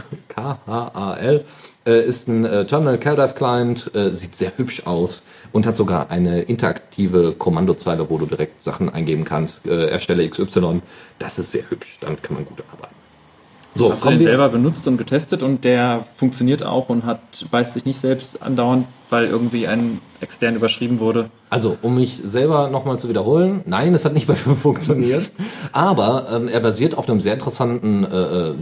K-H-A-L, 0.28 1.44
Äh, 1.84 2.06
ist 2.06 2.28
ein 2.28 2.44
äh, 2.44 2.64
Terminal 2.64 2.96
CalDive 2.96 3.34
Client, 3.34 3.90
äh, 3.92 4.12
sieht 4.12 4.36
sehr 4.36 4.52
hübsch 4.56 4.86
aus 4.86 5.24
und 5.52 5.66
hat 5.66 5.76
sogar 5.76 6.10
eine 6.10 6.42
interaktive 6.42 7.32
Kommandozeile, 7.32 8.08
wo 8.10 8.18
du 8.18 8.26
direkt 8.26 8.62
Sachen 8.62 8.88
eingeben 8.88 9.24
kannst. 9.24 9.66
Äh, 9.66 9.88
erstelle 9.88 10.28
XY. 10.28 10.82
Das 11.18 11.38
ist 11.38 11.52
sehr 11.52 11.68
hübsch. 11.70 11.98
Damit 12.00 12.22
kann 12.22 12.36
man 12.36 12.44
gut 12.44 12.64
arbeiten. 12.72 13.01
So, 13.74 13.90
Hast 13.90 14.04
du 14.04 14.10
den 14.10 14.22
selber 14.22 14.50
benutzt 14.50 14.86
und 14.86 14.98
getestet 14.98 15.42
und 15.42 15.64
der 15.64 16.04
funktioniert 16.16 16.62
auch 16.62 16.90
und 16.90 17.04
hat 17.06 17.46
beißt 17.50 17.72
sich 17.72 17.86
nicht 17.86 17.98
selbst 17.98 18.42
andauernd, 18.42 18.86
weil 19.08 19.26
irgendwie 19.26 19.66
ein 19.66 20.00
extern 20.20 20.56
überschrieben 20.56 21.00
wurde. 21.00 21.30
Also, 21.50 21.76
um 21.82 21.96
mich 21.96 22.20
selber 22.22 22.68
nochmal 22.68 22.98
zu 22.98 23.08
wiederholen, 23.08 23.62
nein, 23.66 23.92
es 23.94 24.04
hat 24.04 24.12
nicht 24.12 24.26
bei 24.26 24.34
mir 24.44 24.56
funktioniert, 24.56 25.30
aber 25.72 26.28
ähm, 26.32 26.48
er 26.48 26.60
basiert 26.60 26.96
auf 26.96 27.08
einem 27.08 27.20
sehr 27.20 27.34
interessanten, 27.34 28.04
äh, 28.04 28.50
äh, 28.50 28.54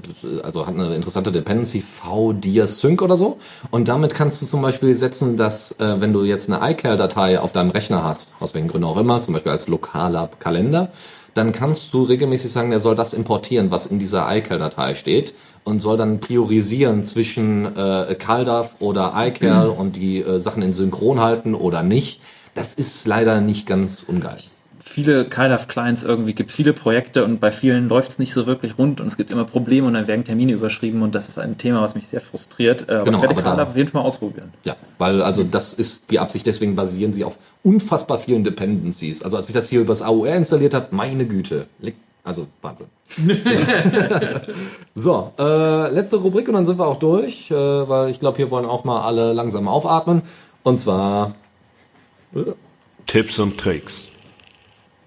also 0.43 0.67
hat 0.67 0.75
eine 0.75 0.95
interessante 0.95 1.33
Dependency 1.33 1.83
VDIA 1.83 2.67
Sync 2.67 3.03
oder 3.03 3.17
so. 3.17 3.39
Und 3.71 3.89
damit 3.89 4.15
kannst 4.15 4.41
du 4.43 4.47
zum 4.47 4.63
Beispiel 4.63 4.95
setzen, 4.95 5.37
dass 5.37 5.73
äh, 5.81 6.01
wenn 6.01 6.13
du 6.13 6.25
jetzt 6.25 6.51
eine 6.51 6.73
iCal-Datei 6.73 7.41
auf 7.41 7.53
deinem 7.53 7.71
Rechner 7.71 8.05
hast, 8.05 8.33
aus 8.41 8.55
welchen 8.55 8.69
Gründen 8.69 8.87
auch 8.87 8.97
immer, 8.97 9.23
zum 9.23 9.35
Beispiel 9.35 9.53
als 9.53 9.69
lokaler 9.69 10.31
Kalender, 10.39 10.91
dann 11.35 11.53
kannst 11.53 11.93
du 11.95 12.03
regelmäßig 12.03 12.51
sagen, 12.51 12.73
er 12.73 12.81
soll 12.81 12.97
das 12.97 13.15
importieren, 13.15 13.71
was 13.71 13.87
in 13.87 13.99
dieser 13.99 14.35
iCal-Datei 14.35 14.95
steht 14.95 15.35
und 15.65 15.81
soll 15.81 15.97
dann 15.97 16.21
priorisieren 16.21 17.05
zwischen 17.05 17.77
äh, 17.77 18.17
CalDAV 18.19 18.77
oder 18.81 19.13
iCal 19.17 19.69
und 19.69 19.97
die 19.97 20.21
äh, 20.21 20.39
Sachen 20.39 20.63
in 20.63 20.73
Synchron 20.73 21.21
halten 21.21 21.55
oder 21.55 21.83
nicht. 21.83 22.21
Das 22.55 22.75
ist 22.75 23.07
leider 23.07 23.41
nicht 23.41 23.67
ganz 23.67 24.03
ungeil. 24.03 24.39
Viele 24.93 25.25
CalDAV-Clients 25.25 26.03
irgendwie, 26.03 26.35
gibt 26.35 26.51
viele 26.51 26.73
Projekte 26.73 27.25
und 27.25 27.39
bei 27.39 27.53
vielen 27.53 27.89
läuft 27.89 28.11
es 28.11 28.19
nicht 28.19 28.33
so 28.35 28.47
wirklich 28.49 28.77
rund 28.77 29.01
und 29.01 29.07
es 29.07 29.17
gibt 29.17 29.31
immer 29.31 29.45
Probleme 29.45 29.87
und 29.87 29.95
dann 29.95 30.09
werden 30.09 30.25
Termine 30.25 30.51
überschrieben 30.51 31.03
und 31.03 31.15
das 31.15 31.29
ist 31.29 31.39
ein 31.39 31.57
Thema, 31.59 31.81
was 31.81 31.95
mich 31.95 32.09
sehr 32.09 32.21
frustriert. 32.21 32.89
Äh, 32.89 32.95
aber 32.95 33.05
Genau, 33.05 33.19
ich 33.19 33.23
werde 33.23 33.37
aber 33.37 33.57
da- 33.57 33.71
auf 33.71 33.77
jeden 33.77 33.89
Fall 33.89 34.03
mal 34.03 34.07
ausprobieren. 34.09 34.53
Ja, 34.65 34.75
weil 34.99 35.23
also 35.23 35.45
das 35.45 35.75
ist 35.75 36.11
die 36.11 36.19
Absicht, 36.19 36.45
deswegen 36.45 36.75
basieren 36.75 37.13
sie 37.13 37.23
auf 37.23 37.35
unfassbar 37.63 38.19
vielen 38.19 38.43
Dependencies. 38.43 39.23
Also 39.23 39.37
als 39.37 39.47
ich 39.49 39.55
das 39.55 39.69
hier 39.69 39.81
übers 39.81 40.03
AOR 40.03 40.27
installiert 40.35 40.75
habe, 40.75 40.89
meine 40.91 41.25
Güte, 41.25 41.67
also 42.25 42.49
Wahnsinn. 42.61 42.89
so, 44.97 45.33
äh, 45.39 45.91
letzte 45.93 46.17
Rubrik 46.17 46.49
und 46.49 46.55
dann 46.55 46.67
sind 46.67 46.81
wir 46.81 46.87
auch 46.89 46.99
durch, 46.99 47.49
äh, 47.53 47.55
weil 47.55 48.11
ich 48.11 48.19
glaube, 48.19 48.39
hier 48.39 48.51
wollen 48.51 48.67
auch 48.67 48.83
mal 48.83 49.03
alle 49.03 49.33
langsam 49.35 49.69
aufatmen. 49.69 50.23
Und 50.65 50.81
zwar 50.81 51.37
Tipps 53.07 53.39
und 53.39 53.57
Tricks. 53.59 54.09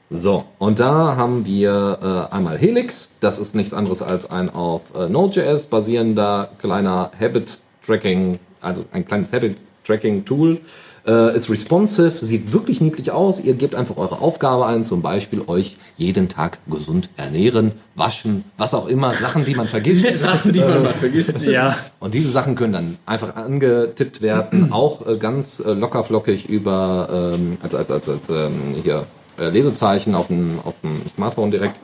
So, 0.09 0.45
und 0.59 0.79
da 0.79 1.15
haben 1.15 1.45
wir 1.45 2.29
äh, 2.31 2.33
einmal 2.35 2.57
Helix. 2.57 3.09
Das 3.19 3.39
ist 3.39 3.55
nichts 3.55 3.73
anderes 3.73 4.01
als 4.01 4.29
ein 4.29 4.49
auf 4.49 4.93
äh, 4.95 5.09
Node.js 5.09 5.65
basierender 5.67 6.49
kleiner 6.59 7.11
Habit-Tracking, 7.19 8.39
also 8.61 8.85
ein 8.91 9.05
kleines 9.05 9.33
Habit-Tracking-Tool. 9.33 10.59
Äh, 11.05 11.35
ist 11.35 11.49
responsive, 11.49 12.23
sieht 12.23 12.53
wirklich 12.53 12.79
niedlich 12.79 13.11
aus. 13.11 13.41
Ihr 13.41 13.55
gebt 13.55 13.75
einfach 13.75 13.97
eure 13.97 14.21
Aufgabe 14.21 14.67
ein, 14.67 14.85
zum 14.85 15.01
Beispiel 15.01 15.41
euch 15.47 15.75
jeden 15.97 16.29
Tag 16.29 16.59
gesund 16.65 17.09
ernähren, 17.17 17.73
waschen, 17.95 18.45
was 18.57 18.73
auch 18.73 18.87
immer, 18.87 19.13
Sachen, 19.13 19.43
die 19.43 19.53
man 19.53 19.67
vergisst. 19.67 20.07
Sachen, 20.19 20.53
die 20.53 20.59
man 20.59 20.83
mal 20.83 20.93
vergisst. 20.93 21.41
Ja, 21.41 21.77
Und 21.99 22.13
diese 22.13 22.29
Sachen 22.29 22.55
können 22.55 22.73
dann 22.73 22.97
einfach 23.05 23.35
angetippt 23.35 24.21
werden, 24.21 24.71
auch 24.71 25.05
äh, 25.05 25.17
ganz 25.17 25.59
äh, 25.59 25.73
lockerflockig 25.73 26.47
über 26.47 27.33
ähm, 27.33 27.57
als 27.61 27.75
als 27.75 27.91
als, 27.91 28.07
als 28.07 28.29
ähm, 28.29 28.75
hier 28.81 29.05
äh, 29.37 29.49
Lesezeichen 29.49 30.15
auf 30.15 30.27
dem 30.27 30.59
auf 30.63 30.75
dem 30.81 31.01
Smartphone 31.09 31.51
direkt. 31.51 31.79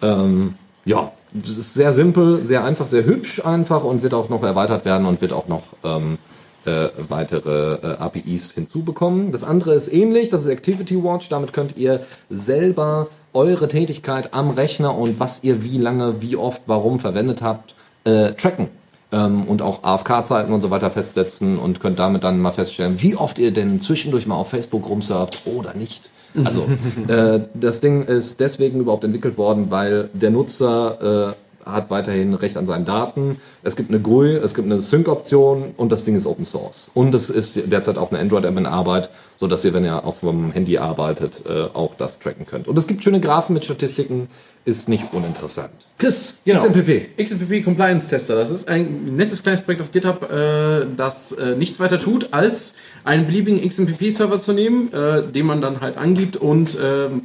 Ähm, 0.00 0.54
ja, 0.84 1.12
ist 1.34 1.74
sehr 1.74 1.92
simpel, 1.92 2.44
sehr 2.44 2.64
einfach, 2.64 2.86
sehr 2.86 3.04
hübsch 3.04 3.44
einfach 3.44 3.84
und 3.84 4.02
wird 4.02 4.14
auch 4.14 4.28
noch 4.28 4.42
erweitert 4.42 4.84
werden 4.84 5.06
und 5.06 5.22
wird 5.22 5.32
auch 5.32 5.48
noch 5.48 5.62
ähm, 5.84 6.18
äh, 6.64 6.88
weitere 7.08 7.74
äh, 7.74 7.96
APIs 7.98 8.52
hinzubekommen. 8.52 9.32
Das 9.32 9.44
andere 9.44 9.74
ist 9.74 9.92
ähnlich, 9.92 10.28
das 10.28 10.42
ist 10.42 10.48
Activity 10.48 11.02
Watch. 11.02 11.28
Damit 11.28 11.52
könnt 11.52 11.76
ihr 11.76 12.04
selber 12.30 13.08
eure 13.32 13.68
Tätigkeit 13.68 14.34
am 14.34 14.50
Rechner 14.50 14.96
und 14.96 15.18
was 15.18 15.42
ihr 15.42 15.64
wie 15.64 15.78
lange, 15.78 16.20
wie 16.20 16.36
oft, 16.36 16.62
warum 16.66 17.00
verwendet 17.00 17.42
habt, 17.42 17.74
äh, 18.04 18.32
tracken. 18.32 18.68
Ähm, 19.12 19.44
und 19.44 19.62
auch 19.62 19.84
AFK-Zeiten 19.84 20.52
und 20.52 20.62
so 20.62 20.70
weiter 20.70 20.90
festsetzen 20.90 21.58
und 21.58 21.80
könnt 21.80 21.98
damit 21.98 22.24
dann 22.24 22.40
mal 22.40 22.52
feststellen, 22.52 23.02
wie 23.02 23.14
oft 23.14 23.38
ihr 23.38 23.52
denn 23.52 23.78
zwischendurch 23.78 24.26
mal 24.26 24.36
auf 24.36 24.48
Facebook 24.48 24.88
rumsurft 24.88 25.42
oder 25.46 25.74
nicht. 25.74 26.10
Also, 26.44 26.66
äh, 27.08 27.40
das 27.54 27.80
Ding 27.80 28.02
ist 28.04 28.40
deswegen 28.40 28.80
überhaupt 28.80 29.04
entwickelt 29.04 29.36
worden, 29.36 29.70
weil 29.70 30.08
der 30.14 30.30
Nutzer 30.30 31.34
äh, 31.64 31.68
hat 31.68 31.90
weiterhin 31.90 32.34
Recht 32.34 32.56
an 32.56 32.66
seinen 32.66 32.84
Daten. 32.84 33.38
Es 33.64 33.76
gibt 33.76 33.90
eine 33.90 34.00
GUI, 34.00 34.34
es 34.36 34.54
gibt 34.54 34.66
eine 34.66 34.78
Sync-Option 34.78 35.74
und 35.76 35.92
das 35.92 36.04
Ding 36.04 36.16
ist 36.16 36.26
Open 36.26 36.44
Source. 36.44 36.90
Und 36.94 37.14
es 37.14 37.30
ist 37.30 37.70
derzeit 37.70 37.96
auch 37.96 38.10
eine 38.10 38.20
Android-App 38.20 38.56
in 38.56 38.66
Arbeit, 38.66 39.10
so 39.36 39.46
dass 39.46 39.64
ihr, 39.64 39.72
wenn 39.72 39.84
ihr 39.84 40.04
auf 40.04 40.20
dem 40.20 40.50
Handy 40.50 40.78
arbeitet, 40.78 41.42
äh, 41.46 41.62
auch 41.72 41.94
das 41.94 42.18
tracken 42.18 42.46
könnt. 42.46 42.66
Und 42.66 42.76
es 42.76 42.86
gibt 42.86 43.02
schöne 43.04 43.20
Graphen 43.20 43.54
mit 43.54 43.64
Statistiken, 43.64 44.28
ist 44.64 44.88
nicht 44.88 45.12
uninteressant. 45.12 45.72
Chris, 45.98 46.34
Genau. 46.44 46.62
XMPP. 46.62 47.16
XMPP 47.20 47.64
Compliance 47.64 48.08
Tester. 48.08 48.36
Das 48.36 48.52
ist 48.52 48.68
ein 48.68 49.16
nettes 49.16 49.42
kleines 49.42 49.62
Projekt 49.62 49.82
auf 49.82 49.90
GitHub, 49.90 50.30
äh, 50.30 50.86
das 50.96 51.32
äh, 51.32 51.56
nichts 51.56 51.80
weiter 51.80 51.98
tut, 51.98 52.28
als 52.32 52.76
einen 53.02 53.26
beliebigen 53.26 53.60
XMPP-Server 53.68 54.38
zu 54.38 54.52
nehmen, 54.52 54.90
den 55.34 55.46
man 55.46 55.60
dann 55.60 55.80
halt 55.80 55.96
angibt 55.96 56.36
und 56.36 56.78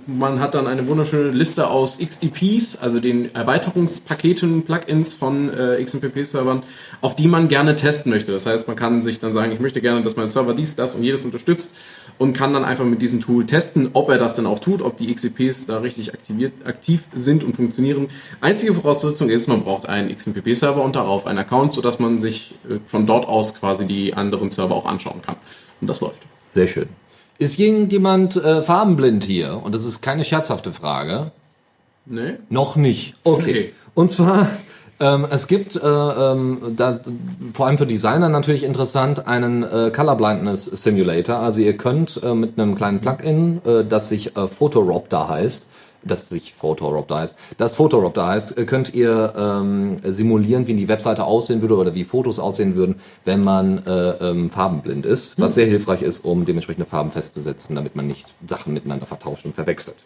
man 0.08 0.40
hat 0.40 0.56
dann 0.56 0.66
eine 0.68 0.88
wunderschöne 0.88 1.30
Liste 1.30 1.68
aus 1.68 2.00
XEPs, 2.00 2.78
also 2.80 3.00
den 3.00 3.34
Erweiterungspaketen, 3.36 4.64
Plugins 4.64 5.14
von 5.14 5.50
äh, 5.54 5.84
XMPP-Servern, 6.28 6.64
auf 7.02 7.16
die 7.16 7.28
man 7.28 7.48
gerne 7.48 7.76
testen 7.76 8.12
möchte. 8.12 8.32
Das 8.32 8.46
heißt, 8.46 8.68
man 8.68 8.76
kann 8.76 9.02
sich 9.02 9.20
dann 9.20 9.34
sagen, 9.34 9.52
ich 9.52 9.60
möchte 9.60 9.82
gerne, 9.82 10.02
dass 10.04 10.16
mein 10.16 10.30
Server 10.30 10.54
dies, 10.54 10.76
das 10.76 10.96
und 10.96 11.04
jedes 11.04 11.26
unterstützt 11.26 11.74
und 12.18 12.34
kann 12.34 12.54
dann 12.54 12.66
einfach 12.66 12.86
mit 12.86 13.02
diesem 13.02 13.20
Tool 13.20 13.46
testen, 13.46 13.90
ob 13.94 14.10
er 14.10 14.18
das 14.18 14.36
dann 14.36 14.46
auch 14.46 14.60
tut, 14.60 14.82
ob 14.82 14.98
die 14.98 15.14
XCPs 15.14 15.68
da 15.68 15.80
richtig 15.80 16.14
aktiviert, 16.14 16.54
aktiv 16.66 17.04
sind 17.16 17.44
und 17.44 17.56
funktionieren. 17.56 18.10
Einzige 18.42 18.74
Voraussetzung 18.74 19.30
ist, 19.30 19.48
man 19.48 19.64
braucht 19.64 19.88
einen 19.88 20.16
XMPP-Server 20.16 20.84
und 20.84 20.96
darauf 20.96 21.28
einen 21.28 21.40
Account, 21.40 21.74
sodass 21.74 22.00
man 22.00 22.18
sich 22.18 22.56
äh, 22.70 22.80
von 22.86 23.06
dort 23.06 23.28
aus 23.28 23.56
quasi 23.56 23.86
die 23.86 24.14
anderen 24.14 24.50
Server 24.50 24.76
auch 24.76 24.86
anschauen 24.86 25.22
kann. 25.22 25.38
Und 25.82 25.88
das 25.88 26.02
läuft. 26.02 26.24
Sehr 26.50 26.68
schön. 26.68 26.88
Ist 27.40 27.60
irgendjemand 27.60 28.36
äh, 28.36 28.64
farbenblind 28.64 29.24
hier? 29.24 29.62
Und 29.64 29.76
das 29.76 29.86
ist 29.86 30.02
keine 30.02 30.26
scherzhafte 30.26 30.74
Frage. 30.74 31.32
Nee? 32.08 32.36
Noch 32.50 32.76
nicht. 32.78 33.14
Okay. 33.24 33.42
Okay. 33.42 33.74
Und 33.94 34.12
zwar, 34.12 34.50
ähm, 35.00 35.28
es 35.30 35.48
gibt, 35.48 35.76
äh, 35.76 35.80
ähm, 35.80 36.74
da, 36.76 37.00
vor 37.54 37.68
allem 37.68 37.78
für 37.78 37.86
Designer 37.86 38.30
natürlich 38.30 38.64
interessant, 38.64 39.28
einen 39.28 39.64
äh, 39.64 39.92
Color 39.96 40.16
Blindness 40.16 40.66
Simulator. 40.66 41.38
Also 41.38 41.62
ihr 41.62 41.78
könnt 41.78 42.20
äh, 42.24 42.34
mit 42.34 42.60
einem 42.60 42.76
kleinen 42.76 43.00
Plugin, 43.00 43.62
äh, 43.66 43.86
das 43.86 44.10
sich 44.10 44.36
äh, 44.36 44.48
Photoropter 44.48 45.30
heißt, 45.30 45.68
das 46.04 46.30
sich 46.30 46.54
Photoropter 46.54 47.18
heißt, 47.20 47.38
das 47.58 47.76
Photoropter 47.76 48.26
heißt, 48.28 48.58
äh, 48.58 48.66
könnt 48.66 48.94
ihr 48.94 49.34
ähm, 49.38 49.98
simulieren, 50.04 50.68
wie 50.68 50.74
die 50.74 50.88
Webseite 50.88 51.26
aussehen 51.26 51.62
würde 51.62 51.76
oder 51.76 51.94
wie 51.94 52.04
Fotos 52.04 52.40
aussehen 52.40 52.76
würden, 52.76 52.96
wenn 53.24 53.44
man 53.44 53.86
äh, 53.86 54.10
ähm, 54.30 54.50
farbenblind 54.50 55.06
ist, 55.06 55.40
was 55.40 55.54
sehr 55.54 55.68
hilfreich 55.68 56.02
ist, 56.02 56.26
um 56.26 56.46
dementsprechende 56.46 56.88
Farben 56.88 57.12
festzusetzen, 57.12 57.76
damit 57.76 57.96
man 57.96 58.08
nicht 58.08 58.34
Sachen 58.48 58.74
miteinander 58.74 59.06
vertauscht 59.06 59.46
und 59.46 59.54
verwechselt. 59.54 59.98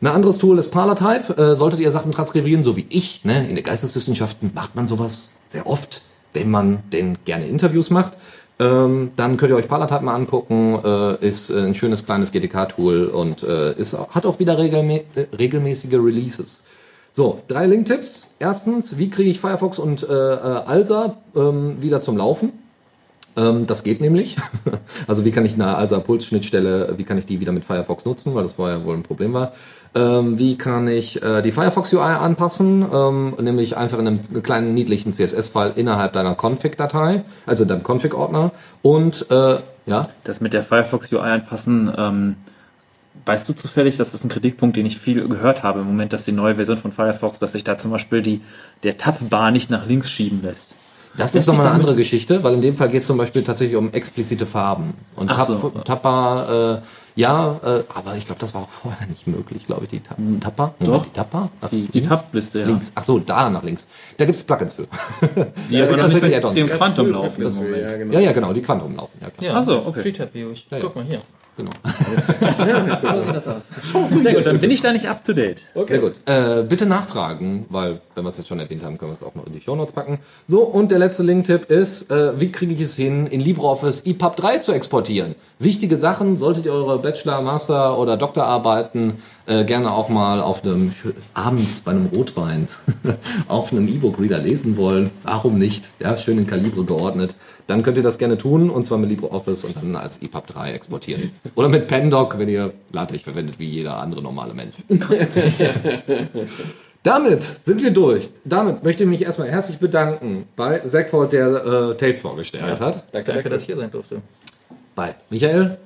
Ein 0.00 0.08
anderes 0.08 0.38
Tool 0.38 0.58
ist 0.58 0.70
Parlatype. 0.70 1.36
Äh, 1.36 1.54
solltet 1.54 1.80
ihr 1.80 1.90
Sachen 1.90 2.12
transkribieren, 2.12 2.62
so 2.62 2.76
wie 2.76 2.86
ich, 2.88 3.24
ne, 3.24 3.48
in 3.48 3.54
der 3.54 3.64
Geisteswissenschaften 3.64 4.50
macht 4.54 4.74
man 4.74 4.86
sowas 4.86 5.30
sehr 5.46 5.66
oft, 5.66 6.02
wenn 6.34 6.50
man 6.50 6.82
denn 6.92 7.18
gerne 7.24 7.46
Interviews 7.46 7.90
macht. 7.90 8.12
Ähm, 8.58 9.12
dann 9.16 9.36
könnt 9.36 9.50
ihr 9.50 9.56
euch 9.56 9.68
Parlatype 9.68 10.04
mal 10.04 10.14
angucken. 10.14 10.78
Äh, 10.84 11.26
ist 11.26 11.50
äh, 11.50 11.60
ein 11.60 11.74
schönes 11.74 12.04
kleines 12.04 12.32
GTK-Tool 12.32 13.06
und 13.06 13.42
äh, 13.42 13.72
ist, 13.74 13.96
hat 13.96 14.26
auch 14.26 14.38
wieder 14.38 14.58
regelmä 14.58 15.04
äh, 15.14 15.26
regelmäßige 15.36 15.94
Releases. 15.94 16.62
So, 17.12 17.42
drei 17.48 17.66
Link-Tipps. 17.66 18.28
Erstens, 18.38 18.98
wie 18.98 19.08
kriege 19.08 19.30
ich 19.30 19.40
Firefox 19.40 19.78
und 19.78 20.02
äh, 20.02 20.12
äh, 20.12 20.38
Alsa 20.38 21.16
ähm, 21.34 21.80
wieder 21.80 22.02
zum 22.02 22.18
Laufen? 22.18 22.52
Ähm, 23.36 23.66
das 23.66 23.84
geht 23.84 24.00
nämlich. 24.00 24.36
Also 25.06 25.24
wie 25.24 25.30
kann 25.30 25.44
ich 25.44 25.54
eine 25.54 25.76
ALSA-Puls-Schnittstelle, 25.76 26.94
wie 26.96 27.04
kann 27.04 27.18
ich 27.18 27.26
die 27.26 27.40
wieder 27.40 27.52
mit 27.52 27.64
Firefox 27.64 28.04
nutzen, 28.04 28.34
weil 28.34 28.42
das 28.42 28.54
vorher 28.54 28.84
wohl 28.84 28.96
ein 28.96 29.02
Problem 29.02 29.32
war. 29.32 29.52
Ähm, 29.94 30.38
wie 30.38 30.56
kann 30.56 30.88
ich 30.88 31.22
äh, 31.22 31.42
die 31.42 31.52
Firefox-UI 31.52 32.00
anpassen, 32.00 32.84
ähm, 32.92 33.34
nämlich 33.40 33.76
einfach 33.76 33.98
in 33.98 34.06
einem 34.08 34.42
kleinen 34.42 34.74
niedlichen 34.74 35.12
CSS-File 35.12 35.72
innerhalb 35.76 36.12
deiner 36.12 36.34
Config-Datei, 36.34 37.24
also 37.46 37.62
in 37.62 37.68
deinem 37.68 37.82
Config-Ordner. 37.82 38.52
Und 38.82 39.30
äh, 39.30 39.58
ja, 39.86 40.08
das 40.24 40.40
mit 40.40 40.52
der 40.52 40.62
Firefox 40.62 41.12
UI 41.12 41.20
anpassen, 41.20 41.92
ähm, 41.96 42.36
weißt 43.24 43.48
du 43.48 43.52
zufällig, 43.52 43.96
das 43.96 44.14
ist 44.14 44.24
ein 44.24 44.28
Kritikpunkt, 44.28 44.76
den 44.76 44.86
ich 44.86 44.98
viel 44.98 45.26
gehört 45.28 45.62
habe 45.62 45.80
im 45.80 45.86
Moment, 45.86 46.12
dass 46.12 46.24
die 46.24 46.32
neue 46.32 46.56
Version 46.56 46.78
von 46.78 46.92
Firefox, 46.92 47.38
dass 47.38 47.52
sich 47.52 47.64
da 47.64 47.76
zum 47.76 47.90
Beispiel 47.90 48.22
die, 48.22 48.40
der 48.82 48.96
Tab-Bar 48.96 49.50
nicht 49.50 49.70
nach 49.70 49.86
links 49.86 50.10
schieben 50.10 50.42
lässt. 50.42 50.74
Das 51.16 51.34
ist 51.34 51.46
nochmal 51.46 51.66
eine 51.66 51.74
andere 51.74 51.96
Geschichte, 51.96 52.42
weil 52.44 52.54
in 52.54 52.62
dem 52.62 52.76
Fall 52.76 52.88
geht 52.88 53.02
es 53.02 53.06
zum 53.06 53.16
Beispiel 53.16 53.42
tatsächlich 53.42 53.76
um 53.76 53.92
explizite 53.92 54.46
Farben. 54.46 54.94
Und 55.14 55.30
Ach 55.30 55.36
Tap, 55.36 55.46
so. 55.46 55.68
Tappa, 55.84 56.76
äh, 56.76 57.20
ja, 57.20 57.58
äh, 57.64 57.84
aber 57.94 58.16
ich 58.16 58.26
glaube, 58.26 58.40
das 58.40 58.54
war 58.54 58.62
auch 58.62 58.68
vorher 58.68 59.06
nicht 59.06 59.26
möglich, 59.26 59.66
glaube 59.66 59.84
ich, 59.84 59.88
die 59.90 60.00
Ta 60.00 60.14
Tappa. 60.40 60.74
Moment, 60.78 60.96
Doch. 60.96 61.06
Die 61.06 61.12
Tappa? 61.12 61.48
Die, 61.70 61.86
die 61.86 62.00
links? 62.00 62.08
Tab-Liste, 62.08 62.60
ja. 62.60 62.66
Links. 62.66 62.92
Ach 62.94 63.04
so, 63.04 63.18
da 63.18 63.48
nach 63.48 63.62
links. 63.62 63.86
Da 64.18 64.26
gibt 64.26 64.36
es 64.36 64.44
Plugins 64.44 64.74
für. 64.74 64.82
Die 65.70 65.76
Ja, 65.76 65.84
aber 65.84 65.96
gibt's 65.96 66.02
noch 66.02 66.08
nicht 66.12 66.20
tatsächlich 66.20 66.44
mit 66.44 66.56
dem 66.56 66.68
Ja, 66.68 66.76
Quantum 66.76 67.10
laufen. 67.10 67.42
Ja, 67.42 67.96
genau. 67.96 68.12
Ja, 68.12 68.20
ja, 68.20 68.32
genau, 68.32 68.52
die 68.52 68.62
Quantum 68.62 68.96
laufen. 68.96 69.18
Ja, 69.20 69.30
klar. 69.30 69.50
Ja, 69.52 69.58
Ach 69.58 69.62
so, 69.62 69.86
okay. 69.86 70.02
Tree 70.02 70.12
Tab 70.12 70.34
View. 70.34 70.50
Ich, 70.52 70.66
Ja, 70.70 70.76
ja. 70.76 70.84
Guck 70.84 70.96
mal 70.96 71.04
hier. 71.04 71.22
Genau. 71.56 71.70
So 71.84 73.22
sieht 73.22 73.34
das 73.34 73.48
aus. 73.48 73.68
Sehr 74.10 74.34
gut, 74.34 74.46
dann 74.46 74.60
bin 74.60 74.70
ich 74.70 74.82
da 74.82 74.92
nicht 74.92 75.08
up 75.08 75.24
to 75.24 75.32
date. 75.32 75.62
Sehr 75.86 76.00
gut. 76.00 76.14
Äh, 76.26 76.62
bitte 76.62 76.84
nachtragen, 76.84 77.64
weil, 77.70 78.00
wenn 78.14 78.24
wir 78.24 78.28
es 78.28 78.36
jetzt 78.36 78.48
schon 78.48 78.58
erwähnt 78.58 78.84
haben, 78.84 78.98
können 78.98 79.12
wir 79.12 79.14
es 79.16 79.22
auch 79.22 79.34
noch 79.34 79.46
in 79.46 79.54
die 79.54 79.60
Shownotes 79.62 79.92
packen. 79.92 80.18
So, 80.46 80.62
und 80.62 80.90
der 80.90 80.98
letzte 80.98 81.22
Link-Tipp 81.22 81.70
ist, 81.70 82.10
äh, 82.10 82.38
wie 82.38 82.52
kriege 82.52 82.74
ich 82.74 82.80
es 82.82 82.96
hin, 82.96 83.26
in 83.26 83.40
LibreOffice 83.40 84.02
EPUB 84.04 84.36
3 84.36 84.58
zu 84.58 84.72
exportieren? 84.72 85.34
Wichtige 85.58 85.96
Sachen, 85.96 86.36
solltet 86.36 86.66
ihr 86.66 86.72
eure 86.72 86.98
Bachelor-, 86.98 87.40
Master- 87.40 87.98
oder 87.98 88.18
Doktorarbeiten 88.18 89.14
äh, 89.46 89.64
gerne 89.64 89.92
auch 89.92 90.08
mal 90.08 90.40
auf 90.40 90.64
einem, 90.64 90.92
abends 91.34 91.80
bei 91.80 91.92
einem 91.92 92.06
Rotwein, 92.06 92.68
auf 93.48 93.72
einem 93.72 93.88
E-Book-Reader 93.88 94.38
lesen 94.38 94.76
wollen. 94.76 95.10
Warum 95.22 95.58
nicht? 95.58 95.88
Ja, 96.00 96.16
schön 96.16 96.38
in 96.38 96.46
Kalibre 96.46 96.84
geordnet. 96.84 97.36
Dann 97.66 97.82
könnt 97.82 97.96
ihr 97.96 98.02
das 98.02 98.18
gerne 98.18 98.38
tun, 98.38 98.70
und 98.70 98.84
zwar 98.84 98.98
mit 98.98 99.10
LibreOffice 99.10 99.64
und 99.64 99.76
dann 99.76 99.96
als 99.96 100.22
EPUB 100.22 100.46
3 100.46 100.72
exportieren. 100.72 101.30
Oder 101.54 101.68
mit 101.68 101.88
PenDoc, 101.88 102.38
wenn 102.38 102.48
ihr 102.48 102.72
LaTeX 102.92 103.22
verwendet, 103.22 103.58
wie 103.58 103.68
jeder 103.68 103.96
andere 103.98 104.22
normale 104.22 104.54
Mensch. 104.54 104.74
Damit 107.02 107.42
sind 107.42 107.82
wir 107.82 107.92
durch. 107.92 108.30
Damit 108.44 108.82
möchte 108.82 109.04
ich 109.04 109.08
mich 109.08 109.22
erstmal 109.22 109.48
herzlich 109.48 109.78
bedanken 109.78 110.48
bei 110.56 110.80
Zackfold, 110.80 111.32
der 111.32 111.46
äh, 111.64 111.96
Tales 111.96 112.18
vorgestellt 112.18 112.80
hat. 112.80 113.04
Danke, 113.12 113.32
Danke, 113.32 113.48
dass 113.48 113.62
ich 113.62 113.66
hier 113.66 113.76
sein 113.76 113.92
durfte. 113.92 114.22
Bei 114.96 115.14
Michael 115.30 115.78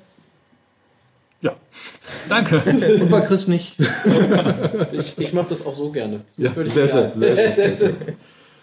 Ja. 1.43 1.53
Danke. 2.29 2.63
und 3.01 3.09
bei 3.11 3.21
Chris 3.23 3.49
nicht. 3.49 3.77
Ich, 4.93 5.17
ich 5.19 5.33
mache 5.33 5.49
das 5.51 5.65
auch 5.65 5.75
so 5.75 5.91
gerne. 5.91 6.21
Ja, 6.37 6.51
sehr 6.53 6.89
schön, 6.89 7.11
sehr 7.15 7.37
schön, 7.37 7.77
sehr 7.77 7.77
schön. 7.77 7.97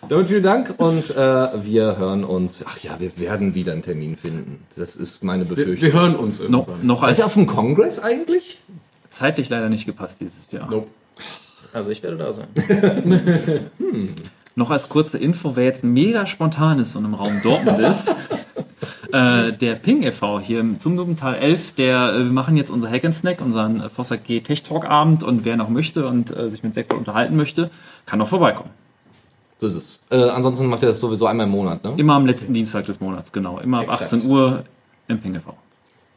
Damit 0.09 0.27
vielen 0.27 0.43
Dank 0.43 0.75
und 0.77 1.09
äh, 1.09 1.15
wir 1.15 1.97
hören 1.97 2.23
uns. 2.23 2.63
Ach 2.67 2.77
ja, 2.79 2.99
wir 2.99 3.17
werden 3.17 3.55
wieder 3.55 3.71
einen 3.73 3.81
Termin 3.81 4.15
finden. 4.15 4.63
Das 4.75 4.95
ist 4.95 5.23
meine 5.23 5.49
Wir, 5.49 5.55
Befürchtung. 5.55 5.81
wir 5.81 5.93
hören 5.99 6.15
uns 6.15 6.39
noch, 6.47 6.67
irgendwann. 6.67 6.87
noch 6.87 7.01
Seid 7.01 7.09
als 7.09 7.19
ihr 7.19 7.25
auf 7.25 7.33
dem 7.33 7.47
Kongress 7.47 7.99
eigentlich? 7.99 8.59
zeitlich 9.09 9.49
leider 9.49 9.69
nicht 9.69 9.85
gepasst 9.85 10.19
dieses 10.21 10.51
Jahr. 10.51 10.69
Nope. 10.69 10.89
Also 11.73 11.89
ich 11.91 12.03
werde 12.03 12.17
da 12.17 12.33
sein. 12.33 12.47
Noch 14.55 14.71
als 14.71 14.89
kurze 14.89 15.17
Info, 15.17 15.55
wer 15.55 15.65
jetzt 15.65 15.83
mega 15.83 16.25
spontan 16.25 16.79
ist 16.79 16.95
und 16.95 17.05
im 17.05 17.13
Raum 17.13 17.41
Dortmund 17.43 17.79
ist, 17.79 18.15
äh, 19.11 19.53
der 19.53 19.75
Ping 19.75 20.03
e.V. 20.03 20.39
hier 20.39 20.59
im 20.59 20.79
Zumdubental 20.79 21.35
11, 21.35 21.73
der, 21.75 22.13
äh, 22.13 22.17
wir 22.25 22.31
machen 22.31 22.57
jetzt 22.57 22.69
unser 22.69 22.89
Hack 22.89 23.05
and 23.05 23.15
Snack, 23.15 23.41
unseren 23.41 23.81
äh, 23.81 23.89
Fossa 23.89 24.15
G 24.15 24.41
Tech 24.41 24.63
Talk 24.63 24.85
Abend 24.85 25.23
und 25.23 25.45
wer 25.45 25.57
noch 25.57 25.69
möchte 25.69 26.07
und 26.07 26.35
äh, 26.35 26.49
sich 26.49 26.63
mit 26.63 26.73
Sektor 26.73 26.97
unterhalten 26.97 27.35
möchte, 27.35 27.69
kann 28.05 28.19
noch 28.19 28.27
vorbeikommen. 28.27 28.69
So 29.59 29.67
ist 29.67 29.75
es. 29.75 30.03
Äh, 30.09 30.29
ansonsten 30.29 30.67
macht 30.67 30.83
ihr 30.83 30.89
das 30.89 30.99
sowieso 30.99 31.25
einmal 31.25 31.47
im 31.47 31.51
Monat, 31.51 31.83
ne? 31.83 31.93
Immer 31.97 32.13
am 32.13 32.25
letzten 32.25 32.53
Dienstag 32.53 32.85
des 32.85 32.99
Monats, 32.99 33.31
genau. 33.31 33.59
Immer 33.59 33.79
ab 33.79 33.83
Exakt. 34.01 34.13
18 34.13 34.25
Uhr 34.29 34.63
im 35.07 35.19
Ping 35.19 35.35
e.V. 35.35 35.53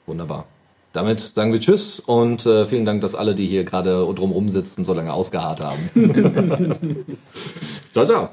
Wunderbar. 0.06 0.46
Damit 0.92 1.20
sagen 1.20 1.52
wir 1.52 1.60
Tschüss 1.60 2.00
und 2.00 2.44
äh, 2.46 2.66
vielen 2.66 2.84
Dank, 2.84 3.00
dass 3.00 3.14
alle, 3.14 3.34
die 3.34 3.46
hier 3.46 3.64
gerade 3.64 4.12
drumrum 4.14 4.48
sitzen, 4.48 4.84
so 4.84 4.92
lange 4.92 5.12
ausgeharrt 5.12 5.60
haben. 5.64 5.88
ciao, 7.92 8.04
ciao. 8.04 8.30